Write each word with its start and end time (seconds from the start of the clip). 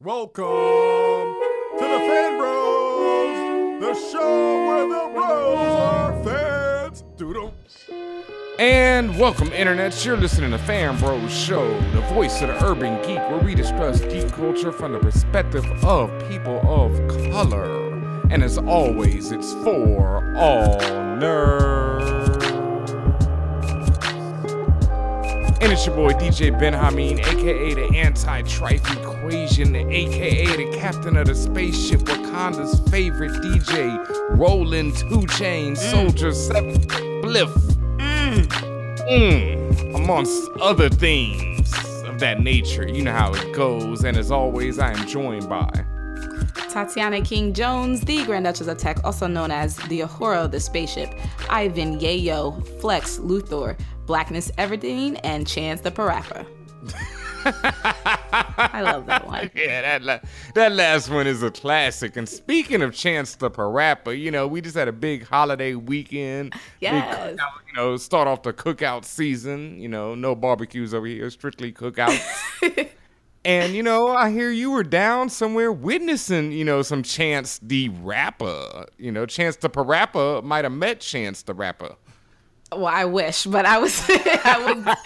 Welcome 0.00 0.44
to 0.44 1.80
the 1.80 1.98
Fan 2.06 2.38
Bros, 2.38 3.80
the 3.80 3.94
show 4.12 4.64
where 4.68 4.86
the 4.86 5.12
bros 5.12 5.58
are 5.58 6.22
fans. 6.22 7.02
Doodle. 7.16 7.52
And 8.60 9.18
welcome, 9.18 9.48
internets. 9.48 10.04
You're 10.04 10.16
listening 10.16 10.52
to 10.52 10.58
Fan 10.58 10.96
Bros 11.00 11.32
Show, 11.32 11.68
the 11.90 12.02
voice 12.14 12.40
of 12.42 12.46
the 12.46 12.64
urban 12.64 13.02
geek, 13.02 13.18
where 13.28 13.40
we 13.40 13.56
discuss 13.56 14.00
geek 14.02 14.30
culture 14.34 14.70
from 14.70 14.92
the 14.92 15.00
perspective 15.00 15.64
of 15.82 16.10
people 16.30 16.60
of 16.60 16.92
color. 17.32 17.92
And 18.30 18.44
as 18.44 18.56
always, 18.56 19.32
it's 19.32 19.52
for 19.64 20.32
all 20.36 20.78
nerds. 21.18 22.17
And 25.60 25.72
it's 25.72 25.86
your 25.86 25.96
boy 25.96 26.12
DJ 26.12 26.58
Ben 26.58 26.72
Hameen, 26.72 27.18
aka 27.18 27.74
the 27.74 27.96
anti-trife 27.96 29.02
equation, 29.02 29.74
aka 29.74 30.46
the 30.46 30.76
captain 30.78 31.16
of 31.16 31.26
the 31.26 31.34
spaceship, 31.34 32.00
Wakanda's 32.00 32.78
favorite 32.90 33.32
DJ, 33.42 33.98
Rollin' 34.30 34.92
Two 34.92 35.26
Chains, 35.26 35.80
Soldier 35.80 36.32
Seven, 36.32 36.80
Bliff, 37.22 37.50
Mm, 39.08 39.94
amongst 39.94 40.50
other 40.60 40.90
things 40.90 41.72
of 42.04 42.20
that 42.20 42.40
nature. 42.40 42.86
You 42.86 43.02
know 43.02 43.12
how 43.12 43.32
it 43.32 43.54
goes. 43.54 44.04
And 44.04 44.18
as 44.18 44.30
always, 44.30 44.78
I 44.78 44.92
am 44.92 45.06
joined 45.06 45.48
by. 45.48 45.70
Tatiana 46.70 47.22
King 47.22 47.54
Jones, 47.54 48.02
the 48.02 48.22
Grand 48.26 48.44
Duchess 48.44 48.66
of 48.66 48.76
Tech, 48.76 49.02
also 49.04 49.26
known 49.26 49.50
as 49.50 49.76
the 49.76 50.00
Uhura 50.00 50.44
of 50.44 50.50
the 50.50 50.60
Spaceship, 50.60 51.08
Ivan 51.48 51.98
Yayo, 51.98 52.62
Flex 52.80 53.18
Luthor, 53.18 53.78
Blackness 54.08 54.50
Everdeen, 54.52 55.20
and 55.22 55.46
Chance 55.46 55.82
the 55.82 55.90
Parappa. 55.90 56.46
I 57.44 58.80
love 58.82 59.04
that 59.04 59.26
one. 59.26 59.50
Yeah, 59.54 59.82
that 59.82 60.02
la- 60.02 60.20
that 60.54 60.72
last 60.72 61.10
one 61.10 61.26
is 61.26 61.42
a 61.42 61.50
classic. 61.50 62.16
And 62.16 62.26
speaking 62.26 62.80
of 62.80 62.94
Chance 62.94 63.36
the 63.36 63.50
Parappa, 63.50 64.18
you 64.18 64.30
know, 64.30 64.46
we 64.48 64.62
just 64.62 64.76
had 64.76 64.88
a 64.88 64.92
big 64.92 65.26
holiday 65.26 65.74
weekend. 65.74 66.54
Yes. 66.80 67.36
cookout, 67.36 67.50
you 67.68 67.74
know, 67.76 67.96
start 67.98 68.26
off 68.26 68.42
the 68.42 68.54
cookout 68.54 69.04
season. 69.04 69.78
You 69.78 69.90
know, 69.90 70.14
no 70.14 70.34
barbecues 70.34 70.94
over 70.94 71.06
here, 71.06 71.28
strictly 71.28 71.70
cookouts. 71.70 72.88
and 73.44 73.74
you 73.74 73.82
know, 73.82 74.08
I 74.08 74.30
hear 74.30 74.50
you 74.50 74.70
were 74.70 74.84
down 74.84 75.28
somewhere 75.28 75.70
witnessing, 75.70 76.52
you 76.52 76.64
know, 76.64 76.80
some 76.80 77.02
Chance 77.02 77.60
the 77.62 77.90
Rapper. 77.90 78.86
You 78.96 79.12
know, 79.12 79.26
Chance 79.26 79.56
the 79.56 79.68
Parappa 79.68 80.42
might 80.42 80.64
have 80.64 80.72
met 80.72 81.00
Chance 81.00 81.42
the 81.42 81.52
Rapper. 81.52 81.94
Well, 82.70 82.86
I 82.86 83.06
wish, 83.06 83.44
but 83.44 83.64
I 83.64 83.78
was 83.78 84.04
I 84.08 84.72
was 84.72 84.96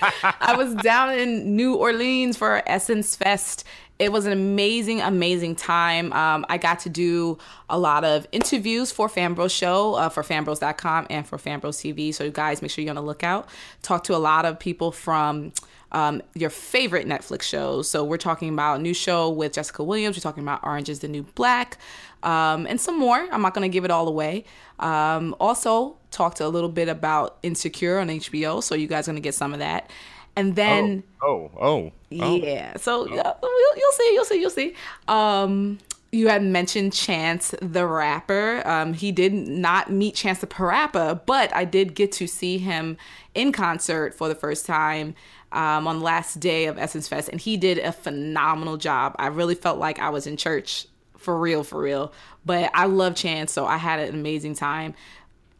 I 0.41 0.57
was 0.57 0.75
down 0.77 1.17
in 1.17 1.55
New 1.55 1.77
Orleans 1.77 2.37
for 2.37 2.63
Essence 2.67 3.15
Fest. 3.15 3.65
It 3.99 4.11
was 4.11 4.27
an 4.27 4.33
amazing, 4.33 5.01
amazing 5.01 5.55
time. 5.55 6.13
Um, 6.13 6.45
I 6.49 6.59
got 6.59 6.81
to 6.81 6.89
do 6.89 7.39
a 7.71 7.79
lot 7.79 8.05
of 8.05 8.27
interviews 8.33 8.91
for 8.91 9.09
Fanbros 9.09 9.57
Show, 9.57 9.95
uh, 9.95 10.09
for 10.09 10.25
fanbros.com 10.25 11.07
and 11.09 11.25
for 11.25 11.39
Fanbros 11.39 11.79
TV. 11.79 12.13
So, 12.13 12.25
you 12.25 12.33
guys, 12.33 12.63
make 12.63 12.73
sure 12.73 12.83
you're 12.83 12.91
on 12.91 12.97
the 12.97 13.03
lookout. 13.03 13.49
Talk 13.83 14.03
to 14.05 14.17
a 14.17 14.19
lot 14.19 14.45
of 14.45 14.59
people 14.59 14.91
from 14.91 15.53
um, 15.93 16.21
your 16.35 16.51
favorite 16.51 17.07
Netflix 17.07 17.43
shows. 17.43 17.89
So, 17.89 18.03
we're 18.03 18.17
talking 18.17 18.49
about 18.49 18.81
new 18.81 18.95
show 18.95 19.31
with 19.31 19.53
Jessica 19.53 19.85
Williams. 19.85 20.17
We're 20.17 20.23
talking 20.23 20.43
about 20.43 20.65
Orange 20.65 20.89
is 20.89 20.99
the 20.99 21.09
New 21.09 21.23
Black 21.37 21.79
um, 22.23 22.67
and 22.67 22.81
some 22.81 22.99
more. 22.99 23.27
I'm 23.31 23.43
not 23.43 23.55
going 23.55 23.69
to 23.69 23.73
give 23.73 23.85
it 23.85 23.91
all 23.91 24.09
away. 24.09 24.45
Um, 24.79 25.35
also, 25.41 25.97
talked 26.11 26.41
a 26.41 26.49
little 26.49 26.69
bit 26.69 26.89
about 26.89 27.39
Insecure 27.43 27.99
on 27.99 28.09
HBO, 28.09 28.63
so 28.63 28.75
you 28.75 28.87
guys 28.87 29.09
are 29.09 29.13
going 29.13 29.23
to 29.23 29.27
get 29.27 29.35
some 29.35 29.53
of 29.53 29.59
that. 29.61 29.91
And 30.35 30.57
then, 30.57 31.03
Oh, 31.23 31.51
oh, 31.61 31.61
oh. 31.61 31.93
oh. 32.21 32.37
yeah, 32.37 32.77
so 32.79 33.07
yeah, 33.07 33.33
you'll, 33.43 33.77
you'll 33.77 33.93
see, 33.93 34.11
you'll 34.15 34.25
see, 34.25 34.41
you'll 34.41 34.51
see. 34.51 34.75
Um, 35.09 35.79
you 36.11 36.29
had 36.29 36.43
mentioned 36.43 36.93
Chance 36.93 37.55
the 37.61 37.87
rapper. 37.87 38.63
Um, 38.67 38.93
he 38.93 39.13
did 39.13 39.33
not 39.33 39.91
meet 39.91 40.15
Chance 40.15 40.41
the 40.41 40.47
Parappa, 40.47 41.21
but 41.27 41.55
I 41.55 41.65
did 41.65 41.95
get 41.95 42.13
to 42.13 42.27
see 42.27 42.59
him 42.59 42.99
in 43.35 43.51
concert 43.53 44.15
for 44.15 44.29
the 44.29 44.35
first 44.35 44.67
time 44.67 45.15
um, 45.53 45.87
on 45.87 45.99
the 45.99 46.05
last 46.05 46.41
day 46.41 46.67
of 46.67 46.79
Essence 46.79 47.09
Fest, 47.09 47.29
and 47.29 47.41
he 47.41 47.57
did 47.57 47.79
a 47.79 47.93
phenomenal 47.93 48.77
job. 48.77 49.15
I 49.19 49.27
really 49.29 49.55
felt 49.55 49.79
like 49.79 49.99
I 49.99 50.11
was 50.11 50.27
in 50.27 50.37
church 50.37 50.87
for 51.23 51.39
real, 51.39 51.65
for 51.65 51.81
real. 51.81 52.13
But 52.45 52.71
I 52.75 52.87
love 52.87 53.15
Chance, 53.15 53.53
so 53.53 53.67
I 53.67 53.77
had 53.77 54.01
an 54.01 54.15
amazing 54.15 54.55
time. 54.55 54.95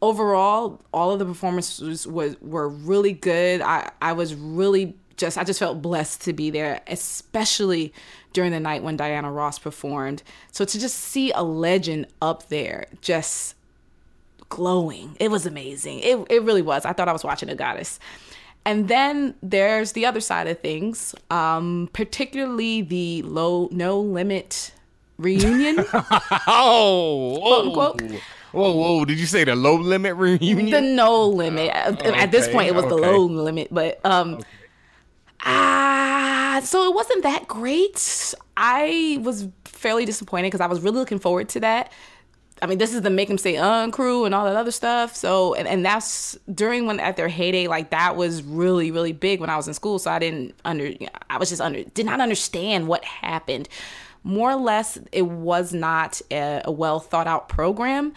Overall, 0.01 0.81
all 0.93 1.11
of 1.11 1.19
the 1.19 1.25
performances 1.25 2.05
was 2.05 2.39
were 2.41 2.67
really 2.67 3.13
good. 3.13 3.61
I 3.61 3.91
I 4.01 4.13
was 4.13 4.35
really 4.35 4.95
just 5.17 5.37
I 5.37 5.43
just 5.43 5.59
felt 5.59 5.81
blessed 5.81 6.21
to 6.21 6.33
be 6.33 6.49
there, 6.49 6.81
especially 6.87 7.93
during 8.33 8.51
the 8.51 8.59
night 8.59 8.83
when 8.83 8.97
Diana 8.97 9.31
Ross 9.31 9.59
performed. 9.59 10.23
So 10.51 10.65
to 10.65 10.79
just 10.79 10.97
see 10.97 11.31
a 11.31 11.43
legend 11.43 12.07
up 12.21 12.49
there, 12.49 12.87
just 13.01 13.55
glowing. 14.49 15.15
It 15.19 15.31
was 15.31 15.45
amazing. 15.45 15.99
It, 15.99 16.27
it 16.29 16.43
really 16.43 16.61
was. 16.61 16.85
I 16.85 16.93
thought 16.93 17.07
I 17.09 17.13
was 17.13 17.23
watching 17.23 17.49
a 17.49 17.55
goddess. 17.55 17.99
And 18.65 18.87
then 18.87 19.35
there's 19.41 19.91
the 19.91 20.05
other 20.05 20.21
side 20.21 20.47
of 20.47 20.59
things, 20.59 21.13
um, 21.29 21.89
particularly 21.91 22.81
the 22.81 23.21
low 23.23 23.67
no 23.71 23.99
limit 23.99 24.73
reunion. 25.23 25.85
Oh, 26.47 27.39
whoa. 27.41 27.61
unquote. 27.67 28.01
Whoa, 28.51 28.71
whoa. 28.75 29.05
Did 29.05 29.19
you 29.19 29.25
say 29.25 29.43
the 29.43 29.55
low 29.55 29.75
limit 29.75 30.15
reunion? 30.15 30.69
the 30.69 30.81
no 30.81 31.27
limit. 31.27 31.71
At- 31.71 32.01
At 32.05 32.31
this 32.31 32.47
point, 32.49 32.67
it 32.67 32.75
was 32.75 32.85
the 32.85 32.95
low 32.97 33.25
limit, 33.25 33.69
but 33.71 33.99
um, 34.05 34.39
ah, 35.45 36.61
so 36.63 36.83
it 36.89 36.95
wasn't 36.95 37.23
that 37.23 37.47
great. 37.47 38.33
I 38.55 39.19
was 39.21 39.47
fairly 39.65 40.05
disappointed 40.05 40.47
because 40.47 40.61
I 40.61 40.67
was 40.67 40.81
really 40.81 40.97
looking 40.99 41.19
forward 41.19 41.49
to 41.49 41.59
that. 41.61 41.91
I 42.61 42.65
mean, 42.67 42.77
this 42.77 42.93
is 42.93 43.01
the 43.01 43.09
Make 43.09 43.29
'Em 43.29 43.37
Say 43.37 43.57
Un 43.57 43.91
crew 43.91 44.23
and 44.25 44.33
all 44.33 44.45
that 44.45 44.55
other 44.55 44.71
stuff. 44.71 45.15
So, 45.15 45.53
and, 45.55 45.67
and 45.67 45.83
that's 45.85 46.37
during 46.53 46.85
when 46.85 46.99
at 46.99 47.17
their 47.17 47.27
heyday, 47.27 47.67
like 47.67 47.89
that 47.89 48.15
was 48.15 48.41
really, 48.43 48.91
really 48.91 49.11
big 49.11 49.41
when 49.41 49.49
I 49.49 49.57
was 49.57 49.67
in 49.67 49.73
school. 49.73 49.99
So 49.99 50.11
I 50.11 50.19
didn't 50.19 50.53
under, 50.63 50.91
I 51.29 51.37
was 51.37 51.49
just 51.49 51.61
under, 51.61 51.83
did 51.83 52.05
not 52.05 52.21
understand 52.21 52.87
what 52.87 53.03
happened. 53.03 53.67
More 54.23 54.51
or 54.51 54.55
less, 54.55 54.97
it 55.11 55.23
was 55.23 55.73
not 55.73 56.21
a, 56.31 56.61
a 56.65 56.71
well 56.71 56.99
thought 56.99 57.27
out 57.27 57.49
program. 57.49 58.13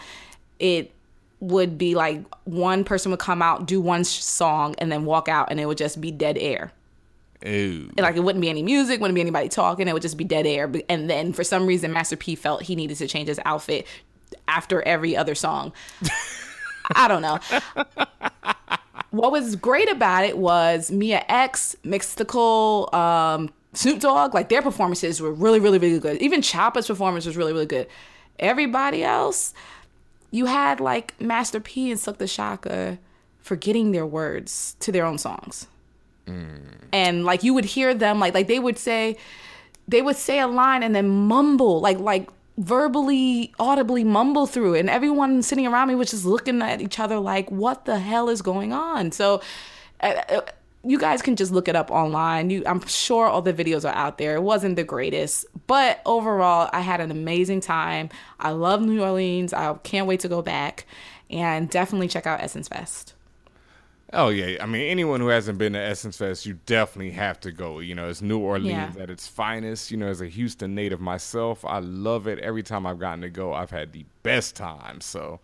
It 0.59 0.91
would 1.39 1.77
be 1.77 1.95
like 1.95 2.23
one 2.45 2.83
person 2.83 3.11
would 3.11 3.19
come 3.19 3.41
out, 3.41 3.67
do 3.67 3.79
one 3.79 4.03
song, 4.03 4.75
and 4.79 4.91
then 4.91 5.05
walk 5.05 5.27
out, 5.27 5.51
and 5.51 5.59
it 5.59 5.65
would 5.65 5.77
just 5.77 6.01
be 6.01 6.11
dead 6.11 6.37
air. 6.37 6.71
Ooh. 7.45 7.91
Like 7.97 8.15
it 8.15 8.21
wouldn't 8.21 8.41
be 8.41 8.49
any 8.49 8.63
music, 8.63 8.99
wouldn't 8.99 9.15
be 9.15 9.21
anybody 9.21 9.49
talking. 9.49 9.87
It 9.87 9.93
would 9.93 10.01
just 10.01 10.17
be 10.17 10.23
dead 10.23 10.47
air. 10.47 10.71
And 10.89 11.09
then 11.09 11.33
for 11.33 11.43
some 11.43 11.67
reason, 11.67 11.93
Master 11.93 12.15
P 12.15 12.35
felt 12.35 12.63
he 12.63 12.75
needed 12.75 12.97
to 12.97 13.07
change 13.07 13.27
his 13.27 13.39
outfit 13.45 13.85
after 14.47 14.81
every 14.81 15.15
other 15.15 15.35
song. 15.35 15.71
I 16.95 17.07
don't 17.07 17.21
know. 17.21 17.39
what 19.11 19.31
was 19.31 19.55
great 19.55 19.91
about 19.91 20.23
it 20.23 20.37
was 20.37 20.89
Mia 20.89 21.23
X, 21.27 21.75
Mystikal, 21.83 22.93
um, 22.93 23.51
Snoop 23.77 23.99
Dogg, 23.99 24.33
like 24.33 24.49
their 24.49 24.63
performances 24.63 25.21
were 25.21 25.31
really, 25.31 25.59
really, 25.59 25.77
really 25.77 25.99
good. 25.99 26.17
Even 26.17 26.41
Choppa's 26.41 26.87
performance 26.87 27.27
was 27.27 27.37
really, 27.37 27.53
really 27.53 27.67
good. 27.67 27.87
Everybody 28.39 29.03
else, 29.03 29.53
you 30.31 30.47
had 30.47 30.79
like 30.79 31.19
Master 31.21 31.59
P 31.59 31.91
and 31.91 31.99
Silkk 31.99 32.17
the 32.17 32.25
Shocker 32.25 32.97
forgetting 33.39 33.91
their 33.91 34.05
words 34.05 34.75
to 34.79 34.91
their 34.91 35.05
own 35.05 35.19
songs. 35.19 35.67
And 36.91 37.23
like 37.23 37.43
you 37.43 37.53
would 37.53 37.65
hear 37.65 37.93
them 37.93 38.19
like 38.19 38.33
like 38.33 38.47
they 38.47 38.57
would 38.57 38.79
say 38.79 39.15
they 39.87 40.01
would 40.01 40.15
say 40.15 40.39
a 40.39 40.47
line 40.47 40.81
and 40.81 40.95
then 40.95 41.07
mumble 41.07 41.79
like 41.79 41.99
like 41.99 42.29
verbally 42.57 43.53
audibly 43.59 44.03
mumble 44.03 44.47
through 44.47 44.73
it 44.73 44.79
and 44.79 44.89
everyone 44.89 45.43
sitting 45.43 45.67
around 45.67 45.87
me 45.87 45.93
was 45.93 46.09
just 46.09 46.25
looking 46.25 46.63
at 46.63 46.81
each 46.81 46.99
other 46.99 47.19
like 47.19 47.49
what 47.51 47.85
the 47.85 47.99
hell 47.99 48.27
is 48.27 48.41
going 48.41 48.73
on 48.73 49.11
so 49.11 49.39
uh, 50.01 50.21
uh, 50.29 50.41
you 50.87 50.97
guys 50.97 51.21
can 51.21 51.35
just 51.35 51.51
look 51.51 51.67
it 51.67 51.75
up 51.75 51.91
online 51.91 52.49
you 52.49 52.63
i'm 52.65 52.79
sure 52.87 53.27
all 53.27 53.41
the 53.41 53.53
videos 53.53 53.83
are 53.87 53.93
out 53.95 54.17
there 54.17 54.35
it 54.35 54.41
wasn't 54.41 54.75
the 54.75 54.83
greatest 54.83 55.45
but 55.67 55.99
overall 56.05 56.69
i 56.73 56.79
had 56.81 57.01
an 57.01 57.11
amazing 57.11 57.59
time 57.59 58.09
i 58.39 58.51
love 58.51 58.81
new 58.81 59.01
orleans 59.01 59.53
i 59.53 59.73
can't 59.83 60.07
wait 60.07 60.19
to 60.19 60.27
go 60.29 60.41
back 60.41 60.85
and 61.29 61.69
definitely 61.69 62.07
check 62.07 62.25
out 62.25 62.39
essence 62.41 62.67
fest 62.67 63.13
Oh 64.13 64.29
yeah, 64.29 64.63
I 64.63 64.65
mean 64.67 64.83
anyone 64.89 65.19
who 65.19 65.27
hasn't 65.27 65.57
been 65.57 65.73
to 65.73 65.79
Essence 65.79 66.15
Fest, 66.17 66.45
you 66.45 66.57
definitely 66.65 67.11
have 67.11 67.41
to 67.41 67.51
go. 67.51 67.79
You 67.79 67.93
know, 67.93 68.07
it's 68.07 68.21
New 68.21 68.39
Orleans 68.39 68.95
Yeah. 68.95 69.03
at 69.03 69.09
its 69.09 69.27
finest. 69.27 69.91
You 69.91 69.97
know, 69.97 70.07
as 70.07 70.21
a 70.21 70.27
Houston 70.27 70.73
native 70.73 71.01
myself, 71.01 71.65
I 71.65 71.79
love 71.79 72.25
it. 72.25 72.39
Every 72.39 72.63
time 72.63 72.87
I've 72.87 72.99
gotten 72.99 73.19
to 73.23 73.29
go, 73.29 73.53
I've 73.53 73.71
had 73.71 73.91
the 73.91 74.05
best 74.23 74.55
time. 74.55 75.01
So, 75.01 75.41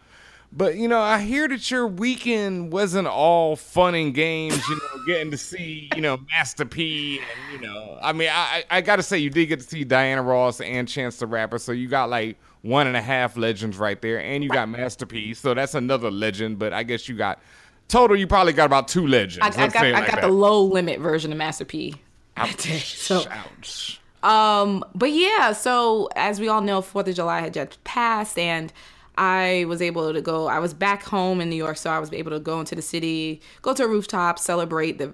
but 0.56 0.76
you 0.76 0.88
know, 0.88 1.00
I 1.00 1.20
hear 1.20 1.48
that 1.48 1.70
your 1.72 1.88
weekend 1.88 2.72
wasn't 2.72 3.08
all 3.08 3.56
fun 3.56 3.96
and 3.96 4.14
games. 4.14 4.62
You 4.70 4.76
know, 4.76 5.04
getting 5.06 5.32
to 5.32 5.38
see 5.38 5.90
you 5.96 6.02
know 6.02 6.18
Master 6.32 6.66
P, 6.66 7.20
and 7.20 7.62
you 7.62 7.68
know, 7.68 7.98
I 8.02 8.14
mean, 8.14 8.30
I 8.32 8.64
I 8.70 8.82
got 8.82 8.98
to 8.98 9.04
say 9.04 9.18
you 9.18 9.30
did 9.30 9.48
get 9.48 9.60
to 9.62 9.66
see 9.68 9.84
Diana 9.84 10.22
Ross 10.22 10.62
and 10.62 10.88
Chance 10.88 11.18
the 11.18 11.28
Rapper, 11.28 11.58
so 11.58 11.72
you 11.72 11.88
got 11.88 12.10
like 12.10 12.38
one 12.62 12.88
and 12.88 12.96
a 12.96 13.02
half 13.02 13.36
legends 13.36 13.78
right 13.78 14.02
there, 14.02 14.22
and 14.22 14.44
you 14.44 14.50
got 14.50 14.70
Master 14.70 15.06
P, 15.06 15.34
so 15.34 15.54
that's 15.54 15.74
another 15.76 16.10
legend. 16.12 16.60
But 16.60 16.72
I 16.74 16.84
guess 16.84 17.10
you 17.10 17.16
got 17.16 17.42
total. 17.88 18.16
You 18.16 18.28
probably 18.28 18.54
got 18.54 18.66
about 18.66 18.88
two 18.88 19.08
legends. 19.08 19.58
I, 19.58 19.64
I 19.64 19.68
got 19.68 19.86
I 19.86 19.92
like 19.92 20.06
got 20.08 20.16
that. 20.16 20.22
the 20.22 20.28
low 20.34 20.64
limit 20.64 21.00
version 21.00 21.32
of 21.32 21.38
Master 21.38 21.66
P. 21.66 21.96
Ouch, 22.38 22.96
So- 22.98 23.24
ouch. 23.30 24.00
Um, 24.24 24.86
but 24.96 25.12
yeah, 25.12 25.52
so 25.52 26.08
as 26.16 26.40
we 26.40 26.48
all 26.48 26.62
know, 26.62 26.82
Fourth 26.82 27.10
of 27.10 27.16
July 27.16 27.42
had 27.42 27.54
just 27.54 27.84
passed, 27.84 28.40
and 28.40 28.72
I 29.18 29.66
was 29.68 29.82
able 29.82 30.12
to 30.14 30.22
go. 30.22 30.48
I 30.48 30.60
was 30.60 30.74
back 30.74 31.04
home 31.04 31.40
in 31.40 31.50
New 31.50 31.56
York, 31.56 31.78
so 31.78 31.90
I 31.90 32.00
was 32.00 32.12
able 32.14 32.32
to 32.32 32.40
go 32.40 32.60
into 32.60 32.76
the 32.76 32.82
city, 32.82 33.42
go 33.62 33.74
to 33.74 33.84
a 33.84 33.88
rooftop, 33.88 34.40
celebrate 34.40 34.98
the 34.98 35.14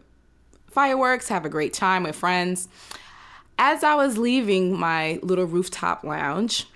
fireworks, 0.70 1.28
have 1.30 1.46
a 1.46 1.50
great 1.50 1.74
time 1.74 2.04
with 2.04 2.16
friends. 2.16 2.70
As 3.58 3.84
I 3.84 3.96
was 3.96 4.18
leaving 4.18 4.78
my 4.80 5.20
little 5.22 5.46
rooftop 5.46 6.04
lounge, 6.04 6.68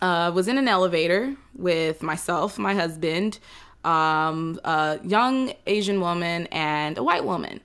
uh, 0.00 0.30
was 0.34 0.48
in 0.48 0.58
an 0.58 0.68
elevator 0.68 1.34
with 1.56 2.02
myself, 2.02 2.58
my 2.58 2.74
husband, 2.74 3.38
um, 3.84 4.60
a 4.64 5.00
young 5.02 5.52
Asian 5.66 6.00
woman, 6.00 6.46
and 6.48 6.98
a 6.98 7.02
white 7.02 7.24
woman. 7.24 7.60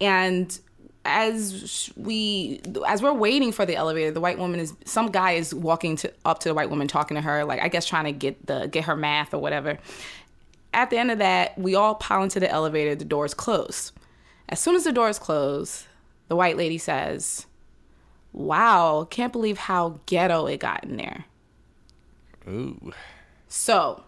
And 0.00 0.58
as 1.04 1.90
we 1.96 2.60
as 2.86 3.02
we're 3.02 3.12
waiting 3.12 3.50
for 3.50 3.66
the 3.66 3.74
elevator 3.74 4.12
the 4.12 4.20
white 4.20 4.38
woman 4.38 4.60
is 4.60 4.72
some 4.84 5.10
guy 5.10 5.32
is 5.32 5.52
walking 5.52 5.96
to 5.96 6.12
up 6.24 6.38
to 6.38 6.48
the 6.48 6.54
white 6.54 6.70
woman 6.70 6.86
talking 6.86 7.16
to 7.16 7.20
her 7.20 7.44
like 7.44 7.60
i 7.60 7.68
guess 7.68 7.86
trying 7.86 8.04
to 8.04 8.12
get 8.12 8.46
the 8.46 8.66
get 8.68 8.84
her 8.84 8.96
math 8.96 9.34
or 9.34 9.38
whatever. 9.38 9.78
At 10.74 10.88
the 10.88 10.96
end 10.96 11.10
of 11.10 11.18
that 11.18 11.58
we 11.58 11.74
all 11.74 11.96
pile 11.96 12.22
into 12.22 12.40
the 12.40 12.50
elevator 12.50 12.94
the 12.94 13.04
doors 13.04 13.34
close. 13.34 13.92
As 14.48 14.60
soon 14.60 14.74
as 14.74 14.84
the 14.84 14.92
doors 14.92 15.18
close 15.18 15.86
the 16.28 16.36
white 16.36 16.56
lady 16.56 16.78
says 16.78 17.46
wow 18.32 19.06
can't 19.10 19.32
believe 19.32 19.58
how 19.58 20.00
ghetto 20.06 20.46
it 20.46 20.60
got 20.60 20.84
in 20.84 20.96
there. 20.96 21.24
Ooh. 22.48 22.92
so 23.48 24.02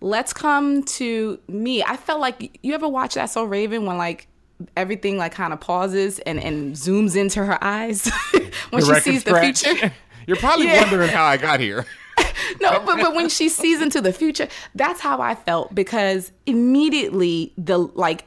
let's 0.00 0.32
come 0.32 0.82
to 0.82 1.38
me. 1.48 1.82
I 1.82 1.96
felt 1.96 2.20
like 2.20 2.58
you 2.62 2.74
ever 2.74 2.88
watch 2.88 3.14
that 3.14 3.26
so 3.26 3.44
raven 3.44 3.86
when 3.86 3.96
like 3.96 4.26
everything 4.76 5.16
like 5.18 5.32
kind 5.32 5.52
of 5.52 5.60
pauses 5.60 6.18
and, 6.20 6.38
and 6.40 6.74
zooms 6.74 7.16
into 7.16 7.44
her 7.44 7.62
eyes 7.62 8.10
when 8.70 8.82
The 8.84 8.94
she 8.96 9.00
sees 9.00 9.20
scratch. 9.22 9.62
the 9.62 9.68
future. 9.68 9.92
You're 10.26 10.36
probably 10.36 10.66
Yeah. 10.66 10.82
wondering 10.82 11.08
how 11.10 11.24
I 11.24 11.36
got 11.36 11.60
here. 11.60 11.86
No, 12.60 12.80
but, 12.84 12.96
but 13.00 13.14
when 13.14 13.28
she 13.28 13.48
sees 13.48 13.80
into 13.80 14.00
the 14.00 14.12
future, 14.12 14.46
that's 14.74 15.00
how 15.00 15.20
I 15.20 15.34
felt 15.34 15.74
because 15.74 16.32
immediately 16.46 17.52
the 17.56 17.78
like 17.78 18.26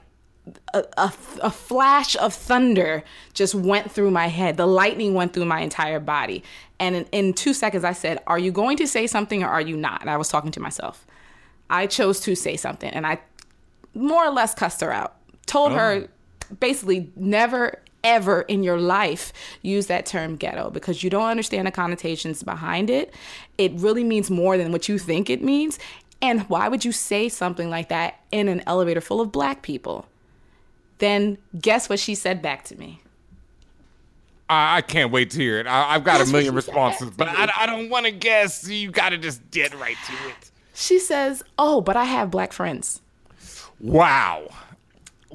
a, 0.74 0.84
a, 0.98 1.14
a 1.42 1.52
flash 1.52 2.16
of 2.18 2.34
thunder 2.34 3.04
just 3.34 3.56
went 3.56 3.92
through 3.92 4.12
my 4.12 4.28
head. 4.28 4.58
The 4.58 4.66
lightning 4.68 5.14
went 5.14 5.34
through 5.34 5.46
my 5.46 5.60
entire 5.62 6.00
body. 6.00 6.44
And 6.80 6.96
in, 6.96 7.06
in 7.12 7.34
two 7.34 7.54
seconds, 7.54 7.84
I 7.84 7.94
said, 7.94 8.22
Are 8.28 8.40
you 8.40 8.52
going 8.52 8.78
to 8.78 8.88
say 8.88 9.06
something 9.08 9.44
or 9.44 9.48
are 9.48 9.62
you 9.62 9.76
not? 9.78 10.02
And 10.02 10.10
I 10.10 10.18
was 10.18 10.30
talking 10.30 10.52
to 10.52 10.60
myself. 10.60 11.06
I 11.70 11.88
chose 11.88 12.20
to 12.22 12.36
say 12.36 12.58
something 12.58 12.90
and 12.90 13.06
I 13.08 13.20
more 13.94 14.26
or 14.26 14.32
less 14.32 14.54
cussed 14.54 14.82
her 14.82 14.92
out. 14.92 15.16
Told 15.46 15.72
her 15.74 15.92
oh. 16.04 16.08
Basically 16.60 17.12
never 17.16 17.80
ever 18.04 18.42
in 18.44 18.62
your 18.62 18.80
life 18.80 19.34
use 19.64 19.88
that 19.88 20.06
term 20.06 20.36
ghetto 20.36 20.70
because 20.70 21.04
you 21.04 21.10
don't 21.10 21.28
understand 21.28 21.68
the 21.68 21.72
connotations 21.72 22.44
behind 22.44 22.90
it. 22.90 23.14
It 23.58 23.74
really 23.76 24.04
means 24.04 24.30
more 24.30 24.58
than 24.58 24.72
what 24.72 24.88
you 24.88 25.00
think 25.00 25.30
it 25.30 25.42
means. 25.42 25.80
And 26.22 26.42
why 26.44 26.70
would 26.70 26.86
you 26.86 26.92
say 26.92 27.30
something 27.30 27.70
like 27.70 27.90
that 27.90 28.20
in 28.32 28.48
an 28.48 28.62
elevator 28.68 29.02
full 29.02 29.22
of 29.22 29.32
black 29.32 29.64
people? 29.64 30.06
Then 31.00 31.38
guess 31.60 31.90
what 31.90 32.00
she 32.00 32.16
said 32.16 32.42
back 32.42 32.64
to 32.66 32.78
me? 32.78 33.02
I, 34.50 34.78
I 34.78 34.82
can't 34.82 35.12
wait 35.12 35.32
to 35.32 35.40
hear 35.40 35.60
it. 35.60 35.68
I, 35.68 35.96
I've 35.96 36.04
got 36.04 36.20
That's 36.20 36.30
a 36.30 36.34
million 36.34 36.54
responses, 36.54 37.10
but. 37.10 37.28
I, 37.28 37.52
I 37.58 37.66
don't 37.66 37.90
want 37.90 38.06
to 38.06 38.12
guess. 38.12 38.68
You 38.68 38.92
got 38.92 39.10
to 39.10 39.18
just 39.18 39.42
get 39.52 39.74
right 39.80 39.98
to 40.06 40.14
it. 40.30 40.52
She 40.74 41.00
says, 41.00 41.44
Oh, 41.58 41.82
but 41.82 41.98
I 41.98 42.06
have 42.06 42.32
black 42.32 42.54
friends. 42.54 43.02
Wow. 43.80 44.48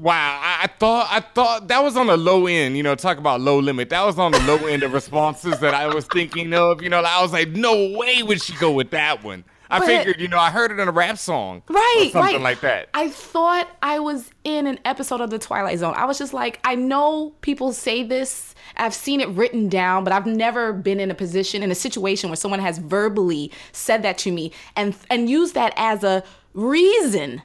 Wow, 0.01 0.41
I, 0.43 0.65
I 0.65 0.67
thought 0.67 1.09
I 1.11 1.21
thought 1.21 1.69
that 1.69 1.83
was 1.83 1.97
on 1.97 2.07
the 2.07 2.17
low 2.17 2.47
end. 2.47 2.77
You 2.77 2.83
know, 2.83 2.95
talk 2.95 3.19
about 3.19 3.41
low 3.41 3.59
limit. 3.59 3.91
That 3.91 4.05
was 4.05 4.19
on 4.19 4.33
the 4.33 4.41
low 4.41 4.57
end 4.67 4.83
of 4.83 4.93
responses 4.95 5.59
that 5.61 5.75
I 5.75 5.87
was 5.95 6.07
thinking 6.07 6.55
of. 6.55 6.83
You 6.83 6.89
know, 6.89 7.01
I 7.01 7.21
was 7.23 7.33
like, 7.33 7.49
no 7.51 7.97
way 7.99 8.23
would 8.23 8.41
she 8.41 8.55
go 8.55 8.73
with 8.73 8.91
that 8.93 9.23
one. 9.23 9.45
I 9.73 9.79
But- 9.79 9.87
figured, 9.87 10.21
you 10.21 10.27
know, 10.27 10.39
I 10.39 10.51
heard 10.51 10.73
it 10.73 10.81
in 10.81 10.89
a 10.89 10.91
rap 10.91 11.17
song, 11.17 11.63
Right, 11.69 12.09
something 12.13 12.35
right. 12.35 12.43
like 12.43 12.61
that. 12.63 12.89
I 12.93 13.09
thought 13.09 13.69
I 13.81 14.01
was 14.01 14.29
in 14.43 14.67
an 14.67 14.81
episode 14.85 15.21
of 15.21 15.31
The 15.31 15.39
Twilight 15.39 15.79
Zone. 15.79 15.95
I 15.97 16.07
was 16.07 16.19
just 16.19 16.33
like, 16.35 16.59
I 16.65 16.75
know 16.75 17.35
people 17.41 17.73
say 17.73 18.03
this. 18.03 18.57
I've 18.77 18.95
seen 18.95 19.21
it 19.21 19.29
written 19.29 19.69
down, 19.69 20.03
but 20.03 20.13
I've 20.13 20.27
never 20.27 20.73
been 20.73 20.99
in 20.99 21.09
a 21.11 21.15
position 21.15 21.63
in 21.63 21.71
a 21.71 21.77
situation 21.77 22.31
where 22.31 22.37
someone 22.37 22.59
has 22.59 22.79
verbally 22.79 23.53
said 23.71 24.03
that 24.03 24.19
to 24.19 24.33
me 24.33 24.51
and 24.75 24.97
and 25.09 25.31
used 25.31 25.55
that 25.55 25.73
as 25.77 26.03
a 26.03 26.25
reason, 26.53 27.43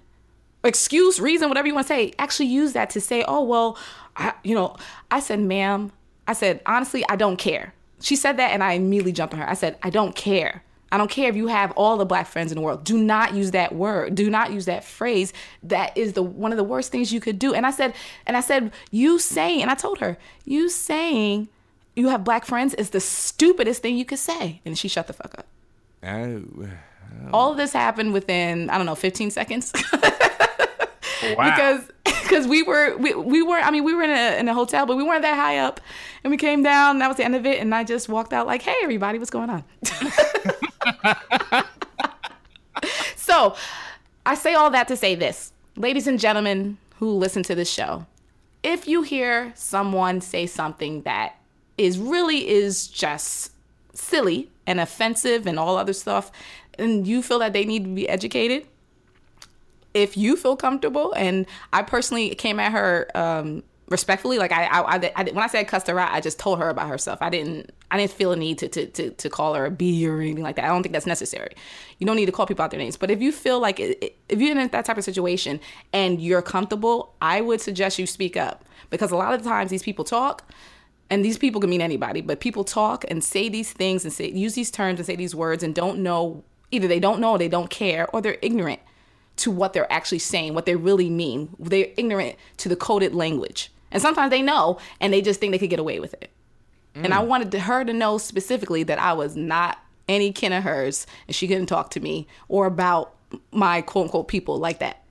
excuse, 0.66 1.20
reason, 1.20 1.48
whatever 1.50 1.68
you 1.68 1.74
want 1.74 1.88
to 1.88 1.94
say. 1.94 2.14
Actually, 2.20 2.48
use 2.48 2.74
that 2.74 2.90
to 2.92 3.02
say, 3.02 3.24
oh 3.28 3.44
well, 3.44 3.78
I, 4.16 4.34
you 4.44 4.56
know, 4.56 4.76
I 5.12 5.20
said, 5.20 5.40
ma'am, 5.40 5.92
I 6.28 6.34
said 6.34 6.62
honestly, 6.66 7.04
I 7.10 7.16
don't 7.16 7.38
care. 7.38 7.74
She 8.02 8.16
said 8.16 8.38
that, 8.38 8.52
and 8.52 8.64
I 8.64 8.74
immediately 8.74 9.14
jumped 9.14 9.34
on 9.34 9.40
her. 9.40 9.50
I 9.50 9.54
said, 9.54 9.78
I 9.82 9.90
don't 9.90 10.16
care. 10.16 10.64
I 10.92 10.98
don't 10.98 11.10
care 11.10 11.30
if 11.30 11.36
you 11.36 11.48
have 11.48 11.72
all 11.72 11.98
the 11.98 12.06
black 12.06 12.28
friends 12.28 12.52
in 12.52 12.56
the 12.58 12.62
world. 12.62 12.84
Do 12.84 12.98
not 12.98 13.34
use 13.34 13.52
that 13.52 13.74
word. 13.74 14.16
Do 14.16 14.30
not 14.30 14.54
use 14.54 14.66
that 14.66 14.84
phrase. 14.84 15.34
That 15.64 15.98
is 15.98 16.14
the 16.14 16.24
one 16.24 16.52
of 16.52 16.58
the 16.58 16.64
worst 16.64 16.92
things 16.92 17.12
you 17.12 17.20
could 17.20 17.40
do. 17.40 17.54
And 17.54 17.66
I 17.66 17.72
said, 17.72 17.94
and 18.26 18.38
I 18.38 18.42
said, 18.42 18.72
you 18.92 19.20
saying, 19.20 19.62
and 19.62 19.72
I 19.72 19.76
told 19.76 20.00
her, 20.00 20.18
you 20.46 20.70
saying 20.70 21.50
you 21.96 22.10
have 22.10 22.24
black 22.24 22.46
friends 22.46 22.74
is 22.74 22.92
the 22.92 23.00
stupidest 23.00 23.82
thing 23.82 23.98
you 23.98 24.06
could 24.06 24.20
say. 24.20 24.62
And 24.66 24.78
she 24.78 24.88
shut 24.88 25.08
the 25.08 25.14
fuck 25.14 25.36
up. 25.38 25.48
Oh, 26.04 26.44
All 27.34 27.52
of 27.52 27.58
this 27.58 27.74
happened 27.74 28.14
within, 28.14 28.70
I 28.70 28.78
don't 28.78 28.86
know, 28.86 28.96
15 28.96 29.32
seconds. 29.32 29.74
wow. 31.36 31.50
because 31.56 31.92
because 32.24 32.48
we 32.48 32.64
were 32.64 32.96
we, 32.98 33.14
we 33.14 33.42
were 33.42 33.58
I 33.58 33.72
mean 33.72 33.84
we 33.84 33.94
were 33.94 34.04
in 34.04 34.10
a 34.12 34.40
in 34.40 34.48
a 34.48 34.54
hotel 34.54 34.86
but 34.86 34.98
we 34.98 35.04
weren't 35.04 35.24
that 35.24 35.36
high 35.36 35.58
up. 35.58 35.82
And 36.24 36.32
we 36.32 36.38
came 36.38 36.64
down 36.64 37.00
that 37.00 37.08
was 37.08 37.18
the 37.18 37.26
end 37.26 37.36
of 37.36 37.46
it 37.46 37.60
and 37.60 37.74
I 37.74 37.84
just 37.84 38.10
walked 38.10 38.34
out 38.34 38.48
like 38.48 38.62
hey 38.62 38.76
everybody 38.84 39.20
what's 39.20 39.32
going 39.32 39.50
on? 39.50 39.64
So 43.16 43.56
I 44.24 44.36
say 44.36 44.54
all 44.54 44.70
that 44.70 44.88
to 44.90 44.96
say 44.96 45.16
this. 45.16 45.52
Ladies 45.76 46.06
and 46.06 46.20
gentlemen 46.20 46.78
who 47.00 47.10
listen 47.10 47.42
to 47.44 47.56
this 47.56 47.70
show 47.70 48.06
if 48.66 48.88
you 48.88 49.04
hear 49.04 49.54
someone 49.56 50.20
say 50.20 50.48
something 50.48 51.04
that 51.04 51.36
is 51.78 52.00
really 52.00 52.50
is 52.50 52.88
just 52.88 53.52
silly 53.94 54.50
and 54.66 54.80
offensive 54.80 55.46
and 55.46 55.60
all 55.60 55.78
other 55.78 55.94
stuff 55.94 56.32
and 56.80 57.06
you 57.06 57.22
feel 57.22 57.38
that 57.38 57.54
they 57.54 57.64
need 57.64 57.84
to 57.84 57.94
be 57.94 58.10
educated 58.10 58.66
if 59.96 60.16
you 60.16 60.36
feel 60.36 60.56
comfortable 60.56 61.14
and 61.14 61.48
i 61.74 61.82
personally 61.82 62.36
came 62.36 62.60
at 62.60 62.72
her 62.72 63.10
um 63.16 63.64
respectfully 63.88 64.38
like 64.38 64.52
I, 64.52 64.66
I, 64.66 64.96
I, 64.96 65.12
I 65.16 65.24
when 65.26 65.44
i 65.44 65.48
said 65.48 65.68
cussed 65.68 65.88
her 65.88 65.98
out 66.00 66.12
i 66.12 66.20
just 66.20 66.40
told 66.40 66.60
her 66.60 66.70
about 66.70 66.90
herself. 66.90 67.20
I 67.22 67.30
didn't 67.30 67.72
i 67.92 67.98
didn't 67.98 68.12
feel 68.12 68.32
a 68.32 68.36
need 68.36 68.58
to, 68.60 68.68
to 68.68 68.88
to 68.88 69.10
to 69.12 69.30
call 69.30 69.54
her 69.54 69.66
a 69.66 69.72
b 69.72 70.08
or 70.08 70.20
anything 70.20 70.44
like 70.44 70.56
that. 70.56 70.66
I 70.66 70.68
don't 70.70 70.84
think 70.84 70.94
that's 70.94 71.06
necessary. 71.06 71.56
You 72.00 72.08
don't 72.08 72.16
need 72.16 72.26
to 72.26 72.32
call 72.32 72.46
people 72.48 72.64
out 72.66 72.72
their 72.72 72.80
names. 72.80 72.98
But 72.98 73.12
if 73.12 73.22
you 73.22 73.32
feel 73.32 73.60
like 73.60 73.80
it, 73.80 74.18
if 74.28 74.42
you're 74.42 74.58
in 74.58 74.68
that 74.68 74.86
type 74.86 74.98
of 74.98 75.04
situation 75.04 75.60
and 75.94 76.22
you're 76.22 76.42
comfortable 76.42 77.14
i 77.22 77.42
would 77.42 77.62
suggest 77.62 78.00
you 78.00 78.08
speak 78.08 78.36
up. 78.36 78.66
Because 78.90 79.12
a 79.12 79.16
lot 79.16 79.34
of 79.34 79.44
times 79.44 79.72
these 79.72 79.84
people 79.84 80.04
talk 80.04 80.52
and 81.10 81.24
these 81.24 81.38
people 81.38 81.62
can 81.62 81.70
mean 81.70 81.82
anybody, 81.82 82.22
but 82.22 82.40
people 82.40 82.64
talk 82.64 83.06
and 83.08 83.24
say 83.24 83.50
these 83.50 83.72
things 83.72 84.04
and 84.04 84.12
say 84.12 84.32
use 84.32 84.56
these 84.56 84.72
terms 84.72 85.00
and 85.00 85.06
say 85.06 85.16
these 85.16 85.36
words 85.36 85.62
and 85.64 85.76
don't 85.76 86.00
know 86.00 86.44
either 86.72 86.88
they 86.88 87.00
don't 87.00 87.20
know 87.20 87.38
they 87.38 87.48
don't 87.48 87.70
care 87.70 88.08
or 88.12 88.22
they're 88.22 88.40
ignorant 88.42 88.80
to 89.38 89.52
what 89.52 89.74
they're 89.74 89.92
actually 89.92 90.20
saying, 90.20 90.54
what 90.54 90.66
they 90.66 90.76
really 90.76 91.10
mean. 91.10 91.50
They're 91.60 91.90
ignorant 91.98 92.36
to 92.58 92.70
the 92.70 92.76
coded 92.76 93.14
language. 93.14 93.72
And 93.92 94.02
sometimes 94.02 94.30
they 94.30 94.42
know 94.42 94.80
and 95.00 95.14
they 95.14 95.22
just 95.22 95.40
think 95.40 95.52
they 95.52 95.60
could 95.60 95.70
get 95.70 95.80
away 95.80 96.00
with 96.00 96.14
it. 96.16 96.32
And 96.96 97.14
I 97.14 97.22
mm. 97.22 97.28
wanted 97.28 97.52
to- 97.52 97.60
her 97.60 97.84
to 97.84 97.94
know 97.94 98.18
specifically 98.18 98.84
that 98.84 99.00
I 99.00 99.14
was 99.14 99.36
not 99.36 99.80
any 100.08 100.32
kin 100.32 100.54
of 100.54 100.64
hers 100.64 101.06
and 101.28 101.36
she 101.36 101.48
couldn't 101.48 101.66
talk 101.66 101.90
to 101.92 102.00
me 102.00 102.28
or 102.48 102.66
about 102.66 103.16
my 103.52 103.82
quote 103.82 104.06
unquote 104.06 104.28
people 104.28 104.58
like 104.58 104.80
that. 104.80 105.04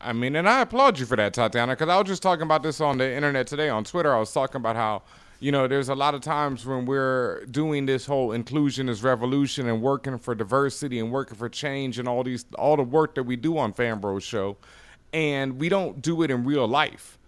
I 0.00 0.12
mean, 0.12 0.34
and 0.34 0.48
I 0.48 0.62
applaud 0.62 0.98
you 0.98 1.06
for 1.06 1.16
that, 1.16 1.32
Tatiana, 1.32 1.72
because 1.72 1.88
I 1.88 1.96
was 1.96 2.08
just 2.08 2.22
talking 2.22 2.42
about 2.42 2.64
this 2.64 2.80
on 2.80 2.98
the 2.98 3.12
internet 3.14 3.46
today 3.46 3.68
on 3.68 3.84
Twitter. 3.84 4.12
I 4.12 4.18
was 4.18 4.32
talking 4.32 4.56
about 4.56 4.74
how, 4.74 5.02
you 5.42 5.50
know, 5.50 5.66
there's 5.66 5.88
a 5.88 5.94
lot 5.96 6.14
of 6.14 6.20
times 6.20 6.64
when 6.64 6.86
we're 6.86 7.44
doing 7.46 7.84
this 7.84 8.06
whole 8.06 8.30
inclusion 8.30 8.88
is 8.88 9.02
revolution 9.02 9.68
and 9.68 9.82
working 9.82 10.16
for 10.16 10.36
diversity 10.36 11.00
and 11.00 11.10
working 11.10 11.36
for 11.36 11.48
change 11.48 11.98
and 11.98 12.06
all 12.06 12.22
these, 12.22 12.44
all 12.56 12.76
the 12.76 12.84
work 12.84 13.16
that 13.16 13.24
we 13.24 13.34
do 13.34 13.58
on 13.58 13.72
Fan 13.72 13.98
Bros 13.98 14.22
Show, 14.22 14.56
and 15.12 15.58
we 15.58 15.68
don't 15.68 16.00
do 16.00 16.22
it 16.22 16.30
in 16.30 16.44
real 16.44 16.68
life. 16.68 17.18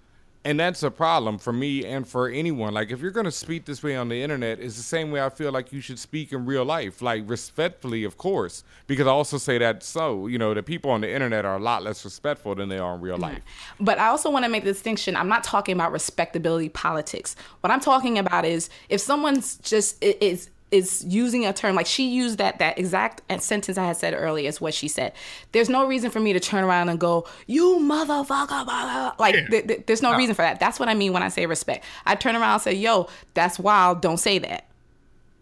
And 0.47 0.61
that's 0.61 0.83
a 0.83 0.91
problem 0.91 1.39
for 1.39 1.55
me 1.55 1.87
and 1.87 2.07
for 2.07 2.29
anyone. 2.29 2.75
Like, 2.75 2.91
if 2.91 3.01
you're 3.01 3.11
going 3.11 3.25
to 3.25 3.33
speak 3.33 3.65
this 3.65 3.83
way 3.83 3.97
on 3.97 4.11
the 4.11 4.23
internet, 4.23 4.61
it's 4.61 4.77
the 4.77 4.83
same 4.83 5.11
way 5.11 5.23
I 5.23 5.31
feel 5.31 5.51
like 5.51 5.73
you 5.73 5.81
should 5.81 5.99
speak 5.99 6.33
in 6.33 6.45
real 6.45 6.67
life, 6.67 7.01
like 7.01 7.23
respectfully, 7.27 8.05
of 8.05 8.19
course. 8.19 8.63
Because 8.87 9.07
I 9.07 9.11
also 9.11 9.39
say 9.39 9.57
that 9.57 9.83
so, 9.83 10.27
you 10.27 10.37
know, 10.39 10.53
the 10.53 10.63
people 10.63 10.91
on 10.91 11.01
the 11.01 11.11
internet 11.11 11.47
are 11.47 11.57
a 11.57 11.63
lot 11.63 11.83
less 11.83 12.05
respectful 12.05 12.55
than 12.55 12.69
they 12.69 12.79
are 12.79 12.95
in 12.95 13.01
real 13.01 13.17
life. 13.17 13.41
But 13.81 13.99
I 13.99 14.09
also 14.09 14.31
want 14.31 14.45
to 14.45 14.51
make 14.51 14.65
the 14.65 14.73
distinction. 14.73 15.17
I'm 15.17 15.29
not 15.29 15.45
talking 15.45 15.75
about 15.75 15.93
respectability 15.93 16.69
politics. 16.69 17.37
What 17.61 17.71
I'm 17.71 17.81
talking 17.81 18.19
about 18.19 18.45
is 18.45 18.69
if 18.91 19.01
someone's 19.01 19.57
just 19.59 20.03
is 20.03 20.51
is 20.75 21.05
using 21.07 21.47
a 21.47 21.53
term 21.53 21.77
like 21.77 21.87
she 21.87 22.09
used 22.09 22.39
that 22.39 22.59
that 22.59 22.79
exact 22.79 23.23
sentence 23.41 23.79
I 23.79 23.87
had 23.87 23.97
said 23.97 24.13
earlier 24.13 24.49
is 24.49 24.61
what 24.61 24.75
she 24.75 24.89
said. 24.89 25.13
There's 25.53 25.69
no 25.69 25.87
reason 25.87 26.11
for 26.11 26.19
me 26.19 26.33
to 26.33 26.41
turn 26.41 26.65
around 26.65 26.89
and 26.89 26.99
go, 26.99 27.27
"You 27.47 27.79
motherfucker!" 27.81 28.65
blah." 28.65 29.13
Like 29.19 29.37
th- 29.51 29.69
th- 29.69 29.83
there's 29.87 30.03
no 30.03 30.17
reason 30.17 30.35
for 30.35 30.43
that. 30.43 30.59
That's 30.59 30.81
what 30.81 30.89
I 30.89 30.95
mean 30.95 31.13
when 31.13 31.23
I 31.23 31.29
say 31.29 31.47
respect. 31.47 31.85
I 32.05 32.17
turn 32.17 32.35
around 32.35 32.55
and 32.55 32.63
say, 32.63 32.73
"Yo, 32.75 33.09
that's 33.35 33.59
wild. 33.59 34.03
Don't 34.03 34.19
say 34.19 34.39
that." 34.41 34.67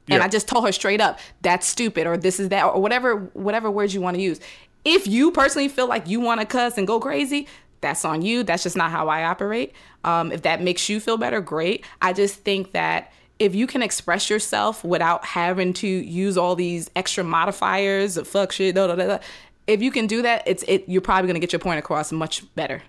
And 0.09 0.23
I 0.23 0.29
just 0.29 0.47
told 0.47 0.67
her 0.67 0.73
straight 0.73 1.01
up, 1.01 1.19
"That's 1.41 1.67
stupid," 1.67 2.07
or 2.07 2.19
"This 2.19 2.39
is 2.39 2.51
that," 2.51 2.65
or 2.67 2.81
whatever 2.81 3.31
whatever 3.33 3.71
words 3.71 3.95
you 3.95 4.03
want 4.03 4.17
to 4.17 4.23
use. 4.23 4.39
If 4.85 5.07
you 5.07 5.31
personally 5.31 5.69
feel 5.69 5.87
like 5.87 6.09
you 6.09 6.21
want 6.21 6.41
to 6.41 6.47
cuss 6.47 6.77
and 6.77 6.87
go 6.87 7.01
crazy, 7.01 7.47
that's 7.81 8.05
on 8.05 8.21
you. 8.23 8.43
That's 8.43 8.63
just 8.63 8.77
not 8.77 8.91
how 8.91 9.09
I 9.09 9.25
operate. 9.25 9.73
Um, 10.05 10.33
if 10.33 10.43
that 10.43 10.61
makes 10.61 10.89
you 10.89 11.01
feel 11.01 11.17
better, 11.17 11.41
great. 11.41 11.85
I 12.03 12.13
just 12.13 12.41
think 12.41 12.73
that 12.73 13.13
if 13.43 13.57
you 13.57 13.67
can 13.67 13.83
express 13.83 14.31
yourself 14.31 14.85
without 14.85 15.25
having 15.25 15.73
to 15.75 15.87
use 15.87 16.39
all 16.39 16.55
these 16.55 16.89
extra 16.95 17.25
modifiers 17.25 18.17
of 18.17 18.29
fuck 18.29 18.53
shit, 18.53 18.77
da, 18.77 18.87
da, 18.87 18.95
da, 18.95 19.19
if 19.67 19.83
you 19.83 19.91
can 19.91 20.07
do 20.07 20.23
that, 20.23 20.45
it's 20.47 20.63
it. 20.69 20.85
You're 20.87 21.03
probably 21.03 21.27
gonna 21.27 21.41
get 21.41 21.53
your 21.53 21.61
point 21.61 21.79
across 21.79 22.13
much 22.13 22.43
better. 22.55 22.83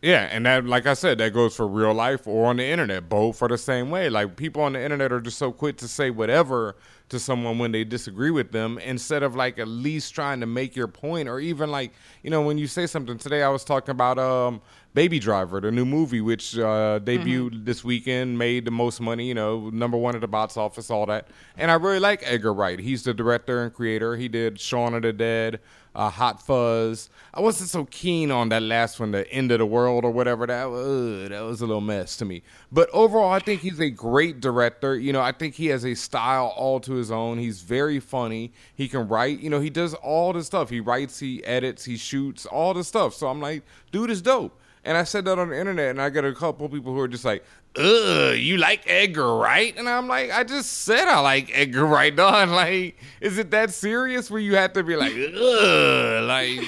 Yeah, 0.00 0.28
and 0.32 0.46
that, 0.46 0.64
like 0.64 0.86
I 0.86 0.94
said, 0.94 1.18
that 1.18 1.32
goes 1.32 1.54
for 1.54 1.66
real 1.66 1.94
life 1.94 2.26
or 2.26 2.46
on 2.46 2.56
the 2.56 2.64
internet. 2.64 3.08
Both 3.08 3.40
are 3.40 3.48
the 3.48 3.58
same 3.58 3.88
way. 3.88 4.08
Like 4.10 4.34
people 4.34 4.62
on 4.62 4.72
the 4.72 4.82
internet 4.82 5.12
are 5.12 5.20
just 5.20 5.38
so 5.38 5.52
quick 5.52 5.76
to 5.76 5.86
say 5.86 6.10
whatever 6.10 6.74
to 7.08 7.20
someone 7.20 7.58
when 7.58 7.70
they 7.70 7.84
disagree 7.84 8.32
with 8.32 8.50
them, 8.50 8.78
instead 8.78 9.22
of 9.22 9.36
like 9.36 9.58
at 9.58 9.68
least 9.68 10.14
trying 10.14 10.40
to 10.40 10.46
make 10.46 10.74
your 10.74 10.88
point, 10.88 11.28
or 11.28 11.40
even 11.40 11.70
like 11.70 11.92
you 12.22 12.30
know 12.30 12.42
when 12.42 12.58
you 12.58 12.66
say 12.66 12.86
something. 12.86 13.18
Today 13.18 13.42
I 13.42 13.48
was 13.48 13.64
talking 13.64 13.90
about 13.92 14.18
um, 14.18 14.60
Baby 14.94 15.18
Driver, 15.18 15.60
the 15.60 15.70
new 15.70 15.86
movie, 15.86 16.20
which 16.20 16.58
uh, 16.58 17.00
debuted 17.02 17.64
this 17.64 17.82
weekend, 17.82 18.36
made 18.36 18.66
the 18.66 18.70
most 18.70 19.00
money. 19.00 19.26
You 19.26 19.34
know, 19.34 19.70
number 19.70 19.96
one 19.96 20.14
at 20.14 20.20
the 20.20 20.28
box 20.28 20.56
office, 20.56 20.90
all 20.90 21.06
that. 21.06 21.28
And 21.56 21.70
I 21.70 21.74
really 21.74 21.98
like 21.98 22.22
Edgar 22.24 22.52
Wright. 22.52 22.78
He's 22.78 23.02
the 23.02 23.14
director 23.14 23.62
and 23.62 23.72
creator. 23.72 24.16
He 24.16 24.28
did 24.28 24.60
Shaun 24.60 24.92
of 24.94 25.02
the 25.02 25.12
Dead 25.12 25.60
uh, 25.94 26.10
Hot 26.10 26.42
Fuzz. 26.42 27.10
I 27.34 27.40
wasn't 27.40 27.70
so 27.70 27.86
keen 27.86 28.30
on 28.30 28.48
that 28.50 28.62
last 28.62 29.00
one, 29.00 29.12
the 29.12 29.30
End 29.30 29.50
of 29.50 29.58
the 29.58 29.66
World 29.66 30.04
or 30.04 30.10
whatever. 30.10 30.46
That 30.46 30.70
was 30.70 31.28
that 31.28 31.40
was 31.40 31.60
a 31.60 31.66
little 31.66 31.80
mess 31.80 32.16
to 32.18 32.24
me. 32.24 32.42
But 32.70 32.88
overall, 32.92 33.32
I 33.32 33.38
think 33.38 33.60
he's 33.60 33.80
a 33.80 33.90
great 33.90 34.40
director. 34.40 34.98
You 34.98 35.12
know, 35.12 35.20
I 35.20 35.32
think 35.32 35.54
he 35.54 35.66
has 35.66 35.84
a 35.84 35.94
style 35.94 36.52
all 36.56 36.80
to 36.80 36.92
his 36.92 37.10
own. 37.10 37.38
He's 37.38 37.62
very 37.62 38.00
funny. 38.00 38.52
He 38.74 38.88
can 38.88 39.08
write. 39.08 39.40
You 39.40 39.50
know, 39.50 39.60
he 39.60 39.70
does 39.70 39.94
all 39.94 40.32
the 40.32 40.44
stuff. 40.44 40.70
He 40.70 40.80
writes, 40.80 41.18
he 41.18 41.44
edits, 41.44 41.84
he 41.84 41.96
shoots, 41.96 42.46
all 42.46 42.74
the 42.74 42.84
stuff. 42.84 43.14
So 43.14 43.28
I'm 43.28 43.40
like, 43.40 43.62
dude 43.90 44.10
is 44.10 44.22
dope. 44.22 44.58
And 44.84 44.96
I 44.96 45.04
said 45.04 45.24
that 45.26 45.38
on 45.38 45.50
the 45.50 45.58
internet, 45.58 45.90
and 45.90 46.02
I 46.02 46.10
got 46.10 46.24
a 46.24 46.34
couple 46.34 46.68
people 46.68 46.92
who 46.92 47.00
are 47.00 47.08
just 47.08 47.24
like, 47.24 47.44
"Ugh, 47.76 48.36
you 48.36 48.56
like 48.58 48.82
Edgar 48.86 49.36
Wright?" 49.36 49.76
And 49.76 49.88
I'm 49.88 50.08
like, 50.08 50.32
"I 50.32 50.42
just 50.42 50.72
said 50.84 51.06
I 51.06 51.20
like 51.20 51.50
Edgar 51.54 51.86
Wright, 51.86 52.14
dog. 52.14 52.48
Like, 52.52 52.96
is 53.20 53.38
it 53.38 53.50
that 53.52 53.70
serious 53.72 54.30
where 54.30 54.40
you 54.40 54.56
have 54.56 54.72
to 54.72 54.82
be 54.82 54.96
like, 54.96 55.12
ugh, 55.36 56.24
like?" 56.24 56.60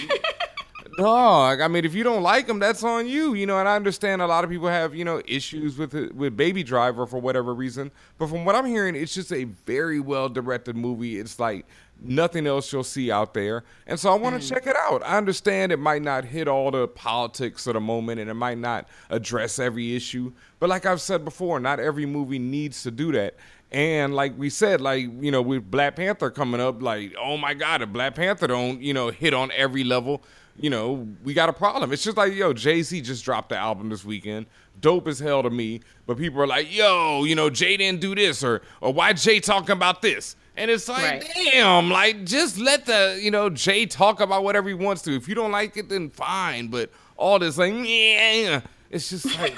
Dog, 0.96 1.60
I 1.60 1.66
mean, 1.66 1.84
if 1.84 1.92
you 1.92 2.04
don't 2.04 2.22
like 2.22 2.48
him, 2.48 2.60
that's 2.60 2.84
on 2.84 3.08
you, 3.08 3.34
you 3.34 3.46
know. 3.46 3.58
And 3.58 3.68
I 3.68 3.74
understand 3.74 4.22
a 4.22 4.28
lot 4.28 4.44
of 4.44 4.50
people 4.50 4.68
have, 4.68 4.94
you 4.94 5.04
know, 5.04 5.20
issues 5.26 5.76
with 5.76 5.92
it, 5.94 6.14
with 6.14 6.36
Baby 6.36 6.62
Driver 6.62 7.04
for 7.04 7.18
whatever 7.18 7.52
reason. 7.52 7.90
But 8.16 8.28
from 8.28 8.44
what 8.44 8.54
I'm 8.54 8.66
hearing, 8.66 8.94
it's 8.94 9.12
just 9.12 9.32
a 9.32 9.42
very 9.42 9.98
well 9.98 10.28
directed 10.28 10.76
movie. 10.76 11.18
It's 11.18 11.40
like 11.40 11.66
nothing 12.00 12.46
else 12.46 12.72
you'll 12.72 12.84
see 12.84 13.10
out 13.10 13.34
there, 13.34 13.64
and 13.86 13.98
so 13.98 14.12
I 14.12 14.16
want 14.16 14.40
to 14.40 14.46
hmm. 14.46 14.54
check 14.54 14.66
it 14.66 14.76
out. 14.76 15.02
I 15.04 15.16
understand 15.16 15.72
it 15.72 15.78
might 15.78 16.02
not 16.02 16.24
hit 16.24 16.48
all 16.48 16.70
the 16.70 16.88
politics 16.88 17.66
of 17.66 17.74
the 17.74 17.80
moment, 17.80 18.20
and 18.20 18.30
it 18.30 18.34
might 18.34 18.58
not 18.58 18.88
address 19.10 19.58
every 19.58 19.94
issue. 19.96 20.32
But 20.58 20.68
like 20.68 20.86
I've 20.86 21.00
said 21.00 21.24
before, 21.24 21.60
not 21.60 21.80
every 21.80 22.06
movie 22.06 22.38
needs 22.38 22.82
to 22.84 22.90
do 22.90 23.12
that. 23.12 23.36
And 23.72 24.14
like 24.14 24.38
we 24.38 24.50
said, 24.50 24.80
like 24.80 25.08
you 25.20 25.30
know, 25.30 25.42
with 25.42 25.70
Black 25.70 25.96
Panther 25.96 26.30
coming 26.30 26.60
up, 26.60 26.82
like 26.82 27.14
oh 27.20 27.36
my 27.36 27.54
God, 27.54 27.82
if 27.82 27.90
Black 27.90 28.14
Panther 28.14 28.46
don't 28.46 28.80
you 28.80 28.94
know 28.94 29.10
hit 29.10 29.34
on 29.34 29.50
every 29.52 29.84
level 29.84 30.22
you 30.56 30.70
know, 30.70 31.08
we 31.24 31.34
got 31.34 31.48
a 31.48 31.52
problem. 31.52 31.92
It's 31.92 32.04
just 32.04 32.16
like, 32.16 32.32
yo, 32.32 32.52
Jay 32.52 32.82
Z 32.82 33.00
just 33.00 33.24
dropped 33.24 33.48
the 33.48 33.56
album 33.56 33.88
this 33.88 34.04
weekend. 34.04 34.46
Dope 34.80 35.08
as 35.08 35.18
hell 35.18 35.42
to 35.42 35.50
me. 35.50 35.80
But 36.06 36.18
people 36.18 36.40
are 36.40 36.46
like, 36.46 36.74
yo, 36.74 37.24
you 37.24 37.34
know, 37.34 37.50
Jay 37.50 37.76
didn't 37.76 38.00
do 38.00 38.14
this 38.14 38.44
or 38.44 38.62
or 38.80 38.92
why 38.92 39.12
Jay 39.12 39.40
talking 39.40 39.72
about 39.72 40.02
this? 40.02 40.36
And 40.56 40.70
it's 40.70 40.88
like, 40.88 41.02
Right. 41.02 41.30
damn, 41.52 41.90
like 41.90 42.24
just 42.24 42.58
let 42.58 42.86
the, 42.86 43.18
you 43.20 43.30
know, 43.30 43.50
Jay 43.50 43.86
talk 43.86 44.20
about 44.20 44.44
whatever 44.44 44.68
he 44.68 44.74
wants 44.74 45.02
to. 45.02 45.14
If 45.14 45.28
you 45.28 45.34
don't 45.34 45.52
like 45.52 45.76
it, 45.76 45.88
then 45.88 46.10
fine. 46.10 46.68
But 46.68 46.90
all 47.16 47.38
this 47.38 47.58
like, 47.58 47.72
yeah, 47.74 48.60
it's 48.90 49.10
just 49.10 49.38
like 49.38 49.56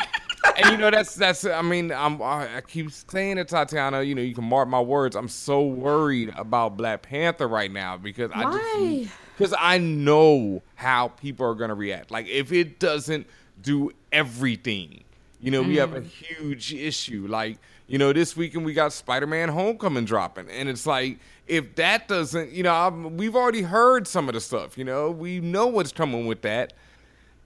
and 0.57 0.71
you 0.71 0.77
know 0.77 0.91
that's 0.91 1.15
that's 1.15 1.45
I 1.45 1.63
mean 1.63 1.93
I'm 1.93 2.21
I 2.23 2.63
keep 2.67 2.91
saying 2.91 3.39
it 3.39 3.49
Tatiana 3.49 4.03
you 4.03 4.15
know 4.15 4.23
you 4.23 4.35
can 4.35 4.45
mark 4.45 4.69
my 4.69 4.81
words 4.81 5.17
I'm 5.17 5.29
so 5.29 5.63
worried 5.67 6.33
about 6.37 6.77
Black 6.77 7.03
Panther 7.03 7.49
right 7.49 7.71
now 7.71 7.97
because 7.97 8.31
I 8.35 8.45
just 8.53 9.15
because 9.37 9.55
I 9.59 9.79
know 9.79 10.63
how 10.75 11.09
people 11.09 11.47
are 11.47 11.55
gonna 11.55 11.75
react 11.75 12.11
like 12.11 12.27
if 12.29 12.53
it 12.53 12.79
doesn't 12.79 13.27
do 13.61 13.91
everything 14.13 15.05
you 15.41 15.51
know 15.51 15.63
we 15.63 15.77
have 15.77 15.95
a 15.95 16.01
mm. 16.01 16.07
huge 16.07 16.73
issue 16.73 17.27
like 17.29 17.59
you 17.87 17.99
know 17.99 18.13
this 18.13 18.37
weekend 18.37 18.65
we 18.65 18.73
got 18.73 18.93
Spider-Man 18.93 19.49
Homecoming 19.49 20.05
dropping 20.05 20.49
and 20.51 20.69
it's 20.69 20.87
like 20.87 21.19
if 21.47 21.75
that 21.77 22.09
doesn't 22.09 22.53
you 22.53 22.63
know 22.63 22.75
I'm, 22.75 23.17
we've 23.17 23.37
already 23.37 23.63
heard 23.63 24.07
some 24.07 24.29
of 24.29 24.35
the 24.35 24.41
stuff 24.41 24.77
you 24.77 24.85
know 24.85 25.11
we 25.11 25.41
know 25.41 25.67
what's 25.67 25.93
coming 25.93 26.27
with 26.27 26.43
that 26.43 26.73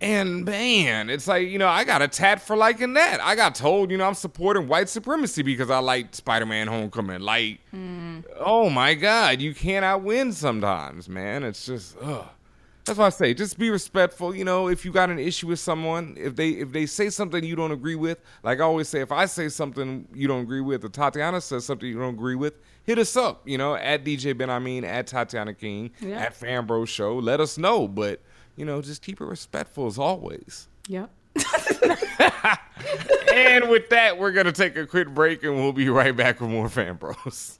and 0.02 0.46
man, 0.46 1.10
it's 1.10 1.28
like, 1.28 1.48
you 1.48 1.58
know, 1.58 1.68
I 1.68 1.84
got 1.84 2.00
a 2.00 2.08
tat 2.08 2.40
for 2.40 2.56
liking 2.56 2.94
that. 2.94 3.20
I 3.20 3.34
got 3.34 3.54
told, 3.54 3.90
you 3.90 3.98
know, 3.98 4.06
I'm 4.06 4.14
supporting 4.14 4.66
white 4.66 4.88
supremacy 4.88 5.42
because 5.42 5.68
I 5.68 5.78
like 5.78 6.14
Spider 6.14 6.46
Man 6.46 6.68
Homecoming. 6.68 7.20
Like, 7.20 7.60
hmm. 7.70 8.20
oh 8.38 8.70
my 8.70 8.94
God, 8.94 9.42
you 9.42 9.54
cannot 9.54 10.02
win 10.02 10.32
sometimes, 10.32 11.06
man. 11.06 11.44
It's 11.44 11.66
just, 11.66 11.96
ugh. 12.00 12.26
That's 12.90 12.98
why 12.98 13.06
I 13.06 13.10
say, 13.10 13.34
just 13.34 13.56
be 13.56 13.70
respectful. 13.70 14.34
You 14.34 14.44
know, 14.44 14.66
if 14.66 14.84
you 14.84 14.90
got 14.90 15.10
an 15.10 15.20
issue 15.20 15.46
with 15.46 15.60
someone, 15.60 16.16
if 16.18 16.34
they 16.34 16.48
if 16.48 16.72
they 16.72 16.86
say 16.86 17.08
something 17.08 17.44
you 17.44 17.54
don't 17.54 17.70
agree 17.70 17.94
with, 17.94 18.18
like 18.42 18.58
I 18.58 18.64
always 18.64 18.88
say, 18.88 19.00
if 19.00 19.12
I 19.12 19.26
say 19.26 19.48
something 19.48 20.08
you 20.12 20.26
don't 20.26 20.42
agree 20.42 20.60
with, 20.60 20.84
or 20.84 20.88
Tatiana 20.88 21.40
says 21.40 21.64
something 21.64 21.88
you 21.88 22.00
don't 22.00 22.14
agree 22.14 22.34
with, 22.34 22.54
hit 22.82 22.98
us 22.98 23.16
up. 23.16 23.46
You 23.48 23.58
know, 23.58 23.76
at 23.76 24.04
DJ 24.04 24.36
Ben 24.36 24.50
I 24.50 24.58
mean, 24.58 24.82
at 24.84 25.06
Tatiana 25.06 25.54
King, 25.54 25.92
Yeah. 26.00 26.16
at 26.18 26.34
Fanbro 26.34 26.88
Show. 26.88 27.16
Let 27.18 27.38
us 27.38 27.56
know, 27.58 27.86
but 27.86 28.20
you 28.56 28.64
know, 28.64 28.82
just 28.82 29.02
keep 29.02 29.20
it 29.20 29.24
respectful 29.24 29.86
as 29.86 29.96
always. 29.96 30.66
Yep. 30.88 31.10
and 33.32 33.68
with 33.70 33.88
that, 33.90 34.18
we're 34.18 34.32
gonna 34.32 34.50
take 34.50 34.76
a 34.76 34.84
quick 34.84 35.06
break, 35.14 35.44
and 35.44 35.54
we'll 35.54 35.72
be 35.72 35.88
right 35.88 36.16
back 36.16 36.40
with 36.40 36.50
more 36.50 36.68
Fan 36.68 36.96
Bros. 36.96 37.59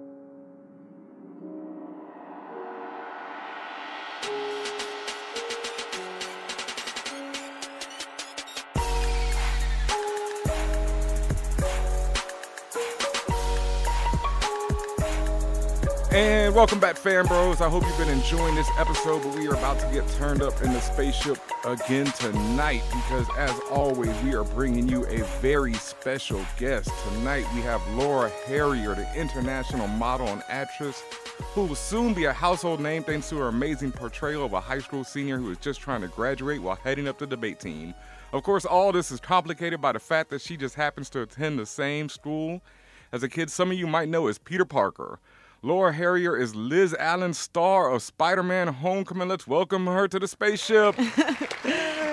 And 16.13 16.53
welcome 16.53 16.81
back, 16.81 16.97
Fan 16.97 17.25
Bros. 17.25 17.61
I 17.61 17.69
hope 17.69 17.85
you've 17.85 17.97
been 17.97 18.09
enjoying 18.09 18.53
this 18.53 18.69
episode, 18.77 19.23
but 19.23 19.33
we 19.33 19.47
are 19.47 19.53
about 19.53 19.79
to 19.79 19.87
get 19.93 20.05
turned 20.09 20.41
up 20.41 20.61
in 20.61 20.73
the 20.73 20.81
spaceship 20.81 21.37
again 21.63 22.05
tonight 22.07 22.83
because, 22.91 23.25
as 23.37 23.57
always, 23.71 24.13
we 24.21 24.35
are 24.35 24.43
bringing 24.43 24.89
you 24.89 25.05
a 25.05 25.23
very 25.39 25.73
special 25.75 26.45
guest. 26.57 26.91
Tonight, 27.07 27.45
we 27.55 27.61
have 27.61 27.81
Laura 27.93 28.29
Harrier, 28.45 28.93
the 28.93 29.07
international 29.17 29.87
model 29.87 30.27
and 30.27 30.43
actress 30.49 31.01
who 31.53 31.63
will 31.63 31.75
soon 31.75 32.13
be 32.13 32.25
a 32.25 32.33
household 32.33 32.81
name 32.81 33.03
thanks 33.03 33.29
to 33.29 33.37
her 33.37 33.47
amazing 33.47 33.93
portrayal 33.93 34.43
of 34.43 34.51
a 34.51 34.59
high 34.59 34.79
school 34.79 35.05
senior 35.05 35.37
who 35.37 35.49
is 35.49 35.59
just 35.59 35.79
trying 35.79 36.01
to 36.01 36.09
graduate 36.09 36.61
while 36.61 36.75
heading 36.75 37.07
up 37.07 37.19
the 37.19 37.25
debate 37.25 37.61
team. 37.61 37.93
Of 38.33 38.43
course, 38.43 38.65
all 38.65 38.91
this 38.91 39.11
is 39.11 39.21
complicated 39.21 39.79
by 39.79 39.93
the 39.93 39.99
fact 39.99 40.29
that 40.31 40.41
she 40.41 40.57
just 40.57 40.75
happens 40.75 41.09
to 41.11 41.21
attend 41.21 41.57
the 41.57 41.65
same 41.65 42.09
school 42.09 42.61
as 43.13 43.23
a 43.23 43.29
kid 43.29 43.49
some 43.49 43.71
of 43.71 43.77
you 43.77 43.87
might 43.87 44.09
know 44.09 44.27
as 44.27 44.37
Peter 44.37 44.65
Parker. 44.65 45.19
Laura 45.63 45.93
Harrier 45.93 46.35
is 46.35 46.55
Liz 46.55 46.95
Allen's 46.97 47.37
star 47.37 47.91
of 47.91 48.01
Spider 48.01 48.41
Man 48.41 48.67
Homecoming. 48.67 49.27
Let's 49.27 49.45
welcome 49.45 49.85
her 49.85 50.07
to 50.07 50.17
the 50.17 50.27
spaceship. 50.27 50.95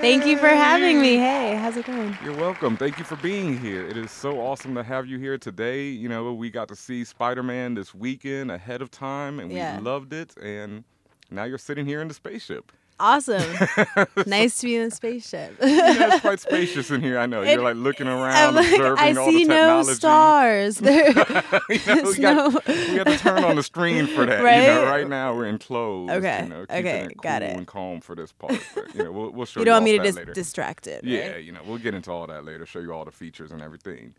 Thank 0.02 0.26
you 0.26 0.36
for 0.36 0.48
having 0.48 1.00
me. 1.00 1.16
Hey, 1.16 1.54
how's 1.56 1.76
it 1.78 1.86
going? 1.86 2.16
You're 2.22 2.36
welcome. 2.36 2.76
Thank 2.76 2.98
you 2.98 3.04
for 3.06 3.16
being 3.16 3.58
here. 3.58 3.86
It 3.88 3.96
is 3.96 4.10
so 4.10 4.38
awesome 4.38 4.74
to 4.74 4.82
have 4.82 5.06
you 5.06 5.18
here 5.18 5.38
today. 5.38 5.86
You 5.88 6.10
know, 6.10 6.30
we 6.34 6.50
got 6.50 6.68
to 6.68 6.76
see 6.76 7.04
Spider 7.04 7.42
Man 7.42 7.72
this 7.72 7.94
weekend 7.94 8.50
ahead 8.50 8.82
of 8.82 8.90
time, 8.90 9.40
and 9.40 9.48
we 9.48 9.56
Yeah. 9.56 9.80
loved 9.80 10.12
it. 10.12 10.36
And 10.36 10.84
now 11.30 11.44
you're 11.44 11.56
sitting 11.56 11.86
here 11.86 12.02
in 12.02 12.08
the 12.08 12.14
spaceship. 12.14 12.70
Awesome. 13.00 13.42
nice 14.26 14.58
to 14.58 14.66
be 14.66 14.76
in 14.76 14.82
a 14.88 14.90
spaceship. 14.90 15.56
Yeah, 15.60 16.12
it's 16.12 16.20
quite 16.20 16.40
spacious 16.48 16.90
in 16.90 17.00
here. 17.02 17.18
I 17.18 17.26
know. 17.26 17.42
You're 17.42 17.62
like 17.62 17.76
looking 17.76 18.06
around, 18.08 18.54
like, 18.54 18.70
observing 18.70 18.98
I 18.98 19.12
all 19.20 19.26
see 19.30 19.44
the 19.44 19.48
no 19.48 19.82
technology. 19.82 19.94
stars. 19.94 20.78
There- 20.88 21.08
you 21.08 21.80
know, 21.86 22.02
we, 22.10 22.18
got, 22.18 22.36
no- 22.52 22.60
we 22.66 22.96
got 22.96 23.06
to 23.06 23.18
turn 23.18 23.44
on 23.44 23.56
the 23.56 23.62
screen 23.62 24.06
for 24.06 24.24
that. 24.26 24.38
You 24.38 24.42
know, 24.44 24.82
Right? 24.84 24.84
right 25.00 25.08
now 25.08 25.34
we're 25.34 25.46
enclosed. 25.46 26.10
Okay, 26.12 26.42
You 26.44 26.48
know, 26.48 26.60
okay, 26.62 27.00
it 27.04 27.08
cool 27.08 27.22
got 27.22 27.42
it. 27.42 27.56
and 27.56 27.66
calm 27.66 28.00
for 28.00 28.14
this 28.14 28.32
part. 28.32 28.58
But, 28.74 28.94
you 28.94 29.04
know, 29.04 29.12
we'll, 29.12 29.30
we'll 29.30 29.46
show 29.46 29.60
you 29.60 29.62
you, 29.62 29.64
don't 29.66 29.74
want 29.82 29.84
me 29.84 29.98
to 29.98 30.24
dis- 30.24 30.34
distract 30.34 30.86
it. 30.86 31.04
Yeah, 31.04 31.36
you 31.36 31.52
know, 31.52 31.60
we'll 31.66 31.78
get 31.78 31.94
into 31.94 32.10
all 32.10 32.26
that 32.26 32.44
later, 32.44 32.66
show 32.66 32.80
you 32.80 32.92
all 32.92 33.04
the 33.04 33.10
features 33.10 33.50
and 33.52 33.62
everything. 33.62 34.14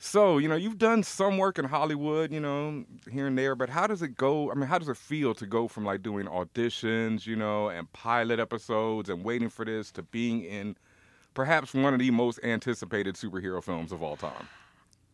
So, 0.00 0.38
you 0.38 0.48
know, 0.48 0.54
you've 0.54 0.78
done 0.78 1.02
some 1.02 1.38
work 1.38 1.58
in 1.58 1.64
Hollywood, 1.64 2.32
you 2.32 2.38
know, 2.38 2.84
here 3.10 3.26
and 3.26 3.36
there, 3.36 3.56
but 3.56 3.68
how 3.68 3.88
does 3.88 4.00
it 4.00 4.16
go? 4.16 4.50
I 4.50 4.54
mean, 4.54 4.68
how 4.68 4.78
does 4.78 4.88
it 4.88 4.96
feel 4.96 5.34
to 5.34 5.46
go 5.46 5.66
from 5.66 5.84
like 5.84 6.02
doing 6.02 6.26
auditions, 6.26 7.26
you 7.26 7.34
know, 7.34 7.68
and 7.68 7.92
pilot 7.92 8.38
episodes 8.38 9.08
and 9.08 9.24
waiting 9.24 9.48
for 9.48 9.64
this 9.64 9.90
to 9.92 10.02
being 10.02 10.44
in 10.44 10.76
perhaps 11.34 11.74
one 11.74 11.94
of 11.94 11.98
the 11.98 12.12
most 12.12 12.38
anticipated 12.44 13.16
superhero 13.16 13.62
films 13.62 13.90
of 13.90 14.00
all 14.02 14.16
time? 14.16 14.48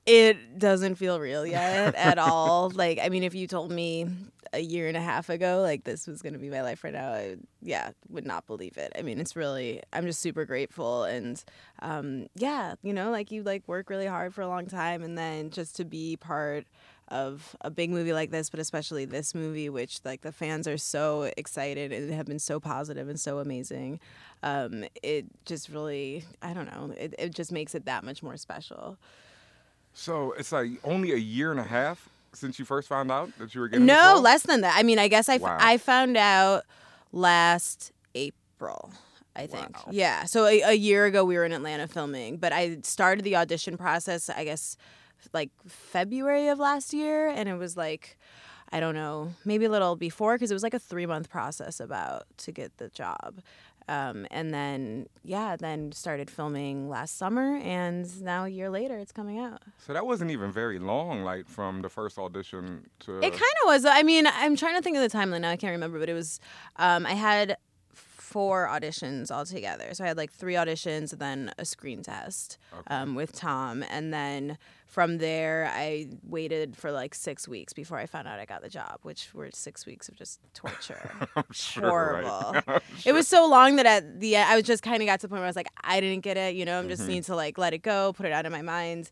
It 0.04 0.58
doesn't 0.58 0.96
feel 0.96 1.18
real 1.18 1.46
yet 1.46 1.94
at 1.94 2.18
all. 2.18 2.70
Like, 2.70 2.98
I 3.02 3.08
mean, 3.08 3.22
if 3.22 3.34
you 3.34 3.46
told 3.46 3.72
me 3.72 4.06
a 4.54 4.60
year 4.60 4.88
and 4.88 4.96
a 4.96 5.02
half 5.02 5.28
ago, 5.28 5.60
like 5.60 5.84
this 5.84 6.06
was 6.06 6.22
going 6.22 6.32
to 6.32 6.38
be 6.38 6.48
my 6.48 6.62
life 6.62 6.84
right 6.84 6.92
now, 6.92 7.12
I, 7.12 7.36
yeah, 7.60 7.90
would 8.08 8.26
not 8.26 8.46
believe 8.46 8.76
it. 8.76 8.92
I 8.98 9.02
mean, 9.02 9.20
it's 9.20 9.36
really, 9.36 9.82
I'm 9.92 10.06
just 10.06 10.20
super 10.20 10.44
grateful, 10.44 11.04
and 11.04 11.42
um, 11.82 12.28
yeah, 12.34 12.76
you 12.82 12.92
know, 12.92 13.10
like 13.10 13.30
you 13.30 13.42
like 13.42 13.66
work 13.66 13.90
really 13.90 14.06
hard 14.06 14.34
for 14.34 14.42
a 14.42 14.48
long 14.48 14.66
time, 14.66 15.02
and 15.02 15.18
then 15.18 15.50
just 15.50 15.76
to 15.76 15.84
be 15.84 16.16
part 16.16 16.66
of 17.08 17.54
a 17.60 17.70
big 17.70 17.90
movie 17.90 18.14
like 18.14 18.30
this, 18.30 18.48
but 18.48 18.60
especially 18.60 19.04
this 19.04 19.34
movie, 19.34 19.68
which 19.68 20.00
like 20.04 20.22
the 20.22 20.32
fans 20.32 20.66
are 20.66 20.78
so 20.78 21.30
excited 21.36 21.92
and 21.92 22.10
have 22.12 22.26
been 22.26 22.38
so 22.38 22.58
positive 22.58 23.08
and 23.08 23.20
so 23.20 23.40
amazing. 23.40 24.00
Um, 24.42 24.84
it 25.02 25.26
just 25.44 25.68
really, 25.68 26.24
I 26.40 26.54
don't 26.54 26.66
know, 26.66 26.94
it, 26.96 27.14
it 27.18 27.34
just 27.34 27.52
makes 27.52 27.74
it 27.74 27.84
that 27.84 28.04
much 28.04 28.22
more 28.22 28.36
special. 28.38 28.96
So 29.92 30.32
it's 30.32 30.50
like 30.50 30.70
only 30.82 31.12
a 31.12 31.16
year 31.16 31.50
and 31.50 31.60
a 31.60 31.64
half 31.64 32.08
since 32.36 32.58
you 32.58 32.64
first 32.64 32.88
found 32.88 33.10
out 33.10 33.30
that 33.38 33.54
you 33.54 33.60
were 33.60 33.68
getting 33.68 33.86
No, 33.86 34.18
less 34.22 34.42
than 34.42 34.60
that. 34.62 34.74
I 34.76 34.82
mean, 34.82 34.98
I 34.98 35.08
guess 35.08 35.28
I, 35.28 35.36
f- 35.36 35.40
Wow. 35.42 35.58
I 35.60 35.78
found 35.78 36.16
out 36.16 36.64
last 37.12 37.92
April. 38.14 38.92
I 39.36 39.46
think. 39.48 39.76
Wow. 39.76 39.90
Yeah. 39.90 40.24
So 40.26 40.46
a, 40.46 40.60
a 40.60 40.72
year 40.74 41.06
ago, 41.06 41.24
we 41.24 41.36
were 41.36 41.44
in 41.44 41.52
Atlanta 41.52 41.88
filming, 41.88 42.36
but 42.36 42.52
I 42.52 42.78
started 42.82 43.24
the 43.24 43.34
audition 43.34 43.76
process, 43.76 44.30
I 44.30 44.44
guess, 44.44 44.76
like 45.32 45.50
February 45.66 46.46
of 46.48 46.60
last 46.60 46.92
year. 46.92 47.28
And 47.28 47.48
it 47.48 47.56
was 47.56 47.76
like, 47.76 48.16
I 48.70 48.78
don't 48.78 48.94
know, 48.94 49.32
maybe 49.44 49.64
a 49.64 49.70
little 49.70 49.96
before, 49.96 50.36
because 50.36 50.52
it 50.52 50.54
was 50.54 50.62
like 50.62 50.74
a 50.74 50.78
three 50.78 51.06
month 51.06 51.30
process 51.30 51.80
about 51.80 52.26
to 52.38 52.52
get 52.52 52.76
the 52.76 52.88
job. 52.90 53.40
Um, 53.88 54.26
and 54.30 54.52
then, 54.54 55.08
yeah, 55.22 55.56
then 55.56 55.92
started 55.92 56.30
filming 56.30 56.88
last 56.88 57.18
summer. 57.18 57.56
And 57.56 58.22
now 58.22 58.44
a 58.44 58.48
year 58.48 58.70
later, 58.70 58.98
it's 58.98 59.12
coming 59.12 59.38
out. 59.38 59.62
So 59.86 59.92
that 59.92 60.06
wasn't 60.06 60.30
even 60.30 60.50
very 60.52 60.78
long, 60.78 61.22
like 61.22 61.48
from 61.48 61.82
the 61.82 61.90
first 61.90 62.18
audition 62.18 62.88
to. 63.00 63.18
It 63.18 63.30
kind 63.30 63.42
of 63.62 63.66
was. 63.66 63.84
I 63.84 64.02
mean, 64.02 64.26
I'm 64.26 64.56
trying 64.56 64.76
to 64.76 64.82
think 64.82 64.96
of 64.96 65.02
the 65.02 65.16
timeline 65.16 65.42
now. 65.42 65.50
I 65.50 65.56
can't 65.56 65.72
remember, 65.72 65.98
but 65.98 66.08
it 66.08 66.14
was. 66.14 66.40
Um, 66.76 67.04
I 67.06 67.12
had 67.12 67.56
four 68.34 68.66
auditions 68.66 69.30
altogether. 69.30 69.94
So 69.94 70.02
I 70.02 70.08
had 70.08 70.16
like 70.16 70.32
three 70.32 70.54
auditions 70.54 71.12
and 71.12 71.20
then 71.20 71.52
a 71.56 71.64
screen 71.64 72.02
test 72.02 72.58
um, 72.88 73.14
with 73.14 73.32
Tom, 73.32 73.84
and 73.88 74.12
then 74.12 74.58
from 74.94 75.18
there 75.18 75.68
I 75.74 76.06
waited 76.22 76.76
for 76.76 76.92
like 76.92 77.16
six 77.16 77.48
weeks 77.48 77.72
before 77.72 77.98
I 77.98 78.06
found 78.06 78.28
out 78.28 78.38
I 78.38 78.44
got 78.44 78.62
the 78.62 78.68
job, 78.68 79.00
which 79.02 79.34
were 79.34 79.50
six 79.52 79.86
weeks 79.86 80.08
of 80.08 80.14
just 80.14 80.38
torture. 80.54 81.10
Sure, 81.52 82.12
right? 82.14 82.24
horrible. 82.24 82.62
I'm 82.68 82.80
It 83.04 83.12
was 83.12 83.26
so 83.26 83.48
long 83.48 83.74
that 83.76 83.86
at 83.86 84.20
the 84.20 84.36
end, 84.36 84.48
I 84.48 84.54
was 84.54 84.64
just 84.64 84.84
kind 84.84 85.02
of 85.02 85.06
got 85.06 85.18
to 85.20 85.26
the 85.26 85.30
point 85.30 85.40
where 85.40 85.46
I 85.46 85.48
was 85.48 85.56
like, 85.56 85.66
I 85.82 86.00
didn't 86.00 86.22
get 86.22 86.36
it. 86.36 86.54
You 86.54 86.64
know, 86.64 86.78
I'm 86.78 86.88
just 86.88 87.08
need 87.08 87.24
to 87.24 87.34
like 87.34 87.58
let 87.58 87.74
it 87.74 87.82
go, 87.82 88.12
put 88.12 88.24
it 88.24 88.32
out 88.32 88.46
of 88.46 88.52
my 88.52 88.62
mind. 88.62 89.10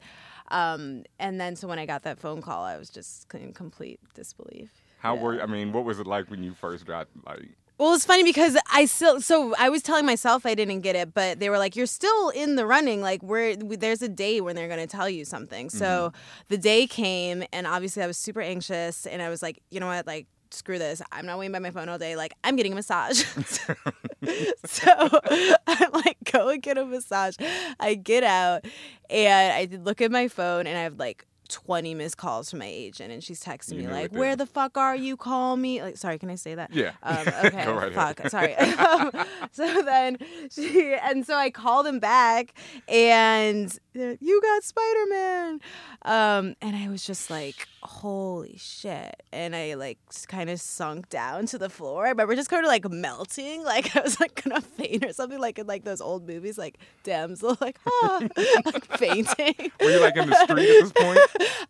Um, 0.52 1.02
and 1.18 1.40
then 1.40 1.56
so 1.56 1.66
when 1.66 1.80
I 1.80 1.86
got 1.86 2.04
that 2.04 2.20
phone 2.20 2.42
call, 2.42 2.62
I 2.62 2.78
was 2.78 2.88
just 2.88 3.26
in 3.34 3.52
complete 3.52 3.98
disbelief. 4.14 4.70
How 5.00 5.16
were 5.16 5.42
I 5.42 5.46
mean, 5.46 5.72
what 5.72 5.84
was 5.84 5.98
it 5.98 6.06
like 6.06 6.30
when 6.30 6.44
you 6.44 6.54
first 6.54 6.86
got 6.86 7.08
like? 7.26 7.48
Well, 7.82 7.94
it's 7.94 8.04
funny 8.04 8.22
because 8.22 8.56
I 8.72 8.84
still 8.84 9.20
so 9.20 9.56
I 9.58 9.68
was 9.68 9.82
telling 9.82 10.06
myself 10.06 10.46
I 10.46 10.54
didn't 10.54 10.82
get 10.82 10.94
it, 10.94 11.12
but 11.12 11.40
they 11.40 11.50
were 11.50 11.58
like, 11.58 11.74
"You're 11.74 11.86
still 11.86 12.28
in 12.28 12.54
the 12.54 12.64
running. 12.64 13.00
Like, 13.00 13.24
where 13.24 13.56
there's 13.56 14.02
a 14.02 14.08
day 14.08 14.40
when 14.40 14.54
they're 14.54 14.68
going 14.68 14.78
to 14.78 14.86
tell 14.86 15.10
you 15.10 15.24
something." 15.24 15.68
So 15.68 15.84
mm-hmm. 15.84 16.42
the 16.46 16.58
day 16.58 16.86
came, 16.86 17.42
and 17.52 17.66
obviously 17.66 18.04
I 18.04 18.06
was 18.06 18.16
super 18.16 18.40
anxious, 18.40 19.04
and 19.04 19.20
I 19.20 19.28
was 19.30 19.42
like, 19.42 19.60
"You 19.72 19.80
know 19.80 19.88
what? 19.88 20.06
Like, 20.06 20.28
screw 20.52 20.78
this. 20.78 21.02
I'm 21.10 21.26
not 21.26 21.40
waiting 21.40 21.50
by 21.50 21.58
my 21.58 21.72
phone 21.72 21.88
all 21.88 21.98
day. 21.98 22.14
Like, 22.14 22.34
I'm 22.44 22.54
getting 22.54 22.70
a 22.70 22.76
massage." 22.76 23.24
so 24.64 25.20
I'm 25.66 25.90
like, 25.92 26.18
"Go 26.30 26.50
and 26.50 26.62
get 26.62 26.78
a 26.78 26.86
massage." 26.86 27.34
I 27.80 27.96
get 27.96 28.22
out, 28.22 28.64
and 29.10 29.52
I 29.74 29.76
look 29.76 30.00
at 30.00 30.12
my 30.12 30.28
phone, 30.28 30.68
and 30.68 30.78
I 30.78 30.82
have 30.82 31.00
like 31.00 31.26
20 31.52 31.94
missed 31.94 32.16
calls 32.16 32.50
from 32.50 32.60
my 32.60 32.66
agent 32.66 33.12
and 33.12 33.22
she's 33.22 33.42
texting 33.42 33.76
You 33.76 33.88
me 33.88 33.88
like 33.88 34.12
where 34.12 34.36
the 34.36 34.46
fuck 34.46 34.76
are 34.76 34.96
you? 34.96 35.16
Call 35.16 35.56
me. 35.56 35.82
Like 35.82 35.96
sorry 35.96 36.18
can 36.18 36.30
i 36.30 36.34
say 36.34 36.54
that? 36.54 36.72
Yeah. 36.72 36.92
um, 37.02 37.28
okay 37.44 37.66
right 37.68 37.92
ahead. 37.92 38.16
fuck 38.16 38.28
sorry. 38.28 38.54
Um, 38.56 39.10
so 39.52 39.82
then 39.82 40.18
she 40.50 40.94
and 40.94 41.26
so 41.26 41.36
i 41.36 41.50
called 41.50 41.86
him 41.86 41.98
back 41.98 42.54
and 42.88 43.78
you 43.94 44.40
got 44.42 44.64
spider-man. 44.64 45.60
Um, 46.04 46.56
and 46.60 46.74
i 46.74 46.88
was 46.88 47.04
just 47.06 47.30
like 47.30 47.66
holy 47.82 48.56
shit. 48.58 49.22
And 49.32 49.54
i 49.54 49.74
like 49.74 49.98
kind 50.28 50.50
of 50.50 50.60
sunk 50.60 51.08
down 51.08 51.46
to 51.46 51.58
the 51.58 51.68
floor. 51.68 52.06
I 52.06 52.10
remember 52.10 52.34
just 52.34 52.50
kind 52.50 52.64
of 52.64 52.68
like 52.68 52.88
melting. 52.90 53.62
Like 53.72 53.96
i 53.96 54.00
was 54.00 54.20
like 54.20 54.42
gonna 54.42 54.60
faint 54.60 55.04
or 55.04 55.12
something 55.12 55.38
like 55.38 55.58
in 55.58 55.66
like 55.66 55.84
those 55.84 56.00
old 56.00 56.26
movies 56.26 56.58
like 56.58 56.78
damsel 57.04 57.56
like 57.60 57.78
ah 57.86 58.20
like 58.66 58.84
fainting. 58.98 59.54
Were 59.80 59.90
you 59.90 60.00
like 60.00 60.16
in 60.16 60.28
the 60.28 60.44
street 60.44 60.68
at 60.68 60.82
this 60.82 60.92
point? 60.92 61.18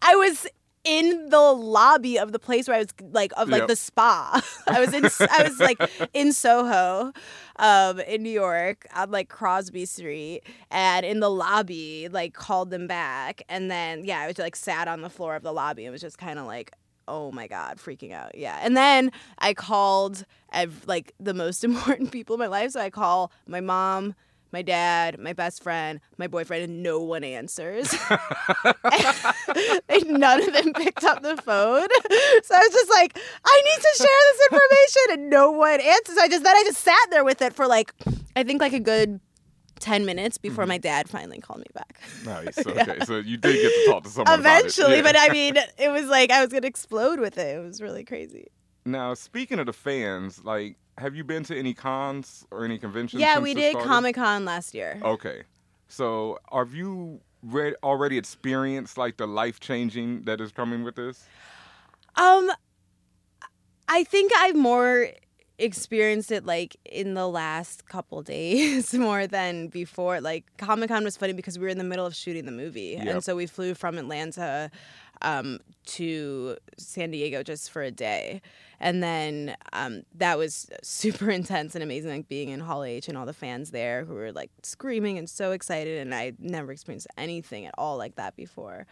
I 0.02 0.16
was 0.16 0.46
in 0.84 1.28
the 1.30 1.38
lobby 1.40 2.18
of 2.18 2.32
the 2.32 2.38
place 2.38 2.66
where 2.66 2.76
I 2.76 2.80
was 2.80 2.88
like 3.12 3.32
of 3.36 3.48
like 3.48 3.60
Yep. 3.60 3.68
the 3.68 3.76
spa. 3.76 4.40
I 4.66 4.80
was 4.80 4.92
in 4.92 5.04
I 5.30 5.42
was 5.48 5.60
like 5.60 5.80
in 6.12 6.32
Soho, 6.32 7.12
um, 7.56 8.00
in 8.00 8.22
New 8.22 8.30
York 8.30 8.86
on 8.94 9.10
like 9.10 9.28
Crosby 9.28 9.86
Street, 9.86 10.42
and 10.70 11.06
in 11.06 11.20
the 11.20 11.30
lobby 11.30 12.08
like 12.10 12.34
called 12.34 12.70
them 12.70 12.86
back, 12.86 13.42
and 13.48 13.70
then 13.70 14.04
yeah, 14.04 14.20
I 14.20 14.26
was 14.26 14.38
like 14.38 14.56
sat 14.56 14.88
on 14.88 15.02
the 15.02 15.10
floor 15.10 15.36
of 15.36 15.42
the 15.42 15.52
lobby 15.52 15.84
and 15.84 15.92
was 15.92 16.00
just 16.00 16.18
kind 16.18 16.38
of 16.38 16.46
like. 16.46 16.72
Oh 17.08 17.32
my 17.32 17.48
god, 17.48 17.78
freaking 17.78 18.12
out. 18.12 18.36
Yeah. 18.38 18.60
And 18.62 18.76
then 18.76 19.10
I 19.38 19.54
called 19.54 20.24
ev- 20.52 20.84
like 20.86 21.12
the 21.18 21.34
most 21.34 21.64
important 21.70 22.12
people 22.12 22.34
in 22.34 22.38
my 22.38 22.46
life. 22.46 22.70
So 22.70 22.80
I 22.80 22.90
call 22.90 23.32
my 23.48 23.60
mom, 23.60 24.14
my 24.52 24.62
dad, 24.62 25.18
my 25.18 25.32
best 25.32 25.62
friend, 25.62 26.00
my 26.18 26.26
boyfriend, 26.26 26.64
and 26.64 26.82
no 26.82 27.00
one 27.00 27.24
answers. 27.24 27.92
and 29.88 30.06
none 30.08 30.42
of 30.42 30.52
them 30.52 30.72
picked 30.74 31.04
up 31.04 31.22
the 31.22 31.36
phone. 31.36 31.88
So 32.44 32.54
I 32.54 32.58
was 32.58 32.72
just 32.72 32.90
like, 32.90 33.18
I 33.44 33.62
need 33.64 33.82
to 33.82 33.96
share 33.96 34.08
this 34.32 34.48
information, 34.50 35.02
and 35.12 35.30
no 35.30 35.50
one 35.52 35.80
answers. 35.80 36.16
So 36.16 36.22
I 36.22 36.28
just 36.28 36.42
then 36.42 36.56
I 36.56 36.62
just 36.64 36.80
sat 36.80 36.98
there 37.10 37.24
with 37.24 37.40
it 37.40 37.54
for 37.54 37.66
like, 37.66 37.94
I 38.34 38.42
think 38.42 38.60
like 38.60 38.72
a 38.72 38.80
good 38.80 39.20
ten 39.78 40.04
minutes 40.04 40.38
before 40.38 40.64
mm-hmm. 40.64 40.70
my 40.70 40.78
dad 40.78 41.08
finally 41.08 41.38
called 41.38 41.60
me 41.60 41.66
back. 41.74 42.00
Nice. 42.24 42.66
Okay. 42.66 42.98
So 43.04 43.18
you 43.18 43.36
did 43.36 43.54
get 43.54 43.68
to 43.68 43.86
talk 43.90 44.04
to 44.04 44.10
someone. 44.10 44.38
Eventually, 44.38 44.98
it. 44.98 45.04
but 45.04 45.16
I 45.16 45.28
mean, 45.28 45.56
it 45.78 45.90
was 45.90 46.06
like 46.06 46.30
I 46.30 46.42
was 46.42 46.52
gonna 46.52 46.66
explode 46.66 47.20
with 47.20 47.38
it. 47.38 47.56
It 47.56 47.60
was 47.60 47.80
really 47.80 48.04
crazy. 48.04 48.48
Now, 48.84 49.14
speaking 49.14 49.58
of 49.58 49.66
the 49.66 49.72
fans, 49.72 50.44
like, 50.44 50.76
have 50.98 51.14
you 51.14 51.24
been 51.24 51.44
to 51.44 51.56
any 51.58 51.74
cons 51.74 52.46
or 52.50 52.64
any 52.64 52.78
conventions? 52.78 53.20
Yeah, 53.20 53.38
we 53.38 53.54
did? 53.54 53.76
Comic 53.78 54.16
Con 54.16 54.44
last 54.44 54.74
year. 54.74 54.98
Okay. 55.02 55.42
So, 55.88 56.38
have 56.52 56.74
you 56.74 57.20
read, 57.42 57.74
already 57.82 58.18
experienced 58.18 58.98
like 58.98 59.16
the 59.16 59.26
life 59.26 59.60
changing 59.60 60.24
that 60.24 60.40
is 60.40 60.52
coming 60.52 60.82
with 60.84 60.96
this? 60.96 61.24
Um, 62.16 62.50
I 63.88 64.04
think 64.04 64.32
I've 64.36 64.56
more 64.56 65.08
experienced 65.58 66.32
it 66.32 66.44
like 66.44 66.76
in 66.84 67.14
the 67.14 67.28
last 67.28 67.86
couple 67.86 68.22
days 68.36 68.92
more 68.94 69.26
than 69.26 69.68
before. 69.68 70.20
Like 70.20 70.44
Comic 70.58 70.88
Con 70.88 71.04
was 71.04 71.16
funny 71.16 71.32
because 71.32 71.58
we 71.58 71.62
were 71.64 71.70
in 71.70 71.78
the 71.78 71.84
middle 71.84 72.04
of 72.06 72.14
shooting 72.14 72.46
the 72.46 72.52
movie, 72.52 72.96
Yep. 72.98 73.06
and 73.06 73.24
so 73.24 73.36
we 73.36 73.46
flew 73.46 73.74
from 73.74 73.96
Atlanta 73.98 74.70
um, 75.22 75.60
to 75.86 76.56
San 76.76 77.10
Diego 77.10 77.42
just 77.42 77.70
for 77.70 77.82
a 77.82 77.90
day. 77.90 78.42
And 78.80 79.02
then 79.02 79.56
um, 79.72 80.02
that 80.16 80.38
was 80.38 80.68
super 80.82 81.30
intense 81.30 81.74
and 81.74 81.82
amazing, 81.82 82.10
like 82.10 82.28
being 82.28 82.48
in 82.48 82.60
Hall 82.60 82.84
H 82.84 83.08
and 83.08 83.16
all 83.16 83.26
the 83.26 83.32
fans 83.32 83.70
there 83.70 84.04
who 84.04 84.14
were 84.14 84.32
like 84.32 84.50
screaming 84.62 85.18
and 85.18 85.30
so 85.30 85.52
excited. 85.52 86.00
And 86.00 86.14
I 86.14 86.32
never 86.38 86.72
experienced 86.72 87.06
anything 87.16 87.66
at 87.66 87.74
all 87.78 87.96
like 87.96 88.16
that 88.16 88.36
before. 88.36 88.86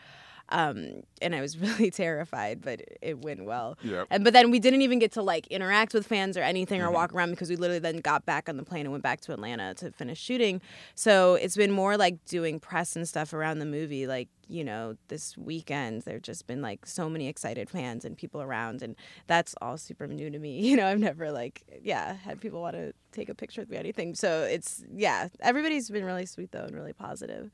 Um, 0.51 1.03
and 1.23 1.35
I 1.35 1.41
was 1.41 1.57
really 1.67 1.91
terrified, 1.91 2.61
but 2.63 2.81
it 3.01 3.19
went 3.21 3.45
well. 3.45 3.79
Yep. 3.83 4.07
And 4.11 4.25
but 4.25 4.33
then 4.33 4.51
we 4.51 4.59
didn't 4.59 4.83
even 4.83 4.99
get 4.99 5.13
to 5.13 5.23
like 5.23 5.47
interact 5.49 5.95
with 5.95 6.07
fans 6.07 6.37
or 6.37 6.43
anything 6.43 6.81
Mm-hmm. 6.81 6.89
or 6.89 6.93
walk 6.93 7.13
around 7.13 7.31
because 7.31 7.51
we 7.51 7.57
literally 7.57 7.79
then 7.81 7.99
got 7.99 8.25
back 8.27 8.49
on 8.49 8.57
the 8.57 8.63
plane 8.63 8.83
and 8.87 8.91
went 8.93 9.03
back 9.03 9.21
to 9.23 9.33
Atlanta 9.33 9.75
to 9.75 9.91
finish 9.93 10.21
shooting. 10.21 10.61
So 10.95 11.35
it's 11.35 11.57
been 11.57 11.73
more 11.73 11.97
like 11.97 12.25
doing 12.27 12.61
press 12.61 12.97
and 12.97 13.09
stuff 13.09 13.33
around 13.33 13.59
the 13.59 13.67
movie. 13.67 14.07
Like 14.07 14.29
you 14.49 14.65
know, 14.65 14.97
this 15.09 15.39
weekend 15.39 16.03
there've 16.03 16.23
just 16.23 16.47
been 16.49 16.61
like 16.61 16.85
so 16.85 17.09
many 17.09 17.29
excited 17.29 17.71
fans 17.71 18.05
and 18.05 18.17
people 18.17 18.43
around, 18.43 18.83
and 18.83 18.97
that's 19.29 19.55
all 19.63 19.77
super 19.79 20.07
new 20.07 20.31
to 20.31 20.39
me. 20.39 20.61
You 20.71 20.77
know, 20.77 20.87
I've 20.87 20.99
never 21.01 21.31
like 21.33 21.63
yeah 21.83 22.15
had 22.15 22.41
people 22.41 22.61
want 22.61 22.77
to 22.77 22.93
take 23.13 23.29
a 23.29 23.35
picture 23.35 23.61
with 23.63 23.71
me 23.71 23.77
or 23.77 23.81
anything. 23.81 24.15
So 24.15 24.43
it's 24.43 24.85
yeah, 24.95 25.29
everybody's 25.41 25.91
been 25.91 26.05
really 26.05 26.27
sweet 26.27 26.53
though 26.53 26.65
and 26.65 26.75
really 26.75 26.93
positive. 26.93 27.51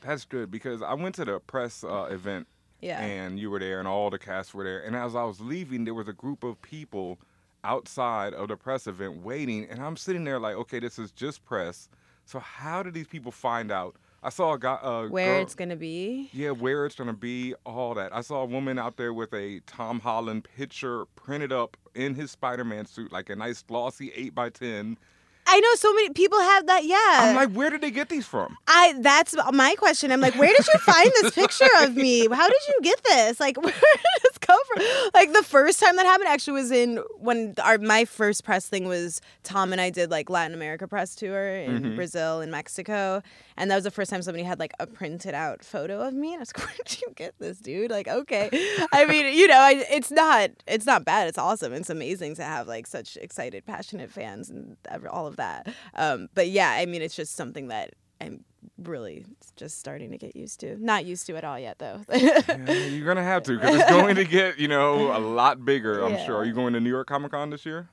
That's 0.00 0.24
good 0.24 0.50
because 0.50 0.82
I 0.82 0.94
went 0.94 1.14
to 1.16 1.24
the 1.24 1.40
press 1.40 1.84
uh, 1.84 2.08
event 2.10 2.46
Yeah. 2.80 3.00
and 3.00 3.38
you 3.38 3.50
were 3.50 3.58
there 3.58 3.78
and 3.78 3.86
all 3.88 4.10
the 4.10 4.18
cast 4.18 4.54
were 4.54 4.64
there. 4.64 4.80
And 4.84 4.96
as 4.96 5.14
I 5.14 5.24
was 5.24 5.40
leaving, 5.40 5.84
there 5.84 5.94
was 5.94 6.08
a 6.08 6.12
group 6.12 6.42
of 6.44 6.60
people 6.62 7.18
outside 7.64 8.32
of 8.34 8.48
the 8.48 8.56
press 8.56 8.86
event 8.86 9.22
waiting. 9.22 9.66
And 9.68 9.82
I'm 9.82 9.96
sitting 9.96 10.24
there 10.24 10.38
like, 10.38 10.56
okay, 10.56 10.78
this 10.80 10.98
is 10.98 11.10
just 11.10 11.44
press. 11.44 11.88
So 12.24 12.38
how 12.38 12.82
did 12.82 12.94
these 12.94 13.06
people 13.08 13.32
find 13.32 13.70
out? 13.70 13.96
I 14.22 14.28
saw 14.28 14.52
a 14.52 14.58
guy. 14.58 14.74
Uh, 14.74 15.06
Where 15.08 15.34
girl- 15.34 15.42
it's 15.42 15.54
gonna 15.54 15.76
be. 15.76 16.28
Yeah, 16.34 16.50
where 16.50 16.84
it's 16.84 16.94
gonna 16.94 17.14
be, 17.14 17.54
all 17.64 17.94
that. 17.94 18.14
I 18.14 18.20
saw 18.20 18.42
a 18.42 18.44
woman 18.46 18.78
out 18.78 18.98
there 18.98 19.14
with 19.14 19.32
a 19.32 19.60
Tom 19.66 19.98
Holland 19.98 20.44
picture 20.56 21.06
printed 21.16 21.52
up 21.52 21.76
in 21.94 22.14
his 22.14 22.30
Spider-Man 22.30 22.84
suit, 22.84 23.12
like 23.12 23.30
a 23.30 23.36
nice 23.36 23.62
glossy 23.62 24.12
eight 24.14 24.34
by 24.34 24.50
ten. 24.50 24.98
I 25.46 25.60
know 25.60 25.74
so 25.74 25.92
many 25.94 26.10
people 26.10 26.38
have 26.38 26.66
that. 26.66 26.84
Yeah. 26.84 26.96
I'm 26.96 27.36
like, 27.36 27.50
where 27.50 27.70
did 27.70 27.80
they 27.80 27.90
get 27.90 28.08
these 28.08 28.26
from? 28.26 28.56
I 28.68 28.94
that's 28.98 29.34
my 29.52 29.74
question. 29.76 30.12
I'm 30.12 30.20
like, 30.20 30.36
where 30.36 30.52
did 30.56 30.66
you 30.66 30.78
find 30.80 31.10
this 31.20 31.34
picture 31.34 31.68
of 31.80 31.96
me? 31.96 32.28
How 32.28 32.48
did 32.48 32.60
you 32.68 32.78
get 32.82 33.02
this? 33.04 33.40
Like, 33.40 33.56
where 33.60 33.72
did 33.72 34.22
this 34.22 34.38
come 34.38 34.60
from? 34.66 34.84
Like 35.12 35.32
the 35.32 35.42
first 35.42 35.80
time 35.80 35.96
that 35.96 36.06
happened 36.06 36.28
actually 36.28 36.54
was 36.54 36.70
in 36.70 36.98
when 37.18 37.54
our 37.62 37.78
my 37.78 38.04
first 38.04 38.44
press 38.44 38.68
thing 38.68 38.86
was 38.86 39.20
Tom 39.42 39.72
and 39.72 39.80
I 39.80 39.90
did 39.90 40.10
like 40.10 40.30
Latin 40.30 40.54
America 40.54 40.86
press 40.86 41.14
tour 41.14 41.56
in 41.56 41.82
mm-hmm. 41.82 41.96
Brazil 41.96 42.40
and 42.40 42.52
Mexico, 42.52 43.22
and 43.60 43.70
that 43.70 43.74
was 43.74 43.84
the 43.84 43.90
first 43.90 44.10
time 44.10 44.22
somebody 44.22 44.42
had 44.42 44.58
like 44.58 44.72
a 44.80 44.86
printed 44.86 45.34
out 45.34 45.62
photo 45.62 46.00
of 46.00 46.14
me, 46.14 46.32
and 46.32 46.38
I 46.38 46.40
was 46.40 46.52
like, 46.56 46.66
where 46.66 46.76
did 46.84 47.00
you 47.02 47.12
get 47.14 47.34
this, 47.38 47.58
dude? 47.58 47.90
Like, 47.90 48.08
okay, 48.08 48.48
I 48.92 49.04
mean, 49.04 49.36
you 49.36 49.46
know, 49.46 49.58
I, 49.58 49.84
it's 49.90 50.10
not 50.10 50.50
it's 50.66 50.86
not 50.86 51.04
bad. 51.04 51.28
It's 51.28 51.38
awesome. 51.38 51.72
It's 51.74 51.90
amazing 51.90 52.36
to 52.36 52.42
have 52.42 52.66
like 52.66 52.86
such 52.86 53.16
excited, 53.18 53.66
passionate 53.66 54.10
fans 54.10 54.48
and 54.48 54.76
all 55.10 55.26
of 55.26 55.36
that. 55.36 55.68
Um, 55.94 56.28
but 56.34 56.48
yeah, 56.48 56.70
I 56.70 56.86
mean, 56.86 57.02
it's 57.02 57.14
just 57.14 57.36
something 57.36 57.68
that 57.68 57.94
I'm 58.20 58.44
really 58.78 59.26
just 59.56 59.78
starting 59.78 60.10
to 60.10 60.18
get 60.18 60.34
used 60.34 60.60
to. 60.60 60.82
Not 60.82 61.04
used 61.04 61.26
to 61.26 61.36
at 61.36 61.44
all 61.44 61.58
yet, 61.58 61.78
though. 61.78 62.00
Yeah, 62.14 62.72
you're 62.72 63.06
gonna 63.06 63.22
have 63.22 63.42
to 63.44 63.58
because 63.58 63.76
it's 63.76 63.90
going 63.90 64.16
to 64.16 64.24
get 64.24 64.58
you 64.58 64.68
know 64.68 65.16
a 65.16 65.20
lot 65.20 65.64
bigger. 65.64 66.02
I'm 66.02 66.18
sure. 66.24 66.36
Are 66.36 66.44
you 66.44 66.54
going 66.54 66.72
to 66.72 66.80
New 66.80 66.90
York 66.90 67.08
Comic 67.08 67.32
Con 67.32 67.50
this 67.50 67.66
year? 67.66 67.90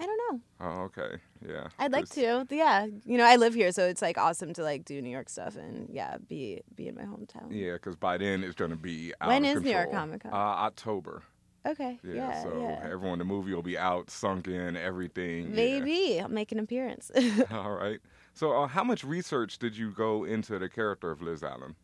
I 0.00 0.06
don't 0.06 0.20
know. 0.32 0.40
Oh, 0.60 0.80
okay. 0.84 1.16
Yeah. 1.46 1.68
I'd 1.78 1.92
like 1.92 2.08
to. 2.10 2.46
Yeah, 2.50 2.86
you 3.04 3.18
know, 3.18 3.24
I 3.24 3.36
live 3.36 3.54
here, 3.54 3.72
so 3.72 3.86
it's 3.86 4.02
like 4.02 4.18
awesome 4.18 4.52
to 4.54 4.62
like 4.62 4.84
do 4.84 5.00
New 5.00 5.10
York 5.10 5.28
stuff 5.28 5.56
and 5.56 5.88
yeah, 5.90 6.16
be 6.28 6.62
be 6.74 6.88
in 6.88 6.94
my 6.94 7.02
hometown. 7.02 7.48
Yeah, 7.50 7.74
because 7.74 7.96
by 7.96 8.18
then 8.18 8.42
it's 8.42 8.54
gonna 8.54 8.76
be 8.76 9.12
out 9.20 9.28
When 9.28 9.44
is 9.44 9.62
New 9.62 9.70
York. 9.70 9.90
Comic 9.92 10.22
Con? 10.22 10.32
Uh, 10.32 10.36
October. 10.36 11.22
Okay. 11.66 11.98
Yeah. 12.02 12.14
Yeah. 12.14 12.42
so 12.42 12.58
yeah. 12.60 12.90
everyone, 12.90 13.18
the 13.18 13.24
movie 13.24 13.54
will 13.54 13.62
be 13.62 13.78
out, 13.78 14.10
sunk 14.10 14.48
in, 14.48 14.76
everything. 14.76 15.48
yeah. 15.48 15.54
Maybe 15.54 16.20
I'll 16.20 16.28
make 16.28 16.52
an 16.52 16.58
appearance. 16.58 17.10
All 17.50 17.72
right. 17.72 18.00
So, 18.34 18.52
uh, 18.52 18.66
how 18.66 18.82
much 18.82 19.04
research 19.04 19.58
did 19.58 19.76
you 19.76 19.90
go 19.90 20.24
into 20.24 20.58
the 20.58 20.68
character 20.68 21.10
of 21.10 21.22
Liz 21.22 21.42
Allen? 21.42 21.76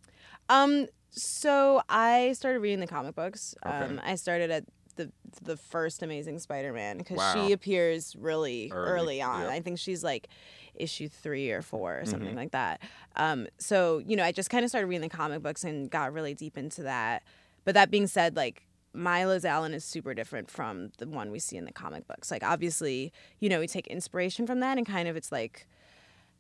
Um, 0.49 0.87
so 1.11 1.83
I 1.88 2.33
started 2.33 2.61
reading 2.61 2.81
the 2.81 2.87
comic 2.87 3.14
books. 3.14 3.55
Okay. 3.64 3.77
Um, 3.77 4.01
I 4.03 4.14
started 4.14 4.51
at 4.51 4.64
the 4.98 5.11
the 5.42 5.56
first 5.56 6.02
Amazing 6.02 6.38
Spider-Man 6.40 6.98
because 6.98 7.16
Wow. 7.16 7.32
she 7.46 7.52
appears 7.52 8.14
really 8.16 8.70
Early, 8.70 8.90
early, 9.00 9.22
on. 9.22 9.40
yep. 9.42 9.50
I 9.50 9.61
think 9.61 9.78
she's 9.78 10.04
like 10.04 10.28
issue 10.74 11.08
three 11.08 11.50
or 11.50 11.62
four 11.62 11.98
or 11.98 12.04
something 12.04 12.28
Mm-hmm. 12.28 12.37
like 12.37 12.50
that. 12.52 12.82
Um, 13.16 13.46
so 13.58 14.02
you 14.06 14.14
know, 14.16 14.22
I 14.24 14.32
just 14.32 14.50
kind 14.50 14.62
of 14.64 14.68
started 14.68 14.87
reading 14.88 15.08
the 15.08 15.16
comic 15.16 15.42
books 15.42 15.64
and 15.64 15.90
got 15.90 16.12
really 16.12 16.34
deep 16.34 16.58
into 16.58 16.82
that. 16.82 17.22
But 17.64 17.74
that 17.74 17.90
being 17.90 18.06
said, 18.06 18.37
like 18.37 18.66
my 18.92 19.26
Liz 19.26 19.44
Allen 19.44 19.74
is 19.74 19.84
super 19.84 20.12
different 20.14 20.50
from 20.50 20.90
the 20.98 21.06
one 21.08 21.30
we 21.30 21.38
see 21.38 21.56
in 21.56 21.64
the 21.64 21.72
comic 21.72 22.06
books. 22.06 22.30
Like 22.30 22.42
obviously, 22.44 23.12
you 23.40 23.48
know, 23.48 23.61
we 23.61 23.66
take 23.66 23.87
inspiration 23.87 24.46
from 24.46 24.61
that 24.61 24.76
and 24.78 24.87
kind 24.87 25.08
of 25.08 25.16
it's 25.16 25.32
like 25.32 25.66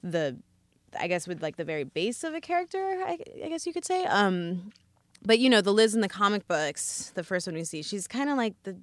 the 0.02 0.38
I 0.98 1.06
guess 1.08 1.28
with 1.28 1.42
like 1.42 1.56
the 1.56 1.64
very 1.64 1.84
base 1.84 2.24
of 2.24 2.32
a 2.34 2.40
character, 2.40 2.78
I, 3.06 3.18
I 3.44 3.48
guess 3.48 3.66
you 3.66 3.72
could 3.74 3.84
say. 3.84 4.04
Um, 4.06 4.72
but 5.22 5.38
you 5.38 5.50
know, 5.50 5.60
the 5.60 5.72
Liz 5.72 5.94
in 5.94 6.00
the 6.00 6.08
comic 6.08 6.46
books, 6.46 7.12
the 7.14 7.24
first 7.24 7.46
one 7.46 7.54
we 7.56 7.64
see, 7.64 7.82
she's 7.82 8.06
kind 8.06 8.30
of 8.30 8.36
like 8.36 8.54
the 8.62 8.76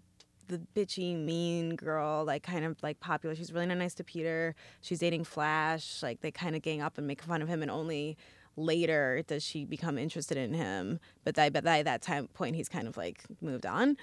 the 0.48 0.62
bitchy, 0.76 1.18
mean 1.18 1.76
girl, 1.76 2.24
like 2.24 2.44
kind 2.44 2.66
of 2.66 2.82
like 2.84 3.00
popular. 3.00 3.36
She's 3.36 3.52
really 3.52 3.66
not 3.66 3.78
nice 3.78 3.96
to 3.96 4.04
Peter. 4.04 4.54
She's 4.82 5.00
dating 5.00 5.24
Flash. 5.24 6.04
Like 6.04 6.22
they 6.22 6.32
kind 6.32 6.56
of 6.56 6.62
gang 6.62 6.82
up 6.82 6.98
and 6.98 7.08
make 7.08 7.22
fun 7.22 7.42
of 7.42 7.48
him, 7.48 7.62
and 7.62 7.72
only 7.72 8.18
later 8.58 9.24
does 9.28 9.44
she 9.44 9.66
become 9.66 9.98
interested 9.98 10.38
in 10.38 10.54
him. 10.54 11.00
But 11.24 11.36
that, 11.36 11.52
but 11.54 11.64
by 11.64 11.84
that 11.84 12.02
time 12.02 12.28
point, 12.28 12.56
he's 12.56 12.70
kind 12.70 12.88
of 12.88 12.96
like 12.96 13.24
moved 13.42 13.66
on. 13.66 13.98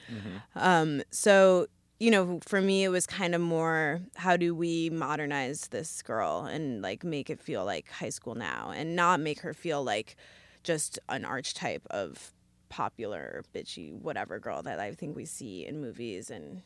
Um, 0.56 1.02
so 1.10 1.66
you 2.00 2.10
know, 2.10 2.40
for 2.44 2.60
me, 2.60 2.82
it 2.82 2.88
was 2.88 3.06
kind 3.06 3.32
of 3.32 3.40
more 3.40 4.00
how 4.16 4.36
do 4.36 4.56
we 4.56 4.90
modernize 4.90 5.68
this 5.68 6.02
girl 6.02 6.46
and 6.50 6.82
like 6.82 7.04
make 7.04 7.30
it 7.30 7.40
feel 7.40 7.64
like 7.64 7.88
high 7.90 8.08
school 8.08 8.34
now 8.34 8.72
and 8.74 8.96
not 8.96 9.20
make 9.20 9.40
her 9.42 9.54
feel 9.54 9.84
like 9.84 10.16
just 10.62 10.98
an 11.08 11.24
archetype 11.24 11.86
of 11.90 12.32
popular, 12.68 13.44
bitchy, 13.54 13.92
whatever 13.92 14.38
girl 14.38 14.62
that 14.62 14.80
I 14.80 14.92
think 14.92 15.14
we 15.14 15.24
see 15.24 15.66
in 15.66 15.80
movies 15.80 16.30
and 16.30 16.62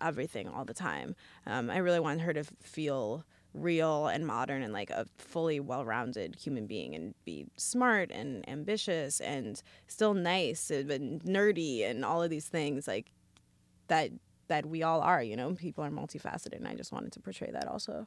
everything 0.00 0.48
all 0.48 0.64
the 0.64 0.74
time. 0.74 1.14
Um, 1.46 1.70
I 1.70 1.78
really 1.78 2.00
want 2.00 2.20
her 2.22 2.32
to 2.32 2.44
feel 2.60 3.24
real 3.56 4.08
and 4.08 4.26
modern 4.26 4.62
and 4.62 4.72
like 4.72 4.90
a 4.90 5.06
fully 5.16 5.60
well-rounded 5.60 6.36
human 6.36 6.66
being 6.66 6.94
and 6.94 7.14
be 7.24 7.46
smart 7.56 8.10
and 8.10 8.46
ambitious 8.48 9.20
and 9.20 9.62
still 9.86 10.14
nice 10.14 10.70
and 10.70 11.22
nerdy 11.22 11.88
and 11.88 12.04
all 12.04 12.22
of 12.22 12.28
these 12.28 12.46
things 12.46 12.86
like 12.86 13.12
that 13.88 14.10
that 14.48 14.66
we 14.66 14.82
all 14.82 15.00
are 15.00 15.22
you 15.22 15.36
know 15.36 15.54
people 15.54 15.82
are 15.82 15.90
multifaceted 15.90 16.56
and 16.56 16.68
i 16.68 16.74
just 16.74 16.92
wanted 16.92 17.10
to 17.12 17.18
portray 17.18 17.50
that 17.50 17.66
also 17.66 18.06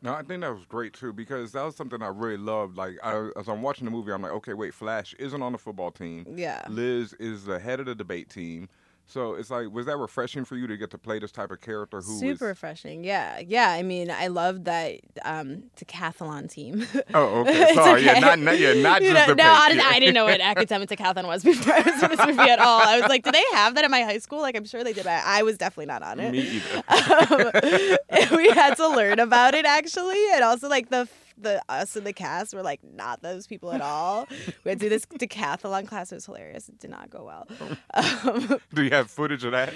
No, 0.00 0.14
I 0.14 0.22
think 0.22 0.42
that 0.42 0.54
was 0.54 0.64
great 0.66 0.92
too 0.92 1.12
because 1.12 1.52
that 1.52 1.64
was 1.64 1.74
something 1.74 2.02
I 2.02 2.08
really 2.08 2.36
loved. 2.36 2.76
Like, 2.76 2.96
I, 3.02 3.30
as 3.36 3.48
I'm 3.48 3.62
watching 3.62 3.84
the 3.84 3.90
movie, 3.90 4.12
I'm 4.12 4.22
like, 4.22 4.32
okay, 4.32 4.54
wait, 4.54 4.74
Flash 4.74 5.14
isn't 5.18 5.42
on 5.42 5.52
the 5.52 5.58
football 5.58 5.90
team. 5.90 6.24
Yeah. 6.36 6.62
Liz 6.68 7.14
is 7.14 7.44
the 7.44 7.58
head 7.58 7.80
of 7.80 7.86
the 7.86 7.94
debate 7.94 8.30
team. 8.30 8.68
So 9.10 9.34
it's 9.34 9.50
like, 9.50 9.70
was 9.70 9.86
that 9.86 9.96
refreshing 9.96 10.44
for 10.44 10.54
you 10.56 10.66
to 10.66 10.76
get 10.76 10.90
to 10.90 10.98
play 10.98 11.18
this 11.18 11.32
type 11.32 11.50
of 11.50 11.60
character 11.62 12.02
who 12.02 12.18
super 12.18 12.32
is- 12.32 12.40
refreshing 12.42 13.04
yeah 13.04 13.38
yeah 13.38 13.70
i 13.70 13.82
mean 13.82 14.10
i 14.10 14.26
love 14.26 14.64
that 14.64 15.00
um 15.24 15.62
decathlon 15.76 16.50
team 16.50 16.86
Oh, 17.14 17.40
okay. 17.40 17.74
Sorry. 17.74 18.04
Yeah, 18.04 18.12
okay. 18.12 18.20
not, 18.20 18.38
not, 18.38 18.58
yeah, 18.58 18.74
not 18.74 19.00
just 19.02 19.14
know, 19.14 19.26
the 19.34 19.42
no, 19.42 19.50
I 19.50 19.68
didn't. 19.70 19.86
I 19.86 19.98
didn't 19.98 20.14
know 20.14 20.24
what 20.26 20.40
academic 20.40 20.88
decathlon 20.90 21.26
was 21.26 21.42
before 21.42 21.72
I 21.72 21.80
was 21.80 22.02
in 22.02 22.10
this 22.10 22.26
movie 22.26 22.50
at 22.50 22.58
all. 22.58 22.80
I 22.82 23.00
was 23.00 23.08
like, 23.08 23.24
do 23.24 23.32
they 23.32 23.42
have 23.54 23.74
that 23.76 23.84
in 23.84 23.90
my 23.90 24.02
high 24.02 24.18
school? 24.18 24.40
Like, 24.40 24.56
I'm 24.56 24.64
sure 24.66 24.84
they 24.84 24.92
did. 24.92 25.04
But 25.04 25.22
I 25.24 25.42
was 25.42 25.56
definitely 25.56 25.86
not 25.86 26.02
on 26.02 26.20
it. 26.20 26.32
Me 26.32 26.40
either. 26.40 26.82
um, 28.30 28.36
we 28.36 28.50
had 28.50 28.74
to 28.76 28.88
learn 28.88 29.18
about 29.20 29.54
it 29.54 29.64
actually, 29.64 30.22
and 30.32 30.44
also 30.44 30.68
like 30.68 30.90
the 30.90 31.08
the 31.40 31.62
us 31.68 31.96
and 31.96 32.06
the 32.06 32.12
cast 32.12 32.54
were 32.54 32.62
like 32.62 32.80
not 32.82 33.22
those 33.22 33.46
people 33.46 33.72
at 33.72 33.80
all. 33.80 34.26
We 34.64 34.70
had 34.70 34.80
to 34.80 34.86
do 34.86 34.88
this 34.88 35.06
decathlon 35.06 35.86
class. 35.86 36.10
It 36.12 36.16
was 36.16 36.26
hilarious. 36.26 36.68
It 36.68 36.78
did 36.78 36.90
not 36.90 37.10
go 37.10 37.24
well. 37.24 37.48
Um, 37.94 38.60
Do 38.74 38.82
you 38.82 38.90
have 38.90 39.10
footage 39.10 39.44
of 39.44 39.52
that? 39.52 39.72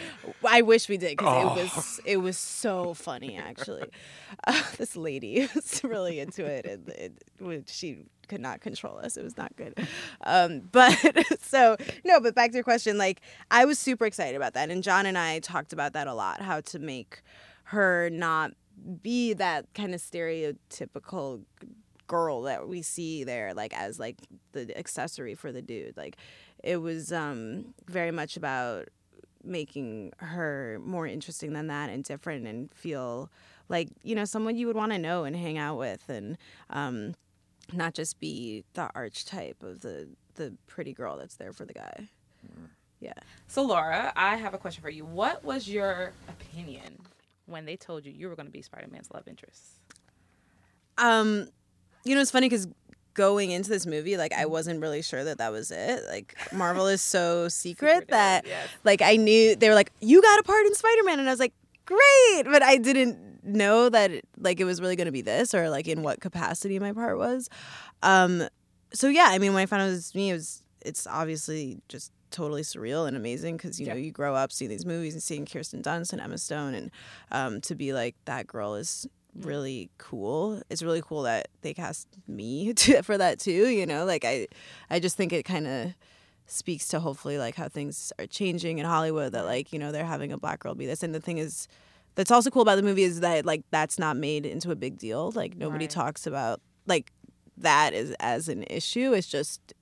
I 0.46 0.62
wish 0.62 0.88
we 0.88 0.96
did 0.96 1.16
because 1.18 1.56
Oh. 1.56 1.60
it 1.60 1.74
was 1.76 2.00
it 2.04 2.16
was 2.18 2.38
so 2.38 2.94
funny 2.94 3.36
actually. 3.36 3.84
Uh, 4.46 4.60
this 4.78 4.96
lady 4.96 5.46
was 5.54 5.84
really 5.84 6.18
into 6.18 6.44
it, 6.44 6.64
and 6.64 6.88
it, 6.88 7.12
it, 7.38 7.68
she 7.68 7.98
could 8.28 8.40
not 8.40 8.60
control 8.62 8.96
us. 8.98 9.16
It 9.18 9.22
was 9.22 9.36
not 9.36 9.54
good. 9.56 9.74
Um, 10.24 10.62
but 10.72 10.96
so 11.42 11.76
no, 12.04 12.18
but 12.18 12.34
back 12.34 12.50
to 12.50 12.54
your 12.56 12.64
question, 12.64 12.96
like 12.98 13.20
I 13.50 13.66
was 13.66 13.78
super 13.78 14.06
excited 14.06 14.34
about 14.34 14.54
that, 14.54 14.70
and 14.70 14.82
Jon 14.82 15.04
and 15.06 15.18
I 15.18 15.38
talked 15.40 15.72
about 15.74 15.92
that 15.92 16.06
a 16.06 16.14
lot. 16.14 16.40
How 16.40 16.60
to 16.62 16.78
make 16.78 17.22
her 17.64 18.08
not 18.10 18.52
be 19.02 19.32
that 19.34 19.72
kind 19.74 19.94
of 19.94 20.00
stereotypical 20.00 21.42
girl 22.06 22.42
that 22.42 22.68
we 22.68 22.82
see 22.82 23.24
there 23.24 23.54
like 23.54 23.72
as 23.74 23.98
like 23.98 24.18
the 24.52 24.76
accessory 24.76 25.34
for 25.34 25.52
the 25.52 25.62
dude. 25.62 25.96
Like 25.96 26.16
it 26.62 26.78
was 26.78 27.12
um 27.12 27.74
very 27.86 28.10
much 28.10 28.36
about 28.36 28.88
making 29.44 30.12
her 30.18 30.80
more 30.84 31.06
interesting 31.06 31.52
than 31.52 31.66
that 31.66 31.90
and 31.90 32.04
different 32.04 32.46
and 32.46 32.72
feel 32.74 33.30
like 33.68 33.88
you 34.02 34.14
know 34.14 34.24
someone 34.24 34.56
you 34.56 34.66
would 34.66 34.76
want 34.76 34.92
to 34.92 34.98
know 34.98 35.24
and 35.24 35.34
hang 35.34 35.58
out 35.58 35.78
with 35.78 36.08
and 36.08 36.38
um 36.70 37.14
not 37.72 37.94
just 37.94 38.20
be 38.20 38.64
the 38.74 38.90
archetype 38.94 39.62
of 39.62 39.80
the 39.80 40.08
the 40.34 40.54
pretty 40.66 40.92
girl 40.92 41.16
that's 41.16 41.36
there 41.36 41.52
for 41.52 41.64
the 41.64 41.74
guy. 41.74 42.08
Yeah. 43.00 43.12
So, 43.48 43.62
Laura, 43.62 44.12
I 44.14 44.36
have 44.36 44.54
a 44.54 44.58
question 44.58 44.80
for 44.80 44.88
you. 44.88 45.04
What 45.04 45.44
was 45.44 45.68
your 45.68 46.12
opinion 46.28 47.00
when 47.46 47.64
they 47.64 47.76
told 47.76 48.04
you 48.06 48.12
you 48.12 48.28
were 48.28 48.36
going 48.36 48.46
to 48.46 48.52
be 48.52 48.62
Spider 48.62 48.88
Man's 48.90 49.10
love 49.12 49.26
interest? 49.28 49.78
Um, 50.98 51.48
you 52.04 52.14
know, 52.14 52.20
it's 52.20 52.30
funny 52.30 52.48
because 52.48 52.68
going 53.14 53.50
into 53.50 53.68
this 53.70 53.86
movie, 53.86 54.16
like 54.16 54.32
I 54.32 54.46
wasn't 54.46 54.80
really 54.80 55.02
sure 55.02 55.24
that 55.24 55.38
that 55.38 55.52
was 55.52 55.70
it. 55.70 56.02
Like 56.08 56.36
Marvel 56.52 56.86
is 56.86 57.02
so 57.02 57.48
secret 57.48 58.08
that, 58.08 58.46
like 58.84 59.02
I 59.02 59.16
knew 59.16 59.56
they 59.56 59.68
were 59.68 59.74
like, 59.74 59.92
"You 60.00 60.22
got 60.22 60.38
a 60.38 60.42
part 60.42 60.66
in 60.66 60.74
Spider 60.74 61.02
Man," 61.04 61.18
and 61.18 61.28
I 61.28 61.32
was 61.32 61.40
like, 61.40 61.54
"Great," 61.86 62.44
but 62.44 62.62
I 62.62 62.76
didn't 62.78 63.44
know 63.44 63.88
that 63.88 64.10
it, 64.10 64.24
like 64.38 64.60
it 64.60 64.64
was 64.64 64.80
really 64.80 64.96
going 64.96 65.06
to 65.06 65.12
be 65.12 65.22
this 65.22 65.54
or 65.54 65.68
like 65.68 65.88
in 65.88 66.02
what 66.02 66.20
capacity 66.20 66.78
my 66.78 66.92
part 66.92 67.18
was. 67.18 67.48
Um, 68.02 68.48
so 68.92 69.08
yeah, 69.08 69.26
I 69.28 69.38
mean, 69.38 69.52
when 69.52 69.62
I 69.62 69.66
found 69.66 69.82
out 69.82 69.88
it 69.88 69.92
was 69.92 70.14
me, 70.14 70.30
it 70.30 70.34
was 70.34 70.62
it's 70.84 71.06
obviously 71.06 71.80
just 71.88 72.12
totally 72.32 72.62
surreal 72.62 73.06
and 73.06 73.16
amazing 73.16 73.56
because 73.56 73.78
you 73.80 73.86
know 73.86 73.94
you 73.94 74.10
grow 74.10 74.34
up 74.34 74.50
seeing 74.52 74.68
these 74.70 74.84
movies 74.86 75.14
and 75.14 75.22
seeing 75.22 75.46
Kirsten 75.46 75.82
Dunst 75.82 76.12
and 76.12 76.20
Emma 76.20 76.38
Stone, 76.38 76.74
and 76.74 76.90
um, 77.30 77.60
to 77.62 77.74
be 77.74 77.92
like 77.92 78.16
that 78.24 78.46
girl 78.46 78.74
is 78.74 79.06
really 79.34 79.90
cool. 79.98 80.60
It's 80.68 80.82
really 80.82 81.02
cool 81.02 81.22
that 81.22 81.48
they 81.62 81.72
cast 81.74 82.06
me 82.28 82.72
to, 82.74 83.02
for 83.02 83.16
that 83.18 83.38
too. 83.38 83.68
You 83.68 83.86
know, 83.86 84.04
like 84.04 84.24
I, 84.24 84.48
I 84.90 84.98
just 85.00 85.16
think 85.16 85.32
it 85.32 85.44
kind 85.44 85.66
of 85.66 85.94
speaks 86.46 86.88
to 86.88 87.00
hopefully 87.00 87.38
like 87.38 87.54
how 87.54 87.68
things 87.68 88.12
are 88.18 88.26
changing 88.26 88.78
in 88.78 88.84
Hollywood. 88.86 89.32
That 89.32 89.44
like 89.44 89.72
you 89.72 89.78
know 89.78 89.92
they're 89.92 90.04
having 90.04 90.32
a 90.32 90.38
black 90.38 90.60
girl 90.60 90.74
be 90.74 90.86
this, 90.86 91.02
and 91.02 91.14
the 91.14 91.20
thing 91.20 91.38
is. 91.38 91.68
That's 92.14 92.30
also 92.30 92.50
cool 92.50 92.60
about 92.60 92.76
the 92.76 92.82
movie 92.82 93.04
is 93.04 93.20
that 93.20 93.46
like 93.46 93.62
that's 93.70 93.98
not 93.98 94.18
made 94.18 94.44
into 94.44 94.70
a 94.70 94.76
big 94.76 94.98
deal. 94.98 95.30
Like 95.30 95.56
nobody 95.56 95.84
Right. 95.84 95.90
talks 95.90 96.26
about 96.26 96.60
like 96.86 97.10
that 97.56 97.94
as 97.94 98.10
as 98.20 98.50
an 98.50 98.64
issue. 98.64 99.14
It's 99.14 99.26
just 99.28 99.72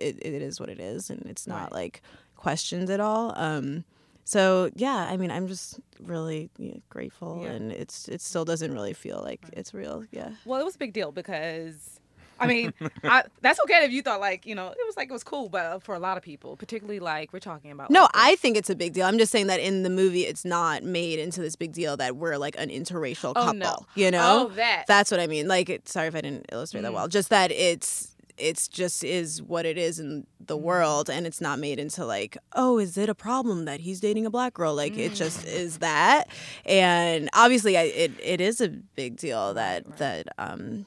it, 0.00 0.18
it 0.20 0.42
is 0.42 0.58
what 0.60 0.68
it 0.68 0.80
is, 0.80 1.10
and 1.10 1.22
it's 1.26 1.46
not 1.46 1.72
like 1.72 2.02
questioned 2.36 2.90
at 2.90 3.00
all. 3.00 3.32
Um, 3.36 3.84
so 4.24 4.70
yeah, 4.74 5.08
I 5.10 5.16
mean, 5.16 5.30
I'm 5.30 5.48
just 5.48 5.80
really 6.00 6.50
yeah, 6.58 6.74
grateful, 6.88 7.40
Yeah. 7.42 7.50
and 7.50 7.72
it's 7.72 8.08
it 8.08 8.20
still 8.20 8.44
doesn't 8.44 8.72
really 8.72 8.92
feel 8.94 9.20
like 9.22 9.40
it's 9.52 9.74
real. 9.74 10.04
Yeah. 10.12 10.30
Well, 10.44 10.60
it 10.60 10.64
was 10.64 10.76
a 10.76 10.78
big 10.78 10.92
deal 10.92 11.10
because, 11.10 11.98
I 12.38 12.46
mean, 12.46 12.72
I, 13.02 13.24
that's 13.40 13.58
okay 13.62 13.84
if 13.84 13.90
you 13.90 14.02
thought 14.02 14.20
like 14.20 14.46
you 14.46 14.54
know 14.54 14.68
it 14.68 14.76
was 14.86 14.96
like 14.96 15.10
it 15.10 15.12
was 15.12 15.24
cool, 15.24 15.48
but 15.48 15.82
for 15.82 15.94
a 15.94 15.98
lot 15.98 16.16
of 16.16 16.22
people, 16.22 16.56
particularly 16.56 17.00
like 17.00 17.32
we're 17.32 17.40
talking 17.40 17.72
about. 17.72 17.90
No, 17.90 18.02
like, 18.02 18.10
I 18.14 18.36
think 18.36 18.56
it's 18.56 18.70
a 18.70 18.76
big 18.76 18.92
deal. 18.92 19.04
I'm 19.06 19.18
just 19.18 19.32
saying 19.32 19.48
that 19.48 19.58
in 19.60 19.82
the 19.82 19.90
movie, 19.90 20.22
it's 20.26 20.44
not 20.44 20.84
made 20.84 21.18
into 21.18 21.40
this 21.40 21.56
big 21.56 21.72
deal 21.72 21.96
that 21.96 22.14
we're 22.16 22.36
like 22.36 22.54
an 22.58 22.68
interracial 22.68 23.30
Oh, 23.34 23.44
couple. 23.46 23.54
no. 23.54 23.76
You 23.96 24.10
know, 24.12 24.48
Oh, 24.50 24.54
that. 24.54 24.84
That's 24.86 25.10
what 25.10 25.18
I 25.18 25.26
mean. 25.26 25.48
Like, 25.48 25.68
it, 25.68 25.88
sorry 25.88 26.06
if 26.08 26.14
I 26.14 26.20
didn't 26.20 26.46
illustrate 26.52 26.80
Mm. 26.80 26.84
that 26.84 26.92
well. 26.94 27.08
Just 27.08 27.30
that 27.30 27.50
it's 27.50 28.09
it's 28.40 28.66
just 28.68 29.04
is 29.04 29.42
what 29.42 29.66
it 29.66 29.76
is 29.78 29.98
in 30.00 30.26
the 30.40 30.56
Mm. 30.56 30.62
world, 30.62 31.10
and 31.10 31.26
it's 31.26 31.40
not 31.40 31.58
made 31.58 31.78
into 31.78 32.04
like, 32.04 32.36
oh, 32.54 32.78
is 32.78 32.96
it 32.98 33.08
a 33.08 33.14
problem 33.14 33.66
that 33.66 33.80
he's 33.80 34.00
dating 34.00 34.26
a 34.26 34.30
black 34.30 34.54
girl? 34.54 34.74
Like, 34.74 34.96
it 34.96 35.14
just 35.14 35.44
Mm. 35.46 35.52
is 35.54 35.78
that. 35.78 36.24
And 36.64 37.28
obviously, 37.34 37.76
I, 37.76 37.82
it 37.82 38.12
it 38.22 38.40
is 38.40 38.60
a 38.60 38.68
big 38.68 39.16
deal 39.16 39.54
that 39.54 39.98
that 39.98 40.28
um 40.38 40.86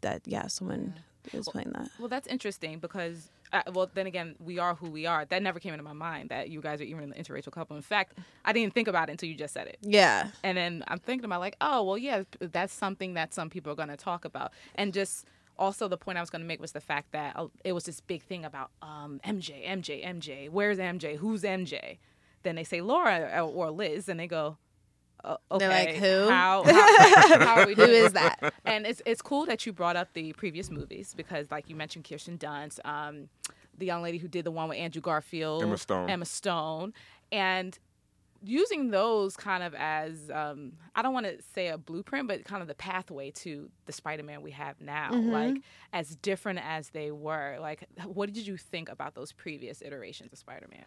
that 0.00 0.22
yeah, 0.26 0.46
someone 0.48 0.94
is 1.32 1.48
playing 1.48 1.72
that. 1.74 1.88
Well, 1.98 2.08
that's 2.08 2.26
interesting 2.26 2.78
because, 2.78 3.30
uh, 3.52 3.62
well, 3.72 3.90
then 3.94 4.06
again, 4.06 4.34
we 4.38 4.58
are 4.58 4.74
who 4.74 4.90
we 4.90 5.06
are. 5.06 5.24
That 5.24 5.42
never 5.42 5.58
came 5.58 5.72
into 5.72 5.82
my 5.84 5.94
mind 5.94 6.28
that 6.28 6.50
you 6.50 6.60
guys 6.60 6.80
are 6.80 6.84
even 6.84 7.04
an 7.12 7.14
interracial 7.18 7.50
couple. 7.52 7.76
In 7.76 7.82
fact, 7.82 8.18
I 8.44 8.52
didn't 8.52 8.74
think 8.74 8.88
about 8.88 9.08
it 9.08 9.12
until 9.12 9.28
you 9.30 9.34
just 9.34 9.54
said 9.54 9.66
it. 9.66 9.78
Yeah. 9.80 10.28
And 10.42 10.56
then 10.58 10.84
I'm 10.88 10.98
thinking 10.98 11.24
about 11.24 11.40
like, 11.40 11.56
oh, 11.62 11.82
well, 11.82 11.96
yeah, 11.98 12.24
that's 12.40 12.74
something 12.74 13.14
that 13.14 13.32
some 13.32 13.48
people 13.48 13.72
are 13.72 13.76
going 13.76 13.88
to 13.88 13.96
talk 13.96 14.24
about. 14.26 14.52
And 14.74 14.92
just 14.92 15.24
also 15.58 15.88
the 15.88 15.96
point 15.96 16.18
I 16.18 16.20
was 16.20 16.30
going 16.30 16.42
to 16.42 16.48
make 16.48 16.60
was 16.60 16.72
the 16.72 16.80
fact 16.80 17.12
that 17.12 17.36
uh, 17.36 17.46
it 17.64 17.72
was 17.72 17.84
this 17.84 18.00
big 18.00 18.22
thing 18.22 18.44
about 18.44 18.70
um, 18.82 19.20
MJ, 19.24 19.66
MJ, 19.68 20.04
MJ. 20.04 20.50
Where's 20.50 20.78
MJ? 20.78 21.16
Who's 21.16 21.42
MJ? 21.42 21.98
Then 22.42 22.56
they 22.56 22.64
say 22.64 22.80
Laura 22.80 23.30
or- 23.42 23.66
or 23.66 23.70
Liz, 23.70 24.08
and 24.08 24.18
they 24.20 24.26
go, 24.26 24.58
uh, 25.24 25.36
okay, 25.50 25.66
They're 25.66 25.86
like, 25.86 25.94
who? 25.96 26.28
How, 26.28 26.62
how, 26.64 27.38
how 27.46 27.60
are 27.62 27.66
we 27.66 27.74
Who 27.74 27.86
doing 27.86 28.04
is 28.04 28.12
that? 28.12 28.52
And 28.66 28.86
it's 28.86 29.00
it's 29.06 29.22
cool 29.22 29.46
that 29.46 29.64
you 29.64 29.72
brought 29.72 29.96
up 29.96 30.12
the 30.12 30.34
previous 30.34 30.70
movies 30.70 31.14
because, 31.16 31.50
like 31.50 31.70
you 31.70 31.74
mentioned, 31.76 32.04
Kirsten 32.06 32.36
Dunst, 32.36 32.78
um, 32.84 33.30
the 33.78 33.86
young 33.86 34.02
lady 34.02 34.18
who 34.18 34.28
did 34.28 34.44
the 34.44 34.50
one 34.50 34.68
with 34.68 34.76
Andrew 34.76 35.00
Garfield, 35.00 35.62
Emma 35.62 35.78
Stone. 35.78 36.10
Emma 36.10 36.24
Stone, 36.26 36.92
and 37.32 37.78
using 38.44 38.90
those 38.90 39.36
kind 39.36 39.62
of 39.62 39.74
as 39.74 40.30
um, 40.32 40.72
I 40.94 41.02
don't 41.02 41.14
want 41.14 41.26
to 41.26 41.38
say 41.54 41.68
a 41.68 41.78
blueprint, 41.78 42.28
but 42.28 42.44
kind 42.44 42.62
of 42.62 42.68
the 42.68 42.74
pathway 42.74 43.30
to 43.32 43.70
the 43.86 43.92
Spider-Man 43.92 44.42
we 44.42 44.50
have 44.52 44.80
now, 44.80 45.10
Mm-hmm. 45.12 45.30
like 45.30 45.56
as 45.92 46.14
different 46.16 46.60
as 46.62 46.90
they 46.90 47.10
were. 47.10 47.56
Like, 47.60 47.84
what 48.04 48.32
did 48.32 48.46
you 48.46 48.56
think 48.56 48.88
about 48.88 49.14
those 49.14 49.32
previous 49.32 49.82
iterations 49.82 50.32
of 50.32 50.38
Spider-Man? 50.38 50.84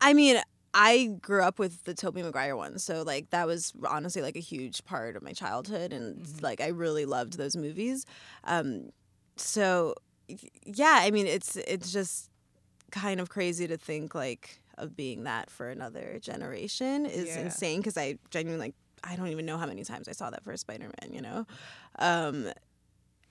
I 0.00 0.12
mean, 0.12 0.40
I 0.74 1.16
grew 1.22 1.42
up 1.42 1.58
with 1.58 1.84
the 1.84 1.94
Tobey 1.94 2.22
Maguire 2.22 2.56
ones, 2.56 2.84
so 2.84 3.02
like 3.02 3.30
that 3.30 3.46
was 3.46 3.72
honestly 3.88 4.20
like 4.20 4.36
a 4.36 4.40
huge 4.40 4.84
part 4.84 5.16
of 5.16 5.22
my 5.22 5.32
childhood, 5.32 5.92
and 5.92 6.26
like 6.42 6.60
I 6.60 6.68
really 6.68 7.06
loved 7.06 7.38
those 7.38 7.56
movies. 7.56 8.04
Um, 8.44 8.90
so 9.36 9.94
yeah, 10.64 10.98
I 11.00 11.10
mean, 11.10 11.26
it's 11.26 11.56
it's 11.56 11.92
just 11.92 12.28
kind 12.90 13.20
of 13.20 13.28
crazy 13.30 13.66
to 13.66 13.76
think 13.76 14.14
like 14.14 14.60
of 14.78 14.96
being 14.96 15.24
that 15.24 15.50
for 15.50 15.70
another 15.70 16.18
generation 16.20 17.06
is 17.06 17.26
Yeah. 17.28 17.40
insane 17.40 17.80
because 17.80 17.96
I 17.96 18.18
genuinely 18.30 18.66
like 18.68 18.74
I 19.04 19.14
don't 19.16 19.28
even 19.28 19.46
know 19.46 19.56
how 19.58 19.66
many 19.66 19.84
times 19.84 20.08
I 20.08 20.12
saw 20.12 20.30
that 20.30 20.42
for 20.42 20.56
Spider 20.56 20.90
Man. 21.02 21.12
You 21.12 21.20
know, 21.22 21.46
um, 21.98 22.50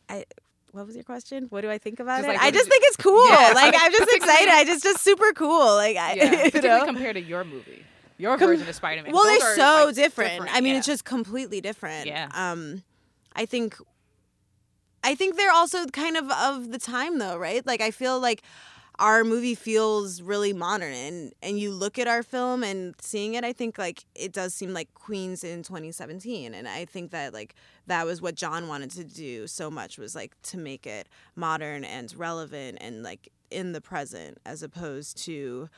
I. 0.10 0.26
What 0.72 0.86
was 0.86 0.96
your 0.96 1.06
question? 1.06 1.46
What 1.52 1.62
do 1.62 1.70
I 1.72 1.78
think 1.78 2.02
about 2.02 2.18
Just, 2.18 2.28
it? 2.30 2.34
like, 2.34 2.42
I 2.42 2.52
just 2.52 2.66
did 2.66 2.70
think 2.70 2.84
it's 2.88 2.98
cool. 2.98 3.26
Yeah, 3.30 3.54
like 3.56 3.74
I'm 3.78 3.92
just 3.94 4.12
excited. 4.16 4.50
I 4.50 4.66
just 4.66 4.84
just 4.84 5.02
super 5.02 5.32
cool. 5.34 5.74
Like 5.76 5.96
I, 5.96 6.14
Yeah, 6.16 6.24
you 6.32 6.38
particularly 6.52 6.80
know? 6.82 6.86
compared 6.86 7.16
to 7.16 7.22
your 7.22 7.46
movie, 7.46 7.82
your 8.18 8.38
version 8.38 8.68
of 8.68 8.76
Spider-Man. 8.76 9.14
Well, 9.14 9.24
Those 9.24 9.40
they're 9.40 9.52
are, 9.54 9.56
so 9.56 9.86
like, 9.86 9.96
different. 9.96 10.54
I 10.54 10.60
mean, 10.60 10.74
yeah. 10.74 10.80
it's 10.80 10.86
just 10.88 11.06
completely 11.06 11.62
different. 11.62 12.08
Yeah. 12.08 12.28
Um, 12.34 12.84
I 13.34 13.46
think, 13.46 13.78
I 15.02 15.16
think 15.16 15.38
they're 15.38 15.52
also 15.52 15.86
kind 15.86 16.18
of 16.18 16.30
of 16.30 16.72
the 16.72 16.78
time 16.80 17.20
though, 17.20 17.38
right? 17.38 17.66
Like 17.66 17.80
I 17.80 17.92
feel 17.92 18.20
like 18.20 18.42
our 19.00 19.24
movie 19.24 19.56
feels 19.56 20.22
really 20.22 20.54
modern, 20.54 20.94
and 20.94 21.34
and 21.42 21.60
you 21.60 21.72
look 21.72 22.00
at 22.00 22.08
our 22.08 22.24
film 22.24 22.64
and 22.64 22.96
seeing 23.02 23.34
it, 23.34 23.44
I 23.44 23.54
think 23.54 23.78
like 23.78 24.06
it 24.16 24.32
does 24.32 24.54
seem 24.54 24.74
like 24.74 24.94
Queens 24.94 25.44
in 25.44 25.64
2017, 25.64 26.54
and 26.54 26.68
I 26.68 26.86
think 26.86 27.12
that 27.12 27.34
like 27.34 27.56
that 27.88 28.06
was 28.06 28.22
what 28.22 28.36
Jon 28.36 28.68
wanted 28.68 28.92
to 28.92 29.04
do 29.04 29.48
so 29.48 29.70
much 29.70 29.98
was 29.98 30.16
like 30.16 30.36
to 30.44 30.58
make 30.58 30.88
it 30.88 31.08
modern 31.36 31.84
and 31.84 32.14
relevant 32.16 32.78
and 32.82 33.04
like 33.04 33.30
in 33.52 33.74
the 33.74 33.82
present 33.82 34.40
as 34.46 34.64
opposed 34.64 35.18
to 35.26 35.70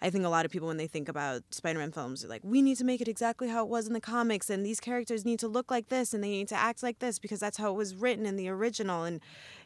I 0.00 0.10
think 0.10 0.24
a 0.24 0.28
lot 0.28 0.44
of 0.44 0.52
people, 0.52 0.68
when 0.68 0.76
they 0.76 0.86
think 0.86 1.08
about 1.08 1.42
Spider 1.50 1.80
Man 1.80 1.90
films, 1.90 2.24
are 2.24 2.28
like, 2.28 2.42
we 2.44 2.62
need 2.62 2.76
to 2.76 2.84
make 2.84 3.00
it 3.00 3.08
exactly 3.08 3.48
how 3.48 3.64
it 3.64 3.68
was 3.68 3.88
in 3.88 3.94
the 3.94 4.00
comics, 4.00 4.48
and 4.48 4.64
these 4.64 4.78
characters 4.80 5.24
need 5.24 5.40
to 5.40 5.48
look 5.48 5.70
like 5.70 5.88
this, 5.88 6.14
and 6.14 6.22
they 6.22 6.28
need 6.28 6.48
to 6.48 6.56
act 6.56 6.82
like 6.82 7.00
this 7.00 7.18
because 7.18 7.40
that's 7.40 7.56
how 7.56 7.70
it 7.70 7.76
was 7.76 7.96
written 7.96 8.24
in 8.24 8.36
the 8.36 8.48
original. 8.48 9.02
And, 9.02 9.20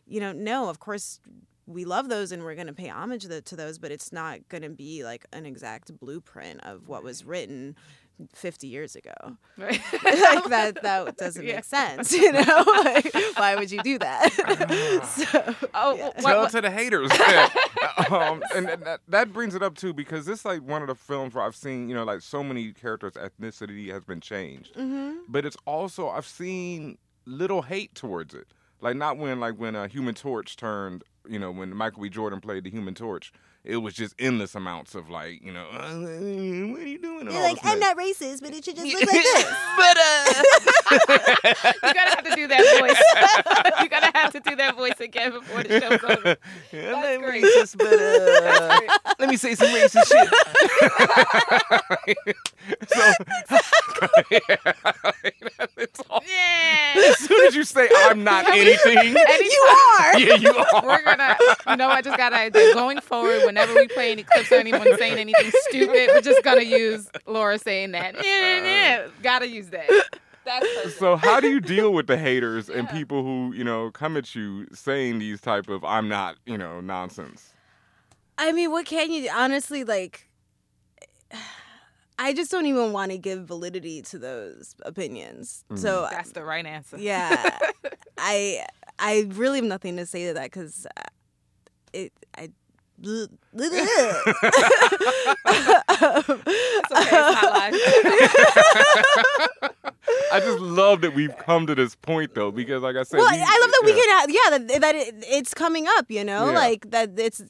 you 0.06 0.20
know, 0.20 0.32
no, 0.32 0.70
of 0.70 0.80
course, 0.80 1.20
we 1.66 1.84
love 1.84 2.08
those 2.08 2.32
and 2.32 2.42
we're 2.42 2.54
going 2.56 2.66
to 2.66 2.72
pay 2.72 2.88
homage 2.88 3.22
to, 3.24 3.40
to 3.40 3.56
those, 3.56 3.78
but 3.78 3.90
it's 3.92 4.12
not 4.12 4.48
going 4.48 4.62
to 4.62 4.70
be 4.70 5.04
like 5.04 5.24
an 5.32 5.46
exact 5.46 5.96
blueprint 5.98 6.60
of 6.64 6.88
what 6.88 7.04
was 7.04 7.24
written 7.24 7.76
50 8.34 8.66
years 8.66 8.94
ago. 8.96 9.12
Right. 9.56 9.80
like 9.92 10.44
that, 10.48 10.78
that 10.82 11.16
doesn't 11.18 11.44
Yeah. 11.44 11.56
make 11.56 11.64
sense, 11.64 12.12
you 12.24 12.32
know? 12.32 12.64
like, 12.84 13.12
why 13.36 13.54
would 13.56 13.70
you 13.70 13.80
do 13.82 13.98
that? 14.00 14.32
so, 15.04 15.54
oh, 15.74 15.94
yeah. 15.96 16.10
Tell 16.18 16.40
what- 16.42 16.50
to 16.50 16.60
the 16.60 16.70
haters. 16.70 17.10
um, 18.10 18.42
and 18.54 18.68
and 18.68 18.82
that, 18.84 19.00
that 19.08 19.32
brings 19.32 19.54
it 19.54 19.62
up 19.62 19.76
too 19.76 19.92
because 19.92 20.26
this 20.26 20.44
like 20.44 20.62
one 20.62 20.82
of 20.82 20.88
the 20.88 20.94
films 20.94 21.34
where 21.34 21.44
I've 21.44 21.56
seen 21.56 21.88
you 21.88 21.94
know 21.94 22.04
like 22.04 22.20
so 22.22 22.42
many 22.42 22.72
characters' 22.72 23.12
ethnicity 23.14 23.90
has 23.92 24.04
been 24.04 24.20
changed, 24.20 24.74
Mm-hmm. 24.74 25.18
but 25.28 25.44
it's 25.46 25.56
also 25.66 26.08
I've 26.08 26.26
seen 26.26 26.98
little 27.24 27.62
hate 27.62 27.94
towards 27.94 28.34
it. 28.34 28.48
Like 28.80 28.96
not 28.96 29.16
when 29.18 29.38
like 29.40 29.54
when 29.56 29.74
a 29.76 29.86
Human 29.88 30.14
Torch 30.14 30.56
turned 30.56 31.04
you 31.28 31.38
know 31.38 31.50
when 31.50 31.74
Michael 31.74 32.02
B. 32.02 32.08
Jordan 32.08 32.40
played 32.40 32.64
the 32.64 32.70
Human 32.70 32.94
Torch. 32.94 33.32
It 33.64 33.76
was 33.76 33.94
just 33.94 34.16
endless 34.18 34.56
amounts 34.56 34.96
of 34.96 35.08
like, 35.08 35.40
you 35.40 35.52
know, 35.52 35.64
uh, 35.72 35.94
what 36.72 36.80
are 36.82 36.88
you 36.88 36.98
doing? 36.98 37.30
You're 37.30 37.40
like, 37.42 37.58
I'm 37.62 37.78
mess. 37.78 37.94
not 37.94 37.96
racist, 37.96 38.40
but 38.42 38.52
it 38.52 38.64
should 38.64 38.74
just 38.74 38.84
look 38.92 39.00
like 39.06 39.22
this. 39.22 39.44
but 39.76 39.96
uh, 39.96 41.72
you 41.86 41.94
gotta 41.94 42.10
have 42.10 42.24
to 42.24 42.34
do 42.34 42.48
that 42.48 42.80
voice. 42.80 43.00
you 43.80 43.88
gotta 43.88 44.10
have 44.18 44.32
to 44.32 44.40
do 44.40 44.56
that 44.56 44.74
voice 44.76 44.98
again 44.98 45.30
before 45.30 45.62
the 45.62 45.80
show's 45.80 46.02
over. 46.18 46.36
Yeah, 46.72 46.92
I'm 46.96 47.20
not 47.20 47.28
great. 47.28 47.44
racist, 47.44 47.78
but 47.78 47.92
uh, 48.00 49.14
let 49.20 49.28
me 49.28 49.36
say 49.36 49.54
some 49.54 49.68
racist 49.68 50.08
shit. 50.08 50.28
so, 52.88 53.12
yeah, 54.30 54.56
it's 55.76 56.00
all, 56.10 56.20
Yeah. 56.26 56.94
as 56.96 57.18
soon 57.18 57.46
as 57.46 57.54
you 57.54 57.62
say 57.62 57.88
I'm 57.96 58.24
not 58.24 58.48
anything, 58.48 58.98
and 58.98 59.14
You 59.14 59.68
are. 60.00 60.18
yeah, 60.18 60.34
you 60.34 60.56
are. 60.56 61.11
We're 61.12 61.36
gonna, 61.36 61.56
you 61.68 61.76
know, 61.76 61.88
I 61.88 62.02
just 62.02 62.16
got 62.16 62.32
an 62.32 62.38
idea. 62.38 62.74
Going 62.74 63.00
forward, 63.00 63.42
whenever 63.44 63.74
we 63.74 63.88
play 63.88 64.12
any 64.12 64.22
clips 64.22 64.50
or 64.50 64.56
anyone 64.56 64.86
saying 64.98 65.18
anything 65.18 65.50
stupid, 65.68 66.10
we're 66.12 66.20
just 66.20 66.42
gonna 66.42 66.62
use 66.62 67.08
Laura 67.26 67.58
saying 67.58 67.92
that. 67.92 68.14
Yeah, 68.22 68.64
yeah. 68.64 69.04
Uh, 69.04 69.10
gotta 69.22 69.48
use 69.48 69.68
that. 69.70 69.88
That's. 70.44 70.96
So 70.96 71.16
how 71.16 71.40
do 71.40 71.48
you 71.48 71.60
deal 71.60 71.92
with 71.92 72.06
the 72.06 72.16
haters 72.16 72.68
and 72.68 72.88
people 72.88 73.22
who 73.22 73.52
you 73.54 73.64
know 73.64 73.90
come 73.90 74.16
at 74.16 74.34
you 74.34 74.66
saying 74.72 75.18
these 75.18 75.40
type 75.40 75.68
of 75.68 75.84
I'm 75.84 76.08
not 76.08 76.36
you 76.46 76.58
know 76.58 76.80
nonsense? 76.80 77.52
I 78.38 78.52
mean, 78.52 78.70
what 78.70 78.86
can 78.86 79.10
you 79.10 79.28
honestly 79.30 79.84
like? 79.84 80.28
I 82.18 82.32
just 82.32 82.50
don't 82.50 82.66
even 82.66 82.92
want 82.92 83.10
to 83.10 83.18
give 83.18 83.46
validity 83.46 84.02
to 84.02 84.18
those 84.18 84.76
opinions. 84.82 85.64
So 85.74 86.02
mm-hmm. 86.02 86.14
That's 86.14 86.32
the 86.32 86.44
right 86.44 86.64
answer. 86.64 86.96
yeah, 86.98 87.58
I 88.18 88.66
I 89.02 89.26
really 89.30 89.58
have 89.58 89.66
nothing 89.68 89.96
to 89.96 90.06
say 90.06 90.28
to 90.28 90.34
that 90.34 90.44
because 90.44 90.86
uh, 90.96 91.02
it 91.92 92.12
I. 92.38 92.50
It's 93.04 93.28
okay, 96.92 97.10
it's 97.10 97.42
not. 97.42 97.72
I 100.32 100.40
just 100.40 100.60
love 100.60 101.00
that 101.02 101.14
we've 101.14 101.36
come 101.38 101.66
to 101.66 101.74
this 101.74 101.94
point 101.96 102.34
though, 102.34 102.50
because 102.50 102.82
like 102.82 102.96
I 102.96 103.02
said, 103.02 103.18
well, 103.18 103.30
we- 103.30 103.38
I 103.40 103.58
love 103.60 103.70
that 103.70 103.82
we 103.84 103.92
can 103.92 104.08
have, 104.18 104.30
yeah, 104.30 104.58
that, 104.58 104.80
that 104.80 104.94
it, 104.94 105.14
it's 105.28 105.54
coming 105.54 105.86
up, 105.96 106.10
you 106.10 106.24
know, 106.24 106.46
Yeah. 106.50 106.54
like 106.56 106.90
that 106.90 107.18
it's 107.18 107.42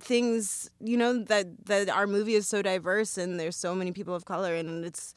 things, 0.00 0.70
you 0.80 0.96
know, 0.96 1.22
that, 1.24 1.66
that 1.66 1.88
our 1.88 2.06
movie 2.06 2.34
is 2.34 2.46
so 2.46 2.62
diverse 2.62 3.18
and 3.18 3.38
there's 3.38 3.56
so 3.56 3.74
many 3.74 3.92
people 3.92 4.14
of 4.14 4.24
color 4.24 4.54
and 4.54 4.84
it's, 4.84 5.14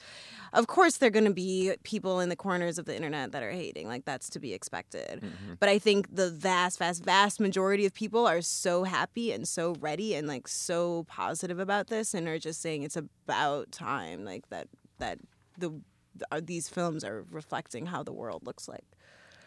of 0.53 0.67
course, 0.67 0.97
there 0.97 1.07
are 1.07 1.11
going 1.11 1.25
to 1.25 1.33
be 1.33 1.73
people 1.83 2.19
in 2.19 2.29
the 2.29 2.35
corners 2.35 2.79
of 2.79 2.85
the 2.85 2.95
internet 2.95 3.31
that 3.33 3.43
are 3.43 3.51
hating. 3.51 3.87
Like, 3.87 4.05
that's 4.05 4.29
to 4.31 4.39
be 4.39 4.53
expected. 4.53 5.21
Mm-hmm. 5.21 5.53
But 5.59 5.69
I 5.69 5.77
think 5.77 6.15
the 6.15 6.31
vast, 6.31 6.79
vast, 6.79 7.03
vast 7.03 7.39
majority 7.39 7.85
of 7.85 7.93
people 7.93 8.25
are 8.25 8.41
so 8.41 8.83
happy 8.83 9.31
and 9.31 9.47
so 9.47 9.75
ready 9.79 10.15
and 10.15 10.27
like 10.27 10.47
so 10.47 11.05
positive 11.07 11.59
about 11.59 11.87
this 11.87 12.13
and 12.13 12.27
are 12.27 12.39
just 12.39 12.61
saying 12.61 12.83
it's 12.83 12.97
about 12.97 13.71
time, 13.71 14.25
like 14.25 14.49
that, 14.49 14.67
that 14.97 15.19
the, 15.57 15.71
are, 16.31 16.41
these 16.41 16.67
films 16.67 17.03
are 17.03 17.25
reflecting 17.29 17.85
how 17.85 18.03
the 18.03 18.13
world 18.13 18.45
looks 18.45 18.67
like. 18.67 18.85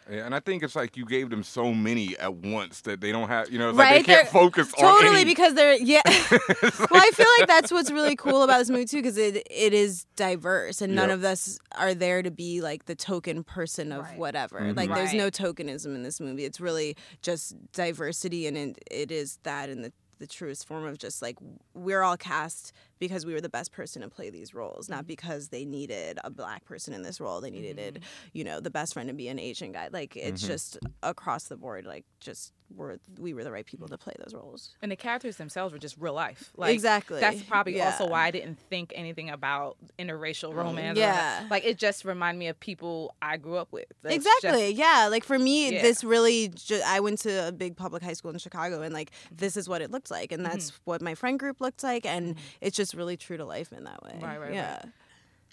Yeah, 0.09 0.25
and 0.25 0.35
I 0.35 0.39
think 0.39 0.63
it's 0.63 0.75
like 0.75 0.97
you 0.97 1.05
gave 1.05 1.29
them 1.29 1.43
so 1.43 1.73
many 1.73 2.17
at 2.17 2.33
once 2.35 2.81
that 2.81 2.99
they 3.01 3.11
don't 3.11 3.27
have, 3.29 3.49
you 3.51 3.57
know, 3.59 3.69
it's 3.69 3.77
right? 3.77 3.95
like 3.97 4.05
they 4.05 4.13
can't 4.13 4.25
They're- 4.31 4.41
focus 4.41 4.73
on 4.73 4.79
totally 4.79 5.21
any. 5.21 5.25
because 5.25 5.53
they're 5.53 5.75
yeah. 5.75 6.01
well, 6.07 6.87
I 6.91 7.11
feel 7.13 7.27
like 7.39 7.47
that's 7.47 7.71
what's 7.71 7.89
really 7.91 8.15
cool 8.17 8.43
about 8.43 8.57
this 8.59 8.69
movie 8.69 8.85
too, 8.85 8.97
because 8.97 9.17
it 9.17 9.45
it 9.49 9.73
is 9.73 10.05
diverse, 10.15 10.81
and 10.81 10.93
none 10.95 11.09
of 11.09 11.23
us 11.23 11.57
are 11.77 11.93
there 11.93 12.21
to 12.21 12.31
be 12.31 12.61
like 12.61 12.85
the 12.85 12.95
token 12.95 13.43
person 13.43 13.91
of 13.91 14.03
Right. 14.03 14.17
whatever. 14.17 14.59
Mm-hmm. 14.59 14.77
Like, 14.77 14.93
there's 14.93 15.13
no 15.13 15.29
tokenism 15.29 15.95
in 15.95 16.03
this 16.03 16.19
movie. 16.19 16.43
It's 16.45 16.59
really 16.59 16.95
just 17.21 17.55
diversity, 17.71 18.47
and 18.47 18.57
it, 18.57 18.77
it 18.91 19.11
is 19.11 19.39
that 19.43 19.69
in 19.69 19.81
the 19.83 19.93
the 20.19 20.27
truest 20.27 20.65
form 20.67 20.85
of 20.85 20.97
just 20.97 21.21
like 21.21 21.37
we're 21.73 22.01
all 22.01 22.15
cast 22.15 22.71
because 23.07 23.25
we 23.25 23.33
were 23.33 23.41
the 23.41 23.49
best 23.49 23.71
person 23.71 24.01
to 24.01 24.09
play 24.09 24.29
these 24.29 24.53
roles, 24.53 24.85
Mm-hmm. 24.85 24.93
not 24.95 25.07
because 25.07 25.49
they 25.49 25.65
needed 25.65 26.19
a 26.23 26.29
black 26.29 26.63
person 26.65 26.93
in 26.93 27.01
this 27.03 27.19
role. 27.19 27.41
They 27.41 27.51
needed, 27.51 28.03
you 28.33 28.43
know, 28.43 28.59
the 28.59 28.71
best 28.71 28.93
friend 28.93 29.07
to 29.09 29.13
be 29.13 29.27
an 29.27 29.39
Asian 29.39 29.71
guy. 29.71 29.89
Like 29.91 30.15
it's 30.15 30.41
Mm-hmm. 30.41 30.51
just 30.53 30.77
across 31.01 31.45
the 31.45 31.57
board. 31.57 31.85
Like 31.85 32.05
just 32.19 32.53
we're 32.75 32.97
we 33.19 33.35
were 33.35 33.43
the 33.43 33.51
right 33.51 33.67
people 33.67 33.87
to 33.87 33.97
play 33.99 34.13
those 34.23 34.33
roles. 34.33 34.75
and 34.81 34.91
the 34.91 34.95
characters 34.95 35.35
themselves 35.37 35.71
were 35.73 35.77
just 35.79 35.95
real 35.99 36.13
life. 36.13 36.51
Like 36.57 36.73
Exactly. 36.73 37.19
That's 37.19 37.43
probably 37.43 37.79
also 37.81 38.07
why 38.07 38.25
I 38.25 38.31
didn't 38.31 38.57
think 38.69 38.93
anything 38.95 39.29
about 39.29 39.77
interracial 39.99 40.55
romance. 40.55 40.97
Yeah. 40.97 41.45
Like 41.51 41.65
it 41.65 41.77
just 41.77 42.03
reminded 42.03 42.39
me 42.39 42.47
of 42.47 42.59
people 42.59 43.13
I 43.21 43.37
grew 43.37 43.57
up 43.57 43.71
with. 43.71 43.85
That's 44.01 44.15
exactly. 44.15 44.69
just- 44.71 44.75
yeah. 44.79 45.07
Like 45.11 45.23
for 45.23 45.37
me, 45.37 45.73
Yeah. 45.73 45.81
this 45.83 46.03
really. 46.03 46.47
Ju- 46.49 46.81
I 46.85 46.99
went 46.99 47.19
to 47.19 47.47
a 47.49 47.51
big 47.51 47.75
public 47.77 48.01
high 48.01 48.13
school 48.13 48.31
in 48.31 48.39
Chicago, 48.39 48.81
and 48.81 48.93
like 48.93 49.11
this 49.31 49.55
is 49.55 49.69
what 49.69 49.81
it 49.83 49.91
looked 49.91 50.09
like, 50.09 50.31
and 50.31 50.43
that's 50.45 50.71
what 50.85 50.99
my 51.01 51.13
friend 51.13 51.37
group 51.39 51.61
looked 51.61 51.83
like, 51.83 52.05
and 52.07 52.35
it's 52.61 52.75
just 52.75 52.92
really 52.95 53.17
true 53.17 53.37
to 53.37 53.45
life 53.45 53.71
in 53.71 53.83
that 53.85 54.03
way. 54.03 54.13
Right, 54.21 54.39
right, 54.39 54.39
right. 54.39 54.53
yeah. 54.53 54.81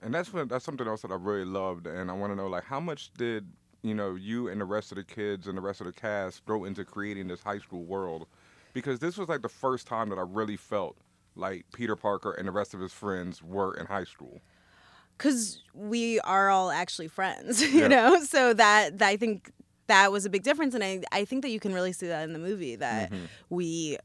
And 0.03 0.15
that's 0.15 0.33
what 0.33 0.49
that's 0.49 0.65
something 0.65 0.87
else 0.87 1.03
that 1.03 1.11
I 1.11 1.17
really 1.17 1.45
loved, 1.45 1.87
and 1.87 2.11
I 2.11 2.15
want 2.15 2.33
to 2.33 2.37
know 2.37 2.49
like 2.49 2.65
how 2.65 2.81
much 2.81 3.13
did 3.15 3.47
you 3.83 3.95
know 3.95 4.15
you 4.15 4.49
and 4.49 4.61
the 4.61 4.65
rest 4.65 4.93
of 4.93 4.97
the 4.97 5.05
kids 5.05 5.47
and 5.47 5.57
the 5.57 5.63
rest 5.63 5.81
of 5.81 5.87
the 5.87 5.93
cast 5.93 6.45
throw 6.47 6.65
into 6.65 6.85
creating 6.85 7.29
this 7.29 7.43
high 7.43 7.59
school 7.59 7.85
world, 7.85 8.27
because 8.73 8.99
this 9.01 9.17
was 9.19 9.29
like 9.29 9.43
the 9.43 9.49
first 9.49 9.87
time 9.87 10.09
that 10.11 10.19
I 10.19 10.23
really 10.27 10.57
felt 10.57 10.97
like 11.37 11.65
Peter 11.75 11.97
Parker 11.97 12.33
and 12.33 12.49
the 12.49 12.53
rest 12.53 12.73
of 12.75 12.81
his 12.81 12.93
friends 12.93 13.43
were 13.43 13.75
in 13.75 13.87
high 13.87 14.05
school. 14.05 14.41
because 15.19 15.63
we 15.75 16.19
are 16.21 16.49
all 16.51 16.71
actually 16.71 17.09
friends, 17.09 17.63
you 17.75 17.87
Yeah. 17.87 17.89
know. 17.89 18.23
So 18.25 18.55
that, 18.55 18.99
that 18.99 19.09
I 19.09 19.17
think 19.17 19.51
that 19.87 20.11
was 20.13 20.25
a 20.25 20.31
big 20.31 20.43
difference, 20.45 20.75
and 20.75 20.83
I 20.85 21.03
I 21.13 21.25
think 21.25 21.43
that 21.43 21.51
you 21.51 21.61
can 21.61 21.75
really 21.75 21.93
see 21.93 22.07
that 22.07 22.23
in 22.25 22.33
the 22.33 22.39
movie 22.39 22.77
that 22.77 23.11
mm-hmm. 23.13 23.25
we 23.51 23.99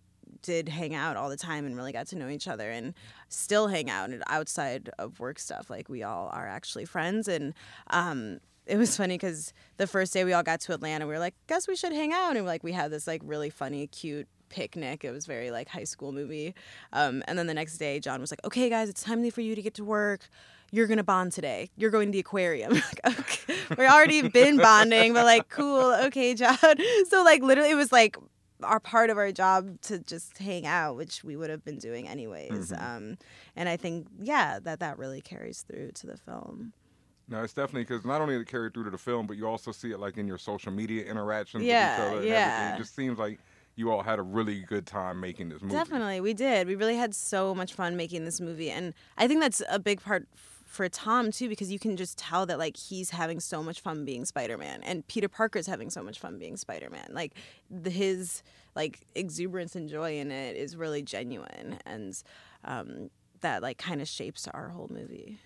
did 0.46 0.70
hang 0.70 0.94
out 0.94 1.18
all 1.18 1.30
the 1.30 1.38
time 1.38 1.66
and 1.66 1.76
really 1.76 1.92
got 1.92 2.08
to 2.08 2.16
know 2.16 2.30
each 2.30 2.48
other 2.48 2.70
and 2.70 2.94
still 3.30 3.68
hang 3.68 3.90
out 3.90 4.10
outside 4.28 4.90
of 5.00 5.20
work 5.20 5.40
stuff 5.40 5.70
like 5.70 5.90
we 5.90 6.04
all 6.04 6.30
are 6.34 6.48
actually 6.48 6.86
friends 6.86 7.28
and 7.28 7.54
um 7.90 8.40
it 8.66 8.78
was 8.78 8.98
funny 8.98 9.16
because 9.16 9.54
the 9.78 9.88
first 9.88 10.14
day 10.14 10.24
we 10.24 10.34
all 10.34 10.44
got 10.44 10.60
to 10.62 10.74
Atlanta, 10.74 11.06
we 11.06 11.14
were 11.14 11.20
like, 11.20 11.36
"Guess 11.48 11.68
we 11.68 11.76
should 11.76 11.94
hang 11.94 12.14
out," 12.14 12.36
and 12.36 12.46
like 12.46 12.64
we 12.64 12.72
had 12.72 12.92
this 12.92 13.06
like 13.06 13.22
really 13.24 13.50
funny, 13.50 13.88
cute 13.88 14.28
picnic. 14.50 15.04
It 15.04 15.12
was 15.12 15.26
very 15.26 15.52
like 15.52 15.68
high 15.68 15.84
school 15.84 16.12
movie. 16.12 16.56
Um, 16.94 17.24
and 17.28 17.38
then 17.38 17.48
the 17.48 17.54
next 17.54 17.78
day, 17.78 18.00
Jon 18.00 18.22
was 18.22 18.32
like, 18.32 18.44
"Okay, 18.44 18.70
guys, 18.70 18.90
it's 18.90 19.04
time 19.04 19.30
for 19.30 19.42
you 19.42 19.56
to 19.56 19.62
get 19.62 19.76
to 19.76 19.84
work. 19.84 20.28
You're 20.72 20.88
gonna 20.88 21.04
bond 21.04 21.32
today. 21.32 21.70
You're 21.76 21.92
going 21.92 22.08
to 22.08 22.12
the 22.12 22.20
aquarium." 22.20 22.74
like, 22.74 23.00
okay. 23.06 23.56
We 23.78 23.86
already 23.86 24.28
been 24.30 24.58
bonding, 24.58 25.14
but 25.14 25.26
like, 25.26 25.50
cool. 25.50 25.94
Okay, 26.06 26.34
Jon. 26.34 26.58
So 27.10 27.24
like, 27.24 27.44
literally, 27.44 27.72
it 27.72 27.76
was 27.76 27.92
like 27.92 28.18
our 28.64 28.80
part 28.80 29.10
of 29.10 29.18
our 29.18 29.32
job 29.32 29.82
to 29.82 30.00
just 30.00 30.38
hang 30.38 30.66
out, 30.66 30.96
which 30.96 31.24
we 31.24 31.36
would 31.36 31.50
have 31.50 31.64
been 31.64 31.78
doing 31.78 32.08
anyways. 32.08 32.72
Um, 32.72 33.18
and 33.56 33.68
I 33.68 33.78
think, 33.78 34.08
yeah, 34.20 34.60
that 34.64 34.80
that 34.80 34.98
really 34.98 35.22
carries 35.22 35.62
through 35.62 35.92
to 35.94 36.08
the 36.08 36.18
film. 36.18 36.74
No, 37.28 37.42
it's 37.42 37.54
definitely 37.54 37.84
because 37.84 38.06
not 38.06 38.22
only 38.22 38.36
did 38.36 38.42
it 38.42 38.48
carry 38.48 38.70
through 38.70 38.84
to 38.86 38.92
the 38.92 38.98
film, 38.98 39.26
but 39.26 39.36
you 39.36 39.48
also 39.48 39.72
see 39.72 39.92
it 39.92 40.00
like 40.00 40.18
in 40.18 40.28
your 40.28 40.38
social 40.38 40.72
media 40.72 41.04
interactions 41.06 41.64
Yeah, 41.64 41.90
with 41.90 41.96
each 41.96 42.08
other. 42.08 42.20
And 42.20 42.28
yeah. 42.28 42.56
everything. 42.56 42.76
It 42.76 42.84
just 42.84 42.96
seems 42.96 43.18
like 43.18 43.40
you 43.76 43.92
all 43.92 44.04
had 44.04 44.20
a 44.20 44.22
really 44.22 44.62
good 44.62 44.86
time 44.86 45.20
making 45.20 45.50
this 45.50 45.62
movie. 45.62 45.74
Definitely, 45.74 46.22
we 46.22 46.34
did. 46.34 46.68
We 46.68 46.76
really 46.76 46.96
had 46.96 47.14
so 47.16 47.54
much 47.54 47.74
fun 47.74 47.98
making 47.98 48.26
this 48.26 48.40
movie, 48.40 48.70
and 48.70 48.94
I 49.18 49.28
think 49.28 49.42
that's 49.42 49.62
a 49.70 49.80
big 49.80 50.02
part 50.02 50.28
for 50.66 50.90
Tom 50.90 51.32
too, 51.32 51.48
because 51.48 51.72
you 51.72 51.80
can 51.80 51.96
just 51.96 52.18
tell 52.18 52.46
that 52.48 52.60
like 52.60 52.76
he's 52.76 53.12
having 53.12 53.40
so 53.40 53.64
much 53.64 53.80
fun 53.80 54.04
being 54.04 54.26
Spider 54.26 54.58
Man, 54.58 54.82
and 54.84 55.08
Peter 55.08 55.30
Parker's 55.30 55.68
having 55.68 55.90
so 55.90 56.04
much 56.04 56.20
fun 56.20 56.38
being 56.38 56.58
Spider 56.58 56.90
Man. 56.90 57.08
Like 57.12 57.34
the, 57.70 57.90
his 57.90 58.44
like 58.76 59.02
exuberance 59.16 59.76
and 59.76 59.88
joy 59.88 60.20
in 60.20 60.32
it 60.32 60.58
is 60.58 60.76
really 60.76 61.02
genuine, 61.02 61.80
and 61.86 62.22
um, 62.64 63.10
that 63.42 63.62
like 63.62 63.78
kind 63.78 64.02
of 64.02 64.08
shapes 64.08 64.48
our 64.48 64.70
whole 64.70 64.90
movie. 64.92 65.40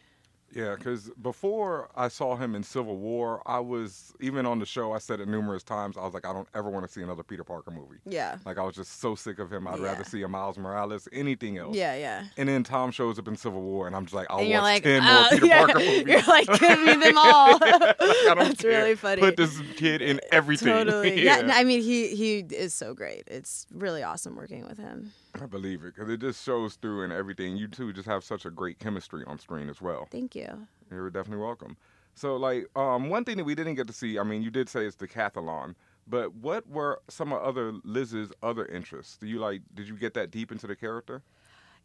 Yeah, 0.55 0.75
because 0.75 1.09
before 1.21 1.89
I 1.95 2.07
saw 2.07 2.35
him 2.35 2.55
in 2.55 2.63
Civil 2.63 2.97
War, 2.97 3.41
I 3.45 3.59
was 3.59 4.13
even 4.19 4.45
on 4.45 4.59
the 4.59 4.65
show. 4.65 4.93
I 4.93 4.97
said 4.97 5.19
it 5.19 5.27
numerous 5.27 5.63
times. 5.63 5.97
I 5.97 6.01
was 6.05 6.13
like, 6.13 6.25
I 6.25 6.33
don't 6.33 6.47
ever 6.55 6.69
want 6.69 6.85
to 6.87 6.91
see 6.91 7.01
another 7.01 7.21
Peter 7.23 7.43
Parker 7.43 7.71
movie. 7.71 7.97
Yeah, 8.05 8.37
Like 8.45 8.57
I 8.57 8.63
was 8.63 8.75
just 8.75 8.99
so 8.99 9.13
sick 9.15 9.37
of 9.39 9.51
him. 9.53 9.67
I'd 9.67 9.79
Yeah. 9.79 9.85
rather 9.85 10.03
see 10.03 10.21
a 10.23 10.27
Miles 10.27 10.57
Morales, 10.57 11.07
anything 11.13 11.57
else. 11.57 11.75
yeah, 11.75 11.95
yeah. 11.95 12.23
And 12.37 12.49
then 12.49 12.63
Tom 12.63 12.91
shows 12.91 13.19
up 13.19 13.27
in 13.27 13.35
Civil 13.35 13.61
War, 13.61 13.87
and 13.87 13.95
I'm 13.95 14.05
just 14.05 14.15
like, 14.15 14.27
I'll 14.29 14.39
watch 14.39 14.61
like, 14.61 14.83
ten 14.83 15.01
oh, 15.05 15.21
more 15.21 15.29
Peter 15.29 15.45
yeah. 15.45 15.57
Parker 15.65 15.79
movies. 15.85 16.03
You're 16.07 16.21
like, 16.23 16.47
give 16.59 16.79
me 16.81 16.93
them 16.95 17.17
all. 17.17 17.59
Don't 17.59 17.99
That's 17.99 18.61
care. 18.61 18.71
really 18.71 18.95
funny. 18.95 19.21
Put 19.21 19.37
this 19.37 19.61
kid 19.75 20.01
in 20.01 20.19
everything. 20.31 20.67
Totally. 20.69 21.23
yeah, 21.23 21.39
Yeah. 21.45 21.53
I 21.55 21.63
mean, 21.63 21.81
he 21.81 22.07
he 22.15 22.39
is 22.39 22.73
so 22.73 22.93
great. 22.93 23.23
It's 23.27 23.67
really 23.71 24.01
awesome 24.03 24.35
working 24.35 24.65
with 24.67 24.77
him. 24.77 25.11
I 25.41 25.45
believe 25.45 25.83
it 25.83 25.95
because 25.95 26.09
it 26.09 26.19
just 26.21 26.43
shows 26.43 26.75
through 26.75 27.03
and 27.03 27.13
everything. 27.13 27.57
You 27.57 27.67
two 27.67 27.93
just 27.93 28.07
have 28.07 28.23
such 28.23 28.45
a 28.45 28.49
great 28.49 28.79
chemistry 28.79 29.23
on 29.27 29.39
screen 29.39 29.69
as 29.69 29.81
well. 29.81 30.07
Thank 30.11 30.35
you. 30.35 30.67
You're 30.91 31.09
definitely 31.09 31.43
welcome. 31.43 31.77
So, 32.15 32.35
like, 32.35 32.67
um, 32.75 33.09
one 33.09 33.23
thing 33.23 33.37
that 33.37 33.45
we 33.45 33.55
didn't 33.55 33.75
get 33.75 33.87
to 33.87 33.93
see, 33.93 34.19
I 34.19 34.23
mean, 34.23 34.41
you 34.41 34.51
did 34.51 34.67
say 34.67 34.85
it's 34.85 34.95
decathlon, 34.95 35.75
but 36.07 36.35
what 36.35 36.67
were 36.67 37.01
some 37.07 37.31
of 37.31 37.41
other 37.41 37.73
Liz's 37.83 38.31
other 38.43 38.65
interests? 38.65 39.17
Do 39.17 39.27
you 39.27 39.39
like? 39.39 39.61
Did 39.73 39.87
you 39.87 39.95
get 39.95 40.13
that 40.15 40.31
deep 40.31 40.51
into 40.51 40.67
the 40.67 40.75
character? 40.75 41.21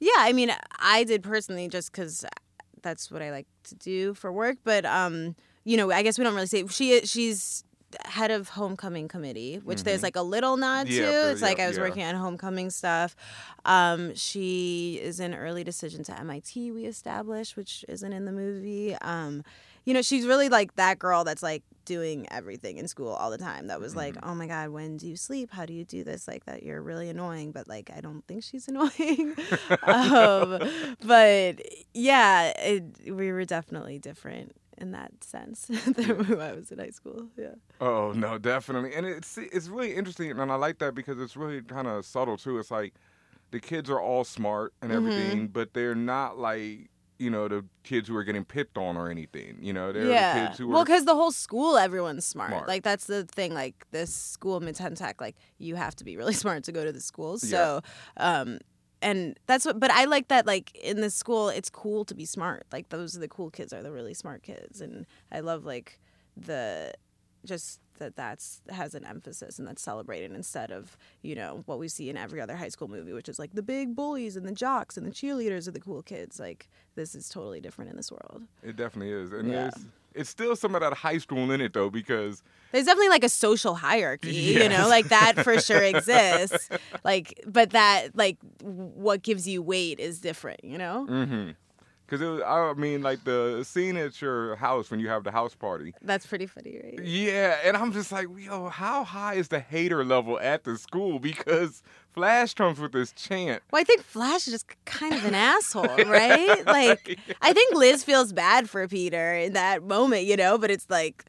Yeah, 0.00 0.12
I 0.16 0.33
mean, 0.33 0.50
I 0.78 1.04
did 1.04 1.22
personally 1.22 1.68
just 1.68 1.92
because 1.92 2.24
that's 2.83 3.11
what 3.11 3.22
I 3.22 3.30
like 3.30 3.46
to 3.64 3.74
do 3.76 4.14
for 4.14 4.33
work. 4.33 4.57
But 4.64 4.85
um, 4.87 5.37
you 5.64 5.76
know, 5.76 5.90
I 5.90 6.02
guess 6.02 6.18
we 6.18 6.24
don't 6.24 6.35
really 6.35 6.46
say 6.46 6.66
she 6.66 7.00
she's 7.07 7.64
head 8.04 8.30
of 8.30 8.48
homecoming 8.50 9.09
committee, 9.09 9.61
which 9.64 9.83
there's 9.85 10.02
like 10.02 10.16
a 10.16 10.22
little 10.22 10.57
nod 10.57 10.87
Mm-hmm. 10.87 10.96
Yeah, 11.02 11.11
to. 11.11 11.22
for- 11.26 11.30
it's 11.33 11.42
like 11.42 11.61
I 11.61 11.66
was 11.68 11.76
yeah. 11.76 11.83
working 11.83 12.02
on 12.04 12.14
homecoming 12.14 12.70
stuff. 12.70 13.14
Um, 13.64 14.14
she 14.14 15.00
is 15.02 15.20
in 15.20 15.35
early 15.35 15.64
decision 15.64 16.04
to 16.04 16.18
MIT. 16.18 16.70
We 16.72 16.85
established, 16.87 17.57
which 17.57 17.85
isn't 17.88 18.12
in 18.12 18.24
the 18.24 18.33
movie. 18.33 18.94
Um, 18.96 19.44
you 19.87 19.92
know, 19.92 20.00
she's 20.02 20.26
really 20.26 20.48
like 20.48 20.74
that 20.76 20.98
girl 20.98 21.24
that's 21.24 21.42
like 21.42 21.62
doing 21.85 22.26
everything 22.30 22.78
in 22.78 22.88
school 22.88 23.12
all 23.12 23.30
the 23.30 23.37
time. 23.37 23.66
That 23.66 23.80
was 23.80 23.94
like, 23.94 24.14
Mm-hmm. 24.14 24.30
oh 24.30 24.35
my 24.35 24.46
god, 24.46 24.70
when 24.70 24.96
do 24.96 25.07
you 25.07 25.16
sleep? 25.16 25.50
How 25.52 25.66
do 25.66 25.74
you 25.74 25.85
do 25.85 26.02
this? 26.04 26.26
Like 26.26 26.46
that, 26.46 26.62
you're 26.62 26.80
really 26.80 27.11
annoying. 27.11 27.52
But 27.52 27.68
like, 27.68 27.90
I 27.94 28.00
don't 28.00 28.26
think 28.26 28.42
she's 28.42 28.66
annoying. 28.68 29.35
um, 29.83 30.59
but 31.04 31.61
yeah, 31.92 32.52
it, 32.59 32.85
we 33.12 33.30
were 33.33 33.44
definitely 33.44 33.98
different 33.98 34.57
in 34.78 34.92
that 34.92 35.22
sense 35.22 35.66
than 35.87 36.18
when 36.28 36.40
I 36.40 36.52
was 36.52 36.70
in 36.72 36.78
high 36.78 36.90
school. 36.90 37.28
Yeah. 37.37 37.54
Oh 37.80 38.12
no, 38.12 38.38
definitely, 38.38 38.94
and 38.94 39.06
it's 39.06 39.37
it's 39.38 39.68
really 39.68 39.94
interesting, 39.94 40.30
and 40.30 40.52
I 40.52 40.54
like 40.56 40.78
that 40.78 40.94
because 40.94 41.20
it's 41.20 41.37
really 41.37 41.60
kind 41.62 41.87
of 41.87 42.04
subtle 42.04 42.37
too. 42.37 42.58
It's 42.58 42.70
like 42.70 42.94
the 43.50 43.60
kids 43.60 43.90
are 43.90 44.00
all 44.00 44.24
smart 44.24 44.72
and 44.82 44.90
Mm-hmm. 44.90 45.08
everything, 45.08 45.48
but 45.48 45.74
they're 45.74 45.94
not 45.94 46.38
like 46.38 46.90
you 47.18 47.30
know 47.30 47.46
the 47.46 47.64
kids 47.84 48.08
who 48.08 48.16
are 48.16 48.24
getting 48.24 48.44
picked 48.44 48.76
on 48.76 48.96
or 48.96 49.08
anything. 49.08 49.58
You 49.60 49.72
know, 49.72 49.92
they're 49.92 50.04
the 50.34 50.46
kids 50.46 50.58
who 50.58 50.68
well, 50.68 50.84
because 50.84 51.04
the 51.04 51.14
whole 51.14 51.30
school, 51.32 51.76
everyone's 51.76 52.24
smart. 52.26 52.50
Smart. 52.50 52.68
Like 52.68 52.82
that's 52.82 53.06
the 53.06 53.24
thing. 53.24 53.54
Like 53.54 53.87
this 53.92 54.12
school, 54.14 54.60
Midtown 54.60 54.96
Tech, 54.96 55.20
like 55.20 55.37
you 55.58 55.76
have 55.76 55.94
to 55.96 56.04
be 56.04 56.16
really 56.16 56.32
smart 56.44 56.64
to 56.64 56.72
go 56.72 56.84
to 56.84 56.92
the 56.92 57.00
school. 57.00 57.38
So, 57.38 57.80
um, 58.16 58.58
and 59.04 59.38
that's 59.46 59.64
what. 59.66 59.78
But 59.78 59.90
I 59.92 60.04
like 60.06 60.28
that. 60.28 60.46
Like 60.46 60.74
in 60.76 61.00
the 61.00 61.11
school, 61.11 61.48
it's 61.48 61.70
cool 61.70 62.05
to 62.07 62.14
be 62.14 62.24
smart. 62.24 62.66
Like 62.72 62.88
those 62.88 63.16
are 63.16 63.20
the 63.20 63.28
cool 63.28 63.50
kids 63.50 63.72
are 63.72 63.82
the 63.82 63.92
really 63.92 64.14
smart 64.14 64.42
kids, 64.42 64.80
and 64.80 65.07
I 65.30 65.40
love 65.40 65.64
like 65.64 66.00
the 66.36 66.92
just 67.44 67.80
that 67.98 68.16
that's 68.16 68.61
has 68.70 68.94
an 68.94 69.05
emphasis 69.05 69.59
and 69.59 69.68
that's 69.68 69.80
celebrated 69.82 70.32
instead 70.32 70.72
of 70.72 70.96
you 71.22 71.34
know 71.36 71.62
what 71.66 71.78
we 71.78 71.86
see 71.86 72.09
in 72.11 72.16
every 72.16 72.40
other 72.40 72.57
high 72.57 72.70
school 72.70 72.88
movie 72.88 73.12
which 73.12 73.28
is 73.28 73.38
like 73.38 73.52
the 73.52 73.62
big 73.62 73.94
bullies 73.94 74.34
and 74.36 74.44
the 74.48 74.52
jocks 74.52 74.96
and 74.96 75.07
the 75.07 75.11
cheerleaders 75.12 75.68
are 75.68 75.70
the 75.70 75.78
cool 75.78 76.02
kids 76.02 76.40
like 76.40 76.68
this 76.96 77.14
is 77.14 77.28
totally 77.28 77.61
different 77.61 77.88
in 77.90 77.96
this 77.96 78.11
world 78.11 78.42
It 78.64 78.74
definitely 78.76 79.12
is, 79.12 79.30
and 79.32 79.46
Yeah. 79.48 79.70
there's 79.70 79.84
it's 80.14 80.30
still 80.30 80.56
some 80.56 80.74
of 80.74 80.80
that 80.80 80.94
high 80.94 81.18
school 81.18 81.50
in 81.50 81.60
it 81.60 81.72
though 81.72 81.90
because 81.90 82.42
there's 82.72 82.86
definitely 82.86 83.08
like 83.08 83.24
a 83.24 83.28
social 83.28 83.74
hierarchy 83.74 84.32
you 84.32 84.68
know 84.68 84.88
like 84.88 85.08
that 85.08 85.36
for 85.44 85.60
sure 85.60 85.82
exists. 85.82 86.68
Like 87.04 87.42
but 87.46 87.70
that 87.70 88.16
like 88.16 88.38
what 88.60 89.22
gives 89.22 89.46
you 89.48 89.62
weight 89.62 90.00
is 90.00 90.20
different 90.20 90.64
you 90.64 90.78
know? 90.78 91.06
Mm-hmm. 91.08 91.50
Because 92.14 92.28
it 92.28 92.30
was, 92.30 92.42
I 92.46 92.72
mean, 92.74 93.02
like 93.02 93.24
the 93.24 93.64
scene 93.64 93.96
at 93.96 94.22
your 94.22 94.54
house 94.54 94.88
when 94.88 95.00
you 95.00 95.08
have 95.08 95.24
the 95.24 95.32
house 95.32 95.52
party. 95.52 95.94
that's 96.02 96.24
pretty 96.24 96.46
funny 96.46 96.80
right 96.80 97.04
Yeah, 97.04 97.58
and 97.64 97.76
I'm 97.76 97.92
just 97.92 98.12
like, 98.12 98.28
yo, 98.38 98.68
how 98.68 99.02
high 99.02 99.34
is 99.34 99.48
the 99.48 99.58
hater 99.58 100.04
level 100.04 100.38
at 100.38 100.62
the 100.62 100.78
school? 100.78 101.18
Because 101.18 101.82
Flash 102.12 102.54
comes 102.54 102.78
with 102.78 102.92
this 102.92 103.10
chant. 103.10 103.64
Well, 103.72 103.80
I 103.80 103.84
think 103.84 104.02
Flash 104.02 104.46
is 104.46 104.52
just 104.52 104.66
kind 104.84 105.12
of 105.12 105.24
an 105.24 105.34
asshole, 105.34 105.82
right? 106.06 106.64
Like, 106.64 107.18
I 107.42 107.52
think 107.52 107.74
Liz 107.74 108.04
feels 108.04 108.32
bad 108.32 108.70
for 108.70 108.86
Peter 108.86 109.34
in 109.34 109.54
that 109.54 109.82
moment, 109.82 110.24
you 110.24 110.36
know, 110.36 110.56
but 110.56 110.70
it's 110.70 110.88
like, 110.88 111.24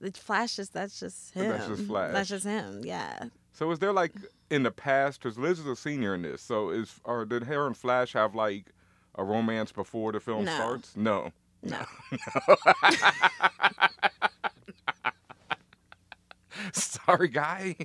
the 0.00 0.12
Flash 0.12 0.54
just, 0.54 0.72
that's 0.72 1.00
just 1.00 1.34
him. 1.34 1.48
That's 1.48 1.66
just 1.66 1.84
Flash. 1.84 2.12
That's 2.12 2.28
just 2.28 2.44
him, 2.44 2.82
yeah. 2.84 3.24
So 3.52 3.72
is 3.72 3.80
there 3.80 3.92
like 3.92 4.12
in 4.50 4.62
the 4.62 4.70
past? 4.70 5.20
Because 5.20 5.36
Liz 5.36 5.58
is 5.58 5.66
a 5.66 5.74
senior 5.74 6.14
in 6.14 6.22
this. 6.22 6.40
So 6.40 6.70
is 6.70 7.00
or 7.02 7.24
did 7.24 7.42
her 7.42 7.66
and 7.66 7.76
Flash 7.76 8.12
have 8.12 8.36
like 8.36 8.66
a 9.14 9.24
romance 9.24 9.72
before 9.72 10.12
the 10.12 10.20
film 10.20 10.44
No. 10.44 10.54
starts? 10.54 10.96
No. 10.96 11.32
No. 11.62 11.80
Sorry, 16.72 17.28
guy. 17.28 17.76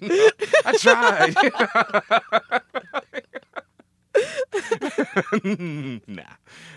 I 0.66 0.78
tried. 0.78 1.36
nah, 6.08 6.24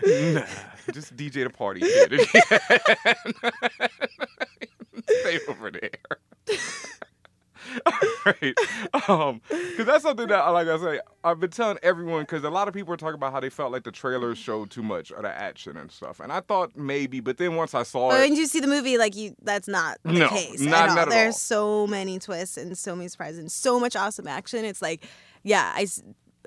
nah. 0.05 0.41
Just 0.93 1.15
DJ 1.15 1.43
the 1.43 1.49
party, 1.49 1.81
kid. 1.81 2.21
Stay 5.21 5.39
over 5.47 5.71
there. 5.71 5.89
Right. 8.25 8.57
Um, 9.09 9.39
because 9.49 9.85
that's 9.85 10.03
something 10.03 10.27
that, 10.27 10.45
like 10.49 10.67
I 10.67 10.77
say, 10.77 10.99
I've 11.23 11.39
been 11.39 11.49
telling 11.49 11.77
everyone. 11.81 12.23
Because 12.23 12.43
a 12.43 12.49
lot 12.49 12.67
of 12.67 12.73
people 12.73 12.93
are 12.93 12.97
talking 12.97 13.15
about 13.15 13.31
how 13.31 13.39
they 13.39 13.49
felt 13.49 13.71
like 13.71 13.83
the 13.83 13.91
trailers 13.91 14.37
showed 14.37 14.69
too 14.69 14.83
much 14.83 15.11
of 15.11 15.21
the 15.23 15.29
action 15.29 15.77
and 15.77 15.89
stuff, 15.89 16.19
and 16.19 16.31
I 16.31 16.41
thought 16.41 16.75
maybe, 16.75 17.21
but 17.21 17.37
then 17.37 17.55
once 17.55 17.73
I 17.73 17.83
saw 17.83 18.09
But 18.09 18.19
it, 18.19 18.23
when 18.29 18.35
you 18.35 18.45
see 18.47 18.59
the 18.59 18.67
movie, 18.67 18.97
like, 18.97 19.15
you, 19.15 19.33
that's 19.43 19.67
not 19.69 19.97
the 20.03 20.11
No, 20.13 20.27
case. 20.29 20.59
not- 20.59 20.73
at 20.73 20.89
all. 20.89 20.95
not 20.95 21.07
at 21.07 21.09
There's 21.09 21.35
all. 21.35 21.85
so 21.85 21.87
many 21.87 22.19
twists 22.19 22.57
and 22.57 22.77
so 22.77 22.95
many 22.95 23.07
surprises 23.07 23.39
and 23.39 23.51
so 23.51 23.79
much 23.79 23.95
awesome 23.95 24.27
action. 24.27 24.65
It's 24.65 24.81
like, 24.81 25.05
yeah, 25.43 25.71
I, 25.73 25.87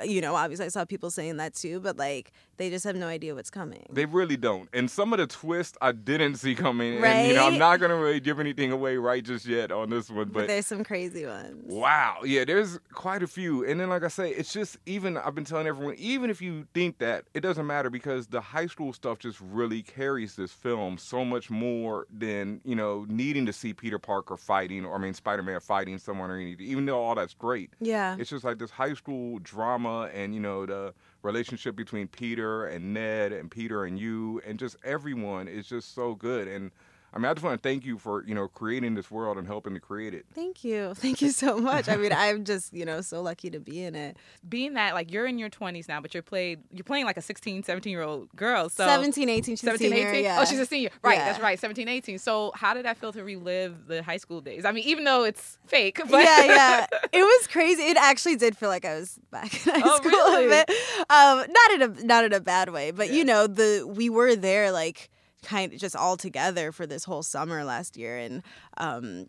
you 0.04 0.20
know, 0.20 0.34
obviously 0.34 0.66
I 0.66 0.68
saw 0.68 0.84
people 0.84 1.10
saying 1.10 1.38
that 1.38 1.54
too, 1.54 1.80
but 1.80 1.96
like, 1.96 2.32
they 2.60 2.68
just 2.68 2.84
have 2.84 2.96
no 2.96 3.06
idea 3.06 3.34
what's 3.34 3.50
coming. 3.50 3.86
They 3.90 4.04
really 4.04 4.36
don't. 4.36 4.68
And 4.74 4.90
some 4.90 5.14
of 5.14 5.18
the 5.18 5.26
twists 5.26 5.78
I 5.80 5.92
didn't 5.92 6.36
see 6.36 6.54
coming. 6.54 7.02
And 7.02 7.28
you 7.28 7.34
know, 7.34 7.46
I'm 7.46 7.58
not 7.58 7.80
gonna 7.80 7.96
really 7.96 8.20
give 8.20 8.38
anything 8.38 8.70
away 8.70 8.98
right 8.98 9.24
just 9.24 9.46
yet 9.46 9.72
on 9.72 9.88
this 9.88 10.10
one, 10.10 10.28
but 10.28 10.40
but 10.40 10.48
there's 10.48 10.66
some 10.66 10.84
crazy 10.84 11.24
ones. 11.24 11.64
wow, 11.66 12.18
yeah, 12.24 12.44
there's 12.44 12.78
quite 12.92 13.22
a 13.22 13.26
few. 13.26 13.64
And 13.64 13.80
then 13.80 13.88
like 13.88 14.04
I 14.04 14.08
say, 14.08 14.30
it's 14.30 14.52
just 14.52 14.76
even 14.84 15.16
I've 15.16 15.34
been 15.34 15.44
telling 15.44 15.66
everyone, 15.66 15.94
even 15.96 16.28
if 16.28 16.42
you 16.42 16.66
think 16.74 16.98
that, 16.98 17.24
it 17.32 17.40
doesn't 17.40 17.66
matter 17.66 17.88
because 17.88 18.26
the 18.26 18.40
high 18.40 18.66
school 18.66 18.92
stuff 18.92 19.18
just 19.18 19.40
really 19.40 19.82
carries 19.82 20.36
this 20.36 20.52
film 20.52 20.98
so 20.98 21.24
much 21.24 21.48
more 21.48 22.06
than, 22.10 22.60
you 22.64 22.76
know, 22.76 23.06
needing 23.08 23.46
to 23.46 23.54
see 23.54 23.72
Peter 23.72 23.98
Parker 23.98 24.36
fighting 24.36 24.84
or 24.84 24.94
I 24.94 24.98
mean 24.98 25.14
Spider 25.14 25.42
Man 25.42 25.60
fighting 25.60 25.98
someone 25.98 26.30
or 26.30 26.36
anything, 26.36 26.66
even 26.66 26.84
though 26.84 27.02
all 27.02 27.14
that's 27.14 27.34
great. 27.34 27.70
Yeah. 27.80 28.16
It's 28.18 28.28
just 28.28 28.44
like 28.44 28.58
this 28.58 28.70
high 28.70 28.94
school 28.94 29.38
drama 29.38 30.10
and, 30.12 30.34
you 30.34 30.40
know, 30.40 30.66
the 30.66 30.92
relationship 31.22 31.76
between 31.76 32.08
Peter 32.08 32.66
and 32.66 32.94
Ned 32.94 33.32
and 33.32 33.50
Peter 33.50 33.84
and 33.84 33.98
you 33.98 34.40
and 34.46 34.58
just 34.58 34.76
everyone 34.84 35.48
is 35.48 35.68
just 35.68 35.94
so 35.94 36.14
good. 36.14 36.48
And 36.48 36.70
I 37.12 37.18
mean, 37.18 37.24
I 37.26 37.34
just 37.34 37.42
want 37.44 37.60
to 37.60 37.68
thank 37.68 37.84
you 37.84 37.98
for, 37.98 38.24
you 38.24 38.34
know, 38.36 38.46
creating 38.46 38.94
this 38.94 39.10
world 39.10 39.36
and 39.36 39.46
helping 39.46 39.74
to 39.74 39.80
create 39.80 40.14
it. 40.14 40.26
Thank 40.32 40.62
you. 40.62 40.94
Thank 41.00 41.20
you 41.20 41.30
so 41.30 41.58
much. 41.58 41.88
I 41.88 41.96
mean, 41.96 42.12
I'm 42.12 42.44
just, 42.44 42.72
you 42.72 42.84
know, 42.84 43.00
so 43.00 43.20
lucky 43.20 43.50
to 43.50 43.58
be 43.58 43.82
in 43.82 43.96
it. 43.96 44.16
Being 44.48 44.74
that 44.74 44.94
like 44.94 45.10
you're 45.12 45.26
in 45.26 45.36
your 45.38 45.50
20s 45.50 45.88
now, 45.88 46.00
but 46.00 46.14
you're 46.14 46.22
played 46.22 46.60
you're 46.72 46.84
playing 46.84 47.06
like 47.06 47.16
a 47.16 47.22
16, 47.22 47.64
17 47.64 47.90
year 47.90 48.02
old 48.02 48.28
girl. 48.36 48.68
So 48.68 48.86
17, 48.86 49.28
18, 49.28 49.56
she's 49.56 49.60
17, 49.62 49.92
a 49.92 49.96
senior, 49.96 50.10
18? 50.10 50.22
yeah. 50.24 50.38
Oh, 50.40 50.44
she's 50.44 50.58
a 50.60 50.66
senior. 50.66 50.90
Right, 51.02 51.18
Yeah. 51.18 51.24
that's 51.24 51.40
right. 51.42 51.58
17, 51.58 51.88
18. 51.88 52.18
So 52.18 52.52
how 52.54 52.74
did 52.74 52.84
that 52.84 52.96
feel 52.98 53.12
to 53.12 53.24
relive 53.24 53.86
the 53.88 54.02
high 54.04 54.18
school 54.18 54.40
days? 54.40 54.64
I 54.64 54.70
mean, 54.70 54.84
even 54.86 55.02
though 55.04 55.24
it's 55.24 55.58
fake, 55.66 56.00
but 56.10 56.22
yeah, 56.22 56.44
yeah. 56.44 56.86
It 57.12 57.22
was 57.22 57.46
crazy. 57.48 57.82
It 57.82 57.96
actually 57.96 58.36
did 58.36 58.56
feel 58.56 58.68
like 58.68 58.84
I 58.84 58.94
was 58.94 59.18
back 59.32 59.66
in 59.66 59.74
high 59.74 59.82
Oh, 59.84 59.96
school 59.96 60.10
really? 60.12 60.46
a 60.46 60.48
bit. 60.48 60.70
Um, 61.10 61.44
not 61.50 61.70
in 61.72 61.82
a 61.82 62.04
not 62.04 62.24
in 62.24 62.32
a 62.32 62.40
bad 62.40 62.70
way, 62.70 62.92
but 62.92 63.10
you 63.10 63.24
know, 63.24 63.46
the 63.48 63.84
we 63.96 64.08
were 64.10 64.36
there 64.36 64.70
like 64.70 65.10
kind 65.42 65.72
of 65.72 65.78
just 65.78 65.96
all 65.96 66.16
together 66.16 66.72
for 66.72 66.86
this 66.86 67.04
whole 67.04 67.22
summer 67.22 67.64
last 67.64 67.96
year 67.96 68.18
and 68.18 68.42
um 68.76 69.26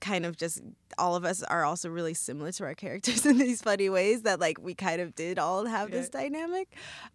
kind 0.00 0.24
of 0.24 0.36
just 0.36 0.62
all 0.98 1.16
of 1.16 1.24
us 1.24 1.42
are 1.42 1.64
also 1.64 1.88
really 1.88 2.14
similar 2.14 2.52
to 2.52 2.64
our 2.64 2.74
characters 2.74 3.26
in 3.30 3.38
these 3.38 3.62
funny 3.62 3.88
ways 3.88 4.22
that 4.22 4.40
like 4.40 4.58
we 4.60 4.74
kind 4.74 5.00
of 5.00 5.14
did 5.14 5.38
all 5.38 5.66
have 5.66 5.90
this 5.90 6.08
dynamic. 6.08 6.68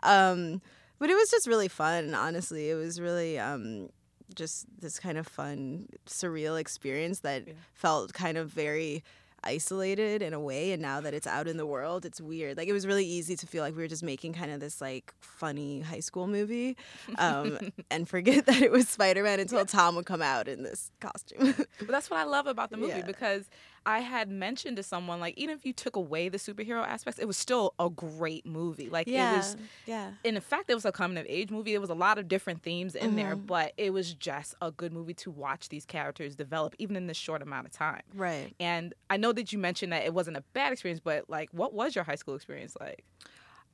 Um 0.04 0.62
but 0.98 1.10
it 1.10 1.16
was 1.16 1.30
just 1.30 1.46
really 1.48 1.68
fun, 1.68 2.14
honestly. 2.14 2.70
It 2.70 2.76
was 2.76 3.00
really 3.02 3.39
um 3.39 3.89
just 4.34 4.66
this 4.80 5.00
kind 5.00 5.18
of 5.18 5.28
fun, 5.28 5.88
surreal 6.08 6.60
experience 6.60 7.20
that 7.20 7.43
felt 7.74 8.14
kind 8.14 8.38
of 8.38 8.50
very 8.50 9.04
isolated 9.46 10.22
in 10.22 10.34
a 10.34 10.39
way 10.39 10.72
and 10.72 10.82
now 10.82 11.00
that 11.02 11.14
it's 11.14 11.28
out 11.28 11.48
in 11.48 11.58
the 11.58 11.66
world 11.66 12.06
it's 12.06 12.20
weird. 12.20 12.58
Like 12.58 12.68
it 12.68 12.74
was 12.74 12.86
really 12.88 13.06
easy 13.06 13.36
to 13.36 13.48
feel 13.48 13.64
like 13.64 13.76
we 13.76 13.82
were 13.82 13.88
just 13.88 14.04
making 14.04 14.34
kind 14.34 14.52
of 14.52 14.60
this 14.60 14.82
like 14.82 15.14
funny 15.20 15.82
high 15.82 16.00
school 16.00 16.28
movie 16.28 16.76
um, 17.18 17.58
and 17.91 18.08
forget 18.10 18.46
that 18.48 18.62
it 18.62 18.72
was 18.72 18.88
spider-man 18.89 19.39
until 19.39 19.66
tom 19.66 19.96
would 19.96 20.06
come 20.06 20.22
out 20.22 20.48
in 20.48 20.64
this 20.64 20.91
costume. 21.00 21.54
But 21.80 21.88
that's 21.89 22.10
what 22.10 22.20
I 22.20 22.24
love 22.24 22.48
about 22.48 22.70
the 22.72 22.78
movie 22.78 22.93
Yeah. 22.98 23.06
because 23.06 23.50
I 23.86 23.99
had 23.99 24.29
mentioned 24.29 24.77
to 24.77 24.83
someone 24.83 25.19
like 25.19 25.38
even 25.38 25.55
if 25.55 25.65
you 25.65 25.73
took 25.73 25.95
away 25.95 26.29
the 26.29 26.38
superhero 26.38 26.86
aspects, 26.86 27.19
it 27.19 27.25
was 27.27 27.38
still 27.38 27.73
a 27.79 27.89
great 27.89 28.45
movie. 28.45 28.89
Like 28.89 29.07
it 29.07 29.38
was 29.38 29.57
yeah 29.86 30.11
in 30.23 30.39
fact, 30.39 30.69
it 30.69 30.73
was 30.73 30.86
a 30.86 30.91
coming 30.91 31.17
of 31.17 31.25
age 31.29 31.51
movie. 31.51 31.71
There 31.71 31.81
was 31.81 31.89
a 31.89 31.93
lot 31.95 32.17
of 32.17 32.27
different 32.27 32.63
themes 32.63 32.95
in 32.95 33.15
there, 33.15 33.36
Mm-hmm. 33.36 33.45
but 33.45 33.73
it 33.77 33.91
was 33.93 34.13
just 34.13 34.55
a 34.61 34.71
good 34.71 34.91
movie 34.93 35.13
to 35.15 35.31
watch 35.31 35.69
these 35.69 35.86
characters 35.86 36.36
develop, 36.36 36.75
even 36.79 36.95
in 36.95 37.07
this 37.07 37.17
short 37.17 37.41
amount 37.41 37.67
of 37.67 37.71
time. 37.73 38.01
right 38.13 38.53
And 38.59 38.93
I 39.09 39.17
know 39.17 39.31
that 39.33 39.53
you 39.53 39.59
mentioned 39.59 39.91
that 39.93 40.03
it 40.05 40.13
wasn't 40.13 40.38
a 40.38 40.43
bad 40.53 40.73
experience, 40.73 41.01
but 41.03 41.29
like, 41.29 41.49
what 41.51 41.73
was 41.73 41.93
your 41.95 42.03
high 42.03 42.15
school 42.15 42.36
experience 42.36 42.75
like? 42.79 43.03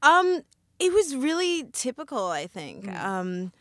Um, 0.04 0.42
it 0.80 0.92
was 0.92 1.16
really 1.16 1.68
typical, 1.74 2.28
I 2.28 2.48
think. 2.48 2.88
Um, 2.90 3.52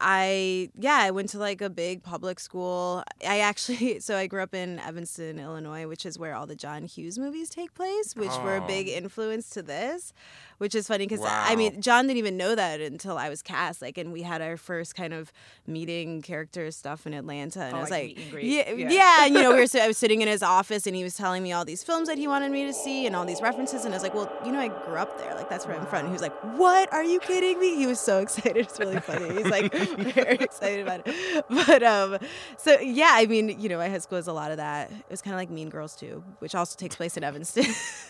I 0.00 0.70
yeah, 0.78 0.98
I 1.00 1.10
went 1.10 1.30
to 1.30 1.38
like 1.38 1.60
a 1.60 1.70
big 1.70 2.02
public 2.02 2.40
school. 2.40 3.02
I 3.26 3.40
actually 3.40 4.00
so 4.00 4.16
I 4.16 4.26
grew 4.26 4.42
up 4.42 4.54
in 4.54 4.78
Evanston, 4.78 5.38
Illinois, 5.38 5.86
which 5.86 6.06
is 6.06 6.18
where 6.18 6.34
all 6.34 6.46
the 6.46 6.56
John 6.56 6.84
Hughes 6.84 7.18
movies 7.18 7.50
take 7.50 7.74
place, 7.74 8.14
which 8.14 8.36
were 8.38 8.56
a 8.56 8.64
oh. 8.64 8.66
big 8.66 8.88
influence 8.88 9.50
to 9.50 9.62
this. 9.62 10.12
Which 10.58 10.74
is 10.74 10.88
funny 10.88 11.06
because 11.06 11.20
I 11.22 11.54
mean 11.54 11.82
Jon 11.82 12.06
didn't 12.06 12.16
even 12.16 12.38
know 12.38 12.54
that 12.54 12.80
until 12.80 13.18
I 13.18 13.28
was 13.28 13.42
cast. 13.42 13.82
Like, 13.82 13.98
and 13.98 14.10
we 14.10 14.22
had 14.22 14.40
our 14.40 14.56
first 14.56 14.94
kind 14.94 15.12
of 15.12 15.30
meeting 15.66 16.22
character 16.22 16.70
stuff 16.70 17.06
in 17.06 17.12
Atlanta, 17.12 17.60
and 17.62 17.74
Oh, 17.74 17.78
I 17.78 17.80
was 17.82 17.90
like 17.90 17.96
like, 17.96 18.16
meet 18.16 18.18
and 18.18 18.30
greet. 18.30 18.46
yeah, 18.46 18.70
Yeah. 18.72 18.90
yeah, 18.90 19.26
and 19.26 19.34
you 19.34 19.42
know, 19.42 19.52
we 19.52 19.60
were 19.60 19.66
I 19.82 19.86
was 19.86 19.98
sitting 19.98 20.22
in 20.22 20.28
his 20.28 20.42
office, 20.42 20.86
and 20.86 20.96
he 20.96 21.04
was 21.04 21.14
telling 21.14 21.42
me 21.42 21.52
all 21.52 21.64
these 21.64 21.82
films 21.82 22.08
that 22.08 22.16
he 22.16 22.26
wanted 22.26 22.52
me 22.52 22.64
to 22.64 22.72
see, 22.72 23.06
and 23.06 23.14
all 23.14 23.26
these 23.26 23.42
references, 23.42 23.84
and 23.84 23.92
I 23.92 23.96
was 23.96 24.02
like, 24.02 24.14
well, 24.14 24.32
you 24.44 24.52
know, 24.52 24.60
I 24.60 24.68
grew 24.68 24.96
up 24.96 25.18
there, 25.18 25.34
like 25.34 25.50
that's 25.50 25.66
where 25.66 25.78
I'm 25.78 25.86
from. 25.86 26.00
And 26.00 26.08
he 26.08 26.12
was 26.12 26.22
like, 26.22 26.34
what? 26.56 26.90
Are 26.92 27.04
you 27.04 27.20
kidding 27.20 27.58
me? 27.58 27.76
He 27.76 27.86
was 27.86 28.00
so 28.00 28.18
excited. 28.24 28.56
It's 28.56 28.78
really 28.78 29.00
funny. 29.00 29.34
He's 29.34 29.46
like 29.46 29.74
very 29.98 30.36
excited 30.36 30.80
about 30.80 31.02
it. 31.06 31.44
But 31.48 31.82
um, 31.82 32.18
so 32.58 32.78
yeah, 32.80 33.10
I 33.12 33.26
mean, 33.26 33.58
you 33.60 33.68
know, 33.68 33.78
my 33.78 33.88
high 33.88 33.98
school 33.98 34.16
has 34.16 34.26
a 34.26 34.32
lot 34.32 34.50
of 34.50 34.56
that. 34.58 34.90
It 34.90 35.04
was 35.10 35.22
kind 35.22 35.34
of 35.34 35.38
like 35.38 35.50
Mean 35.50 35.68
Girls 35.68 35.96
too, 35.96 36.22
which 36.40 36.54
also 36.54 36.76
takes 36.76 36.96
place 36.96 37.16
in 37.16 37.24
Evanston. 37.24 37.64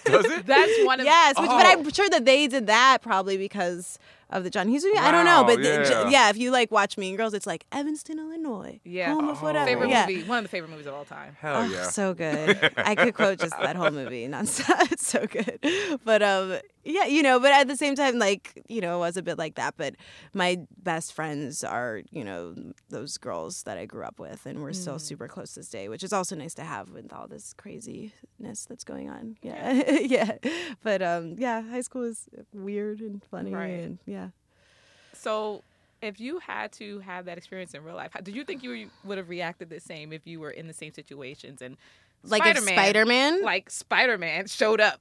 Does 0.04 0.24
it? 0.24 0.46
That's 0.46 0.84
one 0.84 1.00
of 1.00 1.06
yes, 1.06 1.38
which, 1.38 1.48
but 1.48 1.66
Oh. 1.66 1.70
I'm 1.70 1.90
sure 1.92 2.08
that 2.10 2.24
they 2.24 2.46
did 2.46 2.66
that 2.66 2.98
probably 3.02 3.36
because 3.36 3.98
of 4.30 4.42
the 4.44 4.50
John 4.50 4.68
Hughes 4.68 4.84
movie. 4.84 4.98
I 4.98 5.10
don't 5.12 5.24
know, 5.24 5.42
Wow, 5.42 5.46
but 5.46 5.56
the- 5.58 5.62
j- 5.62 5.90
yeah. 5.90 6.08
yeah, 6.08 6.30
if 6.30 6.36
you 6.36 6.50
like 6.50 6.70
watch 6.72 6.98
Mean 6.98 7.16
Girls, 7.16 7.32
it's 7.34 7.46
like 7.46 7.64
Evanston, 7.72 8.18
Illinois, 8.18 8.80
Yeah. 8.84 9.12
home 9.12 9.28
of 9.28 9.40
whatever. 9.42 9.66
favorite 9.66 9.90
yeah. 9.90 10.06
movie, 10.06 10.22
one 10.24 10.38
of 10.38 10.44
the 10.44 10.48
favorite 10.48 10.70
movies 10.70 10.86
of 10.86 10.94
all 10.94 11.04
time. 11.04 11.36
Hell 11.40 11.62
Oh, 11.62 11.64
yeah. 11.64 11.84
so 11.84 12.12
good. 12.14 12.72
I 12.76 12.94
could 12.94 13.14
quote 13.14 13.38
just 13.38 13.56
that 13.60 13.76
whole 13.76 13.90
movie 13.90 14.26
nonstop. 14.28 14.90
It's 14.92 15.06
so 15.06 15.26
good. 15.26 15.60
But 16.04 16.22
um 16.22 16.58
yeah, 16.88 17.04
you 17.06 17.20
know, 17.20 17.40
but 17.40 17.50
at 17.52 17.66
the 17.66 17.76
same 17.76 17.96
time, 17.96 18.16
like, 18.20 18.62
you 18.68 18.80
know, 18.80 18.94
it 18.96 19.00
was 19.00 19.16
a 19.16 19.22
bit 19.22 19.36
like 19.38 19.56
that. 19.56 19.74
But 19.76 19.96
my 20.32 20.60
best 20.78 21.12
friends 21.14 21.64
are, 21.64 22.02
you 22.12 22.22
know, 22.22 22.54
those 22.90 23.18
girls 23.18 23.64
that 23.64 23.76
I 23.76 23.86
grew 23.86 24.04
up 24.04 24.20
with 24.20 24.46
and 24.46 24.62
we're 24.62 24.72
still 24.72 25.00
super 25.00 25.26
close 25.26 25.56
this 25.56 25.68
day, 25.68 25.88
which 25.88 26.04
is 26.04 26.12
also 26.12 26.36
nice 26.36 26.54
to 26.54 26.62
have 26.62 26.90
with 26.90 27.12
all 27.12 27.26
this 27.26 27.52
craziness 27.54 28.66
that's 28.68 28.84
going 28.84 29.08
on. 29.08 29.36
Yeah. 29.42 29.72
Yeah. 30.06 30.36
But 30.82 31.02
um 31.02 31.36
yeah, 31.38 31.62
high 31.62 31.80
school 31.80 32.02
is 32.04 32.28
weird 32.52 33.00
and 33.00 33.22
funny 33.30 33.52
Right. 33.52 33.70
and 33.84 33.98
yeah. 34.06 34.15
So 35.16 35.62
if 36.02 36.20
you 36.20 36.38
had 36.38 36.72
to 36.72 36.98
have 37.00 37.24
that 37.24 37.38
experience 37.38 37.74
in 37.74 37.82
real 37.84 37.96
life, 37.96 38.12
how, 38.14 38.20
did 38.20 38.34
you 38.36 38.44
think 38.44 38.62
you 38.62 38.90
would 39.04 39.18
have 39.18 39.28
reacted 39.28 39.70
the 39.70 39.80
same 39.80 40.12
if 40.12 40.26
you 40.26 40.40
were 40.40 40.50
in 40.50 40.66
the 40.66 40.74
same 40.74 40.92
situations 40.92 41.62
and 41.62 41.76
Like 42.22 42.44
if 42.46 42.58
Spider-Man? 42.58 43.42
like 43.42 43.70
Spider 43.70 44.18
Man, 44.18 44.46
showed 44.46 44.80
up 44.80 45.00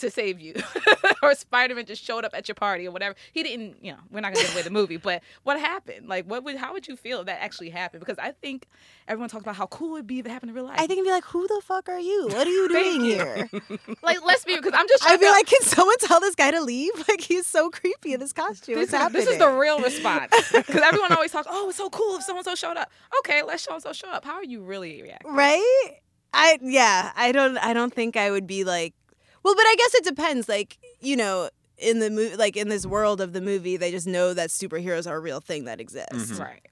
to 0.00 0.10
save 0.10 0.40
you, 0.40 0.54
or 1.22 1.34
Spider 1.34 1.74
Man 1.74 1.86
just 1.86 2.02
showed 2.04 2.24
up 2.24 2.32
at 2.34 2.48
your 2.48 2.54
party 2.54 2.86
or 2.86 2.90
whatever? 2.90 3.14
He 3.32 3.42
didn't. 3.42 3.76
You 3.82 3.92
know, 3.92 3.98
we're 4.10 4.20
not 4.20 4.32
gonna 4.34 4.44
give 4.46 4.54
away 4.54 4.62
the 4.62 4.70
movie, 4.70 4.96
but 4.96 5.22
what 5.44 5.58
happened? 5.58 6.08
Like, 6.08 6.26
what 6.26 6.44
would? 6.44 6.56
How 6.56 6.72
would 6.72 6.88
you 6.88 6.96
feel 6.96 7.20
if 7.20 7.26
that 7.26 7.42
actually 7.42 7.70
happened? 7.70 8.00
Because 8.00 8.18
I 8.18 8.32
think 8.32 8.66
everyone 9.08 9.28
talks 9.28 9.42
about 9.42 9.56
how 9.56 9.66
cool 9.66 9.94
it'd 9.96 10.06
be 10.06 10.18
if 10.18 10.26
it 10.26 10.30
happened 10.30 10.50
in 10.50 10.54
real 10.56 10.64
life. 10.64 10.80
I 10.80 10.86
think 10.86 11.04
be 11.04 11.10
like, 11.10 11.24
who 11.24 11.46
the 11.46 11.60
fuck 11.64 11.88
are 11.88 11.98
you? 12.00 12.28
What 12.28 12.46
are 12.46 12.50
you 12.50 12.68
doing 12.70 13.00
here? 13.04 13.48
like, 14.02 14.24
let's 14.24 14.44
be 14.44 14.56
because 14.56 14.72
I'm 14.74 14.88
just. 14.88 15.04
I'd 15.06 15.20
be 15.20 15.26
out- 15.26 15.32
like, 15.32 15.46
can 15.46 15.62
someone 15.62 15.96
tell 15.98 16.20
this 16.20 16.34
guy 16.34 16.50
to 16.50 16.60
leave? 16.60 16.90
Like 17.08 17.20
he's 17.22 17.46
so 17.46 17.70
creepy 17.70 18.12
in 18.14 18.20
this 18.20 18.32
costume. 18.32 18.76
This 18.76 18.92
What's 18.92 19.06
is, 19.06 19.12
this 19.12 19.26
is 19.28 19.38
the 19.38 19.48
real 19.50 19.80
response 19.80 20.32
because 20.52 20.76
everyone 20.82 21.12
always 21.12 21.32
talks. 21.32 21.48
Oh, 21.50 21.68
it's 21.68 21.78
so 21.78 21.90
cool 21.90 22.16
if 22.16 22.22
so 22.22 22.36
and 22.36 22.44
so 22.44 22.54
showed 22.54 22.76
up. 22.76 22.90
Okay, 23.20 23.42
let's 23.42 23.66
and 23.66 23.82
so 23.82 23.92
show 23.92 24.08
up. 24.08 24.24
How 24.24 24.34
are 24.34 24.44
you 24.44 24.62
really 24.62 25.02
reacting? 25.02 25.32
right? 25.32 25.96
I 26.32 26.58
yeah, 26.62 27.10
I 27.16 27.32
don't 27.32 27.58
I 27.58 27.72
don't 27.72 27.92
think 27.92 28.16
I 28.16 28.30
would 28.30 28.46
be 28.46 28.62
like 28.64 28.94
well, 29.42 29.54
but 29.54 29.64
I 29.66 29.74
guess 29.76 29.94
it 29.94 30.04
depends. 30.04 30.48
Like, 30.48 30.78
you 31.00 31.16
know, 31.16 31.50
in 31.78 31.98
the 31.98 32.10
movie 32.10 32.36
like 32.36 32.56
in 32.56 32.68
this 32.68 32.84
world 32.86 33.20
of 33.20 33.32
the 33.32 33.40
movie, 33.40 33.76
they 33.76 33.90
just 33.90 34.06
know 34.06 34.34
that 34.34 34.50
superheroes 34.50 35.08
are 35.08 35.16
a 35.16 35.20
real 35.20 35.40
thing 35.40 35.64
that 35.64 35.80
exists. 35.80 36.32
Right. 36.38 36.66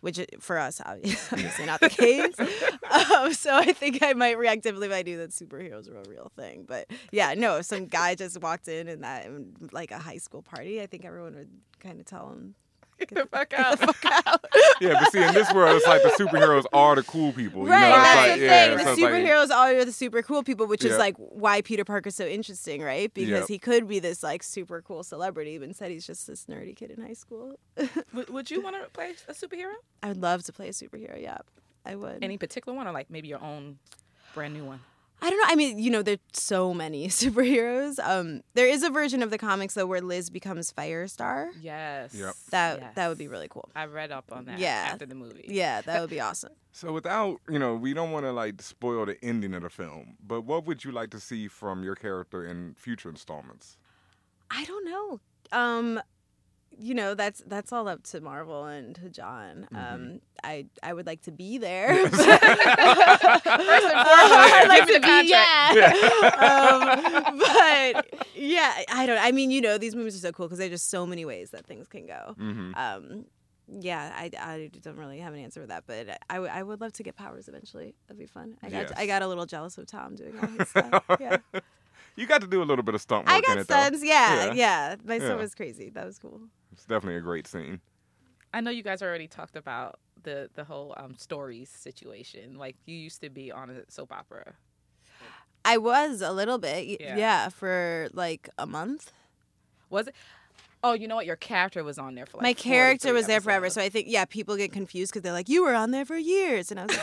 Which 0.00 0.20
for 0.40 0.58
us 0.58 0.82
obviously 0.84 1.64
not 1.64 1.80
the 1.80 1.88
case. 1.90 2.38
um, 2.38 3.32
so 3.32 3.54
I 3.54 3.72
think 3.72 4.02
I 4.02 4.12
might 4.12 4.36
react 4.38 4.62
differently 4.62 4.88
if 4.88 4.92
I 4.94 5.02
knew 5.02 5.16
that 5.18 5.30
superheroes 5.30 5.90
are 5.90 5.98
a 5.98 6.08
real 6.08 6.30
thing. 6.36 6.64
But 6.66 6.90
yeah, 7.10 7.32
no, 7.34 7.56
if 7.58 7.66
some 7.66 7.86
guy 7.86 8.14
just 8.14 8.40
walked 8.40 8.68
in 8.68 8.88
and 8.88 9.02
that 9.02 9.26
like 9.72 9.90
a 9.90 9.98
high 9.98 10.18
school 10.18 10.42
party, 10.42 10.82
I 10.82 10.86
think 10.86 11.04
everyone 11.04 11.34
would 11.36 11.50
kind 11.80 12.00
of 12.00 12.06
tell 12.06 12.28
him 12.30 12.54
Get 13.14 13.30
the 13.30 13.36
fuck 13.36 13.52
out. 13.54 14.44
Yeah, 14.80 14.94
but 15.00 15.12
see, 15.12 15.22
in 15.22 15.32
this 15.34 15.52
world, 15.54 15.76
it's 15.76 15.86
like 15.86 16.02
the 16.02 16.08
superheroes 16.10 16.64
are 16.72 16.96
the 16.96 17.04
cool 17.04 17.32
people. 17.32 17.64
Right, 17.64 17.84
you 17.84 17.90
know? 17.90 17.96
That's 17.96 18.16
like, 18.30 18.40
the 18.40 18.44
yeah, 18.44 18.66
thing. 18.76 18.78
so 18.78 18.94
The 18.96 19.02
like- 19.02 19.12
superheroes 19.12 19.50
are 19.50 19.84
the 19.84 19.92
super 19.92 20.22
cool 20.22 20.42
people, 20.42 20.66
which 20.66 20.84
is 20.84 20.98
like 20.98 21.14
why 21.16 21.62
Peter 21.62 21.84
Parker's 21.84 22.16
so 22.16 22.26
interesting, 22.26 22.82
right? 22.82 23.12
Because 23.14 23.40
Yep. 23.42 23.48
he 23.48 23.58
could 23.58 23.86
be 23.88 23.98
this 24.00 24.22
like 24.22 24.42
super 24.42 24.82
cool 24.82 25.02
celebrity, 25.04 25.58
but 25.58 25.68
instead 25.68 25.90
he's 25.92 26.06
just 26.06 26.26
this 26.26 26.46
nerdy 26.46 26.74
kid 26.74 26.90
in 26.90 27.00
high 27.04 27.12
school. 27.14 27.58
would, 28.12 28.30
would 28.30 28.50
you 28.50 28.60
want 28.60 28.76
to 28.82 28.88
play 28.90 29.14
a 29.28 29.32
superhero? 29.32 29.74
I 30.02 30.08
would 30.08 30.20
love 30.20 30.42
to 30.44 30.52
play 30.52 30.68
a 30.68 30.72
superhero. 30.72 31.20
Yeah, 31.20 31.38
I 31.86 31.94
would. 31.94 32.18
Any 32.22 32.36
particular 32.36 32.76
one, 32.76 32.86
or 32.88 32.92
like 32.92 33.10
maybe 33.10 33.28
your 33.28 33.42
own 33.42 33.78
brand 34.34 34.54
new 34.54 34.64
one? 34.64 34.80
I 35.24 35.30
don't 35.30 35.38
know. 35.38 35.46
I 35.48 35.54
mean, 35.56 35.78
you 35.78 35.90
know, 35.90 36.02
there's 36.02 36.18
so 36.34 36.74
many 36.74 37.08
superheroes. 37.22 37.98
Um, 38.02 38.42
there 38.54 38.66
is 38.68 38.82
a 38.82 38.90
version 38.90 39.22
of 39.22 39.30
the 39.30 39.38
comics 39.38 39.72
though 39.74 39.86
where 39.86 40.00
Liz 40.02 40.28
becomes 40.30 40.70
Firestar. 40.72 41.48
Yes. 41.60 42.14
Yep. 42.14 42.34
That 42.50 42.94
that 42.94 43.08
would 43.08 43.18
be 43.18 43.28
really 43.28 43.48
cool. 43.48 43.68
I 43.74 43.86
read 43.86 44.12
up 44.12 44.30
on 44.32 44.44
that 44.44 44.58
Yeah. 44.58 44.90
after 44.92 45.06
the 45.06 45.14
movie. 45.14 45.46
Yeah, 45.48 45.80
that 45.80 46.00
would 46.00 46.10
be 46.10 46.20
awesome. 46.28 46.52
So 46.72 46.92
without, 46.92 47.40
you 47.48 47.58
know, 47.58 47.74
we 47.74 47.94
don't 47.94 48.10
want 48.10 48.26
to 48.26 48.32
like 48.32 48.60
spoil 48.60 49.06
the 49.06 49.16
ending 49.24 49.54
of 49.54 49.62
the 49.62 49.70
film, 49.70 50.16
but 50.26 50.42
what 50.42 50.66
would 50.66 50.84
you 50.84 50.92
like 50.92 51.10
to 51.10 51.20
see 51.20 51.48
from 51.48 51.82
your 51.84 51.94
character 51.94 52.44
in 52.44 52.74
future 52.74 53.08
installments? 53.08 53.78
I 54.50 54.64
don't 54.64 54.84
know. 54.84 55.20
Um, 55.52 56.00
you 56.78 56.94
know, 56.94 57.14
that's 57.14 57.42
that's 57.46 57.72
all 57.72 57.88
up 57.88 58.02
to 58.04 58.20
Marvel 58.20 58.64
and 58.64 58.94
to 58.96 59.08
Jon. 59.08 59.66
Um, 59.74 60.20
I 60.42 60.66
I 60.82 60.92
would 60.92 61.06
like 61.06 61.22
to 61.22 61.32
be 61.32 61.58
there. 61.58 62.08
First 62.08 62.28
I'd 63.46 64.66
like 64.68 64.86
to 64.86 65.00
be, 65.00 65.28
yeah. 65.28 65.72
um, 66.38 67.38
but 67.38 68.06
yeah, 68.34 68.82
I 68.92 69.06
don't. 69.06 69.18
I 69.18 69.32
mean, 69.32 69.50
you 69.50 69.60
know, 69.60 69.78
these 69.78 69.94
movies 69.94 70.14
are 70.16 70.20
so 70.20 70.32
cool 70.32 70.46
because 70.46 70.58
there's 70.58 70.70
just 70.70 70.90
so 70.90 71.06
many 71.06 71.24
ways 71.24 71.50
that 71.50 71.66
things 71.66 71.86
can 71.88 72.06
go. 72.06 72.34
Mm-hmm. 72.38 72.74
Um, 72.74 73.24
yeah, 73.66 74.12
I, 74.14 74.30
I 74.38 74.70
don't 74.82 74.96
really 74.98 75.18
have 75.20 75.32
an 75.32 75.40
answer 75.40 75.62
for 75.62 75.66
that, 75.68 75.84
but 75.86 76.18
I, 76.28 76.34
w- 76.34 76.52
I 76.52 76.62
would 76.62 76.82
love 76.82 76.92
to 76.94 77.02
get 77.02 77.16
powers 77.16 77.48
eventually. 77.48 77.94
That'd 78.06 78.18
be 78.18 78.26
fun. 78.26 78.56
I 78.62 78.68
got 78.68 78.82
Yes. 78.90 78.92
I 78.94 79.06
got 79.06 79.22
a 79.22 79.26
little 79.26 79.46
jealous 79.46 79.78
of 79.78 79.86
Tom 79.86 80.16
doing 80.16 80.38
all 80.38 80.48
his 80.48 80.68
stuff. 80.68 81.02
Yeah. 81.20 81.38
You 82.16 82.26
got 82.26 82.42
to 82.42 82.46
do 82.46 82.62
a 82.62 82.66
little 82.66 82.84
bit 82.84 82.94
of 82.94 83.00
stunt 83.00 83.26
work 83.26 83.34
I 83.34 83.40
got 83.40 83.56
it, 83.58 83.64
stunts. 83.64 84.04
Yeah, 84.04 84.46
Yeah. 84.46 84.52
yeah. 84.52 84.96
My 85.04 85.18
son 85.18 85.28
Yeah. 85.30 85.34
was 85.36 85.54
crazy. 85.54 85.88
That 85.88 86.04
was 86.04 86.18
cool. 86.18 86.42
It's 86.74 86.84
definitely 86.86 87.16
a 87.16 87.20
great 87.20 87.46
scene. 87.46 87.80
I 88.52 88.60
know 88.60 88.70
you 88.70 88.82
guys 88.82 89.00
already 89.02 89.28
talked 89.28 89.56
about 89.56 89.98
the 90.22 90.50
the 90.54 90.64
whole 90.64 90.94
um, 90.96 91.14
stories 91.16 91.70
situation. 91.70 92.56
Like 92.58 92.76
you 92.84 92.96
used 92.96 93.20
to 93.22 93.30
be 93.30 93.50
on 93.52 93.70
a 93.70 93.90
soap 93.90 94.12
opera. 94.12 94.54
I 95.64 95.78
was 95.78 96.20
a 96.20 96.32
little 96.32 96.58
bit, 96.58 97.00
Yeah. 97.00 97.16
yeah, 97.16 97.48
for 97.48 98.08
like 98.12 98.48
a 98.58 98.66
month. 98.66 99.12
Was 99.88 100.08
it? 100.08 100.14
Oh, 100.82 100.92
you 100.92 101.08
know 101.08 101.14
what? 101.16 101.24
Your 101.24 101.36
character 101.36 101.82
was 101.82 101.98
on 101.98 102.14
there 102.14 102.26
for 102.26 102.36
like 102.36 102.42
My 102.42 102.52
character 102.52 103.14
was 103.14 103.26
there 103.26 103.40
forever, 103.40 103.70
so 103.70 103.80
I 103.80 103.88
think 103.88 104.06
yeah, 104.10 104.24
people 104.26 104.56
get 104.56 104.72
confused 104.72 105.12
because 105.12 105.22
they're 105.22 105.32
like, 105.32 105.48
"You 105.48 105.62
were 105.64 105.74
on 105.74 105.92
there 105.92 106.04
for 106.04 106.16
years," 106.16 106.70
and 106.70 106.80
I 106.80 106.84
was 106.86 106.98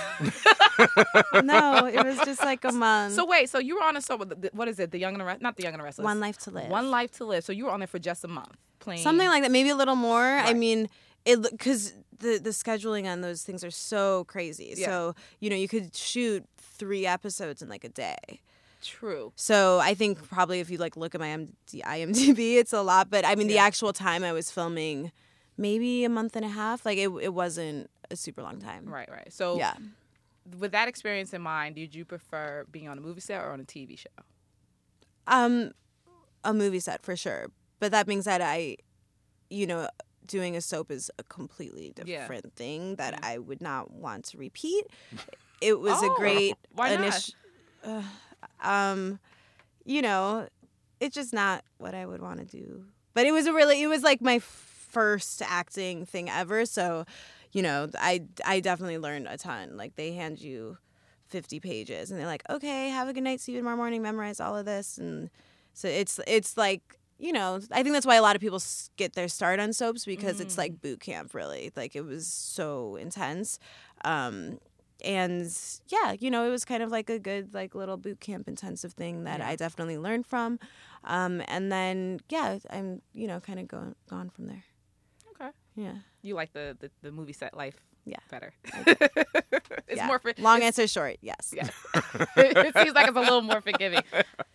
like, 1.34 1.44
"No, 1.44 1.88
it 1.88 2.06
was 2.06 2.18
just 2.20 2.42
like 2.44 2.64
a 2.64 2.72
month." 2.72 3.16
So 3.16 3.26
wait, 3.26 3.50
so 3.50 3.58
you 3.58 3.76
were 3.76 3.84
on 3.84 3.98
a 3.98 4.02
soap? 4.02 4.32
What 4.54 4.68
is 4.68 4.80
it? 4.80 4.92
The 4.92 5.00
Young 5.00 5.14
and 5.16 5.22
the 5.22 5.26
Rest? 5.26 5.42
Not 5.42 5.56
the 5.58 5.64
Young 5.64 5.74
and 5.74 5.80
the 5.80 5.86
Restless. 5.86 6.06
one 6.06 6.20
life 6.20 6.38
to 6.40 6.52
live. 6.52 6.70
One 6.70 6.92
life 6.92 7.12
to 7.14 7.26
live. 7.26 7.44
So 7.44 7.52
you 7.54 7.66
were 7.66 7.72
on 7.72 7.80
there 7.80 7.88
for 7.88 7.98
just 8.00 8.24
a 8.24 8.28
month 8.28 8.56
playing 8.82 9.02
something 9.02 9.28
like 9.28 9.44
that, 9.44 9.52
maybe 9.52 9.70
a 9.70 9.76
little 9.76 9.96
more. 9.96 10.22
I 10.22 10.54
mean, 10.54 10.90
it 11.26 11.42
because 11.50 11.94
the 12.20 12.38
the 12.38 12.50
scheduling 12.50 13.06
on 13.10 13.22
those 13.22 13.44
things 13.44 13.64
are 13.64 13.72
so 13.72 14.26
crazy. 14.26 14.74
Yeah. 14.76 14.88
So 14.88 15.16
you 15.40 15.50
know, 15.50 15.56
you 15.56 15.68
could 15.70 15.96
shoot 15.96 16.44
three 16.58 17.06
episodes 17.06 17.62
in 17.62 17.70
like 17.70 17.84
a 17.84 17.90
day. 17.90 18.42
True. 18.82 19.32
So 19.36 19.80
I 19.80 19.94
think 19.94 20.28
probably 20.28 20.60
if 20.60 20.70
you 20.70 20.78
like 20.78 20.98
look 20.98 21.14
at 21.16 21.22
my 21.22 21.28
IMDb, 21.72 22.56
it's 22.58 22.74
a 22.74 22.82
lot. 22.82 23.10
But 23.10 23.26
I 23.26 23.36
mean, 23.36 23.48
the 23.48 23.60
actual 23.60 23.94
time 23.94 24.24
I 24.24 24.34
was 24.34 24.50
filming, 24.52 25.12
maybe 25.58 26.04
a 26.04 26.10
month 26.10 26.36
and 26.36 26.44
a 26.44 26.50
half. 26.50 26.86
Like 26.86 26.98
it, 26.98 27.10
it 27.22 27.34
wasn't 27.34 27.90
a 28.10 28.16
super 28.16 28.42
long 28.42 28.60
time. 28.60 28.86
Right, 28.90 29.10
right. 29.10 29.32
So 29.32 29.58
Yeah. 29.58 29.74
with 30.60 30.72
that 30.72 30.88
experience 30.88 31.34
in 31.34 31.42
mind, 31.44 31.76
did 31.76 31.94
you 31.94 32.04
prefer 32.06 32.66
being 32.72 32.90
on 32.90 32.98
a 32.98 33.02
movie 33.02 33.22
set 33.22 33.42
or 33.44 33.52
on 33.52 33.60
a 33.60 33.64
TV 33.64 33.98
show? 33.98 34.10
Um, 35.28 35.72
a 36.44 36.54
movie 36.54 36.80
set 36.80 37.04
for 37.04 37.16
sure. 37.16 37.48
But 37.82 37.92
that 37.92 38.06
being 38.06 38.22
said, 38.22 38.40
I, 38.42 38.78
you 39.50 39.68
know, 39.68 39.90
doing 40.26 40.56
a 40.56 40.62
soap 40.62 40.92
is 40.92 41.12
a 41.20 41.24
completely 41.24 41.92
Yeah. 41.98 42.22
different 42.22 42.54
thing 42.56 42.96
that 42.96 43.20
I 43.24 43.40
would 43.40 43.60
not 43.62 43.92
want 43.92 44.24
to 44.26 44.38
repeat. 44.38 44.86
It 45.60 45.80
was 45.80 46.02
Oh, 46.02 46.06
a 46.06 46.10
great 46.16 46.56
why 46.74 46.96
not? 46.96 47.30
uh, 47.84 48.04
um, 48.64 49.20
you 49.84 50.02
know, 50.02 50.48
it's 51.00 51.16
just 51.16 51.34
not 51.34 51.66
what 51.80 51.96
I 51.96 52.06
would 52.06 52.22
want 52.22 52.40
to 52.40 52.46
do. 52.46 52.86
But 53.16 53.26
it 53.26 53.32
was 53.32 53.48
a 53.48 53.54
really, 53.54 53.82
it 53.82 53.88
was 53.88 54.04
like 54.04 54.22
my 54.22 54.40
first 54.40 55.42
acting 55.42 56.06
thing 56.06 56.30
ever. 56.30 56.66
So, 56.66 57.06
you 57.52 57.64
know, 57.64 57.90
I 58.00 58.22
I 58.46 58.60
definitely 58.60 59.00
learned 59.00 59.28
a 59.28 59.38
ton. 59.38 59.76
Like 59.76 59.96
they 59.96 60.14
hand 60.14 60.40
you 60.40 60.78
50 61.30 61.60
pages 61.60 62.12
and 62.12 62.20
they're 62.20 62.28
like, 62.28 62.44
okay, 62.50 62.90
have 62.90 63.08
a 63.10 63.14
good 63.14 63.24
night. 63.24 63.42
See 63.42 63.54
you 63.54 63.58
tomorrow 63.58 63.76
morning. 63.76 64.04
Memorize 64.04 64.40
all 64.40 64.56
of 64.56 64.66
this. 64.66 65.00
And 65.00 65.32
so 65.74 65.88
it's 65.88 66.20
it's 66.28 66.58
like 66.58 67.00
you 67.22 67.32
know, 67.32 67.60
I 67.72 67.84
think 67.84 67.94
that's 67.94 68.06
why 68.06 68.16
a 68.16 68.22
lot 68.22 68.36
of 68.36 68.42
people 68.42 68.60
get 68.98 69.14
their 69.14 69.28
start 69.28 69.60
on 69.60 69.74
soaps 69.74 70.06
because 70.06 70.40
it's 70.42 70.58
like 70.58 70.82
boot 70.82 71.00
camp, 71.00 71.34
really. 71.36 71.72
Like 71.76 71.96
it 71.96 72.02
was 72.02 72.26
so 72.28 72.96
intense. 72.96 73.60
Um, 74.04 74.58
and 75.06 75.56
yeah, 75.88 76.14
you 76.20 76.32
know, 76.32 76.46
it 76.46 76.50
was 76.50 76.66
kind 76.66 76.82
of 76.82 76.90
like 76.90 77.10
a 77.10 77.20
good, 77.20 77.54
like 77.54 77.76
little 77.76 77.98
boot 77.98 78.20
camp 78.20 78.48
intensive 78.48 78.94
thing 78.94 79.24
that 79.26 79.40
I 79.40 79.56
definitely 79.56 80.00
learned 80.00 80.26
from. 80.26 80.60
Um, 81.04 81.44
and 81.48 81.72
then 81.72 82.20
yeah, 82.30 82.58
I'm 82.70 83.02
you 83.14 83.28
know 83.28 83.40
kind 83.40 83.60
of 83.60 83.68
going 83.68 83.96
gone 84.10 84.30
from 84.30 84.48
there. 84.48 84.64
Okay. 85.36 85.52
Yeah, 85.76 85.96
You 86.24 86.36
like 86.36 86.54
the 86.54 86.76
the, 86.80 86.92
the 87.02 87.12
movie 87.12 87.34
set 87.34 87.56
life 87.56 87.78
Yeah. 88.06 88.18
better. 88.30 88.54
It's 89.88 89.98
yeah. 89.98 90.08
more 90.08 90.20
for 90.20 90.32
long 90.38 90.58
it's- 90.60 90.80
answer 90.80 90.88
short. 90.88 91.18
Yes. 91.22 91.54
Yeah. 91.54 91.68
it 92.38 92.74
seems 92.78 92.94
like 92.96 93.10
it's 93.10 93.18
a 93.18 93.20
little 93.20 93.42
more 93.42 93.60
forgiving. 93.60 94.02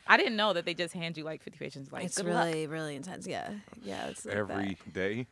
I 0.06 0.16
didn't 0.16 0.36
know 0.36 0.54
that 0.54 0.64
they 0.64 0.72
just 0.72 0.94
hand 0.94 1.18
you 1.18 1.24
like 1.24 1.42
50 1.42 1.58
pages. 1.58 1.92
Like, 1.92 2.04
It's 2.06 2.16
good 2.16 2.32
luck 2.32 2.46
really, 2.46 2.66
really 2.66 2.96
intense. 2.96 3.26
Yeah, 3.26 3.50
yeah. 3.82 4.06
It's 4.06 4.24
like 4.24 4.34
Every 4.34 4.78
that. 4.84 4.92
day. 4.94 5.26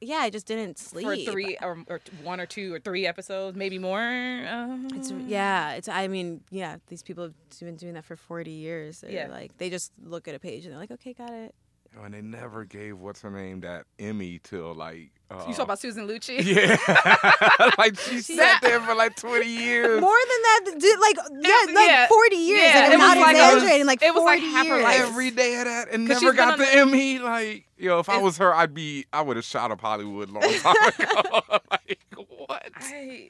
Yeah, 0.00 0.16
I 0.16 0.30
just 0.30 0.46
didn't 0.46 0.78
sleep 0.78 1.06
for 1.06 1.16
three 1.32 1.56
or, 1.62 1.78
or 1.88 2.00
one 2.22 2.40
or 2.40 2.46
two 2.46 2.74
or 2.74 2.80
three 2.80 3.06
episodes, 3.06 3.56
maybe 3.56 3.78
more. 3.78 3.98
Uh, 4.00 4.78
It's 4.94 5.10
yeah. 5.10 5.72
It's 5.74 5.88
I 5.88 6.08
mean 6.08 6.42
yeah. 6.50 6.76
These 6.88 7.02
people 7.02 7.24
have 7.24 7.34
been 7.60 7.76
doing 7.76 7.94
that 7.94 8.04
for 8.04 8.16
forty 8.16 8.50
years. 8.52 9.00
They're 9.00 9.10
Yeah. 9.10 9.28
Like 9.28 9.56
they 9.58 9.70
just 9.70 9.92
look 10.02 10.26
at 10.28 10.34
a 10.34 10.40
page 10.40 10.64
and 10.64 10.72
they're 10.72 10.80
like, 10.80 10.90
okay, 10.92 11.12
got 11.12 11.30
it. 11.32 11.54
Oh, 12.00 12.04
and 12.04 12.14
they 12.14 12.22
never 12.22 12.64
gave 12.64 12.98
what's 12.98 13.20
her 13.20 13.30
name 13.30 13.60
that 13.60 13.84
Emmy 13.98 14.40
till 14.42 14.74
like. 14.74 15.10
Uh, 15.30 15.44
you 15.46 15.54
talk 15.54 15.64
about 15.64 15.78
Susan 15.78 16.06
Lucci. 16.08 16.42
Yeah, 16.44 17.70
like 17.78 17.98
she 17.98 18.20
sat 18.20 18.60
there 18.62 18.80
for 18.80 18.94
like 18.94 19.14
twenty 19.16 19.48
years. 19.48 20.00
More 20.00 20.10
than 20.10 20.42
that, 20.42 20.78
dude, 20.78 21.00
like 21.00 21.16
yeah, 21.44 21.74
like 21.74 21.88
yeah. 21.88 22.06
forty 22.08 22.36
years. 22.36 22.62
Yeah, 22.62 22.84
and 22.84 22.92
it 22.94 23.00
I'm 23.00 23.08
was 23.08 23.14
not 23.16 23.18
like- 23.34 23.36
exaggerating. 23.54 23.86
Like 23.86 24.02
it 24.02 24.14
was 24.14 24.24
like 24.24 24.40
40 24.40 24.52
half 24.52 24.66
her 24.68 24.82
life. 24.82 25.00
every 25.00 25.30
day 25.30 25.58
of 25.58 25.64
that 25.66 25.88
and 25.90 26.06
never 26.08 26.32
got 26.32 26.58
the 26.58 26.64
the- 26.64 26.74
Emmy. 26.74 27.18
Like, 27.18 27.66
yo, 27.78 27.98
if 27.98 28.08
I 28.08 28.18
was 28.18 28.38
her, 28.38 28.54
I'd 28.54 28.72
be, 28.74 29.06
I 29.12 29.20
would 29.22 29.36
have 29.36 29.44
shot 29.44 29.70
up 29.70 29.80
Hollywood 29.80 30.30
long 30.30 30.42
time 30.60 30.74
ago. 30.98 31.40
like, 31.70 31.98
what? 32.16 32.70
I, 32.76 33.28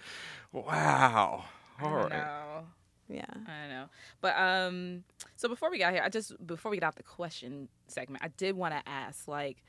Wow. 0.53 1.45
I 1.79 1.85
All 1.85 1.91
don't 1.91 2.11
right. 2.11 2.11
know. 2.11 2.65
Yeah. 3.13 3.25
I 3.47 3.69
know. 3.69 3.85
But 4.21 4.37
um 4.39 5.05
so 5.37 5.49
before 5.49 5.71
we 5.71 5.79
got 5.79 5.93
here, 5.93 6.03
I 6.05 6.09
just 6.09 6.45
before 6.47 6.71
we 6.71 6.77
get 6.79 6.87
off 6.87 6.95
the 6.97 7.03
question 7.03 7.69
segment, 7.89 8.25
I 8.25 8.29
did 8.29 8.57
want 8.57 8.75
to 8.75 8.83
ask 8.89 9.29
like 9.29 9.63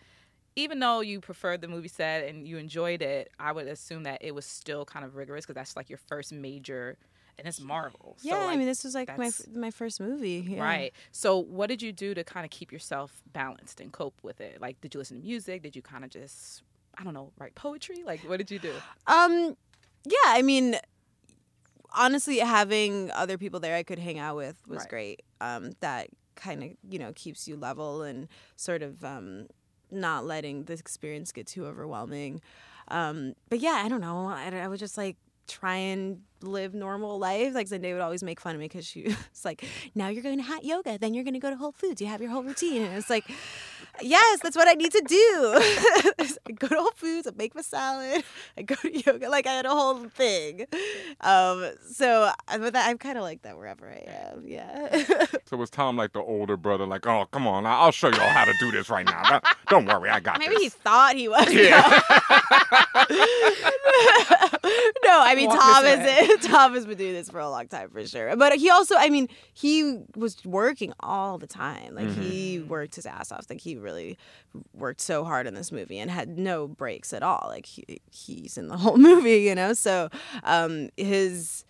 even 0.56 0.80
though 0.80 1.02
you 1.02 1.20
preferred 1.20 1.62
the 1.62 1.68
movie 1.68 1.88
set 1.88 2.28
and 2.28 2.48
you 2.48 2.58
enjoyed 2.58 3.02
it, 3.02 3.32
I 3.40 3.52
would 3.52 3.68
assume 3.68 4.04
that 4.04 4.20
it 4.22 4.36
was 4.36 4.46
still 4.46 4.86
kind 4.86 5.04
of 5.04 5.16
rigorous 5.16 5.46
because 5.46 5.56
that's 5.56 5.76
like 5.76 5.90
your 5.90 5.98
first 5.98 6.32
major, 6.32 6.96
and 7.40 7.48
it's 7.48 7.60
Marvel. 7.60 8.18
So, 8.20 8.30
Yeah, 8.30 8.46
I 8.46 8.56
mean, 8.56 8.68
this 8.68 8.84
was 8.84 8.94
like 8.94 9.18
my 9.18 9.32
my 9.56 9.72
first 9.72 10.00
movie. 10.00 10.46
yeah. 10.48 10.62
Right. 10.62 10.94
So, 11.12 11.40
what 11.40 11.70
did 11.70 11.82
you 11.82 11.92
do 11.92 12.14
to 12.14 12.24
kind 12.24 12.46
of 12.46 12.52
keep 12.52 12.72
yourself 12.72 13.24
balanced 13.34 13.82
and 13.82 13.92
cope 13.92 14.14
with 14.22 14.40
it? 14.42 14.62
Like, 14.62 14.80
did 14.80 14.94
you 14.94 15.00
listen 15.00 15.18
to 15.22 15.24
music? 15.26 15.64
Did 15.64 15.76
you 15.76 15.82
kind 15.82 16.04
of 16.04 16.12
just, 16.12 16.62
I 17.00 17.04
don't 17.04 17.16
know, 17.16 17.32
write 17.40 17.56
poetry? 17.56 18.04
Like, 18.06 18.20
what 18.30 18.38
did 18.38 18.52
you 18.52 18.60
do? 18.60 18.74
Um, 19.08 19.58
yeah, 20.06 20.14
I 20.28 20.44
mean, 20.44 20.76
honestly, 21.94 22.40
having 22.40 23.12
other 23.12 23.38
people 23.38 23.60
there 23.60 23.76
I 23.76 23.84
could 23.84 24.00
hang 24.00 24.20
out 24.20 24.36
with 24.36 24.58
was 24.68 24.80
Right. 24.80 24.90
great. 24.90 25.22
Um, 25.42 25.72
that 25.82 26.10
kind 26.36 26.64
of 26.64 26.72
you 26.90 26.98
know 27.00 27.12
keeps 27.16 27.48
you 27.48 27.56
level 27.56 28.02
and 28.02 28.28
sort 28.56 28.82
of 28.82 29.04
um 29.04 29.48
not 29.92 30.26
letting 30.26 30.64
the 30.64 30.74
experience 30.74 31.32
get 31.32 31.46
too 31.48 31.66
overwhelming. 31.66 32.42
Um, 32.90 33.34
but 33.50 33.60
yeah, 33.60 33.82
I 33.86 33.88
don't 33.88 34.02
know. 34.02 34.28
I, 34.28 34.50
I 34.50 34.68
would 34.68 34.80
just 34.80 34.98
like 34.98 35.18
try 35.48 35.76
and 35.76 36.22
live 36.42 36.74
normal 36.74 37.18
life. 37.20 37.54
Like 37.54 37.68
Zendaya 37.68 37.94
would 37.94 38.02
always 38.02 38.22
make 38.24 38.40
fun 38.42 38.54
of 38.56 38.60
me 38.60 38.66
because 38.68 38.86
she 38.86 39.04
was 39.32 39.46
like, 39.46 39.64
"Now 39.96 40.10
you're 40.10 40.24
going 40.24 40.38
to 40.38 40.44
hot 40.44 40.64
yoga, 40.66 40.98
then 40.98 41.14
you're 41.14 41.24
going 41.24 41.34
to 41.36 41.40
go 41.40 41.50
to 41.50 41.56
Whole 41.56 41.72
Foods. 41.72 42.02
You 42.02 42.08
have 42.08 42.22
your 42.22 42.32
whole 42.32 42.44
routine." 42.44 42.82
And 42.84 42.98
it's 42.98 43.10
like, 43.10 43.26
yes, 44.02 44.40
that's 44.42 44.56
what 44.56 44.68
I 44.68 44.74
need 44.74 44.92
to 44.92 45.02
do. 45.06 45.16
I 45.16 46.52
go 46.60 46.68
to 46.68 46.76
Whole 46.76 46.92
Foods, 46.96 47.28
I 47.28 47.32
make 47.38 47.56
my 47.56 47.62
salad, 47.62 48.24
I 48.58 48.62
go 48.64 48.76
to 48.76 48.92
yoga. 49.06 49.30
Like 49.30 49.48
I 49.48 49.52
had 49.54 49.66
a 49.66 49.70
whole 49.70 50.04
thing. 50.10 50.66
Um, 51.22 51.72
so 51.92 52.32
I- 52.48 52.58
but 52.58 52.74
that, 52.74 52.90
I'm 52.90 52.98
kind 52.98 53.18
of 53.18 53.24
like 53.24 53.42
that 53.44 53.58
wherever 53.58 53.88
I 53.90 54.04
am. 54.34 54.48
Yeah. 54.48 55.04
So 55.46 55.58
was 55.58 55.70
Tom 55.70 55.96
like 55.98 56.14
the 56.14 56.22
older 56.22 56.58
brother, 56.58 56.86
like, 56.86 57.06
oh, 57.08 57.26
come 57.32 57.48
on, 57.48 57.66
I'll 57.66 57.92
show 57.92 58.10
y'all 58.10 58.30
how 58.30 58.46
to 58.46 58.54
do 58.60 58.72
this 58.72 58.90
right 58.90 59.06
now. 59.06 59.40
Don't, 59.70 59.86
worry, 59.86 60.10
I 60.10 60.20
got 60.20 60.40
Maybe 60.40 60.56
he 60.56 60.70
thought 60.70 61.16
he 61.16 61.28
was. 61.28 61.52
Yeah. 61.54 62.02
no, 65.04 65.20
I 65.20 65.34
mean 65.36 65.50
Walk 65.50 65.60
Tom 65.60 65.86
is 65.86 66.46
Tom 66.46 66.74
has 66.74 66.86
been 66.86 66.98
doing 66.98 67.14
this 67.14 67.30
for 67.30 67.40
a 67.40 67.50
long 67.50 67.68
time 67.68 67.90
for 67.90 68.06
sure. 68.08 68.36
But 68.38 68.56
he 68.56 68.70
also, 68.70 68.96
I 68.98 69.10
mean, 69.10 69.28
he 69.54 70.04
was 70.16 70.38
working 70.46 70.94
all 71.02 71.38
the 71.38 71.48
time. 71.48 71.96
Like 71.96 72.10
he 72.10 72.60
worked 72.60 72.96
his 72.96 73.06
ass 73.06 73.32
off. 73.32 73.46
Like 73.50 73.60
he 73.60 73.76
really 73.76 74.18
worked 74.74 75.02
so 75.02 75.26
hard 75.26 75.48
in 75.48 75.54
this 75.54 75.72
movie 75.72 76.00
and 76.00 76.10
had 76.10 76.38
no 76.38 76.68
breaks 76.68 77.12
at 77.12 77.24
all. 77.24 77.48
Like 77.50 77.66
he, 77.66 78.00
he's 78.10 78.58
in 78.58 78.70
the 78.70 78.78
whole 78.84 78.98
movie, 78.98 79.42
you 79.42 79.56
know. 79.56 79.74
So 79.74 80.10
um, 80.44 80.90
his 80.96 81.66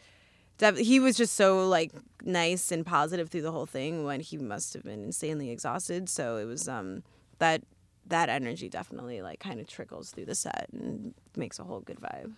he 0.78 1.00
was 1.00 1.18
just 1.18 1.34
so 1.34 1.68
like 1.68 1.92
nice 2.24 2.72
and 2.72 2.86
positive 2.86 3.30
through 3.30 3.42
the 3.42 3.52
whole 3.52 3.66
thing 3.66 4.04
when 4.06 4.20
he 4.20 4.38
must 4.38 4.74
have 4.74 4.84
been 4.84 5.04
insanely 5.04 5.50
exhausted. 5.50 6.10
So 6.10 6.38
it 6.38 6.46
was 6.46 6.68
um 6.68 7.04
that 7.40 7.64
that 8.08 8.30
energy 8.30 8.70
definitely 8.70 9.22
like 9.22 9.40
kind 9.40 9.60
of 9.60 9.68
trickles 9.68 10.12
through 10.12 10.26
the 10.26 10.36
set 10.36 10.68
and 10.74 11.14
makes 11.36 11.60
a 11.60 11.64
whole 11.64 11.80
good 11.82 12.00
vibe. 12.00 12.34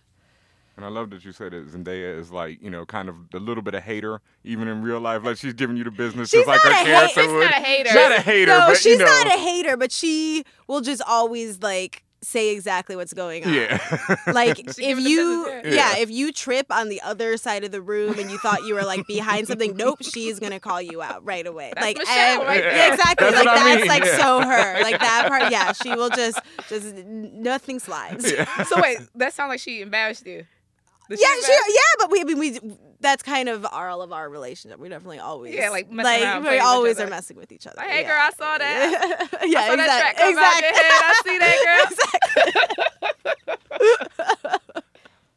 And 0.78 0.84
I 0.84 0.90
love 0.90 1.10
that 1.12 1.24
you 1.24 1.32
said 1.32 1.54
that 1.54 1.70
Zendaya 1.72 2.20
is 2.20 2.32
like, 2.32 2.62
you 2.62 2.70
know, 2.70 2.86
kind 2.86 3.08
of 3.08 3.16
a 3.34 3.38
little 3.40 3.64
bit 3.64 3.76
of 3.76 3.84
hater, 3.84 4.20
even 4.44 4.68
in 4.68 4.82
real 4.82 5.00
life. 5.00 5.24
Like 5.24 5.38
she's 5.38 5.54
giving 5.54 5.78
you 5.78 5.86
the 5.86 5.92
business, 5.92 6.30
She's 6.30 6.40
just 6.46 6.48
like 6.50 6.62
not 6.66 6.66
her 6.66 6.72
a 6.72 6.76
hate- 6.76 6.86
character 6.86 7.22
she's 7.24 7.32
would. 7.32 7.40
not 7.46 7.52
a 7.52 7.62
hater. 7.64 7.90
She's 7.90 7.96
not 7.96 8.12
a 8.12 8.22
hater, 8.22 8.52
no, 8.52 8.66
but 8.68 8.78
she's 8.78 8.86
you 8.86 8.98
know, 8.98 9.06
not 9.06 9.28
a 9.28 9.40
hater, 9.40 9.78
but 9.78 9.92
she 9.92 10.44
will 10.68 10.82
just 10.82 11.02
always 11.08 11.62
like 11.62 12.04
say 12.26 12.50
exactly 12.50 12.96
what's 12.96 13.14
going 13.14 13.46
on. 13.46 13.54
yeah. 13.54 14.16
Like 14.28 14.60
if 14.60 15.00
you 15.00 15.48
yeah. 15.48 15.62
Yeah. 15.64 15.98
if 15.98 16.10
you 16.10 16.32
trip 16.32 16.66
on 16.72 16.90
the 16.90 17.02
other 17.02 17.38
side 17.38 17.64
of 17.64 17.72
the 17.72 17.82
room 17.82 18.18
and 18.20 18.30
you 18.30 18.38
thought 18.38 18.64
you 18.66 18.74
were 18.74 18.84
like 18.84 19.06
behind 19.08 19.48
something, 19.48 19.76
nope, 19.76 20.00
she's 20.02 20.40
gonna 20.40 20.60
call 20.60 20.82
you 20.82 21.02
out 21.02 21.24
right 21.26 21.46
away. 21.46 21.72
That's 21.76 21.86
like 21.86 21.98
Michelle 21.98 22.42
ev- 22.42 22.48
right 22.48 22.64
yeah, 22.64 22.94
exactly. 22.94 23.30
That's 23.30 23.38
like 23.38 23.46
what 23.46 23.58
I 23.58 23.64
that's 23.64 23.80
mean, 23.82 23.88
like 23.88 24.06
yeah. 24.06 24.18
so 24.18 24.42
her. 24.42 24.82
Like 24.82 25.00
that 25.00 25.26
part, 25.28 25.52
yeah, 25.52 25.72
she 25.74 25.90
will 25.96 26.10
just 26.16 26.40
just 26.70 26.96
nothing 26.96 27.80
slides. 27.80 28.30
Yeah, 28.32 28.64
so 28.64 28.82
wait, 28.82 29.00
that 29.16 29.34
sounds 29.34 29.50
like 29.50 29.60
she 29.60 29.82
embarrassed 29.82 30.26
you. 30.26 30.46
Did 31.10 31.20
she, 31.20 31.26
embarrass 31.26 31.50
yeah, 31.70 31.80
but 32.00 32.10
we 32.12 32.22
I 32.22 32.24
mean 32.24 32.40
we 32.40 32.60
that's 33.00 33.22
kind 33.22 33.48
of 33.50 33.66
our, 33.72 33.90
all 33.90 34.02
of 34.02 34.12
our 34.12 34.28
relationship. 34.30 34.80
We 34.80 34.90
definitely 34.90 35.20
always 35.20 35.54
Yeah, 35.54 35.70
like 35.70 35.86
like 35.92 35.98
we 35.98 36.04
playing 36.04 36.44
with 36.44 36.54
each 36.54 36.62
always 36.62 37.00
are 37.00 37.06
messing 37.08 37.38
with 37.38 37.52
each 37.52 37.68
other. 37.68 37.76
Like, 37.78 37.90
hey, 37.90 38.02
yeah. 38.02 38.08
girl, 38.08 38.20
I 38.20 38.32
saw 38.32 38.58
that. 38.58 39.30
yeah, 39.46 39.60
I 39.64 39.68
saw 39.70 39.76
that 39.76 40.00
track 40.00 40.16
exactly. 40.30 40.44
out 40.44 40.62
your 40.62 40.74
head. 40.74 41.02
I 41.04 41.14
see 41.24 41.38
that, 41.40 41.58
girl. 44.42 44.60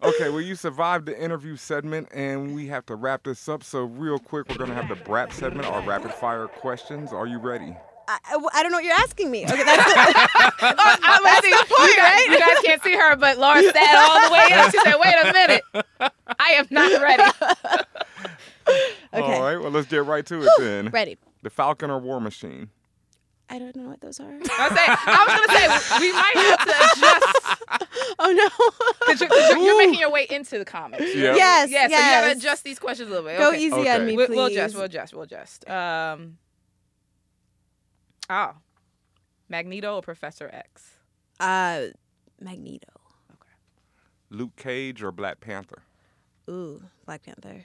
Okay, 0.01 0.29
well, 0.31 0.41
you 0.41 0.55
survived 0.55 1.07
the 1.07 1.21
interview 1.23 1.57
segment, 1.57 2.07
and 2.14 2.55
we 2.55 2.69
have 2.69 2.87
to 2.87 2.95
wrap 2.95 3.25
this 3.25 3.49
up. 3.49 3.64
So, 3.64 3.83
real 3.83 4.21
quick, 4.21 4.49
we're 4.49 4.55
going 4.57 4.71
to 4.71 4.77
have 4.77 4.89
the 4.89 4.95
BRAP 4.95 5.33
segment, 5.33 5.66
our 5.66 5.83
rapid 5.83 6.14
fire 6.14 6.47
questions. 6.47 7.12
Are 7.12 7.27
you 7.27 7.39
ready? 7.39 7.77
I, 8.11 8.18
I- 8.24 8.48
I 8.54 8.62
don't 8.62 8.72
know 8.72 8.78
what 8.78 8.84
you're 8.84 8.94
asking 8.94 9.30
me. 9.30 9.44
Okay, 9.44 9.62
that's 9.62 9.84
the, 9.84 9.98
oh, 10.62 11.20
that's 11.24 11.42
the 11.42 11.74
point, 11.74 11.90
you, 11.90 11.96
guys, 11.96 11.98
right? 11.98 12.26
you 12.30 12.38
guys 12.38 12.56
can't 12.64 12.82
see 12.82 12.94
her, 12.96 13.16
but 13.16 13.36
Laura 13.38 13.62
sat 13.62 13.94
all 13.96 14.28
the 14.28 14.32
way 14.32 14.54
up. 14.54 14.70
She 14.70 14.78
said, 14.80 14.96
"Wait 15.04 15.14
a 15.22 15.32
minute, 15.32 15.62
I 16.38 16.52
am 16.52 16.66
not 16.70 17.02
ready." 17.02 17.22
Okay. 19.14 19.22
All 19.22 19.40
right, 19.42 19.56
well, 19.56 19.70
let's 19.70 19.86
get 19.88 20.04
right 20.04 20.26
to 20.26 20.42
it 20.42 20.50
then. 20.59 20.88
Ready. 20.90 21.16
The 21.42 21.48
Falcon 21.48 21.90
or 21.90 21.98
War 21.98 22.20
Machine? 22.20 22.68
I 23.48 23.59
don't 23.59 23.74
know 23.74 23.88
what 23.88 24.02
those 24.02 24.20
are. 24.20 24.26
I 24.30 24.36
was, 24.36 24.46
saying, 24.46 24.98
I 25.06 25.24
was 25.26 25.34
gonna 25.40 25.59
say 25.59 26.00
we 26.00 26.12
might 26.12 26.36
have 26.36 26.59
to 26.66 26.74
adjust 27.80 27.86
oh 28.18 28.30
no. 28.30 28.48
because 29.06 29.20
you're, 29.22 29.28
'cause 29.30 29.48
you're, 29.48 29.59
you're 29.61 29.78
making 29.78 29.98
your 30.00 30.11
way 30.11 30.26
into 30.28 30.59
the 30.59 30.66
comics. 30.66 31.02
Yep. 31.14 31.36
Yes. 31.36 31.70
Yeah, 31.70 31.78
so 31.86 31.92
you 31.94 31.96
gotta 31.98 32.26
yes. 32.28 32.36
adjust 32.36 32.64
these 32.64 32.78
questions 32.78 33.09
a 33.09 33.12
little 33.12 33.26
bit. 33.26 33.38
Go 33.38 33.48
okay. 33.48 33.59
easy 33.59 33.74
Okay. 33.74 33.90
on 33.94 34.04
me, 34.06 34.16
We- 34.18 34.26
please. 34.26 34.36
We'll 34.36 34.46
adjust. 34.46 34.74
We'll 34.74 34.84
adjust. 34.84 35.14
We'll 35.14 35.22
adjust. 35.22 35.66
Um. 35.70 36.36
Oh, 38.31 38.53
Magneto 39.49 39.97
or 39.97 40.03
Professor 40.03 40.51
X? 40.53 40.99
Uh, 41.41 41.87
Magneto. 42.41 42.93
Okay. 43.31 43.55
Luke 44.31 44.57
Cage 44.57 45.03
or 45.03 45.11
Black 45.12 45.41
Panther? 45.41 45.83
Ooh, 46.51 46.83
Black 47.07 47.22
Panther. 47.24 47.64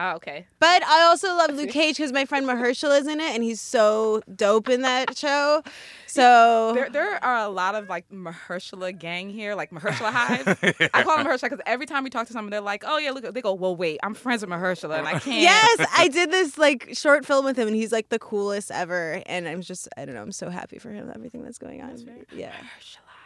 Oh, 0.00 0.12
okay. 0.12 0.46
But 0.60 0.84
I 0.84 1.02
also 1.02 1.34
love 1.34 1.50
Luke 1.54 1.70
Cage 1.72 1.96
because 1.96 2.12
my 2.12 2.24
friend 2.24 2.46
Mahershala 2.46 3.00
is 3.00 3.08
in 3.08 3.20
it, 3.20 3.34
and 3.34 3.42
he's 3.42 3.60
so 3.60 4.22
dope 4.34 4.68
in 4.68 4.82
that 4.82 5.16
show. 5.16 5.62
So 6.10 6.72
There, 6.74 6.88
there 6.88 7.22
are 7.22 7.44
a 7.44 7.48
lot 7.50 7.74
of 7.74 7.90
like 7.90 8.08
Mahershala 8.08 8.98
gang 8.98 9.28
here, 9.28 9.54
like 9.54 9.70
Mahershala 9.70 10.10
hive. 10.10 10.48
I 10.94 11.02
call 11.02 11.18
them 11.18 11.26
Mahershala 11.26 11.42
because 11.50 11.60
every 11.66 11.84
time 11.84 12.02
we 12.02 12.08
talk 12.08 12.26
to 12.28 12.32
someone, 12.32 12.50
they're 12.50 12.62
like, 12.62 12.82
"Oh 12.86 12.96
yeah, 12.96 13.10
look." 13.10 13.30
They 13.34 13.42
go, 13.42 13.52
"Well, 13.52 13.76
wait, 13.76 14.00
I'm 14.02 14.14
friends 14.14 14.40
with 14.40 14.48
Mahershala, 14.48 14.98
and 14.98 15.06
I 15.06 15.18
can't." 15.18 15.42
yes, 15.42 15.86
I 15.96 16.08
did 16.08 16.30
this 16.30 16.56
like 16.56 16.88
short 16.94 17.26
film 17.26 17.44
with 17.44 17.58
him, 17.58 17.68
and 17.68 17.76
he's 17.76 17.92
like 17.92 18.08
the 18.08 18.18
coolest 18.18 18.70
ever. 18.70 19.22
And 19.26 19.46
I'm 19.46 19.60
just, 19.60 19.86
I 19.98 20.06
don't 20.06 20.14
know, 20.14 20.22
I'm 20.22 20.32
so 20.32 20.48
happy 20.48 20.78
for 20.78 20.90
him. 20.90 21.12
Everything 21.14 21.42
that's 21.42 21.58
going 21.58 21.82
on. 21.82 21.98
Yeah, 22.34 22.54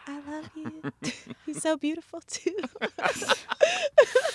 I 0.06 0.20
love 0.30 0.50
you. 0.54 0.82
he's 1.46 1.62
so 1.62 1.76
beautiful 1.76 2.20
too. 2.26 2.56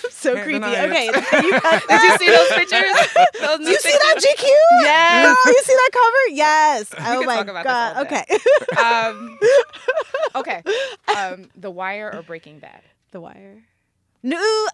so 0.10 0.34
Man, 0.36 0.44
creepy. 0.44 0.66
Okay, 0.66 1.06
you 1.44 1.60
got 1.62 1.88
Did 1.88 2.02
you 2.02 2.18
see 2.18 2.30
those 2.30 2.50
pictures? 2.50 2.96
Those 3.40 3.60
new 3.60 3.70
You 3.70 3.80
see 3.80 3.92
that? 3.92 4.16
GQ? 4.18 4.48
Yes. 4.82 5.36
Oh, 5.38 5.54
you 5.56 5.64
see 5.64 5.74
that 5.74 5.90
cover? 5.94 6.36
Yes. 6.36 6.94
oh 7.00 7.24
my 7.26 7.36
talk 7.38 7.48
about 7.50 7.64
god. 7.66 7.96
all. 7.98 8.02
Okay. 8.06 8.26
Um, 8.82 9.40
okay. 10.36 10.64
Um, 11.16 11.50
The 11.56 11.70
Wire 11.72 12.12
or 12.14 12.22
Breaking 12.24 12.60
Bad? 12.60 12.82
the 13.12 13.22
Wire. 13.22 13.64
No. 14.24 14.68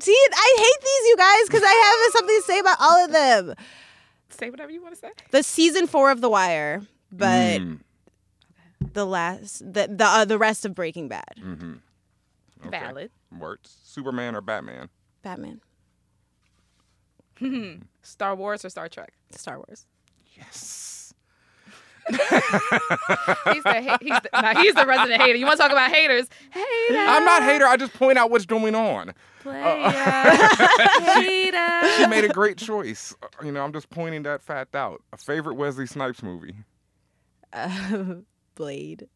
See, 0.00 0.12
I 0.32 0.54
hate 0.58 0.84
these, 0.84 1.08
you 1.08 1.16
guys, 1.16 1.46
because 1.46 1.62
I 1.64 2.04
have 2.06 2.12
something 2.12 2.36
to 2.36 2.42
say 2.42 2.58
about 2.60 2.76
all 2.80 3.04
of 3.04 3.12
them. 3.12 3.54
Say 4.30 4.50
whatever 4.50 4.70
you 4.70 4.80
want 4.82 4.94
to 4.94 5.00
say. 5.00 5.10
The 5.30 5.42
season 5.42 5.86
four 5.86 6.10
of 6.10 6.20
The 6.20 6.28
Wire, 6.28 6.82
but 7.10 7.60
Mm, 7.60 7.80
the 8.80 9.06
last, 9.06 9.60
the 9.60 9.86
the 9.88 10.04
uh, 10.04 10.24
the 10.24 10.38
rest 10.38 10.64
of 10.64 10.74
Breaking 10.74 11.08
Bad. 11.08 11.34
okay. 12.66 12.70
Valid. 12.70 13.10
Works. 13.38 13.76
Superman 13.84 14.34
or 14.34 14.40
Batman? 14.40 14.88
Batman, 15.22 15.60
Star 18.02 18.34
Wars 18.34 18.64
or 18.64 18.70
Star 18.70 18.88
Trek? 18.88 19.12
Star 19.30 19.56
Wars. 19.56 19.86
Yes. 20.36 21.14
He's 22.08 22.16
the 22.18 23.82
ha- 23.82 23.98
he's 24.00 24.20
the, 24.22 24.30
nah, 24.32 24.54
he's 24.62 24.72
the 24.74 24.86
resident 24.86 25.20
hater. 25.20 25.34
You 25.36 25.44
want 25.44 25.58
to 25.58 25.62
talk 25.62 25.72
about 25.72 25.90
haters? 25.90 26.26
Hater. 26.50 26.96
I'm 26.96 27.22
not 27.26 27.42
hater. 27.42 27.66
I 27.66 27.76
just 27.76 27.92
point 27.92 28.16
out 28.16 28.30
what's 28.30 28.46
going 28.46 28.74
on. 28.74 29.12
Player. 29.40 29.90
hater. 29.90 31.96
She 31.98 32.06
made 32.06 32.24
a 32.24 32.30
great 32.32 32.56
choice. 32.56 33.14
Uh, 33.22 33.26
You 33.44 33.52
know, 33.52 33.62
I'm 33.62 33.74
just 33.74 33.90
pointing 33.90 34.22
that 34.22 34.40
fact 34.42 34.74
out. 34.74 35.02
A 35.12 35.18
favorite 35.18 35.56
Wesley 35.56 35.86
Snipes 35.86 36.22
movie. 36.22 36.54
Uh, 37.52 38.14
Blade. 38.58 39.08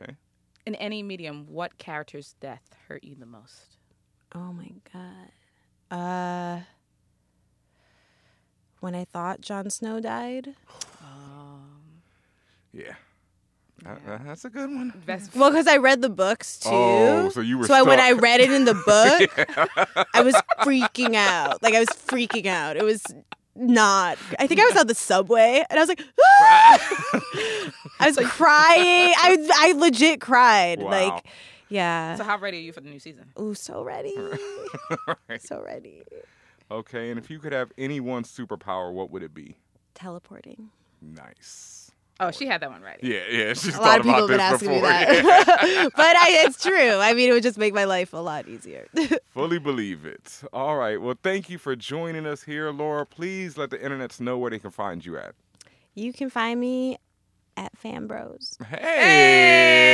Okay. 0.00 0.14
In 0.66 0.76
any 0.76 1.02
medium, 1.02 1.46
what 1.48 1.76
character's 1.78 2.34
death 2.40 2.74
hurt 2.88 3.02
you 3.02 3.16
the 3.16 3.26
most? 3.26 3.76
Oh 4.34 4.52
my 4.52 4.70
god. 4.92 5.30
Uh, 5.90 6.60
when 8.80 8.94
I 8.94 9.04
thought 9.04 9.40
Jon 9.40 9.68
Snow 9.68 9.98
died. 10.00 10.54
Yeah. 12.72 12.94
That- 13.82 14.04
that- 14.06 14.24
that's 14.26 14.44
a 14.44 14.50
good 14.50 14.70
one. 14.70 15.02
Best. 15.06 15.34
Well, 15.34 15.50
because 15.50 15.66
I 15.66 15.76
read 15.76 16.00
the 16.02 16.08
books 16.08 16.58
too. 16.58 16.70
Oh, 16.72 17.28
so 17.32 17.40
you 17.40 17.58
were 17.58 17.66
So 17.66 17.74
I, 17.74 17.82
when 17.82 18.00
I 18.00 18.12
read 18.12 18.40
it 18.40 18.50
in 18.50 18.64
the 18.64 18.74
book, 18.86 20.06
I 20.14 20.22
was 20.22 20.34
freaking 20.60 21.14
out. 21.16 21.62
Like 21.62 21.74
I 21.74 21.80
was 21.80 21.88
freaking 21.88 22.46
out. 22.46 22.76
It 22.76 22.84
was 22.84 23.02
not. 23.54 24.18
I 24.40 24.46
think 24.46 24.60
I 24.60 24.64
was 24.64 24.76
on 24.76 24.86
the 24.88 24.94
subway, 24.94 25.64
and 25.70 25.78
I 25.78 25.82
was 25.82 25.88
like, 25.88 26.02
"Ah!" 26.40 27.70
I 28.00 28.06
was 28.06 28.16
crying. 28.18 29.12
I 29.16 29.48
I 29.68 29.72
legit 29.72 30.20
cried. 30.20 30.82
Wow. 30.82 30.90
Like, 30.90 31.26
yeah. 31.68 32.16
So 32.16 32.24
how 32.24 32.38
ready 32.38 32.58
are 32.58 32.60
you 32.60 32.72
for 32.72 32.80
the 32.80 32.90
new 32.90 32.98
season? 32.98 33.30
Ooh, 33.40 33.54
so 33.54 33.82
ready. 33.82 34.14
So 35.40 35.62
ready. 35.62 36.02
Okay, 36.70 37.10
and 37.10 37.18
if 37.18 37.30
you 37.30 37.38
could 37.38 37.52
have 37.52 37.72
any 37.78 38.00
one 38.00 38.22
superpower, 38.24 38.92
what 38.92 39.10
would 39.10 39.22
it 39.22 39.34
be? 39.34 39.56
Teleporting. 39.94 40.70
Nice. 41.02 41.90
Oh, 42.20 42.30
she 42.30 42.46
had 42.46 42.60
that 42.62 42.70
one 42.70 42.80
ready. 42.82 43.08
Yeah, 43.08 43.22
yeah. 43.28 43.52
She's 43.54 43.74
A 43.76 43.80
lot 43.80 43.98
of 43.98 44.04
people 44.06 44.20
have 44.20 44.28
been 44.28 44.36
this 44.38 44.52
asking 44.52 44.68
before. 44.68 44.82
me 44.82 44.88
Yeah. 44.88 45.22
that. 45.22 45.90
but 45.96 46.16
I, 46.16 46.26
it's 46.46 46.62
true. 46.62 46.98
I 47.00 47.12
mean, 47.12 47.28
it 47.28 47.32
would 47.32 47.42
just 47.42 47.58
make 47.58 47.74
my 47.74 47.84
life 47.84 48.12
a 48.12 48.18
lot 48.18 48.48
easier. 48.48 48.86
Fully 49.32 49.58
believe 49.58 50.06
it. 50.06 50.40
All 50.52 50.76
right. 50.76 51.00
Well, 51.00 51.16
thank 51.22 51.50
you 51.50 51.58
for 51.58 51.74
joining 51.74 52.24
us 52.24 52.44
here, 52.44 52.70
Laura. 52.70 53.04
Please 53.04 53.58
let 53.58 53.70
the 53.70 53.78
internets 53.78 54.20
know 54.20 54.38
where 54.38 54.50
they 54.50 54.60
can 54.60 54.70
find 54.70 55.04
you 55.04 55.18
at. 55.18 55.34
you 55.94 56.12
can 56.12 56.30
find 56.30 56.60
me 56.60 56.98
at 57.56 57.72
Fanbros. 57.78 58.62
Hey! 58.64 59.84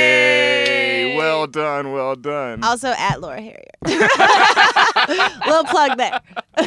Well 1.17 1.47
done. 1.47 1.91
Well 1.91 2.15
done. 2.15 2.63
Also 2.63 2.89
at 2.97 3.21
Laura 3.21 3.41
Harrier. 3.41 3.71
Little 5.45 5.65
plug 5.65 5.97
there. 5.97 6.21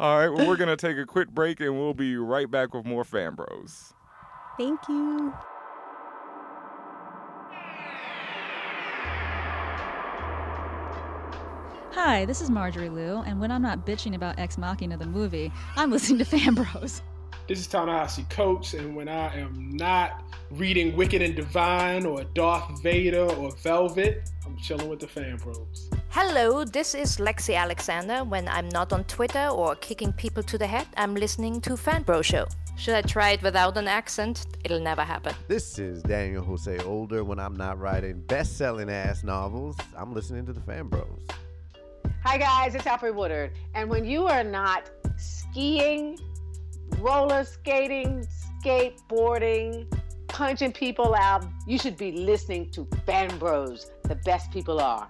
All 0.00 0.18
right. 0.18 0.28
Well, 0.28 0.46
we're 0.48 0.56
going 0.56 0.68
to 0.68 0.76
take 0.76 0.96
a 0.98 1.06
quick 1.06 1.28
break 1.30 1.60
and 1.60 1.78
we'll 1.78 1.94
be 1.94 2.16
right 2.16 2.50
back 2.50 2.74
with 2.74 2.84
more 2.84 3.04
Fan 3.04 3.34
Bros. 3.34 3.94
Thank 4.58 4.80
you. 4.88 5.32
Hi, 11.92 12.24
this 12.24 12.40
is 12.40 12.50
Marjorie 12.50 12.88
Liu, 12.90 13.22
and 13.24 13.38
when 13.40 13.52
I'm 13.52 13.62
not 13.62 13.86
bitching 13.86 14.16
about 14.16 14.36
Ex 14.36 14.58
Machina 14.58 14.96
the 14.96 15.06
movie, 15.06 15.52
I'm 15.76 15.92
listening 15.92 16.18
to 16.18 16.24
Fan 16.24 16.54
Bros. 16.54 17.02
This 17.46 17.58
is 17.58 17.66
Ta-Nehisi 17.66 18.30
Coates, 18.30 18.72
and 18.72 18.96
when 18.96 19.06
I 19.06 19.38
am 19.38 19.76
not 19.76 20.22
reading 20.50 20.96
Wicked 20.96 21.20
and 21.20 21.36
Divine 21.36 22.06
or 22.06 22.24
Darth 22.24 22.82
Vader 22.82 23.24
or 23.24 23.50
Velvet, 23.56 24.30
I'm 24.46 24.56
chilling 24.56 24.88
with 24.88 25.00
the 25.00 25.06
fan 25.06 25.36
bros. 25.36 25.90
Hello, 26.08 26.64
this 26.64 26.94
is 26.94 27.18
Lexi 27.18 27.54
Alexander. 27.54 28.24
When 28.24 28.48
I'm 28.48 28.70
not 28.70 28.94
on 28.94 29.04
Twitter 29.04 29.48
or 29.48 29.76
kicking 29.76 30.10
people 30.14 30.42
to 30.42 30.56
the 30.56 30.66
head, 30.66 30.86
I'm 30.96 31.14
listening 31.14 31.60
to 31.60 31.76
Fan 31.76 32.02
Bro 32.04 32.22
Show. 32.22 32.46
Should 32.78 32.94
I 32.94 33.02
try 33.02 33.32
it 33.32 33.42
without 33.42 33.76
an 33.76 33.88
accent? 33.88 34.46
It'll 34.64 34.80
never 34.80 35.02
happen. 35.02 35.34
This 35.46 35.78
is 35.78 36.02
Daniel 36.02 36.42
Jose 36.42 36.78
Older. 36.78 37.24
When 37.24 37.38
I'm 37.38 37.56
not 37.56 37.78
writing 37.78 38.22
best 38.22 38.56
selling 38.56 38.88
ass 38.88 39.22
novels, 39.22 39.76
I'm 39.94 40.14
listening 40.14 40.46
to 40.46 40.54
the 40.54 40.62
Fan 40.62 40.88
Bros. 40.88 41.20
Hi 42.24 42.38
guys, 42.38 42.74
it's 42.74 42.86
Alfre 42.86 43.14
Woodard. 43.14 43.50
And 43.74 43.90
when 43.90 44.06
you 44.06 44.24
are 44.28 44.42
not 44.42 44.88
skiing, 45.18 46.18
roller 46.98 47.44
skating, 47.44 48.26
skateboarding, 48.62 49.86
punching 50.28 50.72
people 50.72 51.14
out, 51.14 51.44
you 51.66 51.78
should 51.78 51.96
be 51.96 52.12
listening 52.12 52.70
to 52.72 52.86
Fan 53.06 53.36
Bros. 53.38 53.90
The 54.04 54.16
best 54.16 54.50
people 54.50 54.80
are. 54.80 55.08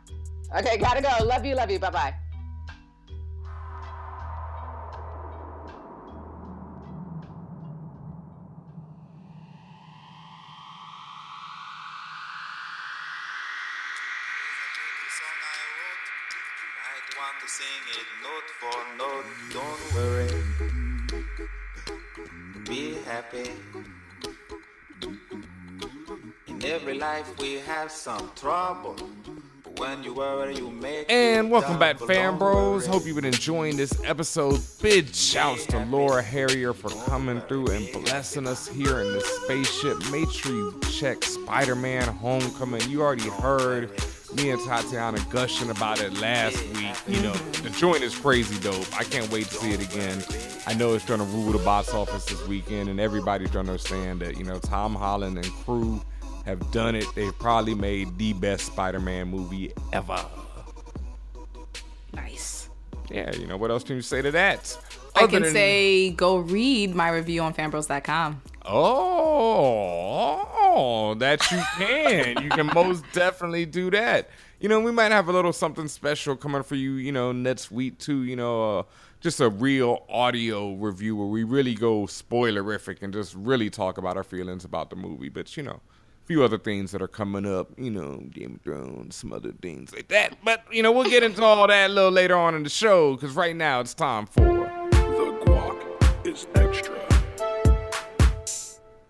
Okay, 0.56 0.76
gotta 0.76 1.02
go. 1.02 1.24
Love 1.24 1.44
you, 1.44 1.54
love 1.54 1.70
you. 1.70 1.78
Bye 1.78 1.90
bye. 1.90 2.14
Happy. 23.34 23.50
In 26.46 26.64
every 26.64 26.98
life 26.98 27.38
we 27.38 27.54
have 27.54 27.90
some 27.90 28.30
trouble. 28.36 28.96
But 29.62 29.78
when 29.78 30.04
you 30.04 30.14
worry, 30.14 30.56
you 30.56 30.70
make 30.70 31.10
And 31.10 31.50
welcome 31.50 31.78
back, 31.78 31.98
double. 31.98 32.38
Bros. 32.38 32.86
Hope 32.86 33.06
you've 33.06 33.16
been 33.16 33.24
enjoying 33.24 33.76
this 33.76 33.92
episode. 34.04 34.60
Big 34.80 35.14
shouts 35.14 35.66
to 35.66 35.84
Laura 35.86 36.22
Harrier 36.22 36.72
for 36.72 36.90
coming 37.06 37.40
through 37.42 37.68
and 37.68 38.04
blessing 38.04 38.46
us 38.46 38.68
here 38.68 39.00
in 39.00 39.12
the 39.12 39.20
spaceship. 39.20 39.98
Make 40.10 40.30
sure 40.30 40.52
you 40.52 40.80
check 40.92 41.22
Spider 41.24 41.74
Man 41.74 42.06
Homecoming. 42.06 42.88
You 42.88 43.02
already 43.02 43.28
heard 43.28 43.90
me 44.34 44.50
and 44.50 44.60
Tatiana 44.62 45.18
gushing 45.30 45.70
about 45.70 46.00
it 46.00 46.12
last 46.20 46.56
week. 46.74 46.94
You 47.06 47.22
know, 47.22 47.32
the 47.32 47.70
joint 47.70 48.02
is 48.02 48.14
crazy 48.16 48.58
dope. 48.60 48.86
I 48.98 49.04
can't 49.04 49.30
wait 49.30 49.46
to 49.46 49.54
see 49.54 49.72
it 49.72 49.80
again. 49.82 50.22
I 50.66 50.74
know 50.74 50.94
it's 50.94 51.04
going 51.04 51.20
to 51.20 51.26
rule 51.26 51.52
the 51.52 51.58
box 51.64 51.92
office 51.94 52.24
this 52.24 52.46
weekend, 52.46 52.88
and 52.88 52.98
everybody's 53.00 53.50
going 53.50 53.66
to 53.66 53.72
understand 53.72 54.20
that, 54.20 54.36
you 54.38 54.44
know, 54.44 54.58
Tom 54.58 54.94
Holland 54.94 55.36
and 55.36 55.46
crew 55.64 56.00
have 56.46 56.70
done 56.72 56.94
it. 56.94 57.06
They've 57.14 57.36
probably 57.38 57.74
made 57.74 58.18
the 58.18 58.32
best 58.32 58.66
Spider 58.66 59.00
Man 59.00 59.28
movie 59.28 59.72
ever. 59.92 60.24
Nice. 62.12 62.68
Yeah, 63.10 63.34
you 63.36 63.46
know, 63.46 63.56
what 63.56 63.70
else 63.70 63.84
can 63.84 63.96
you 63.96 64.02
say 64.02 64.22
to 64.22 64.30
that? 64.32 64.76
I 65.16 65.24
Other 65.24 65.32
can 65.32 65.42
than- 65.42 65.52
say 65.52 66.10
go 66.10 66.38
read 66.38 66.94
my 66.94 67.10
review 67.10 67.42
on 67.42 67.54
fanbros.com. 67.54 68.42
Oh, 68.66 70.04
that 71.18 71.50
you 71.50 71.60
can. 71.76 72.42
you 72.42 72.48
can 72.50 72.66
most 72.74 73.04
definitely 73.12 73.66
do 73.66 73.90
that. 73.90 74.30
You 74.60 74.68
know, 74.68 74.80
we 74.80 74.90
might 74.90 75.12
have 75.12 75.28
a 75.28 75.32
little 75.32 75.52
something 75.52 75.88
special 75.88 76.36
coming 76.36 76.62
for 76.62 76.74
you, 76.76 76.92
you 76.92 77.12
know, 77.12 77.32
next 77.32 77.70
week 77.70 77.98
too, 77.98 78.22
you 78.24 78.36
know, 78.36 78.78
uh, 78.78 78.84
just 79.20 79.40
a 79.40 79.48
real 79.50 80.04
audio 80.08 80.74
review 80.74 81.16
where 81.16 81.26
we 81.26 81.44
really 81.44 81.74
go 81.74 82.02
spoilerific 82.02 83.02
and 83.02 83.12
just 83.12 83.34
really 83.34 83.68
talk 83.70 83.98
about 83.98 84.16
our 84.16 84.24
feelings 84.24 84.64
about 84.64 84.88
the 84.90 84.96
movie. 84.96 85.28
But, 85.28 85.56
you 85.56 85.62
know, 85.62 85.80
a 86.22 86.26
few 86.26 86.42
other 86.42 86.58
things 86.58 86.92
that 86.92 87.02
are 87.02 87.08
coming 87.08 87.44
up, 87.46 87.68
you 87.76 87.90
know, 87.90 88.22
Game 88.30 88.54
of 88.54 88.62
Thrones, 88.62 89.16
some 89.16 89.32
other 89.32 89.52
things 89.52 89.94
like 89.94 90.08
that. 90.08 90.38
But, 90.42 90.64
you 90.72 90.82
know, 90.82 90.92
we'll 90.92 91.10
get 91.10 91.22
into 91.22 91.42
all 91.42 91.66
that 91.66 91.90
a 91.90 91.92
little 91.92 92.10
later 92.10 92.36
on 92.36 92.54
in 92.54 92.62
the 92.62 92.70
show 92.70 93.14
because 93.14 93.34
right 93.34 93.54
now 93.54 93.80
it's 93.80 93.92
time 93.94 94.24
for. 94.26 94.42
The 94.90 95.42
guac 95.44 96.26
is. 96.26 96.63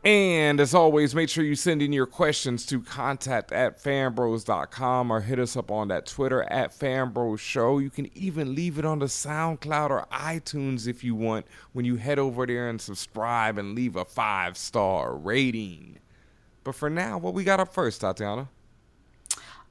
And 0.05 0.61
as 0.61 0.75
always, 0.75 1.15
make 1.15 1.31
sure 1.31 1.43
you 1.45 1.55
send 1.55 1.81
in 1.81 1.91
your 1.91 2.05
questions 2.05 2.67
to 2.67 2.83
contact 2.83 3.53
at 3.53 3.83
fanbros.com 3.83 5.11
or 5.11 5.23
hit 5.23 5.39
us 5.39 5.57
up 5.57 5.71
on 5.71 5.89
that 5.89 6.05
Twitter 6.05 6.43
at 6.43 6.79
fanbros 6.79 7.39
show. 7.39 7.79
You 7.79 7.89
can 7.89 8.11
even 8.15 8.55
leave 8.55 8.79
it 8.79 8.85
on 8.85 8.99
the 8.99 9.07
SoundCloud 9.07 9.89
or 9.89 10.07
iTunes 10.13 10.87
if 10.87 11.03
you 11.03 11.15
want 11.15 11.47
when 11.73 11.87
you 11.87 11.97
head 11.97 12.19
over 12.19 12.45
there 12.45 12.69
and 12.69 12.79
subscribe 12.79 13.57
and 13.57 13.75
leave 13.75 13.97
a 13.97 14.05
five 14.05 14.59
star 14.59 15.17
rating. 15.17 15.99
But 16.65 16.75
for 16.75 16.91
now, 16.91 17.17
what 17.17 17.33
we 17.33 17.43
got 17.43 17.59
up 17.59 17.73
first, 17.73 18.03
Tatiana? 18.03 18.49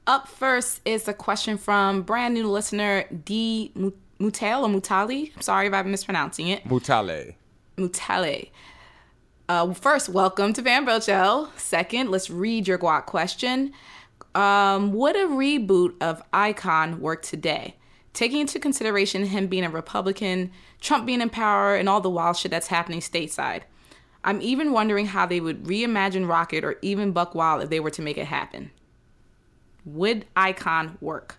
Up 0.08 0.26
first 0.26 0.80
is 0.84 1.06
a 1.06 1.14
question 1.14 1.58
from 1.58 2.02
brand 2.02 2.34
new 2.34 2.50
listener 2.50 3.04
D 3.24 3.72
Mutal 4.18 4.62
or 4.64 4.68
Mutali. 4.68 5.30
Sorry 5.40 5.68
if 5.68 5.72
I'm 5.72 5.92
mispronouncing 5.92 6.48
it. 6.48 6.64
Mutale. 6.64 7.36
Mutale. 7.76 8.50
Uh, 9.46 9.74
first, 9.74 10.08
welcome 10.08 10.54
to 10.54 10.62
Fan 10.62 10.86
Bro 10.86 11.00
Show. 11.00 11.48
Second, 11.58 12.10
let's 12.10 12.30
read 12.30 12.66
your 12.66 12.78
guac 12.78 13.04
question. 13.04 13.74
Um, 14.34 14.94
would 14.94 15.16
a 15.16 15.26
reboot 15.26 16.00
of 16.00 16.22
Icon 16.32 16.98
work 16.98 17.22
today? 17.22 17.76
Taking 18.14 18.40
into 18.40 18.58
consideration 18.58 19.26
him 19.26 19.48
being 19.48 19.64
a 19.64 19.68
Republican, 19.68 20.50
Trump 20.80 21.04
being 21.04 21.20
in 21.20 21.28
power, 21.28 21.74
and 21.74 21.90
all 21.90 22.00
the 22.00 22.08
wild 22.08 22.38
shit 22.38 22.50
that's 22.50 22.68
happening 22.68 23.00
stateside. 23.00 23.62
I'm 24.24 24.40
even 24.40 24.72
wondering 24.72 25.06
how 25.06 25.26
they 25.26 25.40
would 25.40 25.64
reimagine 25.64 26.26
Rocket 26.26 26.64
or 26.64 26.78
even 26.80 27.12
Buck 27.12 27.34
Wild 27.34 27.62
if 27.62 27.68
they 27.68 27.80
were 27.80 27.90
to 27.90 28.00
make 28.00 28.16
it 28.16 28.26
happen. 28.26 28.70
Would 29.84 30.24
Icon 30.34 30.96
work? 31.02 31.36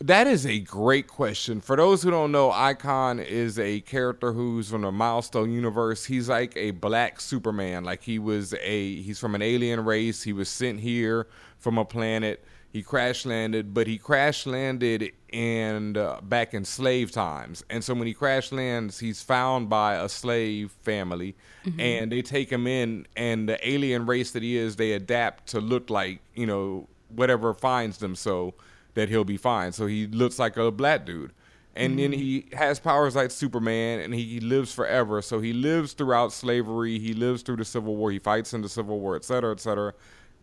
That 0.00 0.26
is 0.26 0.44
a 0.44 0.58
great 0.60 1.06
question. 1.06 1.60
For 1.60 1.76
those 1.76 2.02
who 2.02 2.10
don't 2.10 2.32
know, 2.32 2.50
Icon 2.50 3.20
is 3.20 3.58
a 3.58 3.80
character 3.82 4.32
who's 4.32 4.68
from 4.68 4.82
the 4.82 4.92
Milestone 4.92 5.52
universe. 5.52 6.04
He's 6.04 6.28
like 6.28 6.56
a 6.56 6.72
black 6.72 7.20
Superman. 7.20 7.84
Like 7.84 8.02
he 8.02 8.18
was 8.18 8.54
a 8.60 8.96
he's 9.02 9.18
from 9.18 9.34
an 9.34 9.42
alien 9.42 9.84
race. 9.84 10.22
He 10.22 10.32
was 10.32 10.48
sent 10.48 10.80
here 10.80 11.28
from 11.58 11.78
a 11.78 11.84
planet. 11.84 12.44
He 12.70 12.82
crash 12.82 13.24
landed, 13.24 13.72
but 13.72 13.86
he 13.86 13.96
crash 13.98 14.46
landed 14.46 15.12
in 15.30 15.96
uh, 15.96 16.20
back 16.22 16.54
in 16.54 16.64
slave 16.64 17.12
times. 17.12 17.64
And 17.70 17.82
so 17.84 17.94
when 17.94 18.08
he 18.08 18.14
crash 18.14 18.50
lands, 18.50 18.98
he's 18.98 19.22
found 19.22 19.68
by 19.70 19.94
a 19.94 20.08
slave 20.08 20.72
family, 20.82 21.36
Mhm. 21.64 21.80
and 21.80 22.12
they 22.12 22.20
take 22.20 22.50
him 22.50 22.66
in. 22.66 23.06
And 23.16 23.48
the 23.48 23.66
alien 23.66 24.06
race 24.06 24.32
that 24.32 24.42
he 24.42 24.56
is, 24.56 24.74
they 24.74 24.92
adapt 24.92 25.46
to 25.50 25.60
look 25.60 25.88
like 25.88 26.20
you 26.34 26.46
know 26.46 26.88
whatever 27.08 27.54
finds 27.54 27.98
them. 27.98 28.16
So 28.16 28.54
that 28.94 29.08
he'll 29.08 29.24
be 29.24 29.36
fine. 29.36 29.72
So 29.72 29.86
he 29.86 30.06
looks 30.06 30.38
like 30.38 30.56
a 30.56 30.70
black 30.70 31.04
dude. 31.06 31.32
And 31.76 31.98
then 31.98 32.12
Mhm. 32.12 32.16
he 32.16 32.46
has 32.52 32.78
powers 32.78 33.16
like 33.16 33.32
Superman 33.32 33.98
and 33.98 34.14
he 34.14 34.38
lives 34.38 34.72
forever. 34.72 35.20
So 35.20 35.40
he 35.40 35.52
lives 35.52 35.92
throughout 35.92 36.32
slavery, 36.32 37.00
he 37.00 37.14
lives 37.14 37.42
through 37.42 37.56
the 37.56 37.64
Civil 37.64 37.96
War, 37.96 38.12
he 38.12 38.20
fights 38.20 38.54
in 38.54 38.62
the 38.62 38.68
Civil 38.68 39.00
War, 39.00 39.16
et 39.16 39.24
cetera, 39.24 39.50
et 39.50 39.58
cetera, 39.60 39.92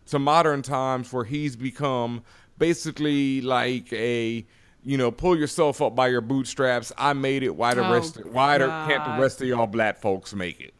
to 0.06 0.18
modern 0.18 0.60
times 0.60 1.10
where 1.12 1.24
he's 1.24 1.56
become 1.56 2.22
basically 2.58 3.40
like 3.40 3.92
a 3.92 4.44
you 4.84 4.98
know, 4.98 5.12
pull 5.12 5.38
yourself 5.38 5.80
up 5.80 5.94
by 5.94 6.08
your 6.08 6.20
bootstraps. 6.20 6.90
I 6.98 7.12
made 7.12 7.44
it. 7.44 7.54
Why 7.54 7.72
the 7.72 7.86
Oh, 7.88 7.92
rest? 7.92 8.18
Why 8.26 8.58
the, 8.58 8.66
can't 8.66 9.04
the 9.04 9.22
rest 9.22 9.40
of 9.40 9.46
y'all 9.46 9.68
black 9.68 10.00
folks 10.00 10.34
make 10.34 10.60
it? 10.60 10.74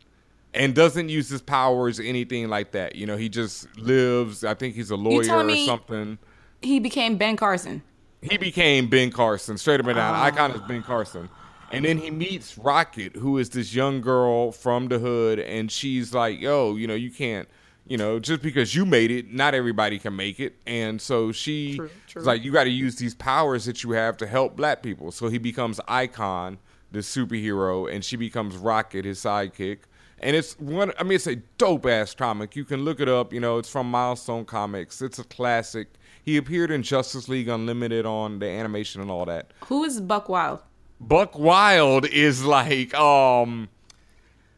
and 0.54 0.74
doesn't 0.74 1.08
use 1.08 1.30
his 1.30 1.40
powers 1.40 1.98
anything 1.98 2.48
like 2.50 2.72
that. 2.72 2.94
You 2.96 3.06
know, 3.06 3.16
he 3.16 3.28
just 3.30 3.74
lives. 3.78 4.44
I 4.44 4.52
think 4.54 4.74
he's 4.74 4.90
a 4.90 4.96
lawyer 4.96 5.36
or 5.36 5.44
me- 5.44 5.64
something. 5.64 6.18
He 6.62 6.78
became 6.78 7.16
Ben 7.16 7.36
Carson. 7.36 7.82
He 8.20 8.36
became 8.36 8.88
Ben 8.88 9.10
Carson, 9.10 9.58
straight 9.58 9.80
up 9.80 9.86
and 9.86 9.96
down. 9.96 10.14
Ah. 10.14 10.22
Oh. 10.22 10.26
Icon 10.26 10.52
is 10.52 10.60
Ben 10.62 10.82
Carson. 10.82 11.28
And 11.72 11.84
then 11.86 11.96
he 11.96 12.10
meets 12.10 12.58
Rocket, 12.58 13.16
who 13.16 13.38
is 13.38 13.50
this 13.50 13.74
young 13.74 14.02
girl 14.02 14.52
from 14.52 14.88
the 14.88 14.98
hood, 14.98 15.38
and 15.38 15.72
she's 15.72 16.12
like, 16.12 16.38
"Yo, 16.38 16.76
you 16.76 16.86
know, 16.86 16.94
you 16.94 17.10
can't, 17.10 17.48
you 17.86 17.96
know, 17.96 18.18
just 18.20 18.42
because 18.42 18.74
you 18.74 18.84
made 18.84 19.10
it, 19.10 19.32
not 19.32 19.54
everybody 19.54 19.98
can 19.98 20.14
make 20.14 20.38
it." 20.38 20.54
And 20.66 21.00
so 21.00 21.32
she 21.32 21.76
True, 21.76 21.90
true. 22.06 22.22
like, 22.22 22.44
"You 22.44 22.52
got 22.52 22.64
to 22.64 22.70
use 22.70 22.96
these 22.96 23.14
powers 23.14 23.64
that 23.64 23.82
you 23.82 23.92
have 23.92 24.18
to 24.18 24.26
help 24.26 24.54
black 24.54 24.82
people." 24.82 25.10
So 25.12 25.28
he 25.28 25.38
becomes 25.38 25.80
Icon, 25.88 26.58
the 26.92 26.98
superhero, 26.98 27.90
and 27.90 28.04
she 28.04 28.16
becomes 28.16 28.54
Rocket, 28.56 29.06
his 29.06 29.18
sidekick. 29.20 29.78
And 30.20 30.36
it's 30.36 30.58
one. 30.60 30.92
I 30.98 31.04
mean, 31.04 31.14
it's 31.14 31.26
a 31.26 31.36
dope 31.56 31.86
ass 31.86 32.14
comic. 32.14 32.54
You 32.54 32.66
can 32.66 32.84
look 32.84 33.00
it 33.00 33.08
up. 33.08 33.32
You 33.32 33.40
know, 33.40 33.56
it's 33.56 33.70
from 33.70 33.90
Milestone 33.90 34.44
Comics. 34.44 35.00
It's 35.00 35.18
a 35.18 35.24
classic. 35.24 35.88
He 36.24 36.36
appeared 36.36 36.70
in 36.70 36.82
Justice 36.82 37.28
League 37.28 37.48
Unlimited 37.48 38.06
on 38.06 38.38
the 38.38 38.46
animation 38.46 39.00
and 39.00 39.10
all 39.10 39.24
that. 39.26 39.52
Who 39.66 39.82
is 39.84 40.00
Buck 40.00 40.28
Wild? 40.28 40.60
Buck 41.00 41.36
Wild 41.38 42.06
is 42.06 42.44
like 42.44 42.94
um 42.94 43.68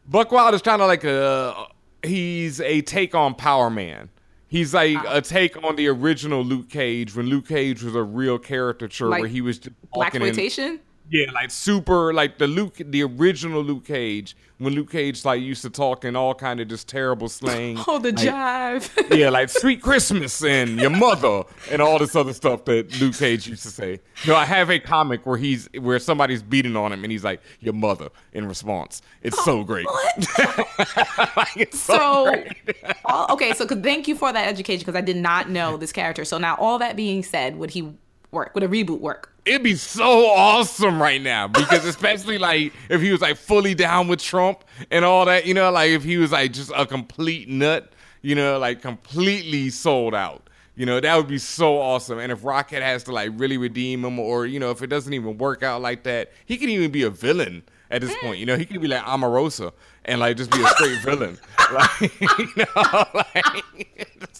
Buck 0.07 0.31
Wild 0.31 0.53
is 0.53 0.61
kind 0.61 0.81
of 0.81 0.87
like 0.87 1.03
a 1.03 1.65
he's 2.03 2.61
a 2.61 2.81
take 2.81 3.15
on 3.15 3.33
Power 3.33 3.69
Man. 3.71 4.09
He's 4.47 4.73
like 4.75 4.97
Ah. 4.99 5.17
a 5.17 5.21
take 5.21 5.61
on 5.63 5.75
the 5.75 5.87
original 5.87 6.43
Luke 6.43 6.69
Cage 6.69 7.15
when 7.15 7.25
Luke 7.25 7.47
Cage 7.47 7.81
was 7.81 7.95
a 7.95 8.03
real 8.03 8.37
caricature 8.37 9.07
Like 9.07 9.21
where 9.21 9.29
he 9.29 9.41
was 9.41 9.57
just 9.57 9.75
Black 9.91 10.13
exploitation? 10.13 10.79
Yeah, 11.09 11.31
like 11.31 11.51
super, 11.51 12.13
like 12.13 12.37
the 12.39 12.47
Luke, 12.47 12.77
the 12.79 13.03
original 13.03 13.63
Luke 13.63 13.85
Cage, 13.85 14.35
when 14.57 14.73
Luke 14.73 14.91
Cage 14.91 15.23
like 15.23 15.41
used 15.41 15.61
to 15.61 15.69
talk 15.69 16.03
in 16.03 16.15
all 16.15 16.33
kind 16.33 16.59
of 16.59 16.67
just 16.67 16.87
terrible 16.87 17.29
slang. 17.29 17.77
Oh, 17.87 17.99
the 17.99 18.11
like, 18.11 18.25
jive. 18.25 19.15
yeah, 19.17 19.29
like 19.29 19.49
"Sweet 19.49 19.81
Christmas" 19.81 20.43
and 20.43 20.79
"Your 20.79 20.89
Mother" 20.89 21.43
and 21.69 21.81
all 21.81 21.99
this 21.99 22.15
other 22.15 22.33
stuff 22.33 22.65
that 22.65 22.99
Luke 22.99 23.15
Cage 23.15 23.47
used 23.47 23.63
to 23.63 23.69
say. 23.69 23.99
No, 24.25 24.35
I 24.35 24.45
have 24.45 24.71
a 24.71 24.79
comic 24.79 25.25
where 25.25 25.37
he's 25.37 25.69
where 25.79 25.99
somebody's 25.99 26.41
beating 26.41 26.75
on 26.75 26.91
him 26.91 27.03
and 27.03 27.11
he's 27.11 27.23
like 27.23 27.41
"Your 27.59 27.73
mother" 27.73 28.09
in 28.33 28.47
response. 28.47 29.01
It's 29.21 29.43
so 29.45 29.59
oh, 29.59 29.63
great. 29.63 29.87
Like, 31.37 31.57
it's 31.57 31.79
so, 31.79 31.95
so 31.97 32.31
great. 32.31 32.75
all, 33.05 33.27
okay 33.31 33.53
so 33.53 33.65
thank 33.65 34.07
you 34.07 34.15
for 34.15 34.31
that 34.31 34.47
education 34.47 34.79
because 34.79 34.95
i 34.95 35.01
did 35.01 35.17
not 35.17 35.49
know 35.49 35.77
this 35.77 35.91
character 35.91 36.23
so 36.25 36.37
now 36.37 36.55
all 36.55 36.79
that 36.79 36.95
being 36.95 37.23
said 37.23 37.57
would 37.57 37.71
he 37.71 37.93
work 38.35 38.53
would 38.53 38.63
a 38.63 38.67
reboot 38.67 38.99
work 38.99 39.35
It'd 39.45 39.61
be 39.61 39.75
so 39.75 40.25
awesome 40.25 40.99
right 40.99 41.21
now 41.21 41.47
because 41.47 41.85
especially 41.85 42.39
like 42.39 42.73
if 42.89 42.99
he 42.99 43.11
was 43.11 43.21
like 43.21 43.37
fully 43.37 43.75
down 43.75 44.07
with 44.07 44.19
Trump 44.19 44.63
and 44.89 45.05
all 45.05 45.25
that, 45.25 45.45
you 45.45 45.53
know, 45.53 45.69
like 45.69 45.91
if 45.91 46.03
he 46.03 46.17
was 46.17 46.31
like 46.31 46.51
just 46.51 46.71
a 46.75 46.87
complete 46.87 47.47
nut, 47.47 47.93
you 48.23 48.33
know, 48.33 48.57
like 48.57 48.81
completely 48.81 49.69
sold 49.69 50.15
out. 50.15 50.49
You 50.75 50.87
know, 50.87 50.99
that 50.99 51.15
would 51.15 51.27
be 51.27 51.37
so 51.37 51.79
awesome. 51.79 52.17
And 52.17 52.31
if 52.31 52.43
Rocket 52.43 52.81
has 52.81 53.03
to 53.03 53.11
like 53.11 53.31
really 53.35 53.57
redeem 53.57 54.03
him 54.03 54.17
or, 54.17 54.47
you 54.47 54.59
know, 54.59 54.71
if 54.71 54.81
it 54.81 54.87
doesn't 54.87 55.13
even 55.13 55.37
work 55.37 55.61
out 55.61 55.79
like 55.79 56.03
that, 56.03 56.31
he 56.45 56.57
can 56.57 56.69
even 56.69 56.91
be 56.91 57.03
a 57.03 57.11
villain 57.11 57.61
at 57.91 58.01
this 58.01 58.15
point. 58.21 58.39
You 58.39 58.47
know, 58.47 58.57
he 58.57 58.65
could 58.65 58.81
be 58.81 58.87
like 58.87 59.03
Omarosa 59.03 59.73
and 60.05 60.19
like 60.19 60.37
just 60.37 60.51
be 60.51 60.61
a 60.61 60.67
straight 60.69 60.99
villain. 61.03 61.37
Like, 61.71 62.19
you 62.19 62.65
know, 62.75 63.05
like 63.13 64.34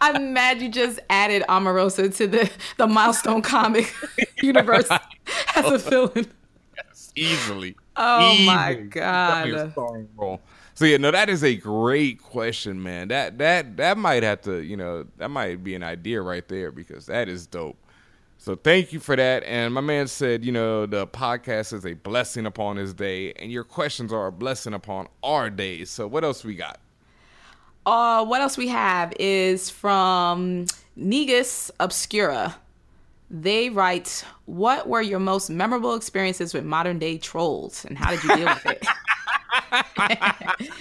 i'm 0.00 0.32
mad 0.32 0.60
you 0.60 0.68
just 0.68 1.00
added 1.10 1.42
omarosa 1.48 2.14
to 2.14 2.26
the 2.26 2.50
the 2.78 2.86
milestone 2.86 3.42
comic 3.42 3.94
universe 4.42 4.88
as 5.56 5.70
a 5.70 5.78
villain 5.78 6.26
easily. 7.16 7.76
Oh 7.96 8.36
my 8.44 8.74
God. 8.74 9.44
Definitely 9.44 9.60
a 9.60 9.70
starring 9.72 10.08
role. 10.16 10.40
So 10.74 10.84
yeah, 10.86 10.96
no, 10.96 11.10
that 11.10 11.28
is 11.28 11.44
a 11.44 11.54
great 11.54 12.22
question, 12.22 12.82
man. 12.82 13.08
That 13.08 13.38
that 13.38 13.76
that 13.76 13.98
might 13.98 14.22
have 14.22 14.40
to, 14.42 14.60
you 14.60 14.76
know, 14.76 15.06
that 15.18 15.28
might 15.28 15.62
be 15.62 15.74
an 15.74 15.82
idea 15.82 16.22
right 16.22 16.46
there 16.48 16.72
because 16.72 17.06
that 17.06 17.28
is 17.28 17.46
dope. 17.46 17.76
So 18.38 18.56
thank 18.56 18.92
you 18.92 18.98
for 18.98 19.14
that. 19.14 19.44
And 19.44 19.72
my 19.72 19.80
man 19.80 20.08
said, 20.08 20.44
you 20.44 20.50
know, 20.50 20.86
the 20.86 21.06
podcast 21.06 21.72
is 21.72 21.86
a 21.86 21.92
blessing 21.92 22.46
upon 22.46 22.76
his 22.76 22.92
day, 22.92 23.32
and 23.34 23.52
your 23.52 23.62
questions 23.62 24.12
are 24.12 24.26
a 24.26 24.32
blessing 24.32 24.74
upon 24.74 25.06
our 25.22 25.48
days. 25.48 25.90
So 25.90 26.08
what 26.08 26.24
else 26.24 26.42
we 26.42 26.56
got? 26.56 26.80
Uh 27.86 28.24
what 28.24 28.40
else 28.40 28.56
we 28.56 28.68
have 28.68 29.12
is 29.18 29.68
from 29.70 30.66
negus 30.96 31.70
obscura 31.80 32.54
they 33.30 33.70
write 33.70 34.24
what 34.44 34.88
were 34.88 35.00
your 35.00 35.18
most 35.18 35.48
memorable 35.50 35.94
experiences 35.94 36.52
with 36.54 36.64
modern 36.64 36.98
day 36.98 37.18
trolls 37.18 37.84
and 37.84 37.96
how 37.98 38.10
did 38.10 38.22
you 38.24 38.36
deal 38.36 38.46
with 38.46 38.66
it 38.66 38.86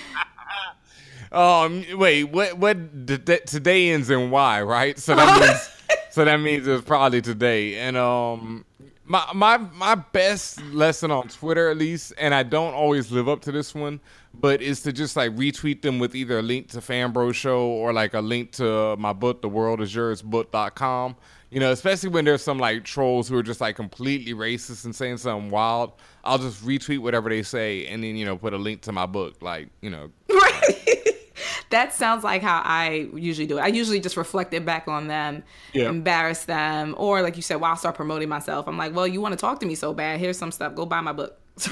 Um, 1.31 1.85
wait, 1.93 2.25
what? 2.25 2.57
What? 2.57 3.05
d- 3.05 3.17
d- 3.17 3.39
today 3.45 3.91
ends 3.91 4.09
in 4.09 4.31
Y, 4.31 4.61
right? 4.63 4.99
So 4.99 5.15
that 5.15 5.39
means, 5.39 5.69
so 6.11 6.25
that 6.25 6.37
means 6.37 6.67
it 6.67 6.71
was 6.71 6.81
probably 6.81 7.21
today. 7.21 7.77
And 7.77 7.95
um, 7.95 8.65
my 9.11 9.29
my 9.33 9.57
my 9.57 9.95
best 9.95 10.63
lesson 10.67 11.11
on 11.11 11.27
Twitter, 11.27 11.69
at 11.69 11.77
least, 11.77 12.13
and 12.17 12.33
I 12.33 12.43
don't 12.43 12.73
always 12.73 13.11
live 13.11 13.27
up 13.27 13.41
to 13.41 13.51
this 13.51 13.75
one, 13.75 13.99
but 14.33 14.61
is 14.61 14.81
to 14.83 14.93
just 14.93 15.17
like 15.17 15.35
retweet 15.35 15.81
them 15.81 15.99
with 15.99 16.15
either 16.15 16.39
a 16.39 16.41
link 16.41 16.69
to 16.69 16.77
Fanbro 16.77 17.35
Show 17.35 17.67
or 17.67 17.91
like 17.91 18.13
a 18.13 18.21
link 18.21 18.53
to 18.53 18.95
my 18.95 19.11
book, 19.11 19.41
The 19.41 19.49
World 19.49 19.81
Is 19.81 19.93
Yours 19.93 20.21
Book.com. 20.21 21.17
You 21.49 21.59
know, 21.59 21.73
especially 21.73 22.07
when 22.07 22.23
there's 22.23 22.41
some 22.41 22.57
like 22.57 22.85
trolls 22.85 23.27
who 23.27 23.37
are 23.37 23.43
just 23.43 23.59
like 23.59 23.75
completely 23.75 24.33
racist 24.33 24.85
and 24.85 24.95
saying 24.95 25.17
something 25.17 25.49
wild. 25.49 25.91
I'll 26.23 26.37
just 26.37 26.65
retweet 26.65 26.99
whatever 26.99 27.27
they 27.27 27.43
say 27.43 27.87
and 27.87 28.01
then, 28.01 28.15
you 28.15 28.23
know, 28.23 28.37
put 28.37 28.53
a 28.53 28.57
link 28.57 28.83
to 28.83 28.93
my 28.93 29.05
book. 29.05 29.41
Like, 29.41 29.67
you 29.81 29.89
know, 29.89 30.11
that 31.69 31.93
sounds 31.93 32.23
like 32.23 32.41
how 32.41 32.61
I 32.63 33.09
usually 33.15 33.47
do 33.47 33.57
it. 33.57 33.61
I 33.61 33.67
usually 33.67 33.99
just 33.99 34.17
reflect 34.17 34.53
it 34.53 34.65
back 34.65 34.87
on 34.87 35.07
them, 35.07 35.43
Yeah. 35.73 35.89
embarrass 35.89 36.45
them, 36.45 36.95
or 36.97 37.21
like 37.21 37.35
you 37.35 37.41
said, 37.41 37.55
while 37.61 37.73
I 37.73 37.75
start 37.75 37.95
promoting 37.95 38.29
myself, 38.29 38.67
I'm 38.67 38.77
like, 38.77 38.95
well, 38.95 39.07
you 39.07 39.21
want 39.21 39.33
to 39.33 39.37
talk 39.37 39.59
to 39.61 39.65
me 39.65 39.75
so 39.75 39.93
bad? 39.93 40.19
Here's 40.19 40.37
some 40.37 40.51
stuff. 40.51 40.75
Go 40.75 40.85
buy 40.85 41.01
my 41.01 41.13
book. 41.13 41.37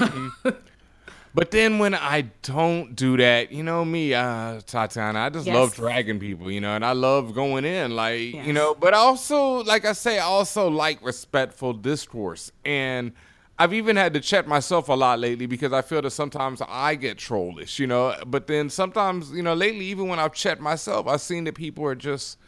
But 1.32 1.52
then 1.52 1.78
when 1.78 1.94
I 1.94 2.22
don't 2.42 2.96
do 2.96 3.16
that, 3.18 3.52
you 3.52 3.62
know 3.62 3.84
me, 3.84 4.14
uh, 4.14 4.60
Tatiana, 4.66 5.20
I 5.20 5.28
just 5.30 5.46
Yes. 5.46 5.54
love 5.54 5.74
dragging 5.76 6.18
people, 6.18 6.50
you 6.50 6.60
know, 6.60 6.74
and 6.74 6.84
I 6.84 6.90
love 6.90 7.34
going 7.36 7.64
in, 7.64 7.94
like, 7.94 8.34
you 8.34 8.52
know, 8.52 8.74
but 8.74 8.94
also, 8.94 9.62
like 9.62 9.84
I 9.84 9.92
say, 9.92 10.18
I 10.18 10.24
also 10.24 10.68
like 10.68 11.00
respectful 11.04 11.72
discourse. 11.72 12.50
And 12.64 13.12
I've 13.60 13.74
even 13.74 13.96
had 13.96 14.14
to 14.14 14.20
check 14.20 14.46
myself 14.46 14.88
a 14.88 14.94
lot 14.94 15.18
lately 15.18 15.44
because 15.44 15.70
I 15.70 15.82
feel 15.82 16.00
that 16.00 16.12
sometimes 16.12 16.62
I 16.66 16.94
get 16.94 17.18
trollish, 17.18 17.78
you 17.78 17.86
know, 17.86 18.16
but 18.26 18.46
then 18.46 18.70
sometimes, 18.70 19.32
you 19.32 19.42
know, 19.42 19.52
lately, 19.52 19.84
even 19.84 20.08
when 20.08 20.18
I've 20.18 20.32
checked 20.32 20.62
myself, 20.62 21.06
I've 21.06 21.20
seen 21.20 21.44
that 21.44 21.56
people 21.56 21.84
are 21.84 21.94
just, 21.94 22.38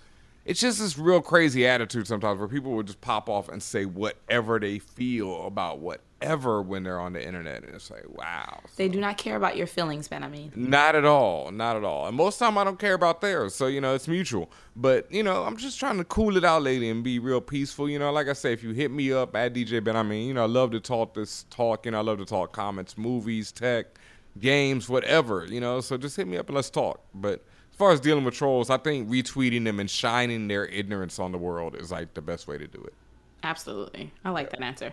it's 0.47 0.59
just 0.59 0.79
this 0.79 0.97
real 0.97 1.21
crazy 1.21 1.67
attitude 1.67 2.07
sometimes 2.07 2.39
where 2.39 2.49
people 2.49 2.73
will 2.73 2.83
just 2.83 3.03
pop 3.03 3.29
off 3.29 3.51
and 3.51 3.63
say 3.63 3.85
whatever 3.85 4.59
they 4.59 4.79
feel 4.79 5.47
about 5.47 5.81
whatever 6.23 6.63
when 6.63 6.83
they're 6.83 7.01
on 7.01 7.13
the 7.13 7.25
internet. 7.25 7.65
And 7.65 7.75
it's 7.75 7.91
like, 7.91 8.05
wow. 8.09 8.61
they 8.77 8.89
do 8.89 9.01
not 9.01 9.19
care 9.19 9.37
about 9.37 9.57
your 9.57 9.67
feelings, 9.67 10.09
Ben. 10.09 10.23
I 10.23 10.29
mean, 10.29 10.53
Not 10.55 10.95
at 10.95 11.05
all. 11.05 11.51
Not 11.51 11.77
at 11.77 11.85
all. 11.85 12.07
And 12.07 12.17
most 12.17 12.39
time 12.39 12.57
I 12.57 12.65
don't 12.65 12.79
care 12.79 12.95
about 12.95 13.21
theirs. 13.21 13.55
So, 13.55 13.67
you 13.67 13.81
know, 13.81 13.95
it's 13.95 14.09
mutual. 14.09 14.51
But, 14.77 15.11
you 15.11 15.23
know, 15.23 15.45
I'm 15.45 15.57
just 15.57 15.79
trying 15.79 15.99
to 15.99 16.05
cool 16.05 16.37
it 16.37 16.45
out 16.45 16.63
lady, 16.63 16.89
and 16.89 17.03
be 17.03 17.19
real 17.19 17.41
peaceful. 17.41 17.89
You 17.89 17.99
know, 17.99 18.13
like 18.13 18.29
I 18.29 18.33
say, 18.35 18.53
if 18.53 18.63
you 18.63 18.71
hit 18.71 18.91
me 18.91 19.13
up 19.13 19.35
at 19.35 19.53
DJ 19.53 19.83
Ben, 19.83 19.97
I 19.97 20.03
mean, 20.03 20.29
you 20.29 20.35
know, 20.35 20.45
I 20.45 20.47
love 20.47 20.71
to 20.73 20.81
talk 20.81 21.15
this 21.15 21.45
talk. 21.51 21.85
You 21.87 21.93
know, 21.93 21.99
I 21.99 22.03
love 22.03 22.19
to 22.19 22.25
talk 22.25 22.53
comics, 22.53 22.97
movies, 22.97 23.51
tech, 23.53 23.99
games, 24.39 24.89
whatever, 24.89 25.45
you 25.47 25.61
know. 25.61 25.81
So 25.81 25.97
just 25.97 26.17
hit 26.17 26.27
me 26.29 26.37
up 26.37 26.47
and 26.47 26.55
let's 26.55 26.71
talk. 26.71 27.01
But 27.15 27.45
as 27.71 27.77
far 27.77 27.91
as 27.91 28.01
dealing 28.01 28.25
with 28.25 28.35
trolls, 28.35 28.71
I 28.71 28.79
think 28.79 29.09
retweeting 29.09 29.65
them 29.65 29.81
and 29.81 29.91
shining 29.91 30.49
their 30.49 30.67
ignorance 30.67 31.19
on 31.19 31.33
the 31.33 31.39
world 31.39 31.75
is 31.75 31.91
like 31.91 32.15
the 32.15 32.23
best 32.23 32.47
way 32.47 32.59
to 32.59 32.67
do 32.67 32.83
it. 32.83 32.95
absolutely. 33.43 34.13
I 34.25 34.31
like 34.31 34.51
that 34.51 34.63
answer. 34.63 34.93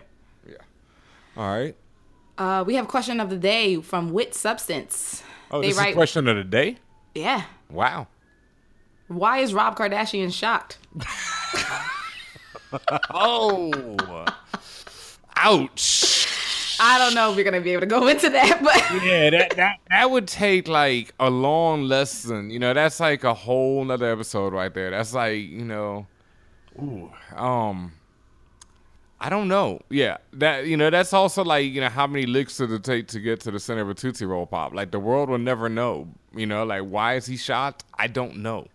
All 1.40 1.48
right. 1.48 1.74
Uh, 2.36 2.64
we 2.66 2.74
have 2.74 2.84
a 2.84 2.88
question 2.88 3.18
of 3.18 3.30
the 3.30 3.38
day 3.38 3.80
from 3.80 4.12
Wit 4.12 4.34
Substance. 4.34 5.22
Oh, 5.50 5.62
they 5.62 5.68
this 5.68 5.80
is 5.80 5.94
question 5.94 6.28
of 6.28 6.36
the 6.36 6.44
day? 6.44 6.76
yeah. 7.14 7.44
Wow. 7.70 8.08
Why 9.08 9.38
is 9.38 9.54
Rob 9.54 9.74
Kardashian 9.74 10.34
shocked? 10.34 10.76
oh. 13.10 14.26
Ouch. 15.34 16.26
I 16.78 16.98
don't 16.98 17.14
know 17.14 17.30
if 17.30 17.36
we're 17.36 17.44
gonna 17.44 17.62
be 17.62 17.70
able 17.70 17.80
to 17.80 17.86
go 17.86 18.06
into 18.06 18.28
that, 18.28 18.60
but 18.62 19.02
yeah, 19.02 19.30
that, 19.30 19.56
that 19.56 19.78
that 19.88 20.10
would 20.10 20.28
take 20.28 20.68
like 20.68 21.14
a 21.18 21.30
long 21.30 21.84
lesson. 21.84 22.50
You 22.50 22.58
know, 22.58 22.74
that's 22.74 23.00
like 23.00 23.24
a 23.24 23.32
whole 23.32 23.82
nother 23.82 24.12
episode 24.12 24.52
right 24.52 24.74
there. 24.74 24.90
That's 24.90 25.14
like, 25.14 25.38
you 25.38 25.64
know, 25.64 26.06
ooh, 26.78 27.10
um 27.34 27.92
I 29.20 29.28
don't 29.28 29.48
know. 29.48 29.80
Yeah. 29.90 30.16
That 30.32 30.66
you 30.66 30.76
know, 30.76 30.88
that's 30.88 31.12
also 31.12 31.44
like, 31.44 31.70
you 31.70 31.80
know, 31.80 31.90
how 31.90 32.06
many 32.06 32.26
licks 32.26 32.56
does 32.56 32.72
it 32.72 32.82
take 32.82 33.08
to 33.08 33.20
get 33.20 33.40
to 33.40 33.50
the 33.50 33.60
center 33.60 33.82
of 33.82 33.90
a 33.90 33.94
Tootsie 33.94 34.24
Roll 34.24 34.46
Pop? 34.46 34.72
Like 34.72 34.90
the 34.90 35.00
world 35.00 35.28
will 35.28 35.38
never 35.38 35.68
know. 35.68 36.08
You 36.34 36.46
know, 36.46 36.64
like 36.64 36.82
why 36.82 37.16
is 37.16 37.26
he 37.26 37.36
shocked? 37.36 37.84
I 37.98 38.06
don't 38.06 38.38
know. 38.38 38.68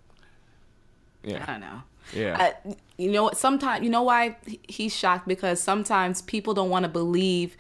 Yeah. 1.24 1.44
I 1.48 1.52
don't 1.52 1.62
know. 1.62 1.82
Yeah. 2.14 2.52
Uh, 2.66 2.74
you 2.98 3.12
know 3.12 3.24
what? 3.24 3.38
Sometimes 3.38 3.84
you 3.84 3.90
know 3.90 4.04
why 4.04 4.38
he's 4.68 4.96
shocked 4.96 5.28
because 5.28 5.60
sometimes 5.60 6.22
people 6.22 6.54
don't 6.54 6.70
want 6.70 6.84
to 6.84 6.90
believe 6.90 7.58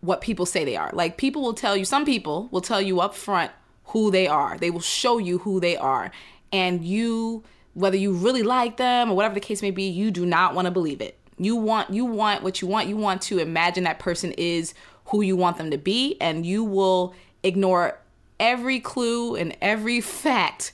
what 0.00 0.20
people 0.20 0.46
say 0.46 0.64
they 0.64 0.76
are. 0.76 0.90
Like 0.92 1.16
people 1.16 1.42
will 1.42 1.54
tell 1.54 1.76
you. 1.76 1.84
Some 1.84 2.04
people 2.04 2.48
will 2.52 2.60
tell 2.60 2.80
you 2.80 3.00
up 3.00 3.16
front 3.16 3.50
who 3.86 4.12
they 4.12 4.28
are. 4.28 4.56
They 4.58 4.70
will 4.70 4.80
show 4.80 5.18
you 5.18 5.38
who 5.38 5.58
they 5.58 5.76
are. 5.76 6.12
And 6.52 6.84
you 6.84 7.42
whether 7.74 7.96
you 7.96 8.12
really 8.12 8.42
like 8.44 8.76
them 8.76 9.10
or 9.10 9.16
whatever 9.16 9.34
the 9.34 9.40
case 9.40 9.60
may 9.60 9.72
be, 9.72 9.82
you 9.82 10.10
do 10.10 10.24
not 10.24 10.54
want 10.54 10.66
to 10.66 10.70
believe 10.70 11.00
it. 11.00 11.18
You 11.38 11.56
want 11.56 11.90
you 11.90 12.04
want 12.04 12.42
what 12.42 12.62
you 12.62 12.68
want. 12.68 12.88
You 12.88 12.96
want 12.96 13.22
to 13.22 13.38
imagine 13.38 13.84
that 13.84 13.98
person 13.98 14.32
is 14.32 14.74
who 15.06 15.20
you 15.20 15.36
want 15.36 15.58
them 15.58 15.70
to 15.70 15.78
be 15.78 16.16
and 16.20 16.44
you 16.44 16.64
will 16.64 17.14
ignore 17.42 17.98
every 18.40 18.80
clue 18.80 19.36
and 19.36 19.56
every 19.60 20.00
fact 20.00 20.72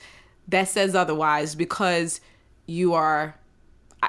that 0.49 0.69
says 0.69 0.95
otherwise 0.95 1.55
because 1.55 2.21
you 2.67 2.95
are 2.95 3.37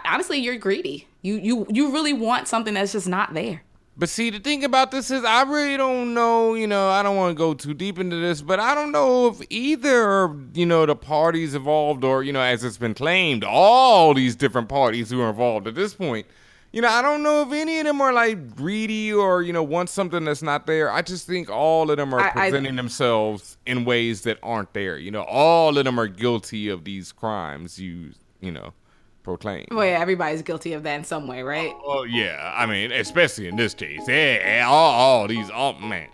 honestly 0.06 0.38
you're 0.38 0.58
greedy. 0.58 1.08
You 1.22 1.36
you 1.36 1.68
you 1.70 1.92
really 1.92 2.14
want 2.14 2.48
something 2.48 2.74
that's 2.74 2.92
just 2.92 3.08
not 3.08 3.34
there. 3.34 3.64
But 3.96 4.10
see, 4.10 4.32
the 4.32 4.40
thing 4.40 4.64
about 4.64 4.90
this 4.90 5.12
is, 5.12 5.24
I 5.24 5.44
really 5.44 5.78
don't 5.78 6.16
know. 6.16 6.56
You 6.56 6.66
know, 6.66 6.90
I 6.90 7.04
don't 7.04 7.16
want 7.16 7.36
to 7.36 7.38
go 7.38 7.54
too 7.54 7.76
deep 7.76 8.00
into 8.00 8.16
this, 8.16 8.42
but 8.42 8.60
I 8.60 8.74
don't 8.74 8.92
know 8.92 9.28
if 9.28 9.40
either, 9.52 10.36
you 10.56 10.66
know, 10.66 10.88
the 10.88 10.96
parties 10.96 11.54
involved, 11.54 12.04
or 12.04 12.24
you 12.24 12.34
know, 12.34 12.42
as 12.42 12.64
it's 12.64 12.78
been 12.78 12.96
claimed, 12.96 13.44
all 13.44 14.16
these 14.16 14.36
different 14.36 14.68
parties 14.68 15.12
who 15.12 15.22
are 15.22 15.30
involved 15.30 15.68
at 15.68 15.76
this 15.76 15.94
point. 15.94 16.26
You 16.74 16.82
know, 16.82 16.90
I 16.90 17.04
don't 17.04 17.22
know 17.22 17.44
if 17.44 17.52
any 17.54 17.80
of 17.80 17.86
them 17.86 18.02
are 18.02 18.12
like 18.12 18.56
greedy 18.56 19.14
or 19.14 19.44
you 19.44 19.54
know 19.54 19.62
want 19.62 19.90
something 19.90 20.26
that's 20.26 20.42
not 20.42 20.66
there. 20.66 20.92
I 20.92 21.04
just 21.04 21.28
think 21.28 21.50
all 21.50 21.90
of 21.92 21.98
them 21.98 22.14
are 22.16 22.20
I- 22.20 22.30
I- 22.30 22.32
presenting 22.32 22.76
themselves 22.76 23.58
in 23.68 23.86
ways 23.86 24.22
that 24.24 24.40
aren't 24.42 24.74
there. 24.74 24.98
You 24.98 25.12
know, 25.12 25.22
all 25.22 25.78
of 25.78 25.86
them 25.86 26.00
are 26.00 26.08
guilty 26.08 26.70
of 26.70 26.84
these 26.84 27.12
crimes. 27.12 27.78
You, 27.80 28.14
you 28.42 28.52
know, 28.52 28.74
proclaim. 29.22 29.68
Well, 29.70 29.86
yeah, 29.86 30.00
everybody's 30.00 30.42
guilty 30.42 30.74
of 30.74 30.82
that 30.82 30.96
in 30.96 31.04
some 31.04 31.28
way, 31.28 31.44
right? 31.44 31.72
Oh 31.86 32.04
yeah, 32.06 32.54
I 32.58 32.66
mean, 32.66 32.92
especially 32.92 33.48
in 33.48 33.56
this 33.56 33.76
case, 33.76 34.02
yeah, 34.08 34.66
all, 34.68 34.94
all 35.22 35.28
these, 35.28 35.52
oh 35.54 35.74
man, 35.74 36.10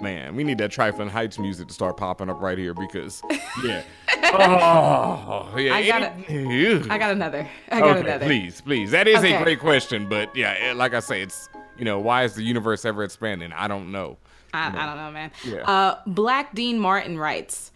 man, 0.00 0.36
we 0.36 0.44
need 0.44 0.58
that 0.58 0.70
Trifling 0.70 1.08
Heights 1.08 1.38
music 1.38 1.68
to 1.68 1.74
start 1.74 1.96
popping 1.96 2.28
up 2.30 2.40
right 2.40 2.58
here 2.58 2.74
because, 2.74 3.22
yeah, 3.64 3.82
oh 4.24 5.54
yeah, 5.56 5.74
I 5.74 5.86
got 5.86 6.02
it. 6.28 6.90
I 6.90 6.98
got 6.98 7.12
another. 7.12 7.48
I 7.70 7.80
got 7.80 7.96
okay, 7.96 8.00
another. 8.08 8.26
please, 8.26 8.60
please, 8.60 8.90
that 8.90 9.08
is 9.08 9.18
Okay. 9.18 9.34
a 9.34 9.42
great 9.42 9.60
question, 9.60 10.08
but 10.08 10.34
yeah, 10.36 10.54
eh, 10.58 10.72
like 10.72 10.94
I 10.94 11.00
say, 11.00 11.22
it's 11.22 11.48
you 11.78 11.84
know, 11.84 11.98
why 12.00 12.24
is 12.24 12.34
the 12.34 12.42
universe 12.42 12.84
ever 12.84 13.04
expanding? 13.04 13.52
I 13.52 13.68
don't 13.68 13.92
know. 13.92 14.18
I, 14.52 14.68
I 14.68 14.86
don't 14.86 14.96
know, 14.96 15.10
man. 15.10 15.30
Yeah. 15.44 15.58
Uh, 15.70 15.98
Black 16.06 16.54
Dean 16.54 16.78
Martin 16.78 17.18
writes, 17.18 17.70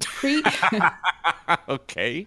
Pre- 0.00 0.42
okay. 1.68 2.26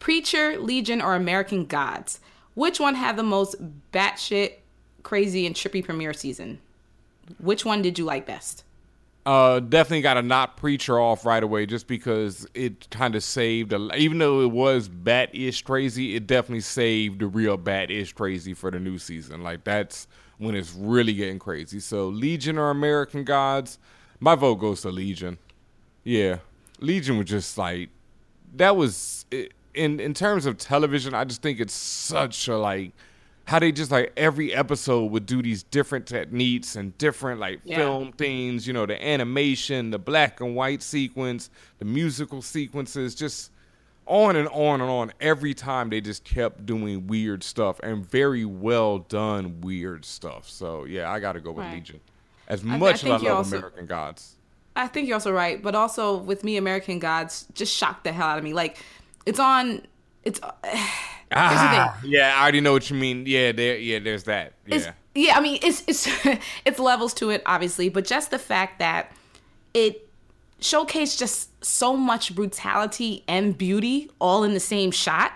Preacher, 0.00 0.58
Legion, 0.58 1.00
or 1.00 1.14
American 1.14 1.64
Gods? 1.64 2.20
Which 2.54 2.80
one 2.80 2.94
had 2.96 3.16
the 3.16 3.22
most 3.22 3.56
batshit 3.92 4.54
crazy 5.04 5.46
and 5.46 5.54
trippy 5.54 5.84
premiere 5.84 6.12
season? 6.12 6.58
Which 7.38 7.64
one 7.64 7.80
did 7.82 7.98
you 7.98 8.04
like 8.04 8.26
best? 8.26 8.64
Uh, 9.26 9.60
definitely 9.60 10.00
got 10.00 10.14
to 10.14 10.22
knock 10.22 10.56
Preacher 10.56 10.98
off 10.98 11.26
right 11.26 11.42
away 11.42 11.66
just 11.66 11.86
because 11.86 12.46
it 12.54 12.88
kind 12.90 13.14
of 13.14 13.22
saved, 13.22 13.74
a, 13.74 13.94
even 13.94 14.16
though 14.16 14.40
it 14.40 14.50
was 14.50 14.88
bat 14.88 15.28
ish 15.34 15.60
crazy, 15.60 16.16
it 16.16 16.26
definitely 16.26 16.60
saved 16.60 17.20
the 17.20 17.26
real 17.26 17.58
bat 17.58 17.90
ish 17.90 18.14
crazy 18.14 18.54
for 18.54 18.70
the 18.70 18.80
new 18.80 18.96
season. 18.96 19.42
Like, 19.42 19.64
that's 19.64 20.06
when 20.38 20.54
it's 20.54 20.74
really 20.74 21.12
getting 21.12 21.38
crazy. 21.38 21.78
So, 21.78 22.08
Legion 22.08 22.56
or 22.56 22.70
American 22.70 23.24
Gods, 23.24 23.78
my 24.18 24.34
vote 24.34 24.56
goes 24.56 24.80
to 24.82 24.88
Legion. 24.88 25.36
Yeah. 26.04 26.38
Legion 26.80 27.18
was 27.18 27.26
just 27.26 27.58
like, 27.58 27.90
that 28.56 28.76
was, 28.76 29.26
in, 29.74 30.00
in 30.00 30.14
terms 30.14 30.46
of 30.46 30.56
television, 30.56 31.12
I 31.12 31.24
just 31.24 31.42
think 31.42 31.60
it's 31.60 31.74
such 31.74 32.48
a 32.48 32.56
like, 32.56 32.92
how 33.48 33.58
they 33.58 33.72
just 33.72 33.90
like 33.90 34.12
every 34.14 34.52
episode 34.52 35.10
would 35.10 35.24
do 35.24 35.40
these 35.40 35.62
different 35.62 36.06
techniques 36.06 36.76
and 36.76 36.96
different 36.98 37.40
like 37.40 37.60
Yeah. 37.64 37.78
film 37.78 38.12
things, 38.12 38.66
you 38.66 38.74
know, 38.74 38.84
the 38.84 39.02
animation, 39.02 39.90
the 39.90 39.98
black 39.98 40.42
and 40.42 40.54
white 40.54 40.82
sequence, 40.82 41.48
the 41.78 41.86
musical 41.86 42.42
sequences, 42.42 43.14
just 43.14 43.50
on 44.06 44.36
and 44.36 44.48
on 44.48 44.82
and 44.82 44.90
on. 44.90 45.12
Every 45.18 45.54
time 45.54 45.88
they 45.88 46.02
just 46.02 46.24
kept 46.24 46.66
doing 46.66 47.06
weird 47.06 47.42
stuff 47.42 47.80
and 47.82 48.04
very 48.06 48.44
well 48.44 48.98
done 48.98 49.62
weird 49.62 50.04
stuff. 50.04 50.46
So 50.46 50.84
yeah, 50.84 51.10
I 51.10 51.18
got 51.18 51.32
to 51.32 51.40
go 51.40 51.52
with 51.52 51.64
Right. 51.64 51.76
Legion. 51.76 52.00
As 52.48 52.62
I- 52.66 52.74
I 52.74 52.76
much 52.76 53.02
as 53.02 53.04
I 53.04 53.08
love 53.16 53.24
also- 53.38 53.56
American 53.56 53.86
Gods. 53.86 54.34
I 54.76 54.88
think 54.88 55.08
you're 55.08 55.14
also 55.16 55.32
right, 55.32 55.62
but 55.62 55.74
also 55.74 56.18
with 56.18 56.44
me, 56.44 56.58
American 56.58 56.98
Gods 56.98 57.46
just 57.54 57.74
shocked 57.74 58.04
the 58.04 58.12
hell 58.12 58.26
out 58.28 58.36
of 58.38 58.44
me. 58.44 58.52
Like, 58.52 58.76
it's 59.24 59.40
on. 59.40 59.86
It's. 60.22 60.38
Ah, 61.32 61.98
yeah, 62.04 62.34
I 62.36 62.42
already 62.42 62.60
know 62.60 62.72
what 62.72 62.88
you 62.90 62.96
mean. 62.96 63.24
Yeah, 63.26 63.52
there, 63.52 63.76
yeah, 63.76 63.98
there's 63.98 64.24
that. 64.24 64.54
Yeah. 64.66 64.74
It's, 64.74 64.88
yeah, 65.14 65.36
I 65.36 65.40
mean, 65.40 65.58
it's 65.62 65.82
it's 65.86 66.08
it's 66.64 66.78
levels 66.78 67.14
to 67.14 67.30
it, 67.30 67.42
obviously, 67.44 67.88
but 67.88 68.04
just 68.04 68.30
the 68.30 68.38
fact 68.38 68.78
that 68.78 69.12
it 69.74 70.08
showcased 70.60 71.18
just 71.18 71.64
so 71.64 71.96
much 71.96 72.34
brutality 72.34 73.24
and 73.28 73.56
beauty 73.56 74.10
all 74.20 74.44
in 74.44 74.54
the 74.54 74.60
same 74.60 74.90
shot. 74.90 75.32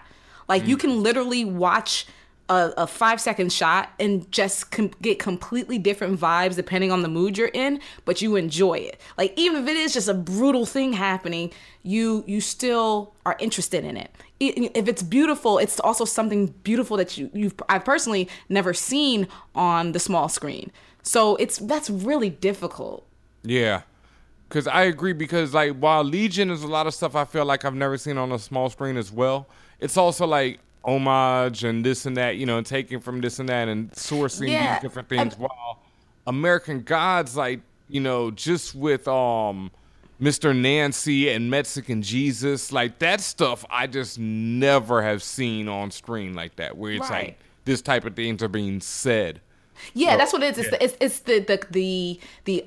Like 0.49 0.67
you 0.67 0.77
can 0.77 1.03
literally 1.03 1.45
watch 1.45 2.07
a, 2.49 2.73
a 2.77 2.87
five 2.87 3.21
second 3.21 3.53
shot 3.53 3.91
and 3.99 4.31
just 4.31 4.71
com- 4.71 4.91
get 5.01 5.19
completely 5.19 5.79
different 5.79 6.21
vibes 6.21 6.57
depending 6.57 6.93
on 6.93 7.03
the 7.03 7.09
mood 7.09 7.39
you're 7.39 7.49
in, 7.49 7.81
but 8.05 8.21
you 8.21 8.37
enjoy 8.37 8.75
it. 8.75 9.01
Like 9.17 9.33
even 9.37 9.63
if 9.63 9.69
it 9.69 9.77
is 9.77 9.95
just 9.95 10.09
a 10.09 10.15
brutal 10.15 10.67
thing 10.67 10.93
happening, 10.93 11.53
you 11.83 12.25
you 12.27 12.41
still 12.41 13.15
are 13.25 13.37
interested 13.39 13.85
in 13.85 13.97
it. 13.97 14.11
If 14.49 14.89
it's 14.89 15.03
beautiful, 15.03 15.59
it's 15.59 15.79
also 15.81 16.05
something 16.05 16.49
beautiful 16.65 16.97
that 16.97 17.17
you 17.17 17.31
you've 17.33 17.55
I've 17.69 17.85
personally 17.85 18.29
never 18.49 18.75
seen 18.75 19.29
on 19.55 19.93
the 19.93 19.99
small 19.99 20.29
screen. 20.29 20.71
So 21.03 21.37
it's 21.37 21.59
that's 21.59 21.91
really 21.91 22.31
difficult. 22.31 23.07
Yeah. 23.43 23.83
Cause 24.49 24.67
I 24.67 24.83
agree 24.83 25.15
because 25.15 25.55
like 25.55 25.77
while 25.79 26.05
Legion 26.05 26.51
is 26.51 26.63
a 26.63 26.67
lot 26.69 26.87
of 26.87 26.95
stuff 26.95 27.17
I 27.17 27.25
feel 27.25 27.45
like 27.47 27.65
I've 27.65 27.75
never 27.75 27.97
seen 27.97 28.19
on 28.19 28.33
a 28.33 28.39
small 28.39 28.69
screen 28.69 28.97
as 28.99 29.11
well, 29.11 29.47
it's 29.81 29.97
also 29.97 30.27
like 30.27 30.61
homage 30.85 31.65
and 31.65 31.85
this 31.85 32.05
and 32.07 32.17
that, 32.17 32.37
you 32.37 32.45
know, 32.45 32.61
taking 32.61 33.01
from 33.01 33.21
this 33.21 33.39
and 33.39 33.49
that 33.49 33.69
and 33.69 33.91
sourcing 33.93 34.51
Yeah, 34.51 34.75
these 34.75 34.83
different 34.83 35.09
things. 35.09 35.39
while 35.39 35.79
American 36.27 36.83
Gods, 36.83 37.37
like, 37.37 37.61
you 37.89 38.01
know, 38.01 38.31
just 38.31 38.75
with 38.75 39.09
um 39.09 39.71
Mr. 40.23 40.57
Nancy 40.57 41.29
and 41.29 41.51
Mexican 41.51 42.01
Jesus, 42.01 42.71
like 42.71 43.01
that 43.01 43.21
stuff 43.21 43.65
I 43.69 43.89
just 43.89 44.21
never 44.21 45.03
have 45.03 45.21
seen 45.23 45.69
on 45.69 45.91
screen 45.91 46.33
like 46.35 46.57
that, 46.57 46.77
where 46.77 46.93
it's 46.93 47.11
Right. 47.11 47.27
like 47.27 47.39
this 47.65 47.83
type 47.83 48.05
of 48.05 48.15
things 48.15 48.41
are 48.43 48.49
being 48.49 48.81
said. 48.81 49.41
Yeah, 49.95 50.13
So, 50.13 50.19
that's 50.19 50.33
what 50.33 50.43
it 50.45 50.59
is. 50.59 50.59
It's, 50.59 50.71
the, 50.71 50.85
it's 50.85 50.97
it's 51.01 51.19
the 51.21 51.41
the 51.41 51.67
the 51.71 52.21
the 52.45 52.67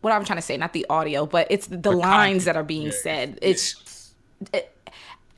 what 0.00 0.12
I'm 0.12 0.24
trying 0.24 0.38
to 0.38 0.42
say, 0.42 0.56
not 0.56 0.72
the 0.72 0.84
audio, 0.90 1.24
but 1.24 1.46
it's 1.50 1.68
the, 1.68 1.92
lines 1.92 2.44
that 2.46 2.56
are 2.56 2.64
being 2.64 2.90
said. 2.90 3.38
It's 3.42 4.12
it, 4.52 4.72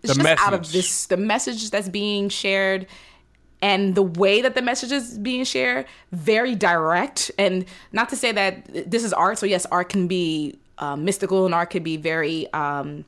it's 0.02 0.14
The 0.16 0.22
just 0.22 0.42
out 0.42 0.54
of 0.54 0.72
this 0.72 1.06
the 1.06 1.16
message 1.18 1.70
that's 1.70 1.90
being 1.90 2.30
shared 2.30 2.86
and 3.60 3.94
the 3.94 4.02
way 4.02 4.40
that 4.40 4.54
the 4.54 4.62
message 4.62 4.92
is 4.92 5.18
being 5.18 5.44
shared 5.44 5.84
very 6.12 6.54
direct 6.54 7.30
and 7.38 7.64
not 7.92 8.08
to 8.08 8.16
say 8.16 8.32
that 8.32 8.90
this 8.90 9.02
is 9.02 9.12
art 9.12 9.36
so 9.36 9.46
yes 9.46 9.66
art 9.66 9.88
can 9.88 10.06
be 10.06 10.56
uh, 10.78 10.96
mystical 10.96 11.44
and 11.46 11.54
art 11.54 11.70
could 11.70 11.84
be 11.84 11.96
very 11.96 12.52
um 12.52 13.04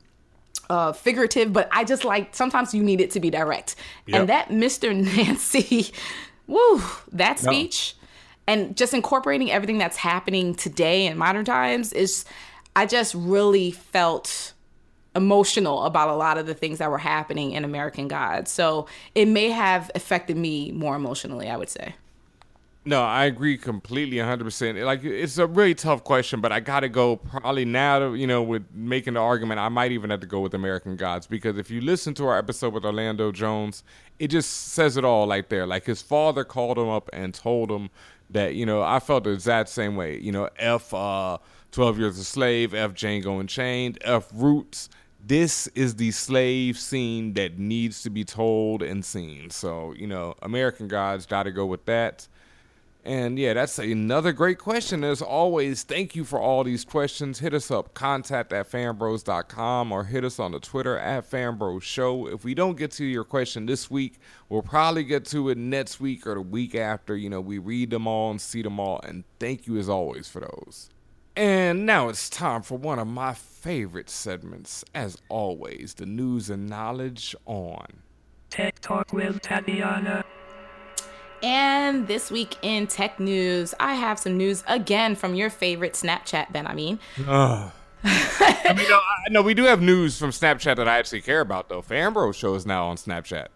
uh, 0.68 0.92
figurative, 0.92 1.52
but 1.52 1.68
I 1.72 1.82
just 1.82 2.04
like 2.04 2.34
sometimes 2.34 2.72
you 2.72 2.82
need 2.82 3.00
it 3.00 3.10
to 3.12 3.20
be 3.20 3.28
direct. 3.28 3.74
Yep. 4.06 4.20
And 4.20 4.28
that 4.28 4.48
Mr. 4.50 4.94
Nancy, 5.16 5.90
woo, 6.46 6.80
that 7.12 7.42
No. 7.42 7.50
speech 7.52 7.96
and 8.46 8.76
just 8.76 8.94
incorporating 8.94 9.50
everything 9.50 9.78
that's 9.78 9.96
happening 9.96 10.54
today 10.54 11.06
in 11.06 11.16
modern 11.18 11.44
times 11.44 11.92
is, 11.92 12.24
I 12.76 12.86
just 12.86 13.14
really 13.14 13.70
felt 13.72 14.52
emotional 15.16 15.84
about 15.84 16.08
a 16.08 16.14
lot 16.14 16.38
of 16.38 16.46
the 16.46 16.54
things 16.54 16.78
that 16.78 16.90
were 16.90 16.98
happening 16.98 17.52
in 17.52 17.64
American 17.64 18.06
Gods. 18.06 18.50
So 18.50 18.86
it 19.14 19.26
may 19.26 19.50
have 19.50 19.90
affected 19.96 20.36
me 20.36 20.70
more 20.70 20.94
emotionally, 20.94 21.48
I 21.48 21.56
would 21.56 21.68
say. 21.68 21.94
No, 22.82 23.02
I 23.02 23.26
agree 23.26 23.58
completely, 23.58 24.16
100%. 24.16 24.82
Like, 24.86 25.04
it's 25.04 25.36
a 25.36 25.46
really 25.46 25.74
tough 25.74 26.02
question, 26.02 26.40
but 26.40 26.50
I 26.50 26.60
got 26.60 26.80
to 26.80 26.88
go 26.88 27.16
probably 27.16 27.66
now, 27.66 28.14
you 28.14 28.26
know, 28.26 28.42
with 28.42 28.64
making 28.72 29.14
the 29.14 29.20
argument, 29.20 29.60
I 29.60 29.68
might 29.68 29.92
even 29.92 30.08
have 30.08 30.20
to 30.20 30.26
go 30.26 30.40
with 30.40 30.54
American 30.54 30.96
Gods 30.96 31.26
because 31.26 31.58
if 31.58 31.70
you 31.70 31.82
listen 31.82 32.14
to 32.14 32.26
our 32.26 32.38
episode 32.38 32.72
with 32.72 32.86
Orlando 32.86 33.32
Jones, 33.32 33.84
it 34.18 34.28
just 34.28 34.68
says 34.72 34.96
it 34.96 35.04
all 35.04 35.28
right 35.28 35.46
there. 35.50 35.66
Like, 35.66 35.84
his 35.84 36.00
father 36.00 36.42
called 36.42 36.78
him 36.78 36.88
up 36.88 37.10
and 37.12 37.34
told 37.34 37.70
him 37.70 37.90
that, 38.30 38.54
you 38.54 38.64
know, 38.64 38.82
I 38.82 38.98
felt 38.98 39.24
the 39.24 39.30
exact 39.30 39.68
same 39.68 39.94
way. 39.94 40.18
You 40.18 40.32
know, 40.32 40.48
F 40.56 40.94
uh, 40.94 41.36
12 41.72 41.98
Years 41.98 42.18
a 42.18 42.24
Slave, 42.24 42.72
F 42.72 42.94
Django 42.94 43.40
Unchained, 43.40 43.98
F 44.00 44.30
Roots. 44.32 44.88
This 45.22 45.66
is 45.74 45.96
the 45.96 46.12
slave 46.12 46.78
scene 46.78 47.34
that 47.34 47.58
needs 47.58 48.02
to 48.04 48.10
be 48.10 48.24
told 48.24 48.82
and 48.82 49.04
seen. 49.04 49.50
So, 49.50 49.92
you 49.92 50.06
know, 50.06 50.34
American 50.40 50.88
Gods 50.88 51.26
got 51.26 51.42
to 51.42 51.50
go 51.52 51.66
with 51.66 51.84
that. 51.84 52.26
And 53.10 53.40
yeah, 53.40 53.54
that's 53.54 53.80
another 53.80 54.32
great 54.32 54.58
question. 54.58 55.02
As 55.02 55.20
always, 55.20 55.82
thank 55.82 56.14
you 56.14 56.22
for 56.22 56.38
all 56.38 56.62
these 56.62 56.84
questions. 56.84 57.40
Hit 57.40 57.52
us 57.52 57.68
up, 57.68 57.92
contact 57.92 58.52
at 58.52 58.70
fanbros.com 58.70 59.90
or 59.90 60.04
hit 60.04 60.24
us 60.24 60.38
on 60.38 60.52
the 60.52 60.60
Twitter 60.60 60.96
at 60.96 61.28
fanbros 61.28 61.82
show. 61.82 62.28
If 62.28 62.44
we 62.44 62.54
don't 62.54 62.76
get 62.76 62.92
to 62.92 63.04
your 63.04 63.24
question 63.24 63.66
this 63.66 63.90
week, 63.90 64.20
we'll 64.48 64.62
probably 64.62 65.02
get 65.02 65.24
to 65.24 65.48
it 65.48 65.58
next 65.58 65.98
week 65.98 66.24
or 66.24 66.34
the 66.34 66.40
week 66.40 66.76
after. 66.76 67.16
You 67.16 67.30
know, 67.30 67.40
we 67.40 67.58
read 67.58 67.90
them 67.90 68.06
all 68.06 68.30
and 68.30 68.40
see 68.40 68.62
them 68.62 68.78
all. 68.78 69.00
And 69.02 69.24
thank 69.40 69.66
you 69.66 69.76
as 69.76 69.88
always 69.88 70.28
for 70.28 70.38
those. 70.38 70.88
And 71.34 71.84
now 71.84 72.10
it's 72.10 72.30
time 72.30 72.62
for 72.62 72.78
one 72.78 73.00
of 73.00 73.08
my 73.08 73.34
favorite 73.34 74.08
segments, 74.08 74.84
as 74.94 75.18
always, 75.28 75.94
the 75.94 76.06
news 76.06 76.48
and 76.48 76.68
knowledge 76.68 77.34
on 77.44 77.86
Tech 78.50 78.78
Talk 78.78 79.12
with 79.12 79.42
Tatiana. 79.42 80.24
And 81.42 82.06
this 82.06 82.30
week 82.30 82.56
in 82.62 82.86
tech 82.86 83.18
news, 83.18 83.74
I 83.80 83.94
have 83.94 84.18
some 84.18 84.36
news 84.36 84.62
again 84.66 85.14
from 85.14 85.34
your 85.34 85.50
favorite 85.50 85.94
Snapchat, 85.94 86.52
Ben. 86.52 86.66
I 86.66 86.74
mean. 86.74 86.98
I 87.26 87.70
mean, 88.74 88.88
no, 88.88 88.96
I, 88.96 89.30
no, 89.30 89.42
we 89.42 89.52
do 89.54 89.64
have 89.64 89.82
news 89.82 90.18
from 90.18 90.30
Snapchat 90.30 90.76
that 90.76 90.88
I 90.88 90.98
actually 90.98 91.20
care 91.20 91.40
about, 91.40 91.68
though. 91.68 91.82
Fanbro 91.82 92.34
show 92.34 92.54
is 92.54 92.64
now 92.64 92.86
on 92.86 92.96
Snapchat. 92.96 93.48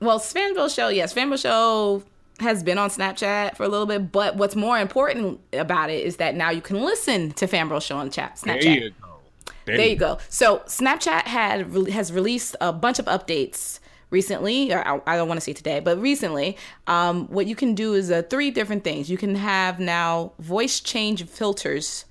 well, 0.00 0.18
Svanville 0.18 0.74
Show, 0.74 0.88
yes, 0.88 1.12
Svanville 1.14 1.40
Show 1.40 2.02
has 2.40 2.62
been 2.62 2.78
on 2.78 2.90
Snapchat 2.90 3.56
for 3.56 3.64
a 3.64 3.68
little 3.68 3.86
bit, 3.86 4.12
but 4.12 4.36
what's 4.36 4.56
more 4.56 4.78
important 4.78 5.40
about 5.52 5.90
it 5.90 6.04
is 6.04 6.16
that 6.16 6.34
now 6.34 6.50
you 6.50 6.60
can 6.60 6.82
listen 6.82 7.32
to 7.32 7.46
Fanbro 7.46 7.82
Show 7.82 7.96
on 7.96 8.10
chat 8.10 8.36
Snapchat. 8.36 8.62
There 8.62 8.74
you 8.74 8.90
go. 8.90 9.18
There, 9.64 9.86
you 9.86 9.96
go. 9.96 10.18
So 10.28 10.58
Snapchat 10.66 11.22
had 11.22 11.72
has 11.88 12.12
released 12.12 12.54
a 12.60 12.72
bunch 12.72 12.98
of 12.98 13.06
updates 13.06 13.80
recently. 14.10 14.72
Or 14.72 14.86
I, 14.86 15.00
I 15.06 15.16
don't 15.16 15.28
want 15.28 15.38
to 15.38 15.44
say 15.44 15.52
today, 15.52 15.80
but 15.80 16.00
recently. 16.00 16.56
Um, 16.86 17.26
what 17.28 17.46
you 17.46 17.56
can 17.56 17.74
do 17.74 17.94
is 17.94 18.10
uh, 18.10 18.22
three 18.28 18.50
different 18.50 18.84
things. 18.84 19.10
You 19.10 19.18
can 19.18 19.34
have 19.34 19.78
now 19.80 20.32
voice 20.38 20.80
change 20.80 21.24
filters 21.26 22.04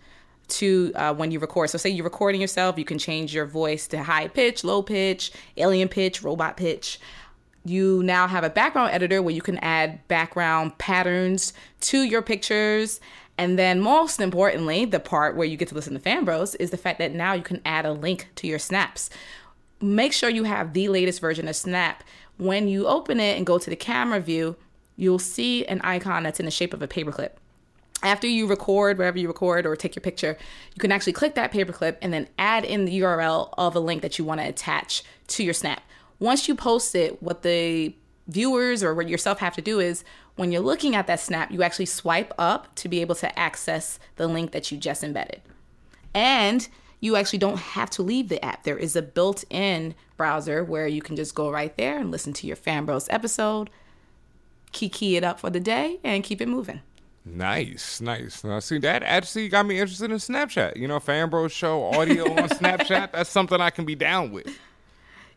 to 0.47 0.91
uh, 0.95 1.13
when 1.13 1.31
you 1.31 1.39
record. 1.39 1.69
So 1.69 1.77
say 1.77 1.89
you're 1.89 2.03
recording 2.03 2.41
yourself, 2.41 2.77
you 2.77 2.85
can 2.85 2.99
change 2.99 3.33
your 3.33 3.45
voice 3.45 3.87
to 3.87 4.03
high 4.03 4.27
pitch, 4.27 4.63
low 4.63 4.81
pitch, 4.81 5.31
alien 5.57 5.87
pitch, 5.87 6.21
robot 6.21 6.57
pitch. 6.57 6.99
You 7.63 8.03
now 8.03 8.27
have 8.27 8.43
a 8.43 8.49
background 8.49 8.91
editor 8.91 9.23
where 9.23 9.33
you 9.33 9.41
can 9.41 9.57
add 9.57 10.07
background 10.07 10.77
patterns 10.77 11.53
to 11.81 12.03
your 12.03 12.21
pictures. 12.21 12.99
And 13.37 13.59
then, 13.59 13.81
most 13.81 14.21
importantly, 14.21 14.85
the 14.85 14.99
part 14.99 15.35
where 15.35 15.47
you 15.47 15.57
get 15.57 15.67
to 15.69 15.75
listen 15.75 15.93
to 15.93 15.99
Fanbros 15.99 16.55
is 16.59 16.69
the 16.69 16.77
fact 16.77 16.99
that 16.99 17.11
now 17.11 17.33
you 17.33 17.41
can 17.41 17.61
add 17.65 17.85
a 17.85 17.91
link 17.91 18.29
to 18.35 18.47
your 18.47 18.59
snaps. 18.59 19.09
Make 19.85 20.13
sure 20.13 20.31
you 20.31 20.45
have 20.45 20.73
the 20.73 20.89
latest 20.89 21.21
version 21.21 21.47
of 21.47 21.55
Snap. 21.55 22.03
When 22.37 22.67
you 22.67 22.87
open 22.87 23.19
it 23.19 23.37
and 23.37 23.45
go 23.45 23.59
to 23.59 23.69
the 23.69 23.75
camera 23.75 24.19
view, 24.19 24.55
you'll 24.97 25.19
see 25.19 25.63
an 25.67 25.79
icon 25.83 26.23
that's 26.23 26.39
in 26.39 26.45
the 26.45 26.51
shape 26.51 26.73
of 26.73 26.81
a 26.81 26.87
paperclip. 26.87 27.33
After 28.01 28.25
you 28.25 28.47
record, 28.47 28.97
wherever 28.97 29.19
you 29.19 29.27
record 29.27 29.67
or 29.67 29.75
take 29.75 29.95
your 29.95 30.01
picture, 30.01 30.39
you 30.73 30.79
can 30.79 30.91
actually 30.91 31.13
click 31.13 31.35
that 31.35 31.51
paperclip 31.51 31.97
and 32.01 32.11
then 32.11 32.27
add 32.39 32.65
in 32.65 32.85
the 32.85 32.99
URL 32.99 33.53
of 33.59 33.75
a 33.75 33.79
link 33.79 34.01
that 34.01 34.17
you 34.17 34.25
want 34.25 34.41
to 34.41 34.47
attach 34.47 35.03
to 35.27 35.43
your 35.43 35.53
snap. 35.53 35.83
Once 36.17 36.47
you 36.47 36.55
post 36.55 36.95
it, 36.95 37.21
what 37.21 37.43
the 37.43 37.93
viewers 38.27 38.83
or 38.83 38.95
what 38.95 39.07
yourself 39.07 39.37
have 39.37 39.53
to 39.53 39.61
do 39.61 39.79
is 39.79 40.03
when 40.35 40.51
you're 40.51 40.61
looking 40.61 40.95
at 40.95 41.05
that 41.05 41.19
snap, 41.19 41.51
you 41.51 41.61
actually 41.61 41.85
swipe 41.85 42.33
up 42.39 42.73
to 42.75 42.89
be 42.89 43.01
able 43.01 43.15
to 43.15 43.37
access 43.37 43.99
the 44.15 44.27
link 44.27 44.51
that 44.51 44.71
you 44.71 44.79
just 44.79 45.03
embedded. 45.03 45.41
And 46.15 46.67
you 47.05 47.15
actually 47.15 47.39
don't 47.39 47.59
have 47.59 47.89
to 47.91 48.01
leave 48.01 48.29
the 48.29 48.43
app. 48.43 48.63
There 48.63 48.77
is 48.77 48.95
a 48.95 49.01
built 49.01 49.45
in 49.49 49.93
browser 50.17 50.63
where 50.63 50.87
you 50.87 51.01
can 51.01 51.15
just 51.15 51.35
go 51.35 51.51
right 51.51 51.75
there 51.77 51.99
and 51.99 52.09
listen 52.09 52.33
to 52.33 52.47
your 52.47 52.57
Fanbros 52.57 53.07
episode, 53.11 53.69
key 54.71 54.89
key 54.89 55.15
it 55.15 55.23
up 55.23 55.39
for 55.39 55.51
the 55.51 55.59
day, 55.59 55.99
and 56.03 56.23
keep 56.23 56.41
it 56.41 56.47
moving. 56.47 56.81
Nice, 57.23 58.01
nice. 58.01 58.43
Now, 58.43 58.59
see, 58.59 58.79
that 58.79 59.03
actually 59.03 59.49
got 59.49 59.65
me 59.65 59.79
interested 59.79 60.11
in 60.11 60.17
Snapchat. 60.17 60.77
You 60.77 60.87
know, 60.87 60.99
Fanbro 60.99 61.49
show 61.49 61.83
audio 61.85 62.23
on 62.23 62.49
Snapchat. 62.49 63.11
That's 63.13 63.29
something 63.29 63.61
I 63.61 63.69
can 63.69 63.85
be 63.85 63.95
down 63.95 64.31
with. 64.31 64.47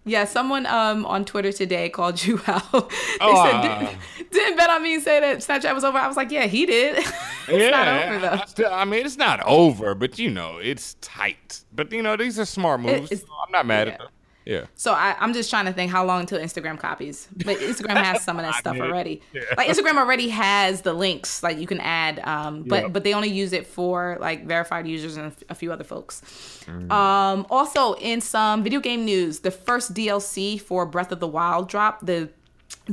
Yeah, 0.09 0.25
someone 0.25 0.67
um 0.67 1.05
on 1.07 1.25
Twitter 1.25 1.53
today 1.53 1.89
called 1.89 2.25
you 2.25 2.41
out. 2.47 2.71
they 2.73 2.97
Oh, 3.21 3.45
said, 3.45 3.63
didn't, 3.63 4.31
didn't 4.33 4.59
BenHaMeen 4.59 5.01
say 5.01 5.21
that 5.21 5.39
Snapchat 5.39 5.75
was 5.75 5.85
over? 5.85 5.99
I 5.99 6.07
was 6.09 6.17
like, 6.17 6.31
yeah, 6.31 6.47
he 6.47 6.67
did. 6.67 6.97
it's 7.49 7.71
not 7.71 7.89
over 7.89 8.19
though. 8.21 8.69
I, 8.71 8.81
I 8.83 8.85
mean, 8.85 9.05
it's 9.07 9.17
not 9.17 9.41
over, 9.47 9.95
but 9.95 10.19
you 10.19 10.31
know, 10.31 10.59
it's 10.59 10.95
tight. 11.01 11.63
But 11.73 11.93
you 11.93 12.03
know, 12.03 12.17
these 12.17 12.39
are 12.39 12.45
smart 12.45 12.81
moves. 12.81 13.13
it's- 13.13 13.21
so 13.21 13.27
I'm 13.47 13.53
not 13.53 13.67
mad 13.67 13.89
at 13.89 13.99
them. 13.99 14.09
Yeah. 14.49 14.65
So 14.77 14.93
I, 14.93 15.15
I'm 15.21 15.35
just 15.35 15.51
trying 15.51 15.67
to 15.67 15.73
think 15.75 15.93
how 15.93 16.05
long 16.07 16.21
until 16.21 16.41
Instagram 16.41 16.79
copies. 16.79 17.29
But 17.45 17.59
Instagram 17.59 18.03
has 18.03 18.25
some 18.25 18.39
of 18.39 18.45
that 18.47 18.55
stuff 18.63 18.79
already. 18.81 19.21
yeah. 19.35 19.43
Like 19.59 19.69
Instagram 19.69 19.97
already 19.99 20.31
has 20.31 20.81
the 20.83 20.95
links, 20.95 21.43
like 21.43 21.59
you 21.59 21.67
can 21.67 21.81
add, 21.81 22.19
um, 22.21 22.63
but 22.63 22.83
Yeah. 22.83 22.89
but 22.89 23.05
they 23.05 23.13
only 23.13 23.29
use 23.29 23.53
it 23.53 23.67
for 23.67 24.17
like 24.21 24.47
verified 24.47 24.89
users 24.89 25.19
and 25.19 25.33
a 25.51 25.55
few 25.55 25.71
other 25.71 25.85
folks. 25.85 26.23
Mm. 26.67 26.91
Um, 26.91 27.47
also, 27.51 27.93
in 27.95 28.21
some 28.23 28.63
video 28.65 28.81
game 28.81 29.05
news, 29.05 29.41
the 29.41 29.51
first 29.51 29.93
DLC 29.93 30.59
for 30.61 30.87
Breath 30.87 31.13
of 31.13 31.21
the 31.21 31.29
Wild 31.29 31.69
dropped. 31.69 32.07
The 32.07 32.31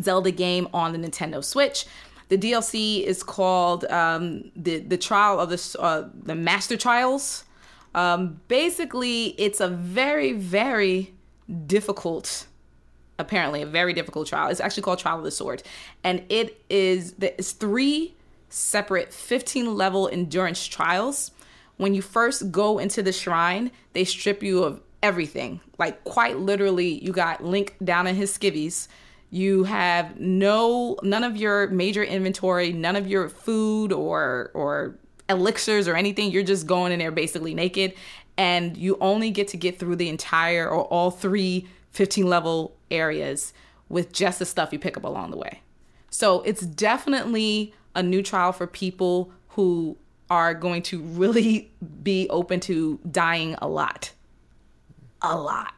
Zelda 0.01 0.31
game 0.31 0.67
on 0.73 0.91
the 0.91 0.99
Nintendo 0.99 1.41
Switch. 1.43 1.85
The 2.27 2.37
DLC 2.37 3.03
is 3.03 3.23
called 3.23 3.85
um, 3.85 4.51
the 4.57 4.79
the 4.79 4.97
trial 4.97 5.39
of 5.39 5.49
the 5.49 5.77
uh, 5.79 6.09
the 6.21 6.35
Master 6.35 6.75
Trials. 6.75 7.45
Um, 7.93 8.41
basically, 8.49 9.27
it's 9.37 9.61
a 9.61 9.69
very 9.69 10.33
very 10.33 11.13
difficult 11.67 12.47
apparently 13.17 13.61
a 13.61 13.65
very 13.65 13.93
difficult 13.93 14.27
trial. 14.27 14.49
It's 14.49 14.59
actually 14.59 14.83
called 14.83 14.99
trial 14.99 15.17
of 15.17 15.23
the 15.23 15.31
sword. 15.31 15.63
And 16.03 16.23
it 16.29 16.61
is 16.69 17.15
it's 17.19 17.51
three 17.51 18.13
separate 18.49 19.13
15 19.13 19.75
level 19.75 20.07
endurance 20.07 20.65
trials. 20.65 21.31
When 21.77 21.93
you 21.93 22.01
first 22.01 22.51
go 22.51 22.77
into 22.77 23.01
the 23.03 23.11
shrine 23.11 23.71
they 23.93 24.03
strip 24.03 24.43
you 24.43 24.63
of 24.63 24.81
everything. 25.01 25.61
Like 25.77 26.03
quite 26.03 26.39
literally 26.39 27.03
you 27.03 27.11
got 27.11 27.43
link 27.43 27.75
down 27.83 28.07
in 28.07 28.15
his 28.15 28.35
skivvies. 28.37 28.87
You 29.29 29.63
have 29.65 30.19
no 30.19 30.97
none 31.03 31.23
of 31.23 31.37
your 31.37 31.67
major 31.67 32.03
inventory 32.03 32.73
none 32.73 32.95
of 32.95 33.07
your 33.07 33.29
food 33.29 33.91
or 33.91 34.51
or 34.53 34.95
elixirs 35.29 35.87
or 35.87 35.95
anything. 35.95 36.31
You're 36.31 36.43
just 36.43 36.67
going 36.67 36.91
in 36.91 36.99
there 36.99 37.11
basically 37.11 37.53
naked 37.53 37.93
and 38.37 38.75
you 38.75 38.97
only 38.99 39.31
get 39.31 39.47
to 39.49 39.57
get 39.57 39.79
through 39.79 39.95
the 39.95 40.09
entire 40.09 40.69
or 40.69 40.83
all 40.85 41.11
three 41.11 41.67
15 41.91 42.27
level 42.27 42.75
areas 42.91 43.53
with 43.87 44.11
just 44.11 44.39
the 44.39 44.45
stuff 44.45 44.73
you 44.73 44.79
pick 44.79 44.97
up 44.97 45.03
along 45.03 45.31
the 45.31 45.37
way. 45.37 45.61
So 46.09 46.41
it's 46.41 46.65
definitely 46.65 47.73
a 47.93 48.03
new 48.03 48.21
trial 48.21 48.51
for 48.51 48.67
people 48.67 49.31
who 49.49 49.97
are 50.29 50.53
going 50.53 50.81
to 50.81 51.01
really 51.01 51.71
be 52.03 52.27
open 52.29 52.59
to 52.61 52.99
dying 53.09 53.55
a 53.61 53.67
lot. 53.67 54.11
A 55.21 55.37
lot. 55.37 55.73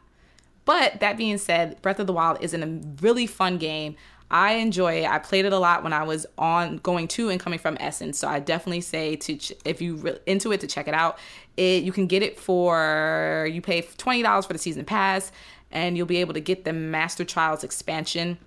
But 0.64 1.00
that 1.00 1.16
being 1.16 1.38
said, 1.38 1.80
Breath 1.80 1.98
of 1.98 2.06
the 2.06 2.12
Wild 2.12 2.38
is 2.40 2.52
a 2.54 2.66
really 3.00 3.26
fun 3.26 3.58
game. 3.58 3.96
I 4.30 4.54
enjoy 4.54 5.04
it. 5.04 5.08
I 5.08 5.18
played 5.18 5.46
it 5.46 5.52
a 5.52 5.58
lot 5.58 5.82
when 5.82 5.92
I 5.92 6.02
was 6.02 6.26
on 6.36 6.78
going 6.78 7.08
to 7.08 7.30
and 7.30 7.40
coming 7.40 7.58
from 7.58 7.78
Essence. 7.80 8.18
So 8.18 8.28
I 8.28 8.40
definitely 8.40 8.82
say 8.82 9.16
to 9.16 9.36
ch- 9.36 9.54
if 9.64 9.80
you 9.80 9.96
re- 9.96 10.18
into 10.26 10.52
it 10.52 10.60
to 10.60 10.66
check 10.66 10.86
it 10.86 10.94
out. 10.94 11.18
It 11.58 11.82
you 11.82 11.92
can 11.92 12.06
get 12.06 12.22
it 12.22 12.38
for 12.38 13.48
you 13.52 13.60
pay 13.60 13.82
twenty 13.82 14.22
dollars 14.22 14.46
for 14.46 14.52
the 14.52 14.58
season 14.58 14.84
pass, 14.84 15.32
and 15.70 15.96
you'll 15.96 16.06
be 16.06 16.18
able 16.18 16.34
to 16.34 16.40
get 16.40 16.64
the 16.64 16.72
Master 16.72 17.24
Trials 17.24 17.64
expansion. 17.64 18.38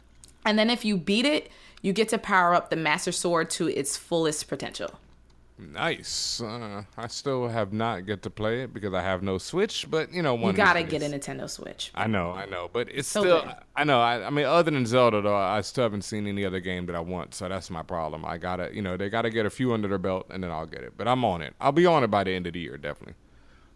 And 0.45 0.57
then 0.57 0.69
if 0.69 0.85
you 0.85 0.97
beat 0.97 1.25
it, 1.25 1.51
you 1.81 1.93
get 1.93 2.09
to 2.09 2.17
power 2.17 2.55
up 2.55 2.69
the 2.69 2.75
Master 2.75 3.11
Sword 3.11 3.49
to 3.51 3.67
its 3.67 3.97
fullest 3.97 4.47
potential. 4.47 4.99
Nice. 5.61 6.41
Uh, 6.41 6.83
I 6.97 7.07
still 7.07 7.47
have 7.47 7.71
not 7.71 8.05
get 8.07 8.23
to 8.23 8.29
play 8.29 8.61
it 8.63 8.73
because 8.73 8.93
I 8.93 9.01
have 9.01 9.21
no 9.21 9.37
Switch, 9.37 9.85
but 9.89 10.11
you 10.11 10.21
know, 10.23 10.33
one 10.33 10.51
you 10.53 10.57
gotta 10.57 10.81
get 10.83 11.03
a 11.03 11.05
Nintendo 11.05 11.49
Switch. 11.49 11.91
I 11.93 12.07
know, 12.07 12.31
I 12.31 12.45
know, 12.45 12.69
but 12.73 12.89
it's 12.89 13.07
So 13.07 13.21
still. 13.21 13.41
good. 13.43 13.55
I 13.75 13.83
know. 13.83 14.01
I, 14.01 14.25
I 14.25 14.29
mean, 14.31 14.45
other 14.45 14.71
than 14.71 14.85
Zelda, 14.85 15.21
though, 15.21 15.35
I 15.35 15.61
still 15.61 15.83
haven't 15.83 16.01
seen 16.01 16.25
any 16.25 16.43
other 16.45 16.59
game 16.59 16.87
that 16.87 16.95
I 16.95 16.99
want. 16.99 17.35
So 17.35 17.47
that's 17.47 17.69
my 17.69 17.83
problem. 17.83 18.25
I 18.25 18.37
gotta, 18.37 18.71
you 18.73 18.81
know, 18.81 18.97
they 18.97 19.09
gotta 19.09 19.29
get 19.29 19.45
a 19.45 19.49
few 19.51 19.71
under 19.73 19.87
their 19.87 19.97
belt, 19.99 20.25
and 20.31 20.43
then 20.43 20.49
I'll 20.51 20.65
get 20.65 20.81
it. 20.81 20.93
But 20.97 21.07
I'm 21.07 21.23
on 21.23 21.41
it. 21.41 21.53
I'll 21.61 21.71
be 21.71 21.85
on 21.85 22.03
it 22.03 22.07
by 22.07 22.23
the 22.23 22.31
end 22.31 22.47
of 22.47 22.53
the 22.53 22.59
year, 22.59 22.77
definitely. 22.77 23.15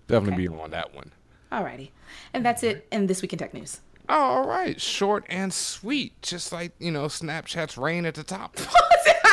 Definitely 0.07 0.47
be 0.47 0.53
on 0.53 0.71
that 0.71 0.93
one. 0.95 1.11
Alrighty, 1.51 1.91
and 2.33 2.43
that's 2.45 2.63
it. 2.63 2.87
in 2.91 3.07
this 3.07 3.21
week 3.21 3.33
in 3.33 3.39
tech 3.39 3.53
news. 3.53 3.81
All 4.09 4.45
right, 4.47 4.79
short 4.81 5.25
and 5.29 5.53
sweet, 5.53 6.19
just 6.21 6.51
like 6.51 6.73
you 6.79 6.91
know, 6.91 7.05
Snapchat's 7.05 7.77
reign 7.77 8.05
at 8.05 8.15
the 8.15 8.23
top. 8.23 8.57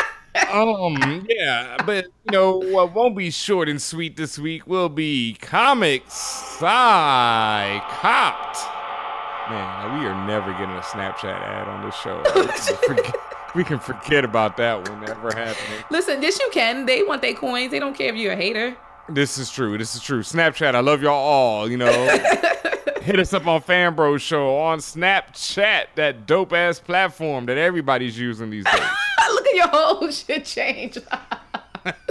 um, 0.53 1.27
yeah, 1.29 1.77
but 1.85 2.07
you 2.25 2.33
know 2.33 2.59
what 2.59 2.95
won't 2.95 3.17
be 3.17 3.31
short 3.31 3.69
and 3.69 3.81
sweet 3.81 4.17
this 4.17 4.39
week 4.39 4.67
will 4.67 4.89
be 4.89 5.37
comics 5.41 6.59
I 6.61 7.83
copped. 8.01 8.59
Man, 9.51 9.99
we 9.99 10.07
are 10.07 10.27
never 10.27 10.53
getting 10.53 10.77
a 10.77 10.81
Snapchat 10.81 11.25
ad 11.25 11.69
on 11.69 11.85
this 11.85 11.97
show. 11.97 12.23
We 12.35 12.47
can 12.47 12.77
forget, 12.87 13.17
we 13.55 13.65
can 13.65 13.79
forget 13.79 14.25
about 14.25 14.57
that 14.59 14.89
one 14.89 15.09
ever 15.09 15.35
happening. 15.35 15.85
Listen, 15.91 16.21
this 16.21 16.39
you 16.39 16.49
can. 16.53 16.87
They 16.87 17.03
want 17.03 17.23
their 17.23 17.35
coins. 17.35 17.71
They 17.71 17.79
don't 17.79 17.97
care 17.97 18.11
if 18.11 18.17
you're 18.17 18.33
a 18.33 18.37
hater. 18.37 18.77
This 19.09 19.39
is 19.39 19.51
true. 19.51 19.77
This 19.77 19.95
is 19.95 20.03
true. 20.03 20.21
Snapchat, 20.21 20.75
I 20.75 20.81
love 20.81 21.03
y'all 21.03 21.13
all. 21.13 21.71
You 21.71 21.77
know, 21.79 21.91
hit 23.03 23.19
us 23.19 23.33
up 23.33 23.47
on 23.47 23.61
Fan 23.61 23.95
Fanbro 23.95 24.21
Show 24.21 24.57
on 24.57 24.79
Snapchat, 24.79 25.87
that 25.97 26.27
dope 26.27 26.53
ass 26.53 26.79
platform 26.79 27.47
that 27.47 27.59
everybody's 27.59 28.19
using 28.19 28.49
these 28.49 28.65
days. 28.65 28.81
Look 29.33 29.47
at 29.47 29.55
your 29.55 29.69
whole 29.69 30.11
shit 30.11 30.45
change. 30.45 30.99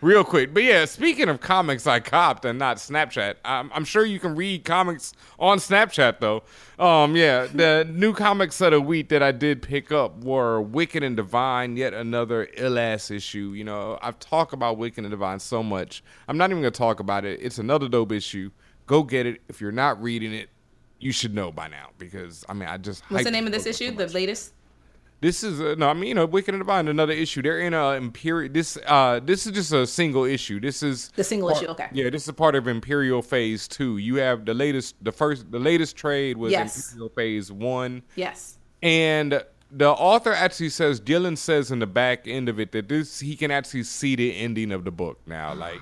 real 0.00 0.24
quick. 0.24 0.54
But 0.54 0.62
yeah, 0.62 0.84
speaking 0.84 1.28
of 1.28 1.40
comics 1.40 1.86
I 1.86 2.00
copped 2.00 2.44
and 2.44 2.58
not 2.58 2.76
Snapchat, 2.76 3.36
I'm, 3.44 3.70
I'm 3.72 3.84
sure 3.84 4.04
you 4.04 4.20
can 4.20 4.34
read 4.34 4.64
comics 4.64 5.12
on 5.38 5.58
Snapchat 5.58 6.20
though. 6.20 6.42
Um, 6.78 7.16
yeah, 7.16 7.46
the 7.46 7.86
new 7.90 8.12
comics 8.12 8.60
of 8.60 8.72
the 8.72 8.80
week 8.80 9.08
that 9.08 9.22
I 9.22 9.32
did 9.32 9.62
pick 9.62 9.92
up 9.92 10.24
were 10.24 10.60
Wicked 10.60 11.02
and 11.02 11.16
Divine, 11.16 11.76
yet 11.76 11.94
another 11.94 12.48
ill 12.56 12.78
ass 12.78 13.10
issue. 13.10 13.52
You 13.56 13.64
know, 13.64 13.98
I've 14.02 14.18
talked 14.18 14.52
about 14.52 14.78
Wicked 14.78 15.02
and 15.02 15.10
Divine 15.10 15.40
so 15.40 15.62
much. 15.62 16.02
I'm 16.28 16.36
not 16.38 16.50
even 16.50 16.62
gonna 16.62 16.70
talk 16.70 17.00
about 17.00 17.24
it. 17.24 17.40
It's 17.42 17.58
another 17.58 17.88
dope 17.88 18.12
issue. 18.12 18.50
Go 18.86 19.02
get 19.02 19.26
it. 19.26 19.40
If 19.48 19.60
you're 19.60 19.72
not 19.72 20.02
reading 20.02 20.32
it, 20.32 20.48
you 21.00 21.12
should 21.12 21.34
know 21.34 21.52
by 21.52 21.68
now 21.68 21.90
because 21.98 22.44
I 22.48 22.54
mean 22.54 22.68
I 22.68 22.76
just 22.76 23.04
What's 23.08 23.24
the 23.24 23.30
name 23.30 23.46
of 23.46 23.52
this 23.52 23.66
up 23.66 23.74
so 23.74 23.84
issue? 23.84 23.94
The 23.94 24.08
latest? 24.08 24.52
This 25.20 25.42
is 25.42 25.60
uh, 25.60 25.74
no, 25.76 25.88
I 25.88 25.94
mean 25.94 26.08
you 26.08 26.14
know, 26.14 26.26
Wicked 26.26 26.54
and 26.54 26.60
Divine, 26.60 26.86
another 26.86 27.12
issue. 27.12 27.42
They're 27.42 27.60
in 27.60 27.74
a 27.74 27.90
imperial. 27.92 28.52
This 28.52 28.78
uh, 28.86 29.18
this 29.20 29.46
is 29.46 29.52
just 29.52 29.72
a 29.72 29.84
single 29.86 30.24
issue. 30.24 30.60
This 30.60 30.82
is 30.82 31.08
The 31.16 31.24
single 31.24 31.48
part- 31.50 31.62
issue, 31.62 31.70
okay. 31.72 31.88
Yeah, 31.92 32.08
this 32.10 32.22
is 32.22 32.28
a 32.28 32.32
part 32.32 32.54
of 32.54 32.68
Imperial 32.68 33.20
Phase 33.22 33.66
Two. 33.66 33.96
You 33.96 34.16
have 34.16 34.44
the 34.44 34.54
latest, 34.54 34.94
the 35.02 35.10
first, 35.10 35.50
the 35.50 35.58
latest 35.58 35.96
trade 35.96 36.36
was 36.36 36.52
Yes. 36.52 36.92
Imperial 36.92 37.08
Phase 37.10 37.50
One, 37.50 38.02
Yes. 38.14 38.58
and 38.82 39.42
the 39.72 39.90
author 39.90 40.32
actually 40.32 40.70
says 40.70 41.00
Gillen 41.00 41.36
says 41.36 41.70
in 41.70 41.80
the 41.80 41.86
back 41.86 42.26
end 42.28 42.48
of 42.48 42.58
it 42.60 42.70
that 42.72 42.88
this 42.88 43.18
he 43.20 43.34
can 43.36 43.50
actually 43.50 43.82
see 43.82 44.14
the 44.16 44.34
ending 44.36 44.70
of 44.72 44.84
the 44.84 44.90
book 44.92 45.18
now. 45.26 45.52
Like, 45.58 45.80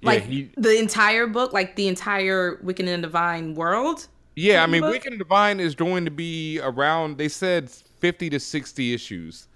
yeah, 0.00 0.08
Like 0.10 0.22
he, 0.24 0.50
the 0.58 0.76
entire 0.78 1.26
book, 1.26 1.52
like 1.54 1.76
the 1.76 1.86
entire 1.88 2.58
Wicked 2.62 2.86
and 2.88 3.02
Divine 3.02 3.54
world. 3.54 4.08
Yeah, 4.36 4.62
I 4.62 4.66
mean, 4.66 4.82
book? 4.82 4.90
Wicked 4.90 5.12
and 5.12 5.18
Divine 5.18 5.60
is 5.60 5.74
going 5.76 6.04
to 6.04 6.10
be 6.10 6.60
around. 6.60 7.16
They 7.16 7.28
said 7.28 7.70
fifty 8.04 8.28
to 8.28 8.38
sixty 8.38 8.92
issues 8.92 9.48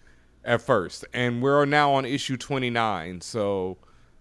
at 0.42 0.62
first, 0.62 1.04
and 1.12 1.42
we're 1.42 1.66
now 1.66 1.92
on 1.92 2.06
issue 2.06 2.38
twenty 2.38 2.70
nine. 2.70 3.20
So, 3.20 3.76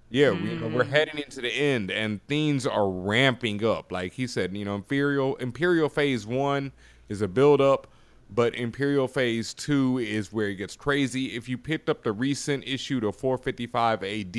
yeah, 0.10 0.32
we, 0.32 0.50
you 0.50 0.58
know, 0.58 0.68
we're 0.68 0.84
Mm. 0.84 0.90
heading 0.90 1.18
into 1.20 1.40
the 1.40 1.50
end, 1.50 1.90
and 1.92 2.22
things 2.28 2.68
are 2.68 2.90
ramping 2.90 3.64
up. 3.64 3.90
Like 3.90 4.12
he 4.12 4.28
said, 4.28 4.54
you 4.58 4.66
know, 4.66 4.76
Imperial 4.76 5.38
Imperial 5.38 5.88
Phase 5.88 6.28
One 6.28 6.74
is 7.08 7.22
a 7.22 7.28
build 7.30 7.62
up, 7.62 7.88
but 8.30 8.54
Imperial 8.54 9.08
Phase 9.08 9.54
Two 9.54 9.98
is 9.98 10.34
where 10.34 10.50
it 10.50 10.56
gets 10.56 10.76
crazy. 10.76 11.28
If 11.38 11.48
you 11.48 11.58
picked 11.58 11.88
up 11.88 12.04
the 12.04 12.12
recent 12.12 12.66
issue 12.68 13.00
to 13.00 13.14
four 13.14 13.38
fifty 13.38 13.66
five 13.66 14.04
AD, 14.04 14.38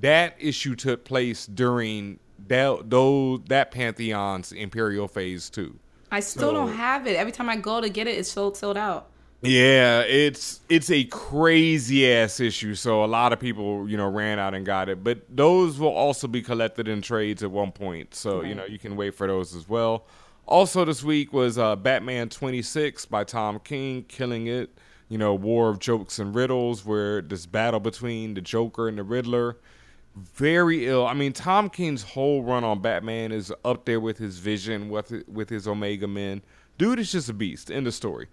that 0.00 0.34
issue 0.40 0.74
took 0.74 1.04
place 1.04 1.46
during 1.46 2.18
that 2.48 2.90
those 2.90 3.38
that 3.46 3.70
pantheon's 3.70 4.50
imperial 4.50 5.06
phase 5.06 5.48
two 5.48 5.78
I 6.10 6.20
still 6.20 6.48
So- 6.50 6.52
don't 6.52 6.72
have 6.74 7.06
it. 7.06 7.16
Every 7.16 7.32
time 7.32 7.48
I 7.48 7.56
go 7.56 7.80
to 7.80 7.88
get 7.88 8.06
it, 8.06 8.16
it's 8.18 8.30
sold 8.30 8.56
sold 8.56 8.76
out. 8.76 9.06
yeah 9.42 10.00
it's 10.00 10.60
it's 10.70 10.90
a 10.90 11.04
crazy 11.04 12.10
ass 12.10 12.40
issue. 12.40 12.74
So 12.74 13.04
a 13.04 13.06
lot 13.06 13.32
of 13.32 13.38
people 13.40 13.88
you 13.88 13.96
know 13.96 14.08
ran 14.08 14.38
out 14.38 14.54
and 14.54 14.64
got 14.64 14.88
it. 14.88 15.04
But 15.04 15.18
those 15.28 15.78
will 15.78 15.88
also 15.94 16.26
be 16.26 16.42
collected 16.42 16.88
in 16.88 17.02
trades 17.02 17.42
at 17.42 17.50
one 17.50 17.70
point. 17.72 18.14
So 18.14 18.42
you 18.42 18.54
know 18.54 18.64
you 18.64 18.78
can 18.78 18.96
wait 18.96 19.14
for 19.14 19.26
those 19.26 19.54
as 19.54 19.68
well. 19.68 20.06
Also 20.46 20.84
this 20.84 21.02
week 21.02 21.32
was 21.32 21.58
uh, 21.58 21.74
batman 21.76 22.28
26 22.28 23.04
by 23.06 23.24
tom 23.24 23.58
king 23.62 24.04
killing 24.04 24.46
it. 24.46 24.70
You 25.08 25.18
know 25.18 25.34
war 25.34 25.68
of 25.68 25.78
jokes 25.80 26.18
and 26.18 26.34
riddles 26.34 26.84
where 26.84 27.20
this 27.20 27.46
battle 27.46 27.78
between 27.80 28.34
the 28.34 28.40
joker 28.40 28.88
and 28.88 28.96
the 28.96 29.02
riddler 29.04 29.56
very 30.16 30.86
ill. 30.86 31.06
I 31.06 31.14
mean, 31.14 31.32
Tom 31.32 31.68
King's 31.68 32.02
whole 32.02 32.42
run 32.42 32.64
on 32.64 32.80
Batman 32.80 33.32
is 33.32 33.52
up 33.64 33.84
there 33.84 34.00
with 34.00 34.18
his 34.18 34.38
vision, 34.38 34.88
with 34.88 35.12
with 35.28 35.50
his 35.50 35.68
Omega 35.68 36.08
Men. 36.08 36.42
Dude 36.78 36.98
is 36.98 37.12
just 37.12 37.28
a 37.28 37.34
beast. 37.34 37.70
End 37.70 37.86
of 37.86 37.94
story. 37.94 38.28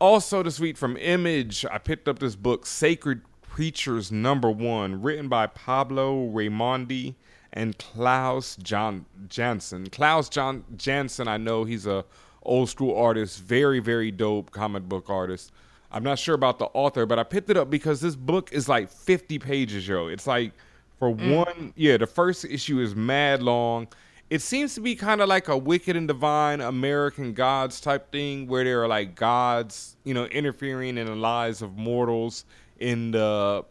Also, 0.00 0.42
this 0.42 0.58
week 0.58 0.76
from 0.76 0.96
Image, 0.96 1.64
I 1.70 1.78
picked 1.78 2.08
up 2.08 2.18
this 2.18 2.34
book, 2.34 2.66
Sacred 2.66 3.22
Creatures 3.48 4.10
Number 4.10 4.50
One, 4.50 5.00
written 5.02 5.28
by 5.28 5.46
Pablo 5.46 6.28
Raimondi 6.28 7.14
and 7.52 7.78
Klaus 7.78 8.56
John 8.56 9.06
Janson. 9.28 9.88
Klaus 9.90 10.28
John 10.28 10.64
Janson, 10.76 11.28
I 11.28 11.36
know 11.36 11.62
he's 11.64 11.86
a 11.86 12.04
old 12.42 12.68
school 12.68 12.96
artist, 12.96 13.40
very 13.40 13.78
very 13.78 14.10
dope 14.10 14.50
comic 14.50 14.82
book 14.82 15.08
artist. 15.08 15.52
I'm 15.92 16.02
not 16.02 16.18
sure 16.18 16.34
about 16.34 16.58
the 16.58 16.66
author, 16.74 17.06
but 17.06 17.20
I 17.20 17.22
picked 17.22 17.50
it 17.50 17.56
up 17.56 17.70
because 17.70 18.00
this 18.00 18.16
book 18.16 18.52
is 18.52 18.68
like 18.68 18.90
50 18.90 19.38
pages, 19.38 19.86
yo. 19.86 20.08
It's 20.08 20.26
like 20.26 20.52
for 20.98 21.10
Mm. 21.18 21.44
one, 21.46 21.72
yeah, 21.76 21.96
the 21.96 22.06
first 22.06 22.44
issue 22.44 22.80
is 22.80 22.94
mad 22.94 23.42
long. 23.42 23.88
It 24.30 24.40
seems 24.42 24.74
to 24.74 24.80
be 24.80 24.94
kind 24.96 25.20
of 25.20 25.28
like 25.28 25.48
a 25.48 25.56
wicked 25.56 25.96
and 25.96 26.08
divine 26.08 26.60
American 26.60 27.34
gods 27.34 27.80
type 27.80 28.10
thing 28.10 28.46
where 28.46 28.64
there 28.64 28.82
are 28.82 28.88
like 28.88 29.14
gods, 29.14 29.96
you 30.04 30.14
know, 30.14 30.24
interfering 30.26 30.96
in 30.98 31.06
the 31.06 31.14
lives 31.14 31.62
of 31.62 31.76
mortals 31.76 32.44
in 32.78 33.10
the 33.12 33.64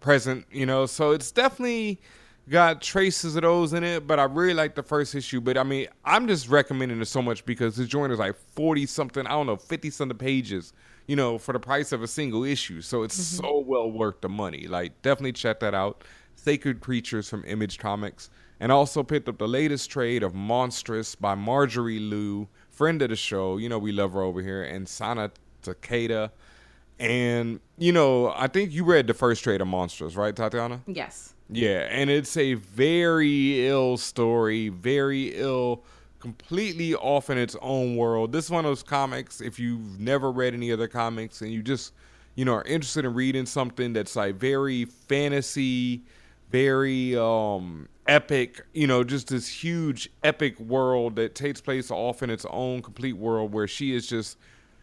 present, 0.00 0.46
you 0.50 0.66
know. 0.66 0.86
So 0.86 1.12
it's 1.12 1.30
definitely 1.30 2.00
got 2.48 2.80
traces 2.80 3.36
of 3.36 3.42
those 3.42 3.72
in 3.72 3.82
it, 3.84 4.06
but 4.06 4.18
I 4.20 4.24
really 4.24 4.54
like 4.54 4.74
the 4.76 4.82
first 4.82 5.14
issue. 5.14 5.40
But 5.40 5.58
I 5.58 5.62
mean, 5.64 5.88
I'm 6.04 6.28
just 6.28 6.48
recommending 6.48 7.00
it 7.00 7.06
so 7.06 7.20
much 7.22 7.44
because 7.44 7.76
this 7.76 7.88
joint 7.88 8.12
is 8.12 8.18
like 8.18 8.36
40 8.36 8.86
something, 8.86 9.26
I 9.26 9.30
don't 9.30 9.46
know, 9.46 9.56
50 9.56 9.90
something 9.90 10.16
pages, 10.18 10.72
you 11.06 11.16
know, 11.16 11.38
for 11.38 11.52
the 11.52 11.60
price 11.60 11.92
of 11.92 12.02
a 12.02 12.08
single 12.08 12.44
issue. 12.44 12.80
So 12.82 13.02
it's 13.02 13.18
Mhm. 13.18 13.40
so 13.40 13.58
well 13.66 13.90
worth 13.90 14.20
the 14.20 14.28
money. 14.28 14.66
Like, 14.68 15.02
definitely 15.02 15.32
check 15.32 15.60
that 15.60 15.74
out. 15.74 16.04
Sacred 16.36 16.80
Creatures 16.80 17.28
from 17.28 17.44
Image 17.44 17.78
Comics. 17.78 18.30
And 18.60 18.72
also 18.72 19.02
picked 19.02 19.28
up 19.28 19.38
the 19.38 19.48
latest 19.48 19.90
trade 19.90 20.22
of 20.22 20.32
Monstress 20.32 21.14
by 21.14 21.34
Marjorie 21.34 21.98
Liu, 21.98 22.48
friend 22.70 23.02
of 23.02 23.10
the 23.10 23.16
show. 23.16 23.58
You 23.58 23.68
know, 23.68 23.78
we 23.78 23.92
love 23.92 24.12
her 24.12 24.22
over 24.22 24.40
here. 24.40 24.62
And 24.62 24.88
Sana 24.88 25.30
Takeda. 25.62 26.30
And, 26.98 27.60
you 27.76 27.92
know, 27.92 28.32
I 28.34 28.46
think 28.46 28.72
you 28.72 28.84
read 28.84 29.06
the 29.06 29.14
first 29.14 29.44
trade 29.44 29.60
of 29.60 29.68
Monstress, 29.68 30.16
right, 30.16 30.34
Tatiana? 30.34 30.80
Yes. 30.86 31.34
Yeah, 31.50 31.86
and 31.90 32.10
it's 32.10 32.36
a 32.36 32.54
very 32.54 33.68
ill 33.68 33.98
story, 33.98 34.68
very 34.70 35.34
ill, 35.34 35.84
completely 36.18 36.94
off 36.94 37.30
in 37.30 37.38
its 37.38 37.54
own 37.60 37.96
world. 37.96 38.32
This 38.32 38.46
is 38.46 38.50
one 38.50 38.64
of 38.64 38.70
those 38.70 38.82
comics, 38.82 39.40
if 39.40 39.58
you've 39.60 40.00
never 40.00 40.32
read 40.32 40.54
any 40.54 40.72
other 40.72 40.88
comics 40.88 41.42
and 41.42 41.52
you 41.52 41.62
just, 41.62 41.92
you 42.34 42.44
know, 42.44 42.54
are 42.54 42.64
interested 42.64 43.04
in 43.04 43.14
reading 43.14 43.46
something 43.46 43.92
that's 43.92 44.16
like 44.16 44.36
very 44.36 44.86
fantasy, 44.86 46.02
very 46.50 47.16
um 47.16 47.88
epic, 48.06 48.62
you 48.72 48.86
know, 48.86 49.02
just 49.02 49.28
this 49.28 49.48
huge 49.48 50.08
epic 50.22 50.58
world 50.60 51.16
that 51.16 51.34
takes 51.34 51.60
place 51.60 51.90
off 51.90 52.22
in 52.22 52.30
its 52.30 52.46
own 52.50 52.80
complete 52.82 53.14
world 53.16 53.52
where 53.52 53.66
she 53.66 53.94
is 53.94 54.06
just 54.06 54.38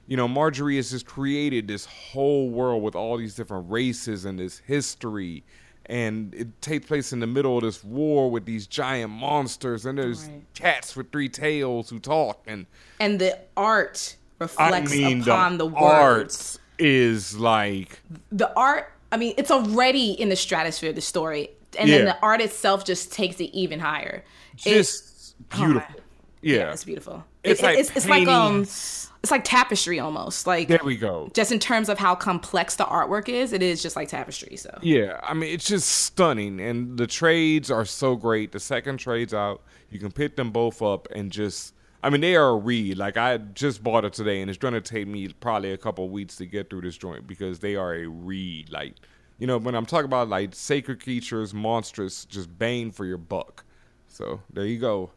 you 0.05 0.17
know, 0.17 0.27
Marjorie 0.27 0.75
has 0.75 0.91
just 0.91 1.05
created 1.05 1.65
this 1.67 1.85
whole 1.85 2.49
world 2.49 2.83
with 2.83 2.93
all 2.93 3.15
these 3.17 3.35
different 3.35 3.71
races 3.71 4.25
and 4.25 4.37
this 4.37 4.57
history. 4.59 5.45
And 5.85 6.33
it 6.35 6.61
takes 6.61 6.87
place 6.87 7.13
in 7.13 7.19
the 7.21 7.27
middle 7.27 7.57
of 7.57 7.63
this 7.63 7.83
war 7.83 8.29
with 8.29 8.45
these 8.45 8.67
giant 8.67 9.11
monsters, 9.11 9.85
and 9.85 9.97
there's 9.97 10.27
Right. 10.27 10.43
cats 10.55 10.95
with 10.97 11.11
three 11.11 11.29
tails 11.29 11.89
who 11.89 11.99
talk. 11.99 12.43
And 12.47 12.65
And 12.99 13.19
the 13.19 13.39
art 13.55 14.17
reflects 14.39 14.91
I 14.91 14.95
mean, 14.95 15.21
upon 15.21 15.57
the, 15.57 15.69
the, 15.69 15.73
words. 15.73 16.55
art 16.55 16.79
is 16.79 17.37
like 17.37 18.01
The 18.31 18.53
art, 18.57 18.91
I 19.13 19.17
mean, 19.17 19.35
it's 19.37 19.51
already 19.51 20.11
in 20.11 20.29
the 20.29 20.35
stratosphere 20.35 20.89
of 20.89 20.95
the 20.95 21.01
story. 21.01 21.49
And 21.77 21.89
then 21.89 22.05
the 22.05 22.17
art 22.21 22.41
itself 22.41 22.83
just 22.85 23.11
takes 23.13 23.39
it 23.39 23.51
even 23.55 23.79
higher. 23.79 24.23
It's 24.55 24.63
just 24.63 25.35
oh, 25.53 25.57
beautiful. 25.65 25.95
yeah. 26.41 26.71
it's 26.71 26.83
beautiful. 26.83 27.23
It's 27.43 27.59
It- 27.61 27.63
like 27.63 27.77
it's, 27.79 27.95
it's 27.95 28.07
like 28.07 28.27
um 28.27 28.61
it's 28.61 29.31
like 29.31 29.43
tapestry 29.43 29.99
almost. 29.99 30.45
Like 30.47 30.67
There 30.67 30.79
we 30.83 30.97
go. 30.97 31.29
just 31.33 31.51
in 31.51 31.59
terms 31.59 31.89
of 31.89 31.97
how 31.97 32.13
complex 32.15 32.75
the 32.75 32.83
artwork 32.85 33.29
is, 33.29 33.53
it 33.53 33.63
is 33.63 33.81
just 33.81 33.95
like 33.95 34.07
tapestry. 34.09 34.55
So 34.55 34.77
Yeah, 34.81 35.19
I 35.23 35.33
mean 35.33 35.53
it's 35.53 35.67
just 35.67 35.87
stunning, 35.89 36.59
and 36.59 36.97
the 36.97 37.07
trades 37.07 37.71
are 37.71 37.85
so 37.85 38.15
great. 38.15 38.51
The 38.51 38.59
second 38.59 38.97
trade's 38.97 39.33
out, 39.33 39.61
you 39.89 39.99
can 39.99 40.11
pick 40.11 40.35
them 40.35 40.51
both 40.51 40.81
up 40.81 41.07
and 41.15 41.31
just. 41.31 41.73
I 42.03 42.09
mean, 42.09 42.19
they 42.19 42.35
are 42.35 42.49
a 42.49 42.55
read. 42.57 42.97
Like 42.97 43.15
I 43.15 43.37
just 43.37 43.81
bought 43.81 44.03
it 44.03 44.11
today, 44.11 44.41
and 44.41 44.49
it's 44.49 44.59
to 44.59 44.81
take 44.81 45.07
me 45.07 45.29
probably 45.29 45.71
a 45.71 45.77
couple 45.77 46.09
weeks 46.09 46.35
to 46.35 46.45
get 46.45 46.69
through 46.69 46.81
this 46.81 46.97
joint 46.97 47.25
because 47.25 47.59
they 47.59 47.77
are 47.77 47.95
a 47.95 48.07
read. 48.07 48.69
Like, 48.69 48.95
you 49.39 49.47
know, 49.47 49.57
when 49.57 49.73
I'm 49.73 49.85
talking 49.85 50.05
about 50.05 50.27
like 50.27 50.53
sacred 50.53 51.01
creatures, 51.01 51.53
Monstress, 51.53 52.27
just 52.27 52.59
bane 52.59 52.91
for 52.91 53.05
your 53.05 53.17
buck. 53.17 53.63
So 54.09 54.41
there 54.51 54.65
you 54.65 54.79
go, 54.79 55.11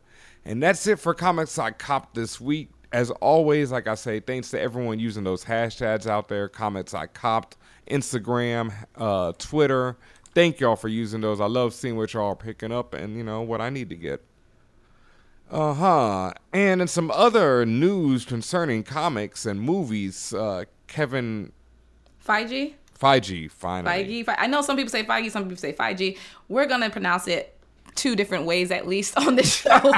and 0.45 0.63
that's 0.63 0.87
it 0.87 1.01
for 1.01 1.13
comics 1.13 1.59
I 1.59 1.73
copped 1.73 2.15
this 2.15 2.41
week. 2.41 2.71
As 2.93 3.11
always, 3.11 3.73
like 3.73 3.89
I 3.89 3.97
say, 3.97 4.21
thanks 4.21 4.51
to 4.53 4.61
everyone 4.61 5.01
using 5.01 5.25
those 5.25 5.45
hashtags 5.45 6.07
out 6.07 6.29
there. 6.29 6.49
Comments 6.49 6.95
I 6.95 7.09
copped, 7.09 7.57
Instagram, 7.91 8.73
uh, 8.95 9.33
Twitter. 9.39 9.97
Thank 10.35 10.61
y'all 10.61 10.77
for 10.77 10.89
using 10.89 11.21
those. 11.21 11.41
I 11.41 11.47
love 11.47 11.75
seeing 11.75 11.97
what 11.97 12.15
y'all 12.15 12.29
are 12.29 12.37
picking 12.37 12.71
up 12.71 12.95
and 12.95 13.17
you 13.17 13.25
know 13.25 13.43
what 13.43 13.61
I 13.61 13.71
need 13.71 13.89
to 13.89 13.97
get. 13.97 14.23
Uh 15.51 15.75
huh. 15.75 16.33
And 16.53 16.81
in 16.83 16.89
some 16.89 17.11
other 17.11 17.65
news 17.65 18.25
concerning 18.25 18.83
comics 18.83 19.47
and 19.47 19.61
movies, 19.61 20.35
uh, 20.35 20.65
Kevin 20.89 21.53
Feige, 22.27 22.75
Feige 23.01 23.51
finally. 23.51 24.05
Feige, 24.23 24.27
Fe- 24.27 24.35
I 24.39 24.47
know 24.49 24.63
some 24.63 24.77
people 24.77 24.91
say 24.91 25.05
Feige, 25.05 25.31
some 25.31 25.45
people 25.45 25.57
say 25.57 25.73
Feige. 25.73 26.19
We're 26.49 26.67
gonna 26.67 26.91
pronounce 26.91 27.29
it 27.29 27.57
two 27.95 28.17
different 28.17 28.45
ways 28.45 28.71
at 28.71 28.87
least 28.89 29.17
on 29.27 29.37
this 29.37 29.55
show. 29.55 29.93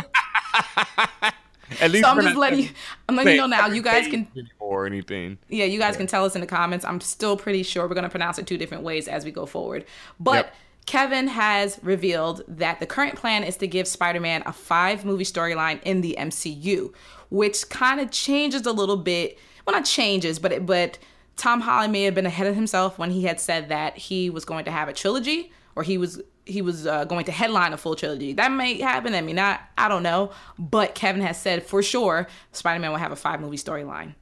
At 1.81 1.91
least 1.91 2.05
so 2.05 2.11
I'm 2.11 2.21
just 2.23 2.37
letting 2.37 2.61
you. 2.61 2.69
I'm 3.09 3.17
letting 3.17 3.35
you 3.35 3.41
know 3.41 3.47
now. 3.47 3.67
You 3.67 3.83
guys 3.83 4.09
can 4.09 4.27
or 4.59 4.87
anything. 4.87 5.39
Yeah, 5.49 5.67
you 5.67 5.79
guys 5.79 5.97
can 5.97 6.07
tell 6.07 6.25
us 6.25 6.35
in 6.35 6.41
the 6.41 6.47
comments. 6.47 6.85
I'm 6.85 7.01
still 7.01 7.37
pretty 7.37 7.63
sure 7.63 7.87
we're 7.87 7.95
going 7.95 8.05
to 8.05 8.11
pronounce 8.11 8.39
it 8.39 8.47
two 8.47 8.57
different 8.57 8.85
ways 8.85 9.07
as 9.07 9.25
we 9.25 9.31
go 9.31 9.45
forward. 9.45 9.85
But 10.19 10.47
Yep. 10.47 10.55
Kevin 10.89 11.29
has 11.29 11.79
revealed 11.83 12.43
that 12.49 12.81
the 12.81 12.87
current 12.87 13.15
plan 13.15 13.45
is 13.45 13.59
to 13.59 13.67
give 13.67 13.87
Spider 13.87 14.21
Man 14.21 14.43
a 14.47 14.55
five 14.55 15.05
movie 15.05 15.23
storyline 15.23 15.83
in 15.83 16.01
the 16.01 16.17
MCU, 16.19 16.95
which 17.29 17.69
kind 17.69 18.01
of 18.01 18.11
changes 18.11 18.65
a 18.65 18.73
little 18.73 18.97
bit. 18.97 19.39
Well, 19.67 19.77
not 19.77 19.85
changes, 19.85 20.39
but 20.39 20.51
it, 20.51 20.65
but 20.65 20.99
Tom 21.37 21.61
Holland 21.61 21.93
may 21.93 22.05
have 22.05 22.15
been 22.15 22.25
ahead 22.25 22.47
of 22.47 22.55
himself 22.55 22.99
when 22.99 23.11
he 23.11 23.25
had 23.25 23.39
said 23.39 23.69
that 23.69 23.99
he 23.99 24.31
was 24.31 24.47
going 24.47 24.65
to 24.65 24.71
have 24.71 24.89
a 24.89 24.95
trilogy 24.95 25.53
or 25.77 25.83
he 25.83 25.99
was 25.99 26.23
he 26.47 26.63
was 26.63 26.87
uh, 26.87 27.05
going 27.05 27.27
to 27.27 27.33
headline 27.33 27.75
a 27.75 27.77
full 27.77 27.95
trilogy. 27.95 28.33
That 28.33 28.51
may 28.51 28.81
happen. 28.81 29.15
I 29.15 29.21
mean, 29.21 29.37
not 29.37 29.61
I 29.77 29.89
don't 29.89 30.03
know, 30.03 30.31
but 30.59 30.95
Kevin 30.95 31.21
has 31.21 31.39
said 31.39 31.65
for 31.65 31.83
sure 31.83 32.29
Spider 32.53 32.81
Man 32.81 32.93
will 32.93 32.99
have 32.99 33.13
a 33.13 33.17
five 33.17 33.43
movie 33.43 33.59
storyline. 33.59 34.15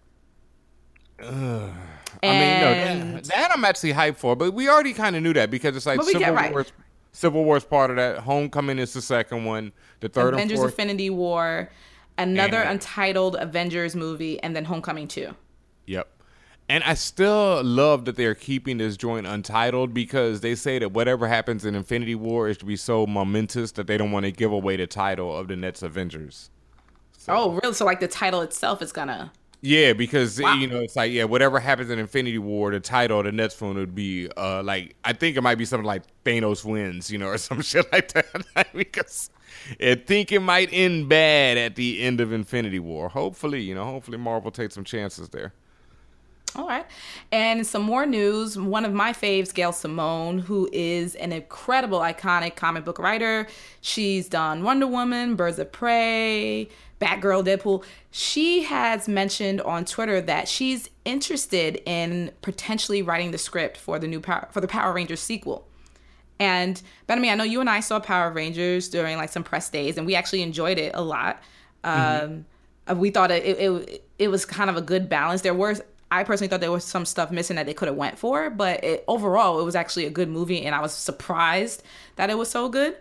Ugh. 2.23 2.29
I 2.29 2.95
mean, 2.95 3.11
no, 3.13 3.15
that, 3.17 3.25
that 3.25 3.51
I'm 3.53 3.65
actually 3.65 3.93
hyped 3.93 4.17
for, 4.17 4.37
but 4.37 4.53
we 4.53 4.69
already 4.69 4.93
kind 4.93 5.17
of 5.17 5.23
knew 5.23 5.33
that 5.35 5.51
because 5.51 5.77
it's 5.77 5.87
like 5.87 6.03
Civil 6.03 6.21
get 6.21 6.35
right. 6.35 6.53
War's 6.53 6.73
Civil 7.13 7.45
War's 7.45 7.65
part 7.65 7.91
of 7.91 7.97
that. 7.97 8.19
Homecoming 8.19 8.79
is 8.79 8.93
the 8.93 9.01
second 9.03 9.45
one. 9.45 9.73
The 10.01 10.09
third 10.09 10.35
Avengers 10.35 10.61
and. 10.61 10.69
Infinity 10.69 11.11
War, 11.11 11.71
another 12.19 12.59
And- 12.59 12.71
untitled 12.73 13.37
Avengers 13.37 13.97
movie, 13.97 14.39
and 14.43 14.55
then 14.55 14.67
Homecoming 14.67 15.09
2. 15.09 15.35
Yep. 15.87 16.09
And 16.69 16.83
I 16.83 16.95
still 16.95 17.63
love 17.63 18.07
that 18.07 18.17
they're 18.17 18.35
keeping 18.35 18.79
this 18.79 18.97
joint 18.97 19.27
untitled 19.27 19.95
because 19.95 20.41
they 20.41 20.57
say 20.57 20.81
that 20.81 20.91
whatever 20.93 21.29
happens 21.29 21.65
in 21.65 21.75
Infinity 21.77 22.17
War 22.17 22.49
is 22.49 22.59
to 22.59 22.65
be 22.65 22.77
so 22.77 23.07
momentous 23.07 23.71
that 23.73 23.87
they 23.87 23.97
don't 23.97 24.11
want 24.11 24.27
to 24.27 24.33
give 24.33 24.51
away 24.51 24.77
the 24.77 24.87
title 24.89 25.35
of 25.37 25.47
the 25.49 25.55
next 25.57 25.83
Avengers. 25.83 26.51
Oh, 27.29 27.53
really? 27.63 27.73
So 27.75 27.85
like 27.85 28.01
the 28.01 28.09
title 28.09 28.41
itself 28.41 28.83
is 28.83 28.93
gonna. 28.93 29.33
Yeah, 29.63 29.95
because 29.95 30.39
you 30.39 30.67
know 30.69 30.81
it's 30.81 30.95
like 30.97 31.11
yeah, 31.11 31.25
whatever 31.25 31.59
happens 31.59 31.91
in 31.91 31.99
Infinity 31.99 32.39
War, 32.39 32.71
the 32.71 32.79
title 32.79 33.23
the 33.23 33.33
next 33.33 33.61
one 33.61 33.75
would 33.75 33.95
be 33.95 34.29
uh 34.37 34.63
like 34.63 34.95
I 35.05 35.13
think 35.13 35.37
it 35.37 35.43
might 35.43 35.57
be 35.57 35.65
something 35.65 35.87
like 35.87 36.03
Thanos 36.25 36.65
wins, 36.65 37.11
you 37.11 37.19
know, 37.19 37.29
or 37.31 37.39
some 37.39 37.63
shit 37.63 37.91
like 37.93 38.13
that. 38.13 38.69
Because 38.75 39.31
I 39.81 39.95
think 39.95 40.31
it 40.31 40.41
might 40.41 40.69
end 40.73 41.09
bad 41.09 41.57
at 41.57 41.75
the 41.75 42.03
end 42.03 42.21
of 42.21 42.33
Infinity 42.33 42.79
War. 42.79 43.09
Hopefully, 43.09 43.63
you 43.63 43.75
know, 43.75 43.85
hopefully 43.85 44.19
Marvel 44.19 44.51
takes 44.51 44.75
some 44.75 44.85
chances 44.85 45.31
there. 45.31 45.53
All 46.55 46.67
right. 46.67 46.87
And 47.33 47.67
some 47.67 47.83
more 47.83 48.07
news. 48.07 48.59
One 48.59 48.87
of 48.87 48.93
my 48.95 49.13
faves, 49.13 49.53
Gail 49.53 49.73
Simone, 49.73 50.39
who 50.39 50.69
is 50.73 51.15
an 51.17 51.33
incredible, 51.33 51.99
iconic 51.99 52.57
comic 52.57 52.85
book 52.85 52.99
writer. 52.99 53.47
She's 53.83 54.29
done 54.29 54.63
Wonder 54.63 54.87
Woman, 54.87 55.35
Birds 55.35 55.59
of 55.59 55.71
Prey, 55.71 56.69
Batgirl, 57.01 57.45
Deadpool. 57.45 57.85
She 58.11 58.63
has 58.63 59.09
mentioned 59.09 59.61
on 59.61 59.85
Twitter 59.85 60.21
that 60.23 60.49
she's 60.49 60.89
interested 61.05 61.83
in 61.85 62.33
potentially 62.43 63.03
writing 63.03 63.31
the 63.31 63.39
script 63.39 63.77
for 63.77 63.99
the 63.99 64.07
new 64.07 64.21
Power, 64.21 64.49
for 64.51 64.61
the 64.61 64.69
Power 64.69 64.93
Rangers 64.93 65.21
sequel. 65.21 65.67
And 66.39 66.81
Benjamin, 67.07 67.31
I 67.31 67.35
know 67.35 67.45
you 67.45 67.61
and 67.61 67.71
I 67.71 67.81
saw 67.81 67.99
Power 68.01 68.31
Rangers 68.31 68.89
during 68.89 69.17
like 69.17 69.31
some 69.31 69.43
press 69.43 69.69
days, 69.69 69.97
and 69.97 70.07
we 70.07 70.15
actually 70.15 70.43
enjoyed 70.43 70.79
it 70.79 70.93
a 70.95 71.03
lot. 71.03 71.43
Um, 71.85 72.47
uh, 72.91 72.95
we 72.95 73.11
thought 73.11 73.31
it, 73.31 73.45
it 73.45 73.59
it 73.59 74.05
it 74.19 74.29
was 74.29 74.45
kind 74.45 74.71
of 74.71 74.77
a 74.77 74.83
good 74.83 75.09
balance. 75.09 75.43
There 75.43 75.55
were 75.55 75.77
I 76.11 76.25
personally 76.25 76.49
thought 76.49 76.61
there 76.61 76.73
was 76.73 76.85
some 76.85 77.05
stuff 77.05 77.31
missing 77.31 77.57
that 77.57 77.67
they 77.67 77.75
could 77.75 77.89
have 77.89 77.97
went 77.97 78.19
for, 78.19 78.51
but 78.51 78.85
it, 78.85 79.05
overall 79.09 79.61
it 79.61 79.65
was 79.65 79.75
actually 79.75 80.07
a 80.07 80.11
good 80.11 80.29
movie, 80.29 80.63
and 80.63 80.75
I 80.75 80.81
was 80.81 80.93
surprised 80.93 81.83
that 82.17 82.31
it 82.31 82.39
was 82.39 82.51
so 82.51 82.69
good. 82.69 82.97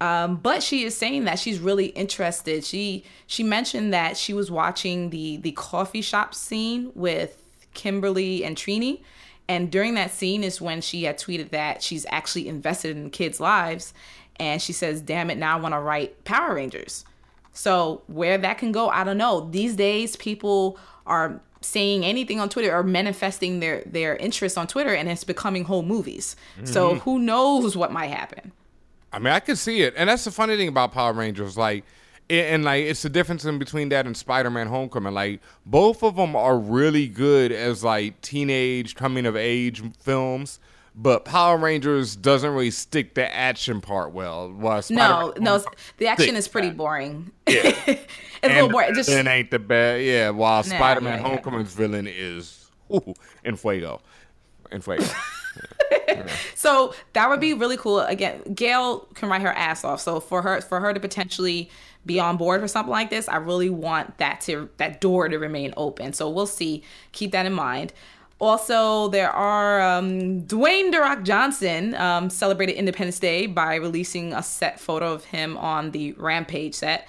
Um, 0.00 0.36
but 0.36 0.62
she 0.62 0.84
is 0.84 0.96
saying 0.96 1.24
that 1.24 1.38
she's 1.40 1.58
really 1.58 1.86
interested. 1.86 2.64
She 2.64 3.04
she 3.26 3.42
mentioned 3.42 3.92
that 3.92 4.16
she 4.16 4.32
was 4.32 4.50
watching 4.50 5.10
the 5.10 5.38
the 5.38 5.52
coffee 5.52 6.02
shop 6.02 6.34
scene 6.34 6.92
with 6.94 7.42
Kimberly 7.74 8.44
and 8.44 8.56
Trini, 8.56 9.00
and 9.48 9.70
during 9.70 9.94
that 9.94 10.12
scene 10.12 10.44
is 10.44 10.60
when 10.60 10.80
she 10.80 11.02
had 11.04 11.18
tweeted 11.18 11.50
that 11.50 11.82
she's 11.82 12.06
actually 12.10 12.46
invested 12.48 12.96
in 12.96 13.10
kids' 13.10 13.40
lives, 13.40 13.92
and 14.38 14.62
she 14.62 14.72
says, 14.72 15.00
"Damn 15.00 15.30
it, 15.30 15.38
now 15.38 15.56
I 15.58 15.60
want 15.60 15.74
to 15.74 15.80
write 15.80 16.22
Power 16.24 16.54
Rangers." 16.54 17.04
So 17.52 18.02
where 18.06 18.38
that 18.38 18.58
can 18.58 18.70
go, 18.70 18.88
I 18.88 19.02
don't 19.02 19.18
know. 19.18 19.48
These 19.50 19.74
days, 19.74 20.14
people 20.14 20.78
are 21.06 21.40
saying 21.60 22.04
anything 22.04 22.38
on 22.38 22.48
Twitter 22.48 22.72
or 22.72 22.84
manifesting 22.84 23.58
their 23.58 23.82
their 23.84 24.14
interest 24.14 24.56
on 24.56 24.68
Twitter, 24.68 24.94
and 24.94 25.08
it's 25.08 25.24
becoming 25.24 25.64
whole 25.64 25.82
movies. 25.82 26.36
So 26.62 26.94
Mhm. 26.94 27.00
who 27.00 27.18
knows 27.18 27.76
what 27.76 27.90
might 27.90 28.12
happen? 28.12 28.52
I 29.12 29.18
mean, 29.18 29.32
I 29.32 29.40
could 29.40 29.58
see 29.58 29.82
it, 29.82 29.94
and 29.96 30.08
that's 30.08 30.24
the 30.24 30.30
funny 30.30 30.56
thing 30.56 30.68
about 30.68 30.92
Power 30.92 31.12
Rangers. 31.12 31.56
Like, 31.56 31.84
and, 32.28 32.46
and 32.46 32.64
like, 32.64 32.84
it's 32.84 33.02
the 33.02 33.08
difference 33.08 33.44
in 33.44 33.58
between 33.58 33.88
that 33.90 34.06
and 34.06 34.16
Spider-Man: 34.16 34.66
Homecoming. 34.66 35.14
Like, 35.14 35.40
both 35.64 36.02
of 36.02 36.16
them 36.16 36.36
are 36.36 36.58
really 36.58 37.08
good 37.08 37.52
as 37.52 37.82
like 37.82 38.20
teenage 38.20 38.94
coming 38.94 39.26
of 39.26 39.36
age 39.36 39.82
films. 40.00 40.60
But 41.00 41.24
Power 41.24 41.56
Rangers 41.56 42.16
doesn't 42.16 42.50
really 42.50 42.72
stick 42.72 43.14
the 43.14 43.32
action 43.32 43.80
part 43.80 44.12
well. 44.12 44.50
While 44.50 44.82
No, 44.90 45.32
no, 45.38 45.62
the 45.98 46.08
action 46.08 46.34
is 46.34 46.48
pretty 46.48 46.70
boring. 46.70 47.30
Yeah. 47.46 47.72
it's 47.86 48.08
a 48.42 48.48
little 48.48 48.68
boring. 48.68 48.90
It 48.90 48.94
just 48.94 49.08
it 49.08 49.26
ain't 49.26 49.52
the 49.52 49.60
best. 49.60 50.02
Yeah, 50.02 50.30
while 50.30 50.56
Nah, 50.56 50.62
Spider-Man: 50.62 51.12
yeah, 51.12 51.24
yeah. 51.24 51.28
Homecoming's 51.28 51.72
villain 51.72 52.08
is 52.08 52.68
ooh, 52.92 53.14
in 53.44 53.54
fuego, 53.56 54.00
in 54.72 54.80
fuego. 54.80 55.04
so 56.54 56.94
that 57.12 57.28
would 57.28 57.40
be 57.40 57.54
really 57.54 57.76
cool. 57.76 58.00
Again, 58.00 58.42
Gail 58.54 59.00
can 59.14 59.28
write 59.28 59.42
her 59.42 59.52
ass 59.52 59.84
off. 59.84 60.00
So 60.00 60.20
for 60.20 60.42
her 60.42 60.60
for 60.60 60.80
her 60.80 60.92
to 60.92 61.00
potentially 61.00 61.70
be 62.06 62.18
on 62.18 62.36
board 62.36 62.60
for 62.60 62.68
something 62.68 62.90
like 62.90 63.10
this, 63.10 63.28
I 63.28 63.36
really 63.36 63.70
want 63.70 64.18
that 64.18 64.40
to 64.42 64.68
that 64.78 65.00
door 65.00 65.28
to 65.28 65.38
remain 65.38 65.74
open. 65.76 66.12
So 66.12 66.28
we'll 66.28 66.46
see. 66.46 66.82
Keep 67.12 67.32
that 67.32 67.46
in 67.46 67.52
mind. 67.52 67.92
Also, 68.40 69.08
there 69.08 69.30
are 69.30 69.80
um, 69.80 70.42
Dwayne 70.42 70.92
The 70.92 71.20
Johnson 71.24 71.96
um, 71.96 72.30
celebrated 72.30 72.74
Independence 72.74 73.18
Day 73.18 73.46
by 73.46 73.74
releasing 73.74 74.32
a 74.32 74.44
set 74.44 74.78
photo 74.78 75.12
of 75.12 75.24
him 75.24 75.56
on 75.56 75.90
the 75.90 76.12
Rampage 76.12 76.74
set. 76.74 77.08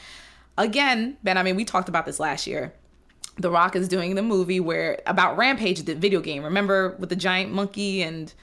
Again, 0.57 1.17
Ben, 1.23 1.37
I 1.37 1.43
mean, 1.43 1.55
we 1.55 1.65
talked 1.65 1.87
about 1.87 2.07
this 2.07 2.19
last 2.19 2.47
year. 2.47 2.73
The 3.39 3.49
Rock 3.49 3.75
is 3.75 3.87
doing 3.87 4.15
the 4.15 4.21
movie 4.23 4.59
where 4.59 4.99
about 5.07 5.37
Rampage, 5.37 5.83
the 5.83 5.95
video 5.95 6.19
game. 6.19 6.43
Remember 6.43 6.95
with 6.99 7.09
the 7.09 7.15
giant 7.15 7.51
monkey 7.53 8.01
and 8.03 8.33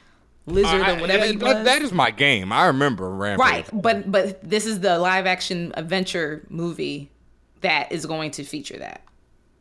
lizard 0.46 0.80
I- 0.82 0.96
or 0.96 1.00
whatever 1.00 1.24
I- 1.24 1.28
he 1.28 1.36
that- 1.36 1.64
that 1.64 1.82
is 1.82 1.92
my 1.92 2.10
game. 2.10 2.50
I 2.52 2.66
remember 2.66 3.10
Rampage. 3.10 3.38
right, 3.40 3.66
but 3.72 4.10
but 4.10 4.42
this 4.48 4.64
is 4.66 4.80
the 4.80 4.98
live 4.98 5.26
action 5.26 5.72
adventure 5.76 6.46
movie 6.48 7.10
that 7.60 7.92
is 7.92 8.06
going 8.06 8.30
to 8.32 8.44
feature 8.44 8.78
that. 8.78 9.02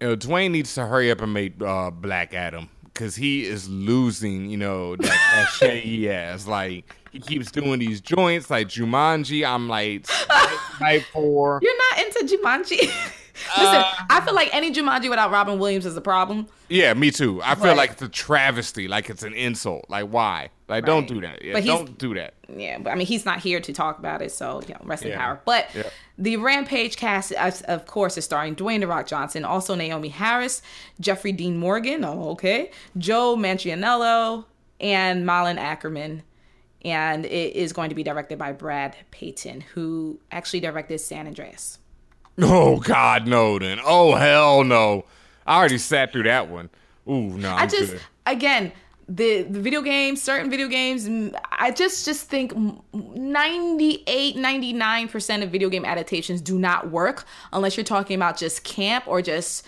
you 0.02 0.07
know, 0.10 0.16
Dwayne 0.16 0.52
needs 0.52 0.74
to 0.76 0.86
hurry 0.86 1.10
up 1.12 1.22
and 1.22 1.34
make 1.34 1.62
uh, 1.62 1.90
Black 1.90 2.34
Adam 2.34 2.70
because 2.86 3.16
he 3.16 3.45
is 3.45 3.68
losing, 3.70 4.49
you 4.49 4.57
know, 4.57 4.95
that 4.98 5.48
cachet 5.60 5.80
he 5.82 6.06
has. 6.06 6.48
Like 6.48 6.94
he 7.12 7.20
keeps 7.20 7.52
doing 7.52 7.80
these 7.80 7.99
joints 8.02 8.49
like 8.49 8.68
Jumanji. 8.68 9.45
I'm 9.48 9.68
like 9.68 10.06
hype 10.10 11.03
for. 11.14 11.60
You're 11.62 11.78
not 11.91 12.06
into 12.06 12.38
Jumanji. 12.38 12.91
Listen, 13.57 13.76
uh, 13.76 13.86
I 14.10 14.22
feel 14.22 14.34
like 14.34 14.53
any 14.53 14.72
Jumanji 14.74 15.10
without 15.10 15.30
Robin 15.32 15.60
Williams 15.60 15.86
is 15.86 15.98
a 15.98 16.02
problem. 16.02 16.48
Yeah, 16.70 16.94
me 16.94 17.12
too. 17.12 17.41
I 17.44 17.56
feel 17.56 17.76
like 17.76 17.91
it's 17.91 18.02
a 18.02 18.10
travesty. 18.10 18.88
Like 18.88 19.10
it's 19.10 19.24
an 19.24 19.34
insult. 19.34 19.86
Like 19.90 20.07
why? 20.10 20.49
Like 20.68 20.86
don't 20.86 21.07
do 21.07 21.22
that. 21.22 21.44
Yeah, 21.44 21.60
don't 21.60 21.98
do 21.98 22.14
that. 22.16 22.34
Yeah, 22.56 22.78
but 22.80 22.91
I 22.91 22.95
mean, 22.95 23.06
he's 23.07 23.26
not 23.26 23.40
here 23.40 23.60
to 23.60 23.74
talk 23.74 23.99
about 23.99 24.22
it, 24.22 24.32
so 24.32 24.62
you 24.68 24.74
know, 24.74 24.82
rest 24.84 25.03
in 25.03 25.10
Yeah. 25.12 25.18
power. 25.18 25.41
But 25.45 25.68
Yeah. 25.76 25.84
the 26.18 26.38
Rampage 26.38 26.95
cast, 26.98 27.34
of, 27.34 27.62
of 27.64 27.86
course, 27.86 28.18
is 28.18 28.26
starring 28.26 28.56
Dwayne 28.56 28.80
The 28.80 28.88
Rock 28.88 29.06
Johnson, 29.07 29.44
also 29.45 29.76
Naomie 29.76 30.12
Harris, 30.12 30.62
Jeffrey 30.99 31.32
Dean 31.32 31.57
Morgan, 31.57 32.03
oh, 32.06 32.30
okay, 32.32 32.72
Joe 32.98 33.36
Manganiello, 33.36 34.45
and 34.80 35.26
Malin 35.26 35.57
Akerman. 35.57 36.22
And 36.84 37.26
it 37.26 37.56
is 37.56 37.74
going 37.74 37.90
to 37.90 37.95
be 37.95 38.03
directed 38.03 38.38
by 38.38 38.52
Brad 38.52 38.95
Peyton, 39.12 39.62
who 39.74 40.20
actually 40.32 40.60
directed 40.60 40.99
San 40.99 41.26
Andreas. 41.28 41.80
Oh 42.41 42.80
God, 42.80 43.28
no. 43.28 43.57
Then. 43.60 43.80
Oh 43.84 44.16
hell 44.16 44.64
no. 44.64 45.06
I 45.45 45.57
already 45.57 45.78
sat 45.78 46.12
through 46.12 46.24
that 46.24 46.49
one. 46.49 46.70
Ooh 47.07 47.38
no. 47.38 47.49
I'm 47.49 47.64
I 47.64 47.68
just 47.68 47.94
good. 47.94 48.02
again 48.26 48.72
the 49.07 49.44
the 49.44 49.60
video 49.60 49.82
games, 49.82 50.22
certain 50.22 50.49
video 50.49 50.68
games, 50.68 51.07
I 51.52 51.72
just 51.72 52.06
just 52.06 52.28
think 52.28 52.53
98 52.94 54.36
99% 54.36 55.44
of 55.44 55.52
video 55.52 55.70
game 55.70 55.86
adaptations 55.86 56.41
do 56.41 56.57
not 56.57 56.90
work 56.90 57.26
unless 57.53 57.78
you're 57.78 57.84
talking 57.84 58.16
about 58.16 58.38
just 58.38 58.64
camp 58.64 59.07
or 59.07 59.22
just 59.22 59.66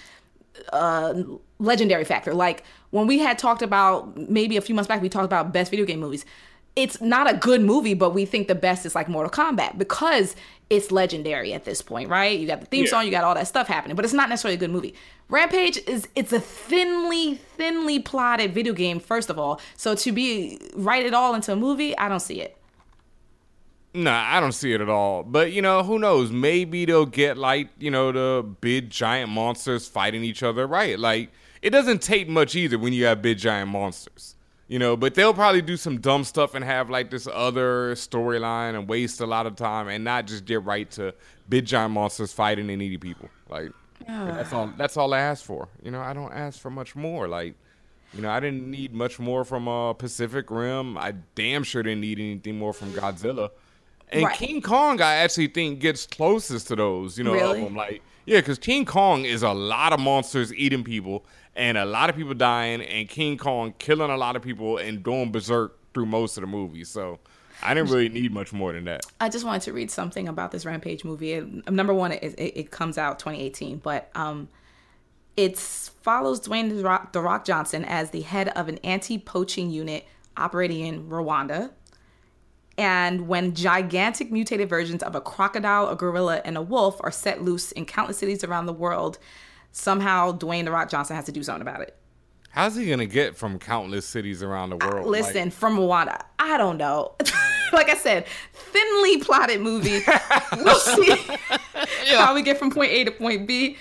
uh 0.74 1.14
legendary 1.60 2.04
factor. 2.04 2.34
Like 2.34 2.64
when 2.90 3.06
we 3.06 3.20
had 3.20 3.38
talked 3.38 3.62
about 3.62 4.18
maybe 4.18 4.58
a 4.58 4.62
few 4.62 4.74
months 4.74 4.88
back 4.88 5.02
we 5.02 5.10
talked 5.10 5.26
about 5.26 5.54
best 5.54 5.70
video 5.70 5.86
game 5.86 6.00
movies. 6.00 6.26
It's 6.78 7.02
not 7.02 7.28
a 7.28 7.34
good 7.36 7.62
movie, 7.62 7.96
but 7.96 8.12
we 8.12 8.26
think 8.26 8.48
the 8.48 8.54
best 8.54 8.86
is 8.86 8.94
like 8.94 9.10
Mortal 9.10 9.32
Kombat 9.32 9.80
because 9.80 10.36
it's 10.70 10.92
legendary 10.92 11.52
at 11.52 11.66
this 11.66 11.82
point, 11.82 12.08
right? 12.08 12.40
You 12.40 12.46
got 12.46 12.60
the 12.60 12.68
theme 12.68 12.84
Yeah. 12.86 12.92
song, 12.92 13.06
you 13.06 13.10
got 13.10 13.24
all 13.24 13.34
that 13.34 13.48
stuff 13.48 13.68
happening, 13.68 13.96
but 13.96 14.06
it's 14.06 14.14
not 14.14 14.30
necessarily 14.30 14.58
a 14.58 14.60
good 14.60 14.70
movie. 14.70 14.94
Rampage 15.28 15.80
is 15.88 16.08
it's 16.16 16.32
a 16.32 16.40
thinly, 16.40 17.36
thinly 17.58 17.98
plotted 18.00 18.54
video 18.54 18.74
game, 18.74 19.00
first 19.00 19.32
of 19.32 19.40
all. 19.40 19.60
So 19.76 19.96
to 19.96 20.12
be 20.12 20.60
write 20.76 21.08
it 21.08 21.16
all 21.16 21.34
into 21.34 21.52
a 21.52 21.56
movie, 21.56 21.98
I 21.98 22.08
don't 22.10 22.20
see 22.20 22.42
it. 22.42 22.56
Nah, 23.96 24.38
I 24.38 24.40
don't 24.40 24.52
see 24.52 24.74
it 24.74 24.80
at 24.80 24.90
all. 24.90 25.24
But 25.24 25.54
you 25.54 25.64
know, 25.64 25.82
who 25.82 25.98
knows? 25.98 26.32
Maybe 26.32 26.86
they'll 26.86 27.08
get 27.08 27.40
like 27.40 27.70
you 27.80 27.90
know 27.90 28.12
the 28.12 28.44
big 28.62 28.92
giant 28.92 29.32
monsters 29.32 29.88
fighting 29.88 30.24
each 30.24 30.44
other, 30.44 30.68
right? 30.68 31.00
Like 31.00 31.32
it 31.64 31.72
doesn't 31.72 32.04
take 32.04 32.30
much 32.30 32.54
either 32.54 32.78
when 32.78 32.94
you 32.94 33.06
have 33.06 33.24
big 33.24 33.40
giant 33.40 33.72
monsters. 33.72 34.36
You 34.68 34.80
know, 34.80 34.98
but 34.98 35.16
they'll 35.16 35.34
probably 35.34 35.62
do 35.62 35.78
some 35.78 36.00
dumb 36.02 36.26
stuff 36.26 36.54
and 36.54 36.64
have 36.66 36.90
like 36.90 37.10
this 37.10 37.26
other 37.32 37.96
storyline 37.96 38.76
and 38.78 38.88
waste 38.90 39.22
a 39.22 39.26
lot 39.26 39.46
of 39.46 39.56
time 39.56 39.88
and 39.88 40.04
not 40.04 40.28
just 40.28 40.44
get 40.44 40.64
right 40.66 40.90
to 40.92 41.14
big 41.48 41.66
giant 41.66 41.94
monsters 41.94 42.34
fighting 42.34 42.70
and 42.70 42.82
eating 42.82 43.00
people. 43.00 43.30
Like 43.50 43.72
that's 44.06 44.52
all 44.52 44.68
that's 44.78 44.98
all 44.98 45.14
I 45.14 45.20
ask 45.20 45.46
for. 45.46 45.70
You 45.82 45.92
know, 45.92 46.02
I 46.02 46.12
don't 46.14 46.34
ask 46.34 46.60
for 46.60 46.70
much 46.70 46.98
more. 46.98 47.30
Like, 47.30 47.56
you 48.14 48.22
know, 48.22 48.30
I 48.30 48.42
didn't 48.42 48.70
need 48.70 48.94
much 48.94 49.20
more 49.20 49.46
from 49.46 49.70
uh 49.70 49.94
Pacific 49.94 50.52
Rim. 50.52 50.98
I 50.98 51.14
damn 51.36 51.64
sure 51.64 51.82
didn't 51.82 52.02
need 52.02 52.20
anything 52.20 52.60
more 52.60 52.74
from 52.74 52.92
Godzilla. 52.92 53.52
And 54.10 54.24
Right. 54.24 54.36
King 54.38 54.62
Kong, 54.62 55.02
I 55.02 55.16
actually 55.16 55.48
think 55.48 55.80
gets 55.80 56.06
closest 56.06 56.68
to 56.68 56.76
those. 56.76 57.18
You 57.18 57.24
know, 57.24 57.34
Really? 57.34 57.60
of 57.60 57.66
them. 57.66 57.76
Like, 57.76 58.02
yeah, 58.28 58.40
because 58.40 58.60
King 58.60 58.86
Kong 58.86 59.26
is 59.26 59.42
a 59.42 59.54
lot 59.54 59.94
of 59.94 60.00
monsters 60.00 60.54
eating 60.54 60.84
people, 60.84 61.26
and 61.56 61.78
a 61.78 61.86
lot 61.86 62.12
of 62.12 62.16
people 62.16 62.36
dying, 62.36 62.82
and 62.82 63.10
King 63.10 63.38
Kong 63.38 63.74
killing 63.80 64.12
a 64.12 64.18
lot 64.18 64.36
of 64.36 64.44
people 64.44 64.78
and 64.78 65.02
going 65.02 65.32
berserk 65.32 65.80
through 65.94 66.06
most 66.06 66.38
of 66.38 66.42
the 66.42 66.48
movie. 66.48 66.84
So, 66.84 67.20
I 67.64 67.74
didn't 67.74 67.90
really 67.90 68.10
need 68.10 68.32
much 68.32 68.54
more 68.54 68.74
than 68.74 68.84
that. 68.86 69.06
I 69.20 69.30
just 69.30 69.46
wanted 69.46 69.64
to 69.64 69.74
read 69.74 69.90
something 69.90 70.28
about 70.28 70.52
this 70.52 70.66
Rampage 70.66 71.04
movie. 71.04 71.40
Number 71.68 71.94
one, 71.94 72.12
it, 72.12 72.24
it, 72.38 72.60
it 72.60 72.72
comes 72.72 72.98
out 72.98 73.18
2018, 73.18 73.80
but 73.80 74.12
um, 74.14 74.50
it 75.36 75.58
follows 75.58 76.42
Dwayne 76.42 76.70
the 76.70 76.84
Rock, 76.84 77.14
the 77.14 77.22
Rock 77.22 77.46
Johnson 77.46 77.84
as 77.86 78.12
the 78.12 78.22
head 78.22 78.50
of 78.50 78.68
an 78.68 78.78
anti-poaching 78.84 79.72
unit 79.72 80.06
operating 80.36 80.82
in 80.82 81.10
Rwanda. 81.10 81.72
And 82.78 83.28
when 83.28 83.56
gigantic 83.56 84.32
mutated 84.32 84.70
versions 84.70 85.02
of 85.02 85.16
a 85.16 85.22
crocodile, 85.22 85.90
a 85.90 85.96
gorilla, 85.96 86.42
and 86.46 86.58
a 86.58 86.62
wolf 86.62 86.98
are 87.02 87.12
set 87.12 87.42
loose 87.42 87.72
in 87.72 87.86
countless 87.86 88.20
cities 88.20 88.44
around 88.44 88.68
the 88.68 88.74
world, 88.74 89.18
somehow 89.72 90.32
Dwayne 90.32 90.66
the 90.66 90.72
Rock 90.72 90.90
Johnson 90.90 91.16
has 91.16 91.26
to 91.26 91.32
do 91.32 91.42
something 91.42 91.62
about 91.62 91.82
it. 91.82 91.98
How's 92.50 92.76
he 92.76 92.90
gonna 92.90 93.06
get 93.06 93.36
from 93.36 93.60
countless 93.60 94.06
cities 94.06 94.42
around 94.42 94.72
the 94.72 94.78
world? 94.78 95.08
Like, 95.08 95.24
Listen, 95.24 95.52
from 95.52 95.78
Rwanda, 95.78 96.22
I 96.40 96.58
don't 96.58 96.78
know. 96.78 97.16
like 97.74 97.90
I 97.90 97.96
said, 97.96 98.26
thinly 98.54 99.18
plotted 99.20 99.62
movie. 99.62 100.02
we'll 100.58 100.76
see 100.76 101.16
how 102.16 102.34
we 102.34 102.42
get 102.42 102.58
from 102.58 102.72
point 102.72 102.92
A 102.92 103.04
to 103.04 103.12
point 103.12 103.48
B. 103.48 103.78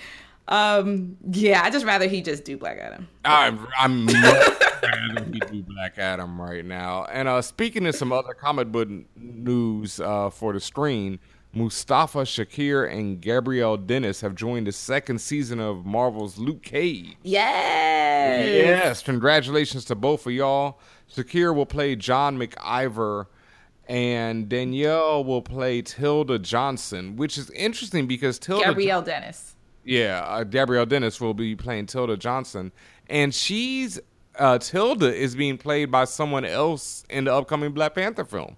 Um, 0.47 1.17
yeah, 1.31 1.61
I 1.63 1.69
just 1.69 1.85
rather 1.85 2.07
he 2.07 2.21
just 2.21 2.45
do 2.45 2.57
Black 2.57 2.77
Adam. 2.77 3.07
I'm 3.25 3.67
I'm 3.77 4.07
rather 4.07 5.25
he 5.31 5.39
do 5.39 5.63
Black 5.63 5.97
Adam 5.97 6.39
right 6.39 6.65
now. 6.65 7.05
And 7.05 7.27
uh, 7.27 7.41
speaking 7.41 7.85
of 7.85 7.95
some 7.95 8.11
other 8.11 8.33
comic 8.33 8.71
book 8.71 8.87
news 9.15 9.99
uh, 9.99 10.29
for 10.29 10.53
the 10.53 10.59
screen, 10.59 11.19
Mustafa 11.53 12.19
Shakir 12.19 12.91
and 12.91 13.19
Gabrielle 13.19 13.77
Dennis 13.77 14.21
have 14.21 14.35
joined 14.35 14.67
the 14.67 14.71
second 14.71 15.19
season 15.19 15.59
of 15.59 15.85
Marvel's 15.85 16.37
Luke 16.37 16.61
Cage. 16.61 17.17
Yes. 17.23 18.47
Yes, 18.47 19.03
congratulations 19.03 19.83
to 19.85 19.95
both 19.95 20.25
of 20.25 20.33
y'all. 20.33 20.79
Shakir 21.13 21.53
will 21.55 21.65
play 21.65 21.95
John 21.95 22.37
McIver, 22.37 23.27
and 23.87 24.47
Danielle 24.47 25.23
will 25.23 25.41
play 25.41 25.81
Tilda 25.81 26.39
Johnson, 26.39 27.15
which 27.15 27.37
is 27.37 27.49
interesting 27.51 28.07
because 28.07 28.37
Tilda 28.39 28.65
Gabrielle 28.65 29.01
Dennis. 29.01 29.55
Yeah, 29.87 30.21
uh, 30.27 30.43
Gabrielle 30.43 30.85
Dennis 30.85 31.21
will 31.21 31.33
be 31.33 31.55
playing 31.55 31.85
Tilda 31.85 32.17
Johnson, 32.17 32.73
and 33.09 33.33
she's 33.33 33.99
uh, 34.37 34.57
Tilda 34.57 35.15
is 35.15 35.33
being 35.33 35.57
played 35.57 35.89
by 35.89 36.03
someone 36.03 36.43
else 36.43 37.05
in 37.09 37.23
the 37.23 37.33
upcoming 37.33 37.71
Black 37.71 37.95
Panther 37.95 38.25
film. 38.25 38.57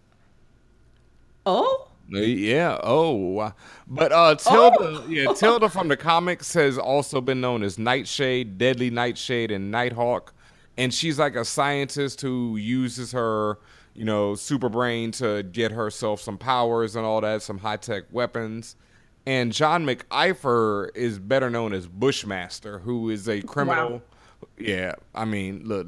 Oh, 1.45 1.87
Yeah. 2.09 2.79
Oh, 2.83 3.53
but 3.87 4.11
uh, 4.11 4.35
Tilda, 4.35 5.05
yeah, 5.07 5.31
Tilda 5.33 5.69
from 5.69 5.87
the 5.87 5.97
comics 5.97 6.51
has 6.55 6.79
also 6.79 7.21
been 7.21 7.39
known 7.39 7.61
as 7.61 7.77
Nightshade, 7.77 8.57
Deadly 8.57 8.89
Nightshade, 8.89 9.51
and 9.51 9.69
Nighthawk, 9.69 10.33
and 10.77 10.91
she's 10.91 11.19
like 11.19 11.35
a 11.35 11.45
scientist 11.45 12.21
who 12.21 12.57
uses 12.57 13.11
her, 13.11 13.59
you 13.93 14.03
know, 14.03 14.33
super 14.33 14.69
brain 14.69 15.11
to 15.11 15.43
get 15.43 15.71
herself 15.71 16.21
some 16.21 16.39
powers 16.39 16.95
and 16.95 17.05
all 17.05 17.21
that, 17.21 17.43
some 17.43 17.59
high 17.59 17.77
tech 17.77 18.05
weapons. 18.11 18.75
And 19.25 19.51
John 19.51 19.85
McIver 19.85 20.89
is 20.95 21.19
better 21.19 21.49
known 21.49 21.73
as 21.73 21.87
Bushmaster, 21.87 22.79
who 22.79 23.09
is 23.09 23.27
a 23.29 23.41
criminal. 23.41 24.01
Yeah, 24.57 24.93
I 25.13 25.25
mean, 25.25 25.63
look. 25.65 25.87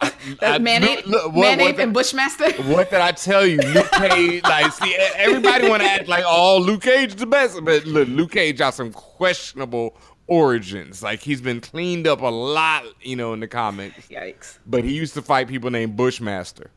I- 0.00 0.06
uh, 0.06 0.10
I- 0.42 0.58
Mayonnaise, 0.58 1.06
look, 1.06 1.24
look, 1.24 1.32
what- 1.34 1.40
Mayonnaise 1.42 1.72
what- 1.74 1.80
and 1.80 1.92
Bushmaster. 1.94 2.52
what 2.62 2.90
did 2.90 3.00
I 3.00 3.12
tell 3.12 3.46
you? 3.46 3.58
Luke 3.58 3.90
Cage, 3.92 4.42
like, 4.44 4.72
see, 4.72 4.94
everybody 5.16 5.68
want 5.68 5.82
to 5.82 5.88
act 5.88 6.08
like, 6.08 6.24
oh, 6.26 6.58
Luke 6.58 6.82
Cage 6.82 7.10
is 7.10 7.16
the 7.16 7.26
best, 7.26 7.62
but 7.62 7.84
look, 7.84 8.08
Luke 8.08 8.32
Cage 8.32 8.56
got 8.58 8.72
some 8.74 8.92
questionable 8.92 9.94
origins. 10.26 11.02
Like, 11.02 11.20
he's 11.20 11.42
been 11.42 11.60
cleaned 11.60 12.06
up 12.06 12.22
a 12.22 12.26
lot, 12.28 12.84
you 13.02 13.14
know, 13.14 13.34
in 13.34 13.40
the 13.40 13.46
comics. 13.46 14.08
Yikes! 14.08 14.58
But 14.66 14.84
he 14.84 14.92
used 14.94 15.12
to 15.14 15.22
fight 15.22 15.48
people 15.48 15.70
named 15.70 15.96
Bushmaster. 15.98 16.70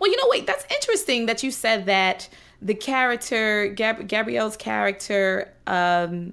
Well, 0.00 0.10
you 0.10 0.16
know, 0.16 0.26
wait, 0.28 0.46
that's 0.48 0.64
interesting 0.74 1.26
that 1.26 1.42
you 1.44 1.52
said 1.52 1.86
that 1.86 2.28
the 2.62 2.74
character, 2.74 3.68
Gab- 3.68 4.08
Gabrielle's 4.08 4.56
character, 4.56 5.52
um, 5.66 6.32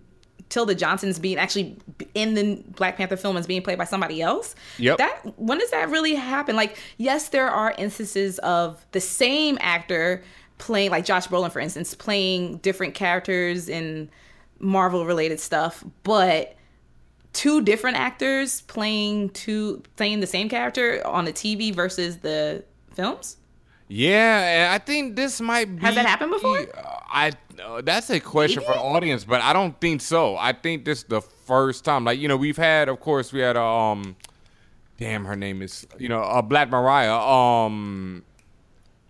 Tilda 0.50 0.76
Johnson's 0.76 1.18
being 1.18 1.38
actually 1.38 1.78
in 2.14 2.36
the 2.36 2.64
Black 2.76 2.96
Panther 2.96 3.18
film 3.18 3.38
is 3.38 3.48
being 3.48 3.64
played 3.64 3.78
by 3.78 3.86
somebody 3.86 4.22
else. 4.22 4.54
Yep. 4.78 5.00
That 5.00 5.40
when 5.40 5.58
does 5.58 5.72
that 5.72 5.90
really 5.90 6.14
happen? 6.14 6.56
Like, 6.56 6.78
yes, 6.98 7.30
there 7.30 7.50
are 7.50 7.74
instances 7.78 8.38
of 8.40 8.86
the 8.92 9.02
same 9.02 9.58
actor 9.62 10.24
playing, 10.60 10.92
like 10.92 11.06
Josh 11.06 11.28
Brolin, 11.28 11.52
for 11.52 11.60
instance, 11.60 11.96
playing 11.96 12.58
different 12.58 12.94
characters 12.94 13.68
in 13.68 14.10
Marvel 14.60 15.06
related 15.06 15.40
stuff, 15.40 15.84
but 16.04 16.56
two 17.34 17.62
different 17.62 17.98
actors 17.98 18.62
playing 18.62 19.30
two 19.30 19.82
playing 19.98 20.20
the 20.20 20.28
same 20.28 20.50
character 20.50 21.02
on 21.06 21.26
the 21.26 21.34
TV 21.34 21.74
versus 21.74 22.20
the 22.20 22.64
films. 22.94 23.38
Yeah, 23.96 24.72
I 24.74 24.80
think 24.80 25.16
this 25.16 25.40
might 25.40 25.66
be. 25.66 25.80
Has 25.84 25.94
that 25.94 26.08
happened 26.08 26.32
before? 26.32 26.66
I 27.12 27.32
uh, 27.64 27.82
that's 27.84 28.10
a 28.10 28.20
question 28.20 28.64
for 28.64 28.74
the 28.74 28.80
audience, 28.80 29.24
but 29.24 29.40
I 29.42 29.54
don't 29.54 29.80
think 29.80 30.02
so. 30.02 30.36
I 30.36 30.52
think 30.52 30.84
this 30.84 31.00
is 31.00 31.04
the 31.04 31.22
first 31.22 31.86
time. 31.86 32.04
Like 32.04 32.20
you 32.20 32.28
know, 32.28 32.36
we've 32.36 32.58
had, 32.58 32.90
of 32.90 33.00
course, 33.00 33.32
we 33.32 33.42
had 33.42 33.56
um, 33.56 34.16
damn, 34.98 35.26
her 35.26 35.36
name 35.36 35.62
is 35.62 35.86
you 36.00 36.10
know, 36.10 36.24
uh, 36.24 36.42
Black 36.42 36.72
Mariah. 36.72 37.16
Um, 37.16 38.24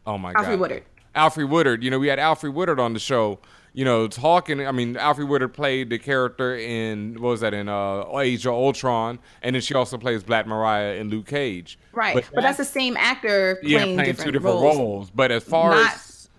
oh 0.05 0.17
my 0.17 0.33
god, 0.33 0.43
Alfre 0.43 0.59
Woodard. 0.59 0.83
Alfre 1.15 1.47
Woodard. 1.49 1.81
You 1.81 1.89
know, 1.89 1.99
we 1.99 2.07
had 2.07 2.19
Alfre 2.19 2.53
Woodard 2.53 2.81
on 2.81 2.91
the 2.91 2.99
show. 2.99 3.39
You 3.75 3.85
know, 3.85 4.07
talking. 4.07 4.65
I 4.67 4.71
mean, 4.71 4.93
Alfre 4.95 5.27
Woodard 5.27 5.53
played 5.53 5.89
the 5.89 5.97
character 5.97 6.55
in 6.55 7.15
what 7.19 7.29
was 7.29 7.41
that 7.41 7.55
in 7.55 7.67
uh, 7.67 8.19
Age 8.19 8.45
of 8.45 8.53
Ultron, 8.53 9.17
and 9.41 9.55
then 9.55 9.63
she 9.63 9.73
also 9.73 9.97
plays 9.97 10.23
Black 10.23 10.45
Mariah 10.45 10.93
in 10.95 11.09
Luke 11.09 11.25
Cage. 11.25 11.79
Right, 11.91 12.23
but, 12.33 12.41
that's 12.43 12.59
the 12.59 12.65
same 12.65 12.95
actor 12.97 13.57
playing, 13.63 13.71
Yeah, 13.71 13.79
playing, 13.79 13.97
different, 13.97 14.19
two 14.25 14.31
different 14.31 14.61
roles. 14.61 14.77
roles. 14.77 15.09
But 15.09 15.31
as 15.31 15.43
far 15.43 15.71
Not- 15.71 15.91
as 15.93 16.29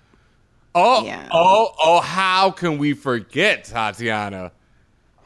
oh 0.77 1.05
Yeah. 1.05 1.29
oh 1.33 1.73
oh, 1.83 2.01
how 2.01 2.53
can 2.53 2.79
we 2.79 2.93
forget 2.93 3.65
Tatiana? 3.65 4.53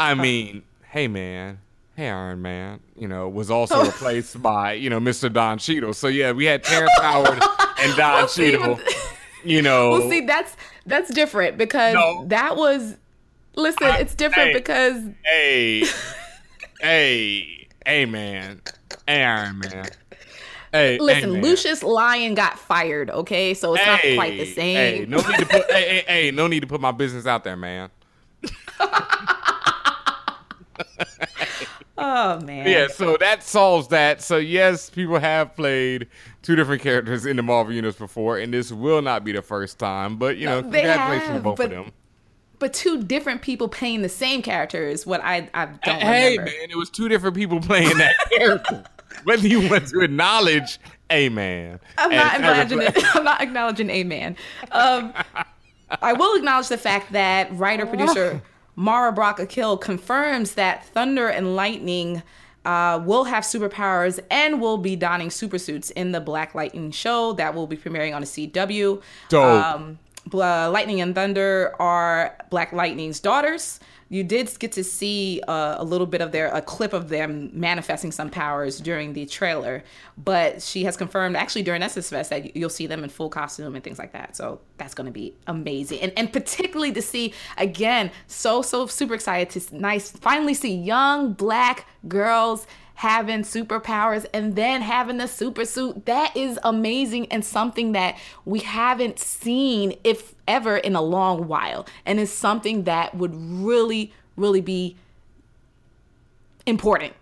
I 0.00 0.14
mean, 0.14 0.62
hey 0.90 1.08
man, 1.08 1.58
hey 1.94 2.08
Iron 2.08 2.40
Man, 2.40 2.80
you 2.96 3.08
know, 3.08 3.28
was 3.28 3.50
also 3.50 3.84
replaced 3.84 4.40
by 4.42 4.72
you 4.72 4.88
know 4.88 4.98
Mr. 5.00 5.30
Don 5.30 5.58
Cheadle. 5.58 5.92
So 5.92 6.08
yeah, 6.08 6.32
we 6.32 6.46
had 6.46 6.64
Terrence 6.64 6.98
Howard 7.02 7.38
and 7.80 7.96
Don 7.96 8.12
Well, 8.14 8.28
Cheadle. 8.28 8.74
but- 8.76 8.94
You 9.44 9.62
know, 9.62 9.90
Well, 9.90 10.10
see, 10.10 10.20
that's 10.26 10.56
that's 10.88 11.12
different 11.12 11.56
because 11.58 11.94
No. 11.94 12.24
that 12.26 12.56
was. 12.56 12.96
Listen, 13.54 13.88
it's 13.98 14.14
different 14.14 14.50
hey. 14.50 14.54
because 14.54 15.02
hey, 15.24 15.84
hey, 16.80 17.68
hey 17.84 18.06
man, 18.06 18.60
hey 19.06 19.24
Iron 19.24 19.58
Man. 19.58 19.84
Hey, 20.70 20.92
hey, 20.92 20.98
listen, 20.98 21.32
man. 21.32 21.42
Lucious 21.42 21.82
Lyon 21.82 22.34
got 22.34 22.58
fired. 22.58 23.10
Okay, 23.10 23.54
so 23.54 23.74
it's 23.74 23.84
not 23.86 24.00
quite 24.14 24.38
the 24.38 24.44
same. 24.44 24.76
Hey, 24.76 25.06
no 25.08 25.16
need 25.16 25.38
to 25.38 25.46
put. 25.46 25.70
hey, 25.70 25.88
hey, 25.88 26.04
hey, 26.06 26.30
no 26.30 26.46
need 26.46 26.60
to 26.60 26.66
put 26.66 26.80
my 26.80 26.92
business 26.92 27.26
out 27.26 27.42
there, 27.42 27.56
man. 27.56 27.90
oh 31.98 32.40
man. 32.40 32.66
Yeah, 32.66 32.86
so 32.88 33.16
that 33.18 33.42
solves 33.42 33.88
that. 33.88 34.22
So 34.22 34.36
yes, 34.38 34.88
people 34.90 35.18
have 35.18 35.54
played 35.56 36.08
two 36.42 36.56
different 36.56 36.80
characters 36.82 37.26
in 37.26 37.36
the 37.36 37.42
Marvel 37.42 37.74
universe 37.74 37.96
before, 37.96 38.38
and 38.38 38.54
this 38.54 38.72
will 38.72 39.02
not 39.02 39.24
be 39.24 39.32
the 39.32 39.42
first 39.42 39.78
time. 39.78 40.16
But 40.16 40.36
you 40.38 40.46
know, 40.46 40.60
they 40.62 40.82
congratulations 40.82 41.26
to 41.28 41.32
have, 41.34 41.42
both 41.42 41.56
but- 41.58 41.64
of 41.66 41.70
them. 41.70 41.92
But 42.60 42.72
two 42.74 43.04
different 43.04 43.42
people 43.42 43.68
playing 43.68 44.02
the 44.02 44.08
same 44.08 44.42
character 44.42 44.88
is 44.88 45.06
what 45.06 45.20
I 45.22 45.48
I 45.54 45.66
don't 45.66 46.00
Hey 46.02 46.30
remember. 46.38 46.50
man, 46.50 46.70
it 46.70 46.76
was 46.76 46.90
two 46.90 47.08
different 47.08 47.36
people 47.36 47.60
playing 47.60 47.96
that 47.98 48.14
character. 48.36 48.82
Whether 49.22 49.46
you 49.46 49.68
want 49.70 49.86
to 49.88 50.00
acknowledge, 50.00 50.80
hey 51.08 51.28
man, 51.28 51.78
I'm 51.96 52.10
not 52.10 52.34
acknowledging 52.34 52.82
it. 52.82 53.16
I'm 53.16 53.22
not 53.24 53.40
acknowledging 53.40 53.90
a 53.90 54.02
man. 54.02 54.36
Um, 54.72 55.14
I 56.02 56.12
will 56.14 56.36
acknowledge 56.36 56.66
the 56.68 56.78
fact 56.78 57.12
that 57.12 57.48
writer 57.56 57.86
producer 57.86 58.42
Mara 58.78 59.10
Brock 59.10 59.40
Akil 59.40 59.76
confirms 59.76 60.54
that 60.54 60.86
Thunder 60.86 61.26
and 61.26 61.56
Lightning 61.56 62.22
uh, 62.64 63.02
will 63.04 63.24
have 63.24 63.42
superpowers 63.42 64.20
and 64.30 64.60
will 64.60 64.78
be 64.78 64.94
donning 64.94 65.30
supersuits 65.30 65.90
in 65.90 66.12
the 66.12 66.20
Black 66.20 66.54
Lightning 66.54 66.92
show 66.92 67.32
that 67.32 67.56
will 67.56 67.66
be 67.66 67.76
premiering 67.76 68.14
on 68.14 68.20
the 68.20 68.26
CW. 68.26 69.02
Dope. 69.30 69.64
Um, 69.64 69.98
Lightning 70.32 71.00
and 71.00 71.12
Thunder 71.12 71.74
are 71.80 72.36
Black 72.50 72.72
Lightning's 72.72 73.18
daughters. 73.18 73.80
You 74.08 74.24
did 74.24 74.58
get 74.58 74.72
to 74.72 74.84
see 74.84 75.42
uh, 75.46 75.76
a 75.78 75.84
little 75.84 76.06
bit 76.06 76.20
of 76.20 76.32
their 76.32 76.48
a 76.48 76.62
clip 76.62 76.92
of 76.92 77.08
them 77.08 77.50
manifesting 77.52 78.10
some 78.10 78.30
powers 78.30 78.80
during 78.80 79.12
the 79.12 79.26
trailer, 79.26 79.84
but 80.16 80.62
she 80.62 80.84
has 80.84 80.96
confirmed 80.96 81.36
actually 81.36 81.62
during 81.62 81.82
Essence 81.82 82.08
Fest 82.08 82.30
that 82.30 82.56
you'll 82.56 82.70
see 82.70 82.86
them 82.86 83.04
in 83.04 83.10
full 83.10 83.28
costume 83.28 83.74
and 83.74 83.84
things 83.84 83.98
like 83.98 84.12
that. 84.12 84.34
So 84.36 84.60
that's 84.78 84.94
going 84.94 85.06
to 85.06 85.12
be 85.12 85.34
amazing, 85.46 86.00
and 86.00 86.12
and 86.16 86.32
particularly 86.32 86.92
to 86.92 87.02
see 87.02 87.34
again, 87.58 88.10
so 88.26 88.62
so 88.62 88.86
super 88.86 89.14
excited 89.14 89.50
to 89.60 89.76
nice 89.76 90.10
finally 90.10 90.54
see 90.54 90.74
young 90.74 91.34
black 91.34 91.86
girls 92.06 92.66
having 92.98 93.42
superpowers 93.42 94.26
and 94.34 94.56
then 94.56 94.82
having 94.82 95.18
the 95.18 95.28
super 95.28 95.64
suit. 95.64 96.04
That 96.06 96.36
is 96.36 96.58
amazing 96.64 97.30
and 97.30 97.44
something 97.44 97.92
that 97.92 98.18
we 98.44 98.58
haven't 98.58 99.20
seen, 99.20 99.96
if 100.02 100.34
ever, 100.48 100.76
in 100.76 100.96
a 100.96 101.00
long 101.00 101.46
while. 101.46 101.86
And 102.04 102.18
it's 102.18 102.32
something 102.32 102.82
that 102.84 103.14
would 103.14 103.36
really, 103.36 104.12
really 104.34 104.60
be 104.60 104.96
important. 106.66 107.12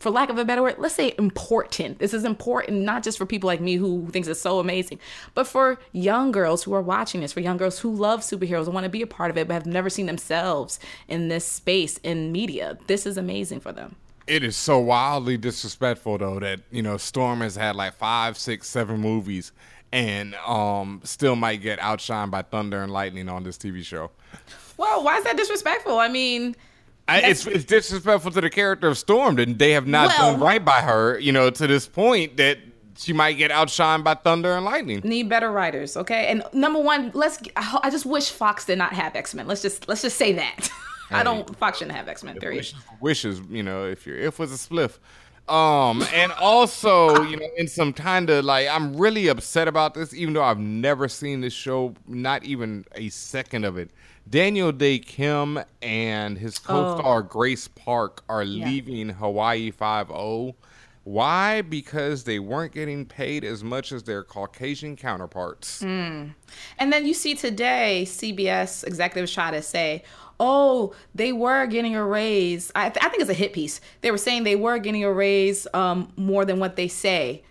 For 0.00 0.10
lack 0.10 0.28
of 0.28 0.38
a 0.38 0.44
better 0.44 0.60
word, 0.60 0.74
let's 0.78 0.96
say 0.96 1.14
important. 1.16 2.00
This 2.00 2.12
is 2.12 2.24
important 2.24 2.80
not 2.80 3.04
just 3.04 3.16
for 3.16 3.26
people 3.26 3.46
like 3.46 3.60
me 3.60 3.76
who 3.76 4.08
thinks 4.10 4.26
it's 4.26 4.40
so 4.40 4.58
amazing, 4.58 4.98
but 5.34 5.46
for 5.46 5.78
young 5.92 6.32
girls 6.32 6.64
who 6.64 6.72
are 6.74 6.82
watching 6.82 7.20
this, 7.20 7.32
for 7.32 7.38
young 7.38 7.58
girls 7.58 7.78
who 7.78 7.94
love 7.94 8.22
superheroes 8.22 8.64
and 8.64 8.74
want 8.74 8.82
to 8.82 8.90
be 8.90 9.02
a 9.02 9.06
part 9.06 9.30
of 9.30 9.38
it, 9.38 9.46
but 9.46 9.54
have 9.54 9.66
never 9.66 9.88
seen 9.88 10.06
themselves 10.06 10.80
in 11.06 11.28
this 11.28 11.44
space 11.46 11.98
in 11.98 12.32
media. 12.32 12.76
This 12.88 13.06
is 13.06 13.16
amazing 13.16 13.60
for 13.60 13.70
them. 13.70 13.94
It 14.26 14.42
is 14.42 14.56
so 14.56 14.78
wildly 14.78 15.36
disrespectful 15.36 16.18
though 16.18 16.40
that 16.40 16.60
you 16.70 16.82
know 16.82 16.96
Storm 16.96 17.40
has 17.40 17.54
had 17.56 17.76
like 17.76 17.94
five, 17.94 18.36
six, 18.36 18.68
seven 18.68 19.00
movies, 19.00 19.52
and 19.92 20.34
um 20.46 21.00
still 21.04 21.36
might 21.36 21.62
get 21.62 21.78
outshined 21.78 22.30
by 22.30 22.42
Thunder 22.42 22.82
and 22.82 22.92
Lightning 22.92 23.28
on 23.28 23.44
this 23.44 23.56
TV 23.56 23.84
show. 23.84 24.10
Well, 24.76 25.04
why 25.04 25.18
is 25.18 25.24
that 25.24 25.36
disrespectful? 25.36 25.98
I 25.98 26.08
mean, 26.08 26.56
I, 27.08 27.20
it's, 27.22 27.46
it's 27.46 27.64
disrespectful 27.64 28.32
to 28.32 28.40
the 28.40 28.50
character 28.50 28.88
of 28.88 28.98
Storm 28.98 29.38
and 29.38 29.58
they 29.58 29.70
have 29.72 29.86
not 29.86 30.08
Well- 30.08 30.32
done 30.32 30.40
right 30.40 30.64
by 30.64 30.80
her. 30.82 31.18
You 31.20 31.32
know, 31.32 31.48
to 31.50 31.66
this 31.66 31.86
point 31.86 32.36
that 32.38 32.58
she 32.98 33.12
might 33.12 33.34
get 33.34 33.50
outshined 33.50 34.02
by 34.04 34.14
Thunder 34.14 34.52
and 34.56 34.64
Lightning. 34.64 35.02
need 35.04 35.28
better 35.28 35.52
writers, 35.52 35.96
okay? 35.98 36.26
And 36.28 36.42
number 36.52 36.80
one, 36.80 37.10
let's. 37.14 37.38
I 37.54 37.90
just 37.90 38.06
wish 38.06 38.30
Fox 38.30 38.64
did 38.64 38.78
not 38.78 38.92
have 38.94 39.14
X 39.14 39.34
Men. 39.34 39.46
Let's 39.46 39.62
just 39.62 39.86
let's 39.86 40.02
just 40.02 40.16
say 40.16 40.32
that. 40.32 40.68
I 41.10 41.22
don't. 41.22 41.56
Fox 41.56 41.78
shouldn't 41.78 41.96
have 41.96 42.08
X 42.08 42.22
Men. 42.22 42.38
Period. 42.38 42.72
wishes, 43.00 43.40
you 43.48 43.62
know, 43.62 43.86
if 43.86 44.06
your 44.06 44.16
if 44.16 44.38
was 44.38 44.52
a 44.52 44.56
spliff. 44.56 44.98
Um, 45.48 46.04
and 46.12 46.32
also, 46.32 47.22
you 47.22 47.36
know, 47.36 47.46
in 47.56 47.68
some 47.68 47.92
kind 47.92 48.28
of 48.30 48.44
like, 48.44 48.66
I'm 48.66 48.96
really 48.96 49.28
upset 49.28 49.68
about 49.68 49.94
this, 49.94 50.12
even 50.12 50.34
though 50.34 50.42
I've 50.42 50.58
never 50.58 51.06
seen 51.06 51.40
this 51.40 51.52
show, 51.52 51.94
not 52.08 52.42
even 52.42 52.84
a 52.96 53.10
second 53.10 53.64
of 53.64 53.78
it. 53.78 53.92
Daniel 54.28 54.72
Dae 54.72 54.98
Kim 54.98 55.60
and 55.82 56.36
his 56.36 56.58
co-star 56.58 57.22
Grace 57.22 57.68
Park 57.68 58.24
are 58.28 58.44
leaving 58.44 59.08
Hawaii 59.10 59.70
Five 59.70 60.10
O. 60.10 60.56
Why? 61.04 61.62
Because 61.62 62.24
they 62.24 62.40
weren't 62.40 62.72
getting 62.72 63.06
paid 63.06 63.44
as 63.44 63.62
much 63.62 63.92
as 63.92 64.02
their 64.02 64.24
Caucasian 64.24 64.96
counterparts. 64.96 65.80
And 65.80 66.34
then 66.80 67.06
you 67.06 67.14
see 67.14 67.36
today, 67.36 68.02
CBS 68.04 68.82
executives 68.84 69.32
try 69.32 69.52
to 69.52 69.62
say, 69.62 70.02
oh, 70.38 70.94
they 71.14 71.32
were 71.32 71.66
getting 71.66 71.96
a 71.96 72.04
raise. 72.04 72.70
I, 72.74 72.86
I 72.86 72.90
think 72.90 73.20
it's 73.20 73.30
a 73.30 73.34
hit 73.34 73.52
piece. 73.52 73.80
They 74.00 74.10
were 74.10 74.18
saying 74.18 74.44
they 74.44 74.56
were 74.56 74.78
getting 74.78 75.04
a 75.04 75.12
raise 75.12 75.66
um, 75.74 76.12
more 76.16 76.44
than 76.44 76.58
what 76.58 76.76
they 76.76 76.88
say. 76.88 77.42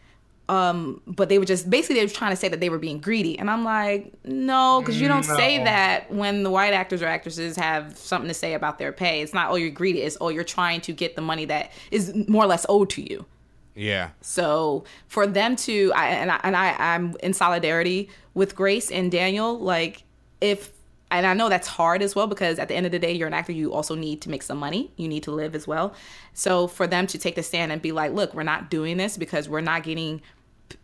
Um, 0.47 1.01
but 1.07 1.27
they 1.27 1.39
were 1.39 1.45
just 1.45 1.67
basically 1.71 1.95
they 1.95 2.05
were 2.05 2.11
trying 2.11 2.31
to 2.31 2.35
say 2.35 2.47
that 2.49 2.59
they 2.59 2.69
were 2.69 2.77
being 2.77 2.99
greedy. 2.99 3.39
And 3.39 3.49
I'm 3.49 3.63
like, 3.63 4.13
no, 4.23 4.79
because 4.79 5.01
you 5.01 5.07
don't 5.07 5.23
say 5.23 5.63
that 5.63 6.11
when 6.11 6.43
the 6.43 6.51
white 6.51 6.73
actors 6.73 7.01
or 7.01 7.07
actresses 7.07 7.55
have 7.55 7.97
something 7.97 8.27
to 8.27 8.33
say 8.35 8.53
about 8.53 8.77
their 8.77 8.91
pay. 8.91 9.21
It's 9.21 9.33
not, 9.33 9.49
oh, 9.49 9.55
you're 9.55 9.71
greedy. 9.71 10.03
It's, 10.03 10.17
oh, 10.21 10.29
you're 10.29 10.43
trying 10.43 10.81
to 10.81 10.93
get 10.93 11.15
the 11.15 11.21
money 11.23 11.45
that 11.45 11.71
is 11.89 12.13
more 12.27 12.43
or 12.43 12.47
less 12.47 12.63
owed 12.69 12.91
to 12.91 13.01
you. 13.01 13.25
Yeah. 13.73 14.11
So 14.21 14.83
for 15.07 15.25
them 15.25 15.55
to, 15.55 15.91
I, 15.95 16.09
and 16.09 16.31
I, 16.31 16.39
and 16.43 16.55
I, 16.55 16.75
I'm 16.77 17.15
in 17.23 17.33
solidarity 17.33 18.09
with 18.35 18.55
Grace 18.55 18.91
and 18.91 19.11
Daniel. 19.11 19.57
Like, 19.57 20.03
if 20.41 20.71
and 21.11 21.25
I 21.25 21.33
know 21.33 21.49
that's 21.49 21.67
hard 21.67 22.01
as 22.01 22.15
well 22.15 22.27
because 22.27 22.57
at 22.57 22.67
the 22.67 22.75
end 22.75 22.85
of 22.85 22.91
the 22.91 22.99
day, 22.99 23.13
you're 23.13 23.27
an 23.27 23.33
actor. 23.33 23.51
You 23.51 23.73
also 23.73 23.95
need 23.95 24.21
to 24.21 24.29
make 24.29 24.43
some 24.43 24.57
money. 24.57 24.91
You 24.97 25.07
need 25.07 25.23
to 25.23 25.31
live 25.31 25.55
as 25.55 25.67
well. 25.67 25.93
So 26.33 26.67
for 26.67 26.87
them 26.87 27.07
to 27.07 27.17
take 27.17 27.35
the 27.35 27.43
stand 27.43 27.71
and 27.71 27.81
be 27.81 27.91
like, 27.91 28.11
"Look, 28.13 28.33
we're 28.33 28.43
not 28.43 28.69
doing 28.69 28.97
this 28.97 29.17
because 29.17 29.47
we're 29.47 29.61
not 29.61 29.83
getting, 29.83 30.21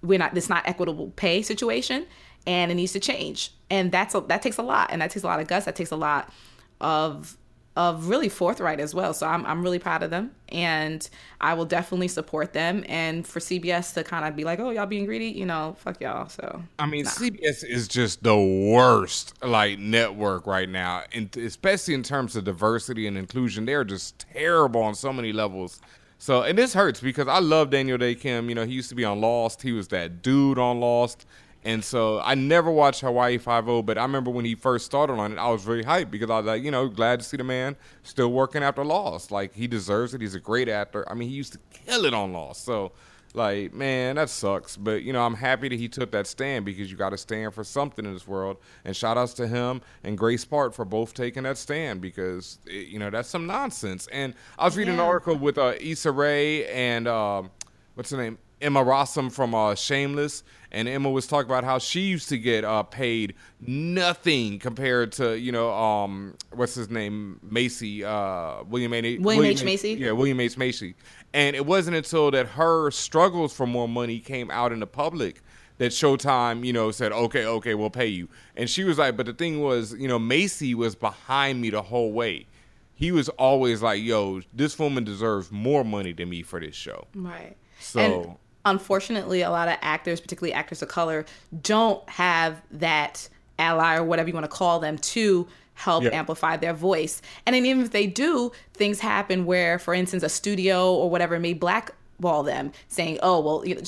we're 0.03 0.19
not. 0.19 0.35
This 0.35 0.49
not 0.49 0.67
equitable 0.67 1.11
pay 1.15 1.41
situation, 1.41 2.05
and 2.45 2.71
it 2.71 2.75
needs 2.75 2.93
to 2.93 2.99
change." 2.99 3.51
And 3.69 3.91
that's 3.91 4.13
a, 4.13 4.21
that 4.21 4.41
takes 4.41 4.57
a 4.57 4.63
lot, 4.63 4.89
and 4.91 5.01
that 5.01 5.11
takes 5.11 5.23
a 5.23 5.27
lot 5.27 5.39
of 5.39 5.47
guts. 5.47 5.65
That 5.65 5.75
takes 5.75 5.91
a 5.91 5.95
lot 5.95 6.31
of 6.79 7.37
of 7.77 8.09
really 8.09 8.27
forthright 8.27 8.81
as 8.81 8.93
well. 8.93 9.13
So 9.13 9.25
I'm 9.25 9.45
I'm 9.45 9.63
really 9.63 9.79
proud 9.79 10.03
of 10.03 10.09
them, 10.09 10.31
and 10.49 11.07
I 11.39 11.53
will 11.53 11.65
definitely 11.65 12.09
support 12.09 12.51
them. 12.51 12.83
And 12.87 13.25
for 13.25 13.39
CBS 13.39 13.93
to 13.93 14.03
kind 14.03 14.25
of 14.25 14.35
be 14.35 14.43
like, 14.43 14.59
"Oh, 14.59 14.71
y'all 14.71 14.85
being 14.85 15.05
greedy," 15.05 15.29
you 15.29 15.45
know, 15.45 15.75
fuck 15.79 16.01
y'all. 16.01 16.27
So 16.27 16.63
I 16.79 16.85
mean, 16.85 17.05
CBS 17.05 17.63
is 17.63 17.87
just 17.87 18.23
the 18.23 18.37
worst 18.37 19.33
like 19.43 19.79
network 19.79 20.47
right 20.47 20.67
now, 20.67 21.03
and 21.13 21.35
especially 21.37 21.93
in 21.93 22.03
terms 22.03 22.35
of 22.35 22.43
diversity 22.43 23.07
and 23.07 23.17
inclusion, 23.17 23.65
they're 23.65 23.85
just 23.85 24.19
terrible 24.19 24.81
on 24.81 24.93
so 24.93 25.13
many 25.13 25.31
levels. 25.31 25.79
So, 26.17 26.43
and 26.43 26.55
this 26.55 26.73
hurts 26.73 26.99
because 26.99 27.27
I 27.27 27.39
love 27.39 27.71
Daniel 27.71 27.97
Dae 27.97 28.13
Kim. 28.13 28.47
You 28.49 28.53
know, 28.53 28.65
he 28.65 28.73
used 28.73 28.89
to 28.89 28.95
be 28.95 29.05
on 29.05 29.21
Lost. 29.21 29.63
He 29.63 29.71
was 29.71 29.87
that 29.87 30.21
dude 30.21 30.59
on 30.59 30.79
Lost. 30.79 31.25
And 31.63 31.83
so 31.83 32.19
I 32.19 32.35
never 32.35 32.71
watched 32.71 33.01
Hawaii 33.01 33.37
Five 33.37 33.69
O, 33.69 33.83
but 33.83 33.97
I 33.97 34.01
remember 34.01 34.31
when 34.31 34.45
he 34.45 34.55
first 34.55 34.85
started 34.85 35.13
on 35.13 35.33
it, 35.33 35.37
I 35.37 35.49
was 35.49 35.63
very 35.63 35.83
hyped 35.83 36.09
because 36.09 36.29
I 36.29 36.37
was 36.37 36.45
like, 36.47 36.63
you 36.63 36.71
know, 36.71 36.87
glad 36.87 37.19
to 37.19 37.25
see 37.25 37.37
the 37.37 37.43
man 37.43 37.75
still 38.03 38.31
working 38.31 38.63
after 38.63 38.83
Lost. 38.83 39.31
Like 39.31 39.53
he 39.53 39.67
deserves 39.67 40.13
it. 40.13 40.21
He's 40.21 40.35
a 40.35 40.39
great 40.39 40.67
actor. 40.69 41.09
I 41.09 41.13
mean, 41.13 41.29
he 41.29 41.35
used 41.35 41.53
to 41.53 41.59
kill 41.71 42.05
it 42.05 42.13
on 42.13 42.33
Lost. 42.33 42.65
So 42.65 42.93
like, 43.33 43.73
man, 43.73 44.15
that 44.15 44.29
sucks. 44.29 44.75
But 44.75 45.03
you 45.03 45.13
know, 45.13 45.23
I'm 45.23 45.35
happy 45.35 45.69
that 45.69 45.79
he 45.79 45.87
took 45.87 46.11
that 46.11 46.27
stand 46.27 46.65
because 46.65 46.91
you 46.91 46.97
got 46.97 47.11
to 47.11 47.17
stand 47.17 47.53
for 47.53 47.63
something 47.63 48.05
in 48.05 48.13
this 48.13 48.27
world. 48.27 48.57
And 48.83 48.95
shout 48.95 49.17
outs 49.17 49.33
to 49.35 49.47
him 49.47 49.81
and 50.03 50.17
Grace 50.17 50.45
Park 50.45 50.73
for 50.73 50.85
both 50.85 51.13
taking 51.13 51.43
that 51.43 51.57
stand 51.57 52.01
because 52.01 52.59
it, 52.65 52.87
you 52.87 52.99
know 52.99 53.09
that's 53.09 53.29
some 53.29 53.45
nonsense. 53.45 54.07
And 54.11 54.33
I 54.57 54.65
was 54.65 54.77
reading 54.77 54.95
an 54.95 54.99
article 54.99 55.35
with 55.35 55.57
uh, 55.57 55.73
Issa 55.79 56.11
Rae 56.11 56.65
and 56.67 57.07
um, 57.07 57.51
what's 57.95 58.09
her 58.09 58.17
name, 58.17 58.37
Emma 58.61 58.83
Rossum 58.83 59.31
from 59.31 59.55
uh, 59.55 59.75
Shameless, 59.75 60.43
and 60.71 60.87
Emma 60.87 61.09
was 61.09 61.27
talking 61.27 61.49
about 61.49 61.63
how 61.63 61.77
she 61.77 62.01
used 62.01 62.29
to 62.29 62.37
get 62.37 62.63
uh, 62.63 62.83
paid 62.83 63.35
nothing 63.59 64.59
compared 64.59 65.11
to 65.13 65.37
you 65.37 65.51
know 65.51 65.71
um, 65.71 66.35
what's 66.53 66.75
his 66.75 66.89
name 66.89 67.39
Macy 67.43 68.03
uh, 68.03 68.63
William 68.63 68.93
A. 68.93 69.17
William 69.17 69.45
H. 69.45 69.63
Macy? 69.63 69.93
Yeah, 69.93 70.11
William 70.11 70.39
H. 70.39 70.57
Macy. 70.57 70.95
And 71.33 71.55
it 71.55 71.65
wasn't 71.65 71.95
until 71.95 72.31
that 72.31 72.47
her 72.49 72.91
struggles 72.91 73.53
for 73.53 73.65
more 73.65 73.87
money 73.87 74.19
came 74.19 74.51
out 74.51 74.71
in 74.71 74.79
the 74.79 74.87
public 74.87 75.41
that 75.77 75.91
Showtime, 75.91 76.63
you 76.63 76.73
know, 76.73 76.91
said, 76.91 77.11
okay, 77.11 77.43
okay, 77.43 77.73
we'll 77.73 77.89
pay 77.89 78.05
you. 78.05 78.29
And 78.55 78.69
she 78.69 78.83
was 78.83 78.99
like, 78.99 79.17
but 79.17 79.25
the 79.25 79.33
thing 79.33 79.61
was, 79.61 79.93
you 79.93 80.07
know, 80.07 80.19
Macy 80.19 80.75
was 80.75 80.93
behind 80.93 81.59
me 81.59 81.71
the 81.71 81.81
whole 81.81 82.11
way. 82.11 82.45
He 82.93 83.11
was 83.11 83.29
always 83.29 83.81
like, 83.81 84.03
yo, 84.03 84.41
this 84.53 84.77
woman 84.77 85.03
deserves 85.03 85.51
more 85.51 85.83
money 85.83 86.13
than 86.13 86.29
me 86.29 86.43
for 86.43 86.59
this 86.59 86.75
show. 86.75 87.07
Right. 87.15 87.57
So, 87.79 87.99
And 87.99 88.35
unfortunately, 88.65 89.41
a 89.41 89.49
lot 89.49 89.67
of 89.67 89.77
actors, 89.81 90.21
particularly 90.21 90.53
actors 90.53 90.81
of 90.81 90.89
color, 90.89 91.25
don't 91.61 92.07
have 92.09 92.61
that 92.71 93.27
ally 93.59 93.95
or 93.95 94.03
whatever 94.03 94.27
you 94.29 94.33
want 94.33 94.43
to 94.45 94.47
call 94.51 94.79
them 94.79 94.97
to 94.97 95.47
help 95.73 96.03
Yeah. 96.03 96.09
amplify 96.11 96.57
their 96.57 96.73
voice. 96.73 97.21
And 97.45 97.55
then 97.55 97.65
even 97.65 97.83
if 97.83 97.91
they 97.91 98.05
do, 98.07 98.51
things 98.73 98.99
happen 98.99 99.45
where, 99.45 99.79
for 99.79 99.93
instance, 99.93 100.21
a 100.23 100.29
studio 100.29 100.93
or 100.93 101.09
whatever 101.09 101.39
may 101.39 101.53
blackball 101.53 102.43
them, 102.43 102.71
saying, 102.87 103.17
"Oh, 103.23 103.39
well," 103.39 103.63
you 103.65 103.75
know, 103.75 103.81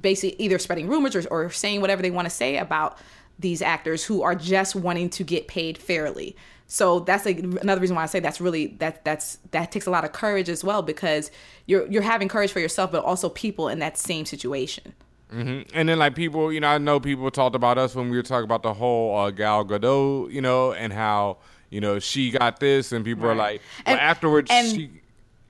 basically 0.00 0.36
either 0.42 0.58
spreading 0.58 0.88
rumors 0.88 1.14
or, 1.14 1.26
or 1.30 1.50
saying 1.50 1.80
whatever 1.80 2.02
they 2.02 2.10
want 2.10 2.26
to 2.26 2.34
say 2.34 2.56
about 2.56 2.98
these 3.38 3.62
actors 3.62 4.04
who 4.04 4.22
are 4.22 4.34
just 4.34 4.74
wanting 4.74 5.08
to 5.10 5.22
get 5.22 5.46
paid 5.46 5.78
fairly. 5.78 6.34
So 6.70 7.00
that's 7.00 7.24
like 7.24 7.38
another 7.38 7.80
reason 7.80 7.96
why 7.96 8.02
I 8.02 8.06
say 8.06 8.20
that's 8.20 8.40
really 8.40 8.68
that 8.78 9.02
that's 9.04 9.38
that 9.52 9.72
takes 9.72 9.86
a 9.86 9.90
lot 9.90 10.04
of 10.04 10.12
courage 10.12 10.48
as 10.50 10.62
well 10.62 10.82
because 10.82 11.30
you're 11.66 11.86
you're 11.86 12.02
having 12.02 12.28
courage 12.28 12.52
for 12.52 12.60
yourself, 12.60 12.92
but 12.92 13.02
also 13.04 13.30
people 13.30 13.68
in 13.68 13.78
that 13.78 13.96
same 13.96 14.26
situation. 14.26 14.92
hmm 15.30 15.60
and 15.74 15.88
then 15.88 15.98
like 15.98 16.14
people, 16.14 16.52
you 16.52 16.60
know, 16.60 16.68
I 16.68 16.78
know 16.78 17.00
people 17.00 17.30
talked 17.30 17.56
about 17.56 17.78
us 17.78 17.94
when 17.94 18.10
we 18.10 18.16
were 18.18 18.22
talking 18.22 18.44
about 18.44 18.62
the 18.62 18.74
whole 18.74 19.16
uh, 19.18 19.30
Gal 19.30 19.64
Gadot, 19.64 20.30
you 20.30 20.40
know, 20.42 20.72
and 20.72 20.92
how 20.92 21.38
you 21.70 21.80
know 21.80 21.98
she 21.98 22.30
got 22.30 22.60
this, 22.60 22.92
and 22.92 23.02
people 23.04 23.26
are 23.26 23.34
like, 23.34 23.62
well, 23.86 23.94
And- 23.96 24.00
afterwards 24.00 24.50
and- 24.50 24.68
she. 24.68 24.90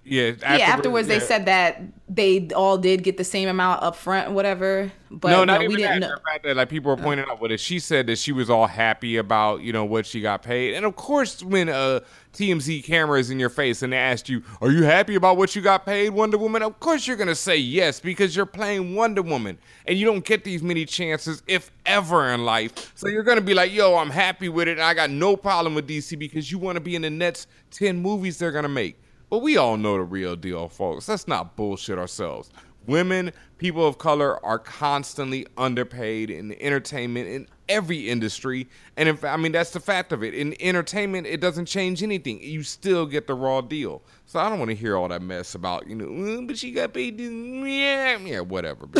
Yeah, 0.08 0.32
yeah, 0.40 0.64
afterwards 0.64 1.08
they 1.08 1.20
said 1.20 1.46
that 1.46 1.82
they 2.08 2.48
all 2.56 2.78
did 2.78 3.02
get 3.02 3.18
the 3.18 3.24
same 3.24 3.48
amount 3.48 3.82
up 3.82 3.94
front, 3.94 4.32
whatever. 4.32 4.90
But 5.10 5.30
no, 5.30 5.44
no, 5.44 5.54
not 5.54 5.60
we 5.60 5.66
even 5.66 5.76
didn't 5.76 6.00
that. 6.00 6.08
know. 6.08 6.14
The 6.14 6.22
fact 6.22 6.44
that 6.44 6.56
like 6.56 6.68
people 6.68 6.90
were 6.90 7.02
pointing 7.02 7.26
out 7.28 7.40
with 7.40 7.52
it, 7.52 7.60
she 7.60 7.78
said 7.78 8.06
that 8.06 8.18
she 8.18 8.32
was 8.32 8.48
all 8.48 8.66
happy 8.66 9.16
about 9.16 9.60
you 9.60 9.72
know 9.72 9.84
what 9.84 10.06
she 10.06 10.20
got 10.20 10.42
paid, 10.42 10.74
and 10.74 10.86
of 10.86 10.96
course 10.96 11.42
when 11.42 11.68
uh 11.68 12.00
TMZ 12.32 12.84
camera 12.84 13.18
is 13.18 13.30
in 13.30 13.38
your 13.40 13.48
face 13.50 13.82
and 13.82 13.92
they 13.92 13.96
asked 13.96 14.28
you, 14.28 14.42
"Are 14.60 14.70
you 14.70 14.84
happy 14.84 15.16
about 15.16 15.36
what 15.36 15.54
you 15.54 15.62
got 15.62 15.84
paid, 15.84 16.10
Wonder 16.10 16.38
Woman?" 16.38 16.62
Of 16.62 16.80
course 16.80 17.06
you're 17.06 17.16
gonna 17.16 17.34
say 17.34 17.56
yes 17.56 18.00
because 18.00 18.34
you're 18.34 18.46
playing 18.46 18.94
Wonder 18.94 19.22
Woman, 19.22 19.58
and 19.86 19.98
you 19.98 20.06
don't 20.06 20.24
get 20.24 20.44
these 20.44 20.62
many 20.62 20.84
chances 20.86 21.42
if 21.46 21.70
ever 21.84 22.28
in 22.30 22.44
life. 22.44 22.92
So 22.94 23.08
you're 23.08 23.22
gonna 23.22 23.40
be 23.40 23.54
like, 23.54 23.72
"Yo, 23.72 23.96
I'm 23.96 24.10
happy 24.10 24.48
with 24.48 24.68
it, 24.68 24.72
and 24.72 24.82
I 24.82 24.94
got 24.94 25.10
no 25.10 25.36
problem 25.36 25.74
with 25.74 25.86
DC 25.86 26.16
because 26.18 26.50
you 26.50 26.58
want 26.58 26.76
to 26.76 26.80
be 26.80 26.96
in 26.96 27.02
the 27.02 27.10
next 27.10 27.48
ten 27.70 27.98
movies 28.00 28.38
they're 28.38 28.52
gonna 28.52 28.68
make." 28.68 28.98
But 29.30 29.38
we 29.38 29.56
all 29.56 29.76
know 29.76 29.94
the 29.94 30.02
real 30.02 30.36
deal, 30.36 30.68
folks. 30.68 31.08
Let's 31.08 31.28
not 31.28 31.56
bullshit 31.56 31.98
ourselves. 31.98 32.50
Women, 32.86 33.32
people 33.58 33.86
of 33.86 33.98
color 33.98 34.42
are 34.44 34.58
constantly 34.58 35.46
underpaid 35.58 36.30
in 36.30 36.52
entertainment 36.60 37.28
in 37.28 37.46
every 37.68 38.08
industry. 38.08 38.66
And 38.96 39.18
fact, 39.18 39.34
I 39.34 39.36
mean, 39.36 39.52
that's 39.52 39.72
the 39.72 39.80
fact 39.80 40.12
of 40.12 40.24
it. 40.24 40.32
In 40.32 40.54
entertainment, 40.60 41.26
it 41.26 41.40
doesn't 41.42 41.66
change 41.66 42.02
anything. 42.02 42.42
You 42.42 42.62
still 42.62 43.04
get 43.04 43.26
the 43.26 43.34
raw 43.34 43.60
deal. 43.60 44.00
So 44.24 44.38
I 44.40 44.48
don't 44.48 44.58
want 44.58 44.70
to 44.70 44.74
hear 44.74 44.96
all 44.96 45.08
that 45.08 45.20
mess 45.20 45.54
about, 45.54 45.86
you 45.86 45.94
know, 45.94 46.06
"Mm, 46.06 46.46
but 46.46 46.56
she 46.56 46.72
got 46.72 46.94
paid 46.94 47.20
yeah, 47.20 48.16
yeah, 48.18 48.40
whatever. 48.40 48.88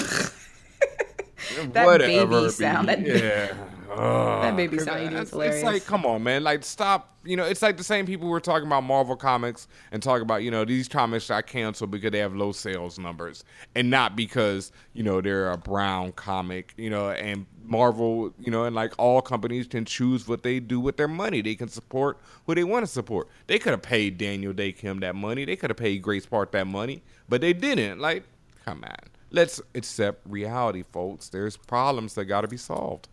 bitch." 1.39 1.73
That 1.73 1.87
Whatever, 1.87 2.27
baby 2.41 2.51
sound, 2.51 2.89
that- 2.89 3.01
yeah. 3.07 3.55
That 3.89 4.55
baby 4.55 4.79
sound 4.79 5.03
you 5.03 5.09
do 5.09 5.15
is 5.17 5.21
It's- 5.23 5.31
hilarious. 5.31 5.57
It's 5.57 5.65
like, 5.65 5.87
come 5.87 6.05
on, 6.05 6.23
man. 6.23 6.45
Like, 6.45 6.63
stop. 6.63 7.17
You 7.25 7.37
know, 7.37 7.45
it's 7.45 7.63
like 7.63 7.77
the 7.79 7.85
same 7.85 8.07
people 8.07 8.29
were 8.29 8.39
talking 8.39 8.67
about 8.67 8.85
Marvel 8.85 9.17
comics 9.17 9.67
and 9.93 10.03
talking 10.03 10.23
about, 10.23 10.43
you 10.43 10.51
know, 10.51 10.65
these 10.65 10.89
comics 10.89 11.29
got 11.29 11.47
canceled 11.47 11.91
because 11.91 12.11
they 12.13 12.19
have 12.19 12.35
low 12.37 12.53
sales 12.53 12.99
numbers 12.99 13.45
and 13.75 13.91
not 13.91 14.15
because, 14.15 14.73
you 14.93 15.03
know, 15.03 15.21
they're 15.21 15.51
a 15.51 15.57
brown 15.57 16.13
comic, 16.13 16.75
you 16.77 16.89
know, 16.91 17.11
and 17.11 17.47
Marvel, 17.65 18.33
you 18.39 18.51
know, 18.51 18.65
and 18.65 18.75
like 18.77 18.93
all 18.99 19.21
companies 19.21 19.67
can 19.67 19.85
choose 19.85 20.29
what 20.29 20.43
they 20.43 20.61
do 20.61 20.79
with 20.81 20.97
their 20.97 21.09
money. 21.09 21.41
They 21.43 21.55
can 21.55 21.69
support 21.69 22.19
who 22.47 22.55
they 22.55 22.65
want 22.65 22.85
to 22.87 22.91
support. 22.93 23.29
They 23.47 23.59
could 23.59 23.73
have 23.73 23.83
paid 23.83 24.17
Daniel 24.17 24.53
Dae 24.53 24.73
Kim 24.73 25.01
that 25.01 25.15
money. 25.15 25.45
They 25.45 25.57
could 25.57 25.71
have 25.71 25.77
paid 25.79 26.03
Grace 26.03 26.27
Park 26.27 26.53
that 26.53 26.67
money, 26.67 27.03
but 27.29 27.41
they 27.41 27.53
didn't. 27.53 27.99
Like, 28.01 28.25
come 28.65 28.85
on. 28.85 28.95
Let's 29.31 29.61
accept 29.75 30.23
reality, 30.27 30.83
folks. 30.83 31.29
There's 31.29 31.57
problems 31.57 32.15
that 32.15 32.25
got 32.27 32.41
to 32.43 32.49
be 32.49 32.57
solved. 32.57 33.09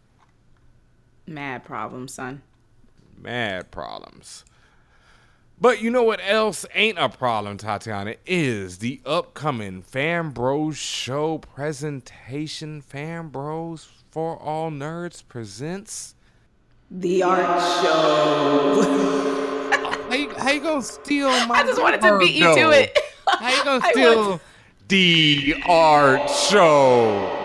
Mad 1.28 1.64
problems, 1.66 2.14
son. 2.14 2.42
mad 3.18 3.72
problems. 3.72 4.46
But 5.60 5.82
you 5.82 5.90
know 5.90 6.04
what 6.04 6.20
else 6.24 6.66
ain't 6.76 6.98
a 7.00 7.08
problem, 7.10 7.58
Tatiana? 7.58 8.16
Is 8.26 8.80
the 8.80 9.02
upcoming 9.06 9.82
Fan 9.82 10.30
Bros 10.32 10.78
show 10.78 11.38
presentation. 11.40 12.82
Fan 12.82 13.30
Bros 13.30 13.88
for 14.12 14.38
All 14.38 14.70
Nerds 14.70 15.26
presents 15.28 16.16
The 16.92 17.24
art 17.24 17.40
show. 17.84 18.82
how, 20.10 20.16
you, 20.16 20.30
how 20.36 20.52
you 20.52 20.60
gonna 20.62 20.82
steal 20.82 21.30
my? 21.48 21.56
I 21.56 21.64
just 21.64 21.82
wanted 21.82 22.02
to 22.02 22.18
beat 22.20 22.36
you 22.36 22.44
though? 22.44 22.56
to 22.56 22.70
it. 22.72 22.98
How 23.28 23.50
you 23.58 23.64
gonna 23.64 23.86
steal 23.92 24.30
want- 24.30 24.42
the 24.88 25.56
art 25.68 26.30
show? 26.30 27.42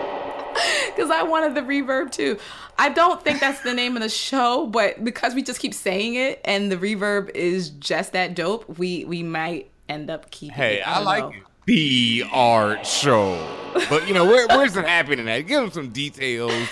because 0.95 1.09
I 1.11 1.23
wanted 1.23 1.55
the 1.55 1.61
reverb 1.61 2.11
too. 2.11 2.37
I 2.77 2.89
don't 2.89 3.21
think 3.23 3.39
that's 3.39 3.61
the 3.61 3.73
name 3.73 3.95
of 3.95 4.01
the 4.01 4.09
show, 4.09 4.67
but 4.67 5.03
because 5.03 5.35
we 5.35 5.43
just 5.43 5.59
keep 5.59 5.73
saying 5.73 6.15
it 6.15 6.41
and 6.45 6.71
the 6.71 6.77
reverb 6.77 7.29
is 7.31 7.69
just 7.69 8.13
that 8.13 8.35
dope, 8.35 8.77
we 8.77 9.05
we 9.05 9.23
might 9.23 9.69
end 9.87 10.09
up 10.09 10.31
keeping 10.31 10.53
it. 10.53 10.57
Hey, 10.57 10.77
it. 10.79 10.87
I, 10.87 10.95
don't 10.95 11.05
like 11.05 11.23
know. 11.23 11.29
it. 11.29 11.43
The 11.65 12.23
art 12.31 12.85
show. 12.85 13.57
But 13.89 14.07
you 14.07 14.13
know, 14.13 14.25
where, 14.25 14.47
where's 14.47 14.75
it 14.75 14.85
happening 14.85 15.29
at? 15.29 15.41
Give 15.41 15.61
them 15.61 15.71
some 15.71 15.89
details. 15.89 16.67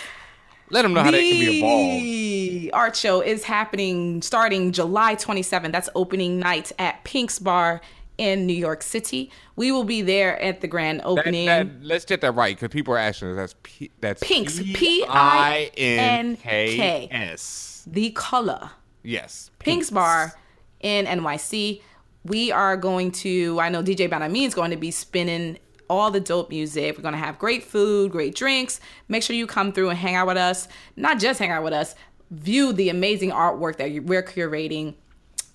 Let 0.71 0.83
them 0.83 0.93
know 0.93 1.01
how 1.03 1.11
they 1.11 1.31
can 1.31 1.39
be 1.39 1.59
involved. 1.59 2.03
The 2.03 2.71
art 2.73 2.95
show 2.95 3.21
is 3.21 3.43
happening 3.43 4.21
starting 4.21 4.71
July 4.71 5.15
27th. 5.15 5.71
That's 5.71 5.89
opening 5.95 6.39
night 6.39 6.71
at 6.77 7.03
Pink's 7.03 7.39
Bar 7.39 7.81
in 8.19 8.45
New 8.45 8.53
York 8.53 8.83
City. 8.83 9.31
We 9.55 9.71
will 9.71 9.85
be 9.85 10.01
there 10.01 10.39
at 10.41 10.59
the 10.61 10.67
grand 10.67 11.01
opening. 11.05 11.45
that- 11.47 11.67
let's 11.81 12.05
get 12.05 12.19
that 12.21 12.33
right 12.33 12.55
because 12.55 12.69
people 12.71 12.93
are 12.93 12.97
asking 12.97 13.29
us. 13.31 13.35
That's 13.37 13.55
P, 13.63 13.91
that's 14.01 14.21
Pinks, 14.21 14.59
P 14.59 15.05
I 15.07 15.71
N 15.77 16.35
K 16.35 17.07
S. 17.09 17.83
the 17.87 18.11
color. 18.11 18.71
Yes. 19.03 19.49
Pink's 19.59 19.89
Bar 19.89 20.33
in 20.81 21.05
NYC. 21.05 21.81
We 22.25 22.51
are 22.51 22.75
going 22.75 23.11
to, 23.23 23.57
I 23.61 23.69
know 23.69 23.81
DJ 23.81 24.09
Banami 24.09 24.45
is 24.45 24.53
going 24.53 24.71
to 24.71 24.77
be 24.77 24.91
spinning 24.91 25.57
all 25.89 26.11
the 26.11 26.19
dope 26.19 26.49
music. 26.49 26.97
We're 26.97 27.01
going 27.01 27.13
to 27.13 27.19
have 27.19 27.39
great 27.39 27.63
food, 27.63 28.11
great 28.11 28.35
drinks. 28.35 28.81
Make 29.07 29.23
sure 29.23 29.35
you 29.37 29.47
come 29.47 29.71
through 29.71 29.89
and 29.89 29.97
hang 29.97 30.15
out 30.15 30.27
with 30.27 30.35
us. 30.37 30.67
Not 30.97 31.19
just 31.19 31.39
hang 31.39 31.49
out 31.49 31.63
with 31.63 31.73
us, 31.73 31.95
view 32.29 32.73
the 32.73 32.89
amazing 32.89 33.31
artwork 33.31 33.77
that 33.77 34.03
we're 34.03 34.21
curating. 34.21 34.95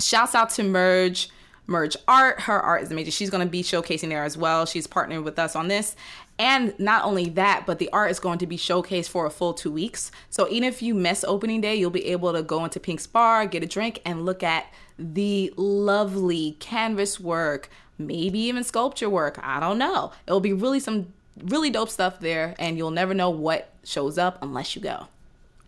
Shouts 0.00 0.34
out 0.34 0.50
to 0.50 0.62
Merge. 0.64 1.28
Merge 1.66 1.96
Art. 2.06 2.40
Her 2.40 2.60
art 2.60 2.82
is 2.82 2.90
amazing. 2.90 3.12
She's 3.12 3.30
going 3.30 3.46
to 3.46 3.50
be 3.50 3.62
showcasing 3.62 4.08
there 4.08 4.24
as 4.24 4.36
well. 4.36 4.66
She's 4.66 4.86
partnering 4.86 5.24
with 5.24 5.38
us 5.38 5.56
on 5.56 5.68
this. 5.68 5.96
And 6.38 6.78
not 6.78 7.04
only 7.04 7.28
that, 7.30 7.64
but 7.64 7.78
the 7.78 7.88
art 7.90 8.10
is 8.10 8.18
going 8.18 8.38
to 8.40 8.46
be 8.46 8.56
showcased 8.56 9.08
for 9.08 9.24
a 9.24 9.30
full 9.30 9.54
two 9.54 9.70
weeks. 9.70 10.10
So 10.30 10.48
even 10.48 10.64
if 10.64 10.82
you 10.82 10.94
miss 10.94 11.24
opening 11.24 11.60
day, 11.60 11.76
you'll 11.76 11.90
be 11.90 12.06
able 12.06 12.32
to 12.32 12.42
go 12.42 12.64
into 12.64 12.80
Pink's 12.80 13.06
Bar, 13.06 13.46
get 13.46 13.62
a 13.62 13.66
drink, 13.66 14.00
and 14.04 14.26
look 14.26 14.42
at 14.42 14.66
the 14.98 15.52
lovely 15.56 16.56
canvas 16.58 17.20
work, 17.20 17.70
maybe 17.98 18.38
even 18.40 18.64
sculpture 18.64 19.08
work. 19.08 19.38
I 19.42 19.60
don't 19.60 19.78
know. 19.78 20.12
It'll 20.26 20.40
be 20.40 20.52
really 20.52 20.80
some 20.80 21.12
really 21.44 21.70
dope 21.70 21.90
stuff 21.90 22.20
there, 22.20 22.54
and 22.58 22.76
you'll 22.76 22.90
never 22.90 23.14
know 23.14 23.30
what 23.30 23.70
shows 23.84 24.18
up 24.18 24.38
unless 24.42 24.74
you 24.74 24.82
go. 24.82 25.08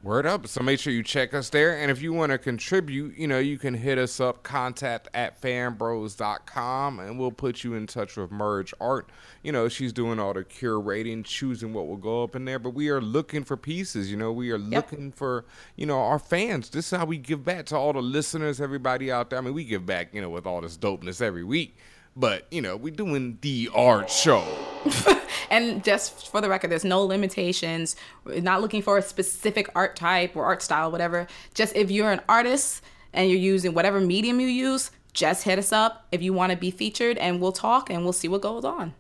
Word 0.03 0.25
up. 0.25 0.47
So 0.47 0.63
make 0.63 0.79
sure 0.79 0.93
you 0.93 1.03
check 1.03 1.35
us 1.35 1.49
there. 1.49 1.77
And 1.77 1.91
if 1.91 2.01
you 2.01 2.13
want 2.13 2.31
to 2.31 2.39
contribute, 2.39 3.19
you 3.19 3.27
know, 3.27 3.41
you 3.41 3.59
can 3.59 3.75
hit 3.75 3.99
us 3.99 4.21
up, 4.21 4.45
contact 4.45 5.09
at 5.15 5.41
fanbros.com, 5.41 7.01
and 7.01 7.19
we'll 7.19 7.33
put 7.33 7.65
you 7.65 7.75
in 7.75 7.89
touch 7.89 8.17
with 8.17 8.31
Merge 8.31 8.73
Art. 8.81 9.11
You 9.43 9.51
know, 9.51 9.69
she's 9.69 9.93
doing 9.93 10.21
all 10.21 10.33
the 10.33 10.45
curating, 10.45 11.25
choosing 11.25 11.73
what 11.73 11.89
will 11.89 11.97
go 11.97 12.23
up 12.23 12.37
in 12.37 12.45
there. 12.45 12.61
But 12.61 12.71
we 12.71 12.89
are 12.89 13.01
looking 13.01 13.43
for 13.43 13.57
pieces, 13.57 14.09
you 14.09 14.17
know, 14.17 14.31
we 14.31 14.51
are 14.53 14.59
looking 14.59 15.11
for, 15.11 15.45
you 15.75 15.87
know, 15.87 15.99
our 15.99 16.21
fans. 16.21 16.71
This 16.71 16.93
is 16.93 16.99
how 16.99 17.07
we 17.07 17.19
give 17.19 17.45
back 17.45 17.67
to 17.67 17.77
all 17.77 17.93
the 17.93 18.01
listeners, 18.01 18.61
everybody 18.61 19.11
out 19.11 19.31
there. 19.31 19.41
I 19.41 19.43
mean, 19.43 19.55
we 19.55 19.65
give 19.65 19.87
back, 19.87 20.15
you 20.15 20.21
know, 20.21 20.31
with 20.31 20.47
all 20.47 20.61
this 20.61 20.77
dopeness 20.77 21.21
every 21.21 21.43
week. 21.45 21.77
But, 22.17 22.47
you 22.51 22.63
know, 22.63 22.77
we're 22.77 22.95
doing 22.95 23.39
the 23.43 23.71
art 23.75 24.11
show. 24.11 24.45
And 25.51 25.85
just 25.85 26.29
for 26.29 26.41
the 26.41 26.49
record, 26.49 26.71
there's 26.71 26.85
no 26.85 27.03
limitations. 27.03 27.97
We're 28.25 28.41
not 28.41 28.61
looking 28.61 28.83
for 28.83 28.99
a 28.99 29.03
specific 29.03 29.71
art 29.75 29.97
type 29.97 30.37
or 30.37 30.45
art 30.45 30.63
style, 30.63 30.91
whatever. 30.91 31.27
Just 31.55 31.77
if 31.77 31.91
you're 31.91 32.11
an 32.11 32.21
artist 32.29 32.83
and 33.13 33.31
you're 33.31 33.39
using 33.39 33.75
whatever 33.75 34.01
medium 34.01 34.41
you 34.41 34.49
use, 34.49 34.91
just 35.13 35.45
hit 35.45 35.59
us 35.59 35.73
up 35.73 36.07
if 36.13 36.23
you 36.23 36.33
want 36.33 36.53
to 36.53 36.59
be 36.59 36.71
featured 36.71 37.17
and 37.19 37.41
we'll 37.41 37.53
talk 37.53 37.91
and 37.91 38.05
we'll 38.05 38.13
see 38.13 38.29
what 38.29 38.43
goes 38.43 38.65
on. 38.65 38.95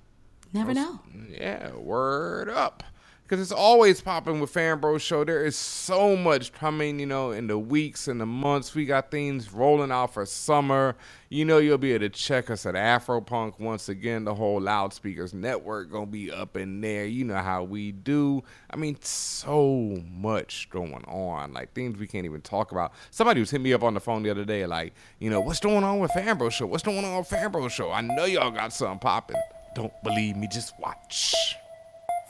Never 0.53 0.73
know. 0.73 1.01
Yeah, 1.31 1.75
word 1.75 2.49
up. 2.49 2.83
Because 3.27 3.43
it's 3.43 3.51
always 3.51 4.01
popping 4.01 4.39
with 4.39 4.51
Fan 4.51 4.79
Bro 4.79 4.99
Show. 4.99 5.25
There 5.25 5.45
is 5.45 5.57
so 5.57 6.15
much 6.15 6.53
coming, 6.53 7.01
you 7.01 7.07
know, 7.07 7.33
in 7.33 7.49
the 7.49 7.59
weeks 7.59 8.07
and 8.07 8.21
the 8.21 8.27
months. 8.27 8.73
We 8.73 8.87
got 8.87 9.11
things 9.11 9.53
rolling 9.53 9.91
out 9.91 10.15
for 10.15 10.25
summer. 10.27 10.95
You 11.29 11.45
know, 11.45 11.59
you'll 11.59 11.77
be 11.77 11.91
able 11.91 12.05
to 12.05 12.09
check 12.09 12.51
us 12.51 12.67
at 12.67 12.77
Afropunk 12.77 13.59
once 13.59 13.89
again. 13.89 14.23
The 14.23 14.35
whole 14.37 14.61
Loudspeakers 14.61 15.35
Network 15.35 15.91
gonna 15.91 16.07
be 16.07 16.31
up 16.31 16.57
in 16.57 16.81
there. 16.81 17.05
You 17.05 17.25
know 17.25 17.39
how 17.39 17.65
we 17.65 17.91
do. 17.91 18.45
I 18.71 18.77
mean, 18.77 18.97
so 19.01 20.01
much 20.09 20.71
going 20.71 21.05
on. 21.09 21.53
Like 21.53 21.73
things 21.73 21.99
we 21.99 22.07
can't 22.07 22.27
even 22.27 22.43
talk 22.43 22.71
about. 22.71 22.93
Somebody 23.11 23.41
was 23.41 23.51
hitting 23.51 23.65
me 23.65 23.73
up 23.73 23.83
on 23.83 23.95
the 23.95 24.01
phone 24.01 24.23
the 24.23 24.31
other 24.31 24.45
day, 24.45 24.67
like, 24.67 24.95
you 25.19 25.31
know, 25.31 25.41
what's 25.41 25.59
going 25.59 25.83
on 25.83 25.99
with 25.99 26.13
Fan 26.13 26.39
Bro 26.39 26.51
Show? 26.51 26.67
What's 26.67 26.85
going 26.85 27.05
on 27.05 27.19
with 27.19 27.27
Fan 27.27 27.51
Bro 27.51 27.71
Show? 27.71 27.91
I 27.91 28.03
know 28.03 28.25
y'all 28.25 28.53
got 28.53 28.73
something 28.73 29.01
popping. 29.01 29.37
Don't 29.75 29.93
believe 30.05 30.37
me, 30.37 30.47
just 30.47 30.79
watch. 30.79 31.35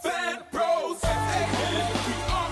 Fan 0.07 0.39
Bros. 0.53 0.99
F-A-N-P-R. 1.03 2.45